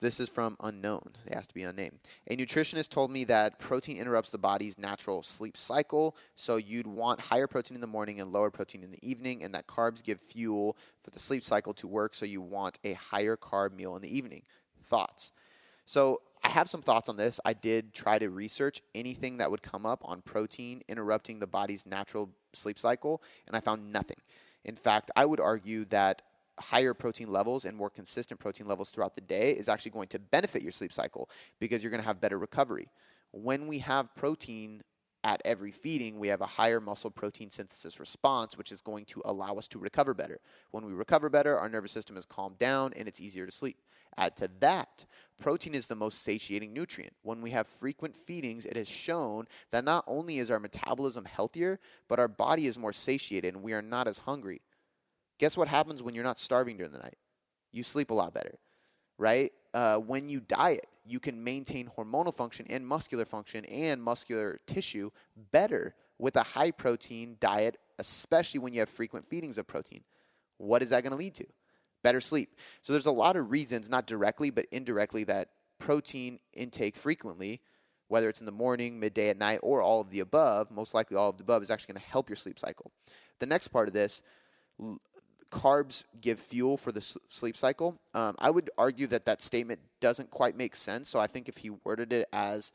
This 0.00 0.20
is 0.20 0.28
from 0.28 0.56
unknown. 0.60 1.10
They 1.26 1.34
asked 1.34 1.48
to 1.48 1.54
be 1.54 1.64
unnamed. 1.64 1.98
A 2.28 2.36
nutritionist 2.36 2.90
told 2.90 3.10
me 3.10 3.24
that 3.24 3.58
protein 3.58 3.96
interrupts 3.96 4.30
the 4.30 4.38
body's 4.38 4.78
natural 4.78 5.24
sleep 5.24 5.56
cycle, 5.56 6.16
so 6.36 6.56
you'd 6.56 6.86
want 6.86 7.20
higher 7.20 7.48
protein 7.48 7.74
in 7.74 7.80
the 7.80 7.88
morning 7.88 8.20
and 8.20 8.32
lower 8.32 8.50
protein 8.50 8.84
in 8.84 8.92
the 8.92 9.08
evening, 9.08 9.42
and 9.42 9.54
that 9.54 9.66
carbs 9.66 10.02
give 10.02 10.20
fuel 10.20 10.76
for 11.02 11.10
the 11.10 11.18
sleep 11.18 11.42
cycle 11.42 11.74
to 11.74 11.88
work, 11.88 12.14
so 12.14 12.24
you 12.24 12.40
want 12.40 12.78
a 12.84 12.92
higher 12.92 13.36
carb 13.36 13.72
meal 13.72 13.96
in 13.96 14.02
the 14.02 14.16
evening. 14.16 14.42
Thoughts? 14.84 15.32
So 15.84 16.20
I 16.44 16.50
have 16.50 16.70
some 16.70 16.82
thoughts 16.82 17.08
on 17.08 17.16
this. 17.16 17.40
I 17.44 17.52
did 17.52 17.92
try 17.92 18.18
to 18.18 18.30
research 18.30 18.82
anything 18.94 19.38
that 19.38 19.50
would 19.50 19.62
come 19.62 19.84
up 19.84 20.02
on 20.04 20.22
protein 20.22 20.82
interrupting 20.88 21.40
the 21.40 21.46
body's 21.48 21.86
natural 21.86 22.30
sleep 22.52 22.78
cycle, 22.78 23.20
and 23.46 23.56
I 23.56 23.60
found 23.60 23.92
nothing. 23.92 24.18
In 24.64 24.76
fact, 24.76 25.10
I 25.16 25.24
would 25.24 25.40
argue 25.40 25.86
that 25.86 26.22
higher 26.58 26.94
protein 26.94 27.30
levels 27.30 27.64
and 27.64 27.76
more 27.76 27.90
consistent 27.90 28.40
protein 28.40 28.66
levels 28.66 28.90
throughout 28.90 29.14
the 29.14 29.20
day 29.20 29.52
is 29.52 29.68
actually 29.68 29.92
going 29.92 30.08
to 30.08 30.18
benefit 30.18 30.62
your 30.62 30.72
sleep 30.72 30.92
cycle 30.92 31.28
because 31.58 31.82
you're 31.82 31.90
going 31.90 32.02
to 32.02 32.06
have 32.06 32.20
better 32.20 32.38
recovery. 32.38 32.88
When 33.32 33.66
we 33.66 33.78
have 33.80 34.14
protein 34.14 34.82
at 35.24 35.42
every 35.44 35.72
feeding, 35.72 36.18
we 36.18 36.28
have 36.28 36.40
a 36.40 36.46
higher 36.46 36.80
muscle 36.80 37.10
protein 37.10 37.50
synthesis 37.50 37.98
response, 37.98 38.56
which 38.56 38.72
is 38.72 38.80
going 38.80 39.04
to 39.06 39.22
allow 39.24 39.56
us 39.56 39.68
to 39.68 39.78
recover 39.78 40.14
better. 40.14 40.38
When 40.70 40.84
we 40.84 40.92
recover 40.92 41.28
better, 41.28 41.58
our 41.58 41.68
nervous 41.68 41.92
system 41.92 42.16
is 42.16 42.24
calmed 42.24 42.58
down 42.58 42.92
and 42.96 43.08
it's 43.08 43.20
easier 43.20 43.44
to 43.44 43.52
sleep. 43.52 43.78
Add 44.16 44.36
to 44.36 44.50
that, 44.60 45.04
protein 45.40 45.74
is 45.74 45.86
the 45.86 45.94
most 45.94 46.22
satiating 46.22 46.72
nutrient. 46.72 47.14
When 47.22 47.40
we 47.40 47.50
have 47.50 47.66
frequent 47.66 48.16
feedings, 48.16 48.64
it 48.64 48.76
has 48.76 48.88
shown 48.88 49.46
that 49.70 49.84
not 49.84 50.04
only 50.06 50.38
is 50.38 50.50
our 50.50 50.58
metabolism 50.58 51.24
healthier, 51.24 51.78
but 52.08 52.18
our 52.18 52.28
body 52.28 52.66
is 52.66 52.78
more 52.78 52.92
satiated 52.92 53.54
and 53.54 53.62
we 53.62 53.72
are 53.72 53.82
not 53.82 54.08
as 54.08 54.18
hungry. 54.18 54.60
Guess 55.38 55.56
what 55.56 55.68
happens 55.68 56.02
when 56.02 56.14
you're 56.14 56.24
not 56.24 56.38
starving 56.38 56.76
during 56.76 56.92
the 56.92 56.98
night? 56.98 57.16
You 57.72 57.82
sleep 57.82 58.10
a 58.10 58.14
lot 58.14 58.34
better, 58.34 58.58
right? 59.18 59.52
Uh, 59.72 59.98
when 59.98 60.28
you 60.28 60.40
diet, 60.40 60.86
you 61.04 61.20
can 61.20 61.42
maintain 61.42 61.90
hormonal 61.96 62.34
function 62.34 62.66
and 62.68 62.86
muscular 62.86 63.24
function 63.24 63.64
and 63.66 64.02
muscular 64.02 64.60
tissue 64.66 65.10
better 65.52 65.94
with 66.18 66.36
a 66.36 66.42
high 66.42 66.70
protein 66.70 67.36
diet, 67.40 67.78
especially 67.98 68.60
when 68.60 68.72
you 68.72 68.80
have 68.80 68.88
frequent 68.88 69.28
feedings 69.28 69.58
of 69.58 69.66
protein. 69.66 70.02
What 70.58 70.82
is 70.82 70.90
that 70.90 71.02
going 71.02 71.12
to 71.12 71.18
lead 71.18 71.34
to? 71.36 71.46
Better 72.02 72.20
sleep. 72.20 72.56
So 72.82 72.92
there's 72.92 73.06
a 73.06 73.12
lot 73.12 73.36
of 73.36 73.50
reasons, 73.50 73.88
not 73.88 74.06
directly, 74.06 74.50
but 74.50 74.66
indirectly, 74.72 75.24
that 75.24 75.50
protein 75.78 76.40
intake 76.52 76.96
frequently, 76.96 77.60
whether 78.08 78.28
it's 78.28 78.40
in 78.40 78.46
the 78.46 78.52
morning, 78.52 78.98
midday, 78.98 79.28
at 79.28 79.38
night, 79.38 79.60
or 79.62 79.82
all 79.82 80.00
of 80.00 80.10
the 80.10 80.20
above, 80.20 80.70
most 80.70 80.94
likely 80.94 81.16
all 81.16 81.30
of 81.30 81.36
the 81.36 81.44
above, 81.44 81.62
is 81.62 81.70
actually 81.70 81.92
going 81.92 82.02
to 82.02 82.10
help 82.10 82.28
your 82.28 82.36
sleep 82.36 82.58
cycle. 82.58 82.90
The 83.38 83.46
next 83.46 83.68
part 83.68 83.88
of 83.88 83.94
this, 83.94 84.22
carbs 85.50 86.04
give 86.20 86.38
fuel 86.38 86.76
for 86.76 86.92
the 86.92 87.00
sleep 87.28 87.56
cycle. 87.56 87.98
Um, 88.14 88.36
I 88.38 88.50
would 88.50 88.70
argue 88.76 89.06
that 89.08 89.24
that 89.26 89.40
statement 89.40 89.80
doesn't 90.00 90.30
quite 90.30 90.56
make 90.56 90.76
sense. 90.76 91.08
So 91.08 91.18
I 91.18 91.26
think 91.26 91.48
if 91.48 91.58
he 91.58 91.70
worded 91.70 92.12
it 92.12 92.28
as 92.32 92.72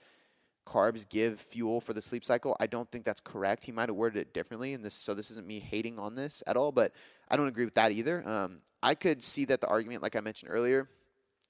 carbs 0.65 1.07
give 1.07 1.39
fuel 1.39 1.81
for 1.81 1.93
the 1.93 2.01
sleep 2.01 2.23
cycle, 2.23 2.55
I 2.59 2.67
don't 2.67 2.89
think 2.91 3.05
that's 3.05 3.21
correct. 3.21 3.65
He 3.65 3.71
might 3.71 3.89
have 3.89 3.95
worded 3.95 4.21
it 4.21 4.33
differently, 4.33 4.73
and 4.73 4.83
this 4.83 4.93
so 4.93 5.13
this 5.13 5.29
isn't 5.31 5.45
me 5.45 5.59
hating 5.59 5.99
on 5.99 6.15
this 6.15 6.41
at 6.47 6.57
all, 6.57 6.71
but 6.71 6.93
I 7.29 7.37
don't 7.37 7.47
agree 7.47 7.65
with 7.65 7.75
that 7.75 7.91
either. 7.91 8.27
Um, 8.27 8.59
I 8.81 8.95
could 8.95 9.23
see 9.23 9.45
that 9.45 9.61
the 9.61 9.67
argument, 9.67 10.03
like 10.03 10.15
I 10.15 10.21
mentioned 10.21 10.51
earlier, 10.51 10.89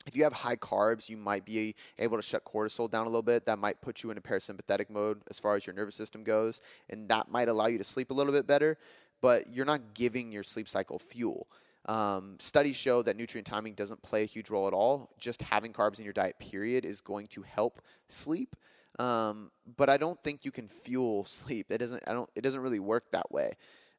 if 0.06 0.18
you 0.18 0.24
have 0.24 0.34
high 0.34 0.58
carbs, 0.58 1.10
you 1.10 1.16
might 1.16 1.46
be 1.46 1.76
able 1.98 2.18
to 2.18 2.24
shut 2.24 2.44
cortisol 2.44 2.92
down 2.92 3.06
a 3.06 3.10
little 3.10 3.22
bit. 3.22 3.46
That 3.46 3.58
might 3.58 3.80
put 3.82 4.04
you 4.04 4.12
in 4.12 4.18
a 4.18 4.22
parasympathetic 4.22 4.90
mode 4.90 5.22
as 5.30 5.40
far 5.40 5.56
as 5.56 5.66
your 5.66 5.74
nervous 5.74 5.96
system 5.96 6.24
goes, 6.24 6.62
and 6.90 7.08
that 7.10 7.32
might 7.32 7.48
allow 7.48 7.68
you 7.68 7.78
to 7.78 7.84
sleep 7.84 8.12
a 8.12 8.14
little 8.14 8.34
bit 8.34 8.46
better 8.46 8.78
but 9.24 9.54
you're 9.54 9.66
not 9.66 9.94
giving 9.94 10.34
your 10.34 10.44
sleep 10.44 10.68
cycle 10.68 11.00
fuel. 11.00 11.48
Um, 11.86 12.36
studies 12.40 12.76
show 12.76 13.02
that 13.04 13.16
nutrient 13.16 13.48
timing 13.48 13.74
doesn't 13.74 14.04
play 14.04 14.24
a 14.24 14.26
huge 14.26 14.50
role 14.50 14.68
at 14.68 14.74
all. 14.74 15.12
Just 15.18 15.42
having 15.44 15.72
carbs 15.72 15.98
in 15.98 16.04
your 16.04 16.12
diet, 16.12 16.38
period, 16.40 16.84
is 16.84 17.00
going 17.00 17.28
to 17.28 17.42
help 17.44 17.82
sleep. 18.10 18.54
Um, 19.00 19.50
but 19.78 19.90
I 19.90 19.96
don't 19.96 20.22
think 20.24 20.44
you 20.44 20.52
can 20.52 20.68
fuel 20.68 21.24
sleep. 21.40 21.68
It 21.72 21.78
doesn't. 21.78 22.04
I 22.06 22.12
don't. 22.12 22.30
It 22.36 22.42
doesn't 22.42 22.60
really 22.60 22.82
work 22.82 23.12
that 23.12 23.32
way. 23.32 23.54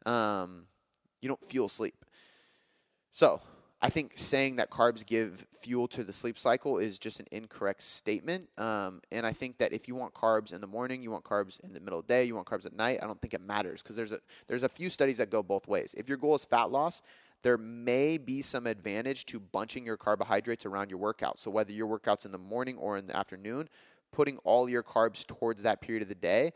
Um, 0.04 0.66
you 1.22 1.28
don't 1.28 1.42
fuel 1.42 1.70
sleep. 1.70 2.04
So 3.10 3.40
I 3.84 3.90
think 3.90 4.12
saying 4.14 4.56
that 4.56 4.70
carbs 4.70 5.04
give 5.04 5.46
fuel 5.60 5.86
to 5.88 6.04
the 6.04 6.12
sleep 6.14 6.38
cycle 6.38 6.78
is 6.78 6.98
just 6.98 7.20
an 7.20 7.26
incorrect 7.30 7.82
statement. 7.82 8.48
Um, 8.56 9.02
and 9.12 9.26
I 9.26 9.34
think 9.34 9.58
that 9.58 9.74
if 9.74 9.88
you 9.88 9.94
want 9.94 10.14
carbs 10.14 10.54
in 10.54 10.62
the 10.62 10.66
morning, 10.66 11.02
you 11.02 11.10
want 11.10 11.24
carbs 11.24 11.62
in 11.62 11.74
the 11.74 11.80
middle 11.80 11.98
of 11.98 12.06
the 12.06 12.14
day, 12.14 12.24
you 12.24 12.34
want 12.34 12.46
carbs 12.46 12.64
at 12.64 12.74
night, 12.74 13.00
I 13.02 13.06
don't 13.06 13.20
think 13.20 13.34
it 13.34 13.42
matters 13.42 13.82
because 13.82 13.94
there's 13.94 14.12
a 14.12 14.20
there's 14.46 14.62
a 14.62 14.70
few 14.70 14.88
studies 14.88 15.18
that 15.18 15.28
go 15.28 15.42
both 15.42 15.68
ways. 15.68 15.94
If 15.98 16.08
your 16.08 16.16
goal 16.16 16.34
is 16.34 16.46
fat 16.46 16.70
loss, 16.70 17.02
there 17.42 17.58
may 17.58 18.16
be 18.16 18.40
some 18.40 18.66
advantage 18.66 19.26
to 19.26 19.38
bunching 19.38 19.84
your 19.84 19.98
carbohydrates 19.98 20.64
around 20.64 20.88
your 20.88 20.98
workout. 20.98 21.38
So 21.38 21.50
whether 21.50 21.70
your 21.70 21.86
workouts 21.86 22.24
in 22.24 22.32
the 22.32 22.38
morning 22.38 22.78
or 22.78 22.96
in 22.96 23.06
the 23.06 23.14
afternoon, 23.14 23.68
putting 24.12 24.38
all 24.44 24.66
your 24.66 24.82
carbs 24.82 25.26
towards 25.26 25.60
that 25.60 25.82
period 25.82 26.00
of 26.00 26.08
the 26.08 26.14
day 26.14 26.52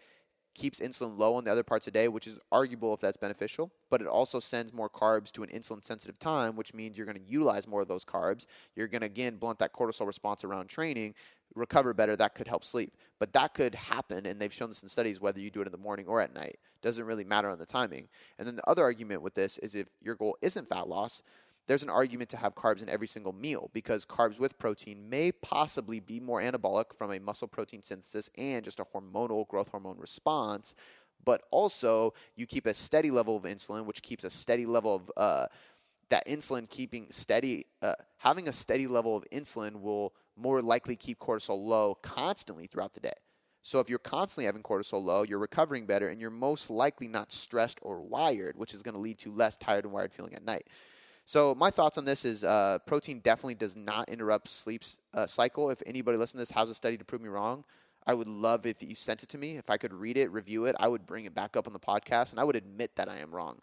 keeps 0.58 0.80
insulin 0.80 1.16
low 1.16 1.36
on 1.36 1.44
the 1.44 1.52
other 1.52 1.62
parts 1.62 1.86
of 1.86 1.92
the 1.92 1.98
day, 1.98 2.08
which 2.08 2.26
is 2.26 2.38
arguable 2.50 2.92
if 2.92 3.00
that's 3.00 3.16
beneficial, 3.16 3.70
but 3.90 4.00
it 4.00 4.06
also 4.06 4.40
sends 4.40 4.72
more 4.72 4.90
carbs 4.90 5.30
to 5.32 5.42
an 5.42 5.48
insulin 5.50 5.82
sensitive 5.82 6.18
time, 6.18 6.56
which 6.56 6.74
means 6.74 6.98
you're 6.98 7.06
going 7.06 7.16
to 7.16 7.30
utilize 7.30 7.68
more 7.68 7.82
of 7.82 7.88
those 7.88 8.04
carbs. 8.04 8.46
You're 8.74 8.88
going 8.88 9.00
to, 9.00 9.06
again, 9.06 9.36
blunt 9.36 9.60
that 9.60 9.72
cortisol 9.72 10.06
response 10.06 10.44
around 10.44 10.68
training, 10.68 11.14
recover 11.54 11.94
better. 11.94 12.16
That 12.16 12.34
could 12.34 12.48
help 12.48 12.64
sleep. 12.64 12.96
But 13.18 13.32
that 13.32 13.54
could 13.54 13.74
happen, 13.74 14.26
and 14.26 14.40
they've 14.40 14.52
shown 14.52 14.68
this 14.68 14.82
in 14.82 14.88
studies, 14.88 15.20
whether 15.20 15.40
you 15.40 15.50
do 15.50 15.60
it 15.60 15.66
in 15.66 15.72
the 15.72 15.78
morning 15.78 16.06
or 16.06 16.20
at 16.20 16.34
night. 16.34 16.58
Doesn't 16.82 17.04
really 17.04 17.24
matter 17.24 17.48
on 17.48 17.58
the 17.58 17.66
timing. 17.66 18.08
And 18.38 18.46
then 18.46 18.56
the 18.56 18.68
other 18.68 18.82
argument 18.82 19.22
with 19.22 19.34
this 19.34 19.58
is 19.58 19.74
if 19.74 19.88
your 20.00 20.14
goal 20.14 20.36
isn't 20.42 20.68
fat 20.68 20.88
loss, 20.88 21.22
there's 21.68 21.82
an 21.82 21.90
argument 21.90 22.30
to 22.30 22.38
have 22.38 22.54
carbs 22.54 22.82
in 22.82 22.88
every 22.88 23.06
single 23.06 23.32
meal 23.32 23.70
because 23.74 24.06
carbs 24.06 24.40
with 24.40 24.58
protein 24.58 25.08
may 25.08 25.30
possibly 25.30 26.00
be 26.00 26.18
more 26.18 26.40
anabolic 26.40 26.94
from 26.94 27.12
a 27.12 27.20
muscle 27.20 27.46
protein 27.46 27.82
synthesis 27.82 28.30
and 28.36 28.64
just 28.64 28.80
a 28.80 28.84
hormonal 28.84 29.46
growth 29.46 29.68
hormone 29.68 29.98
response. 29.98 30.74
But 31.24 31.42
also, 31.50 32.14
you 32.36 32.46
keep 32.46 32.66
a 32.66 32.72
steady 32.72 33.10
level 33.10 33.36
of 33.36 33.42
insulin, 33.42 33.84
which 33.84 34.00
keeps 34.00 34.24
a 34.24 34.30
steady 34.30 34.64
level 34.64 34.94
of 34.94 35.10
uh, 35.16 35.46
that 36.08 36.26
insulin 36.26 36.66
keeping 36.66 37.08
steady. 37.10 37.66
Uh, 37.82 37.94
having 38.16 38.48
a 38.48 38.52
steady 38.52 38.86
level 38.86 39.14
of 39.14 39.26
insulin 39.30 39.82
will 39.82 40.14
more 40.36 40.62
likely 40.62 40.96
keep 40.96 41.18
cortisol 41.18 41.62
low 41.62 41.98
constantly 42.00 42.66
throughout 42.66 42.94
the 42.94 43.00
day. 43.00 43.12
So 43.60 43.80
if 43.80 43.90
you're 43.90 43.98
constantly 43.98 44.46
having 44.46 44.62
cortisol 44.62 45.04
low, 45.04 45.22
you're 45.22 45.38
recovering 45.38 45.84
better, 45.84 46.08
and 46.08 46.18
you're 46.18 46.30
most 46.30 46.70
likely 46.70 47.08
not 47.08 47.30
stressed 47.30 47.78
or 47.82 48.00
wired, 48.00 48.56
which 48.56 48.72
is 48.72 48.82
going 48.82 48.94
to 48.94 49.00
lead 49.00 49.18
to 49.18 49.30
less 49.30 49.56
tired 49.56 49.84
and 49.84 49.92
wired 49.92 50.14
feeling 50.14 50.34
at 50.34 50.42
night. 50.42 50.66
So 51.28 51.54
my 51.54 51.70
thoughts 51.70 51.98
on 51.98 52.06
this 52.06 52.24
is 52.24 52.42
uh, 52.42 52.78
protein 52.86 53.20
definitely 53.20 53.56
does 53.56 53.76
not 53.76 54.08
interrupt 54.08 54.48
sleep 54.48 54.82
uh, 55.12 55.26
cycle. 55.26 55.68
If 55.68 55.82
anybody 55.84 56.16
listening 56.16 56.38
to 56.38 56.48
this 56.48 56.56
has 56.56 56.70
a 56.70 56.74
study 56.74 56.96
to 56.96 57.04
prove 57.04 57.20
me 57.20 57.28
wrong, 57.28 57.64
I 58.06 58.14
would 58.14 58.28
love 58.28 58.64
if 58.64 58.82
you 58.82 58.94
sent 58.94 59.22
it 59.22 59.28
to 59.28 59.36
me. 59.36 59.58
If 59.58 59.68
I 59.68 59.76
could 59.76 59.92
read 59.92 60.16
it, 60.16 60.32
review 60.32 60.64
it, 60.64 60.74
I 60.80 60.88
would 60.88 61.04
bring 61.04 61.26
it 61.26 61.34
back 61.34 61.54
up 61.54 61.66
on 61.66 61.74
the 61.74 61.78
podcast, 61.78 62.30
and 62.30 62.40
I 62.40 62.44
would 62.44 62.56
admit 62.56 62.96
that 62.96 63.10
I 63.10 63.18
am 63.18 63.30
wrong. 63.30 63.58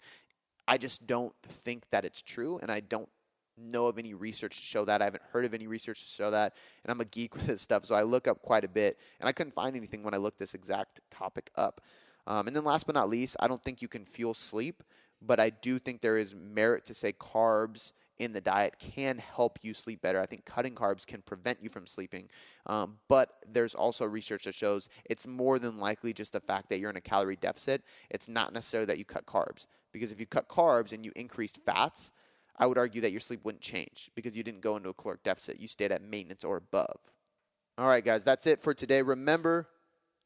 I 0.68 0.78
just 0.78 1.08
don't 1.08 1.34
think 1.42 1.90
that 1.90 2.06
it's 2.06 2.22
true, 2.22 2.60
and 2.60 2.70
I 2.70 2.82
don't 2.82 3.10
know 3.58 3.88
of 3.88 3.98
any 3.98 4.14
research 4.14 4.58
to 4.58 4.64
show 4.64 4.86
that. 4.86 5.02
I 5.02 5.06
haven't 5.06 5.24
heard 5.34 5.46
of 5.46 5.56
any 5.56 5.66
research 5.66 6.02
to 6.02 6.08
show 6.08 6.30
that, 6.30 6.54
and 6.84 6.92
I'm 6.92 7.02
a 7.02 7.06
geek 7.06 7.34
with 7.34 7.48
this 7.48 7.64
stuff, 7.64 7.84
so 7.84 7.96
I 7.96 8.04
look 8.04 8.28
up 8.28 8.44
quite 8.44 8.64
a 8.64 8.70
bit, 8.70 9.00
and 9.20 9.28
I 9.28 9.32
couldn't 9.32 9.56
find 9.56 9.76
anything 9.76 10.04
when 10.04 10.14
I 10.14 10.18
looked 10.18 10.38
this 10.38 10.54
exact 10.54 11.02
topic 11.10 11.50
up. 11.56 11.82
Um, 12.28 12.46
and 12.46 12.56
then 12.56 12.64
last 12.64 12.86
but 12.86 12.94
not 12.94 13.10
least, 13.10 13.36
I 13.40 13.48
don't 13.48 13.64
think 13.64 13.82
you 13.82 13.88
can 13.88 14.06
fuel 14.06 14.36
sleep 14.36 14.84
but 15.22 15.40
I 15.40 15.50
do 15.50 15.80
think 15.80 16.02
there 16.02 16.18
is 16.18 16.36
merit 16.36 16.86
to 16.86 16.94
say 16.94 17.14
carbs 17.14 17.92
in 18.18 18.32
the 18.32 18.42
diet 18.42 18.76
can 18.80 19.18
help 19.18 19.60
you 19.62 19.74
sleep 19.74 20.02
better. 20.02 20.22
I 20.22 20.26
think 20.26 20.46
cutting 20.46 20.74
carbs 20.74 21.06
can 21.06 21.22
prevent 21.22 21.62
you 21.62 21.70
from 21.70 21.86
sleeping. 21.86 22.30
Um, 22.66 22.98
but 23.10 23.30
there's 23.52 23.76
also 23.76 24.06
research 24.06 24.46
that 24.46 24.56
shows 24.56 24.88
it's 25.06 25.28
more 25.28 25.60
than 25.60 25.80
likely 25.80 26.14
just 26.14 26.32
the 26.32 26.40
fact 26.40 26.70
that 26.70 26.80
you're 26.80 26.90
in 26.90 26.96
a 26.96 27.02
calorie 27.02 27.36
deficit. 27.36 27.84
It's 28.10 28.30
not 28.30 28.54
necessarily 28.54 28.86
that 28.88 28.98
you 28.98 29.06
cut 29.06 29.26
carbs. 29.26 29.68
Because 29.92 30.12
if 30.12 30.20
you 30.20 30.26
cut 30.26 30.48
carbs 30.48 30.94
and 30.94 31.04
you 31.04 31.12
increased 31.16 31.60
fats, 31.66 32.12
I 32.58 32.68
would 32.68 32.78
argue 32.78 33.02
that 33.02 33.12
your 33.12 33.20
sleep 33.20 33.42
wouldn't 33.44 33.62
change 33.62 34.10
because 34.16 34.38
you 34.38 34.44
didn't 34.44 34.62
go 34.62 34.78
into 34.78 34.90
a 34.90 34.94
caloric 34.94 35.24
deficit. 35.24 35.60
You 35.60 35.68
stayed 35.68 35.92
at 35.92 36.02
maintenance 36.02 36.44
or 36.44 36.58
above. 36.58 37.00
All 37.78 37.88
right, 37.88 38.04
guys, 38.04 38.24
that's 38.24 38.48
it 38.48 38.62
for 38.62 38.74
today. 38.74 39.02
Remember, 39.02 39.68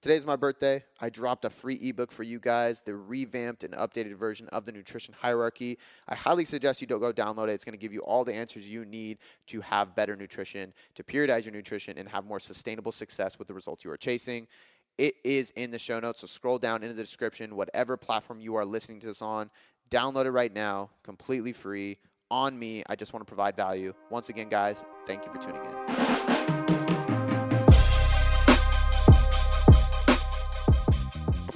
Today's 0.02 0.26
my 0.26 0.38
birthday. 0.38 0.82
I 1.02 1.10
dropped 1.10 1.44
a 1.44 1.50
free 1.50 1.76
ebook 1.76 2.14
for 2.14 2.24
you 2.24 2.40
guys, 2.40 2.82
the 2.82 2.96
revamped 2.96 3.66
and 3.66 3.74
updated 3.74 4.16
version 4.16 4.48
of 4.48 4.64
the 4.64 4.72
nutrition 4.72 5.14
hierarchy. 5.20 5.78
I 6.08 6.16
highly 6.16 6.46
suggest 6.46 6.80
you 6.80 6.88
don't 6.88 7.02
go 7.02 7.12
download 7.12 7.50
it. 7.50 7.52
It's 7.52 7.66
going 7.66 7.74
to 7.74 7.80
give 7.80 7.92
you 7.92 8.00
all 8.00 8.24
the 8.24 8.34
answers 8.34 8.70
you 8.70 8.86
need 8.86 9.18
to 9.48 9.60
have 9.60 9.98
better 9.98 10.16
nutrition, 10.16 10.72
to 10.96 11.04
periodize 11.04 11.44
your 11.44 11.52
nutrition, 11.52 11.98
and 11.98 12.08
have 12.08 12.24
more 12.24 12.40
sustainable 12.40 12.94
success 12.94 13.38
with 13.38 13.50
the 13.50 13.54
results 13.54 13.84
you 13.84 13.92
are 13.92 13.98
chasing. 13.98 14.48
It 14.98 15.16
is 15.26 15.52
in 15.58 15.70
the 15.70 15.80
show 15.80 16.00
notes, 16.00 16.22
so 16.22 16.28
scroll 16.28 16.60
down 16.60 16.82
into 16.82 16.96
the 16.96 17.04
description, 17.04 17.58
whatever 17.58 17.98
platform 17.98 18.40
you 18.40 18.56
are 18.56 18.64
listening 18.64 19.02
to 19.02 19.08
this 19.08 19.22
on. 19.22 19.50
Download 19.90 20.26
it 20.26 20.32
right 20.32 20.54
now, 20.54 20.92
completely 21.04 21.52
free, 21.52 21.98
on 22.32 22.58
me. 22.58 22.84
I 22.88 22.96
just 22.96 23.12
want 23.12 23.28
to 23.28 23.30
provide 23.30 23.58
value. 23.58 23.94
Once 24.10 24.30
again, 24.30 24.48
guys, 24.48 24.82
thank 25.06 25.26
you 25.26 25.32
for 25.34 25.40
tuning 25.40 25.62
in. 25.66 26.19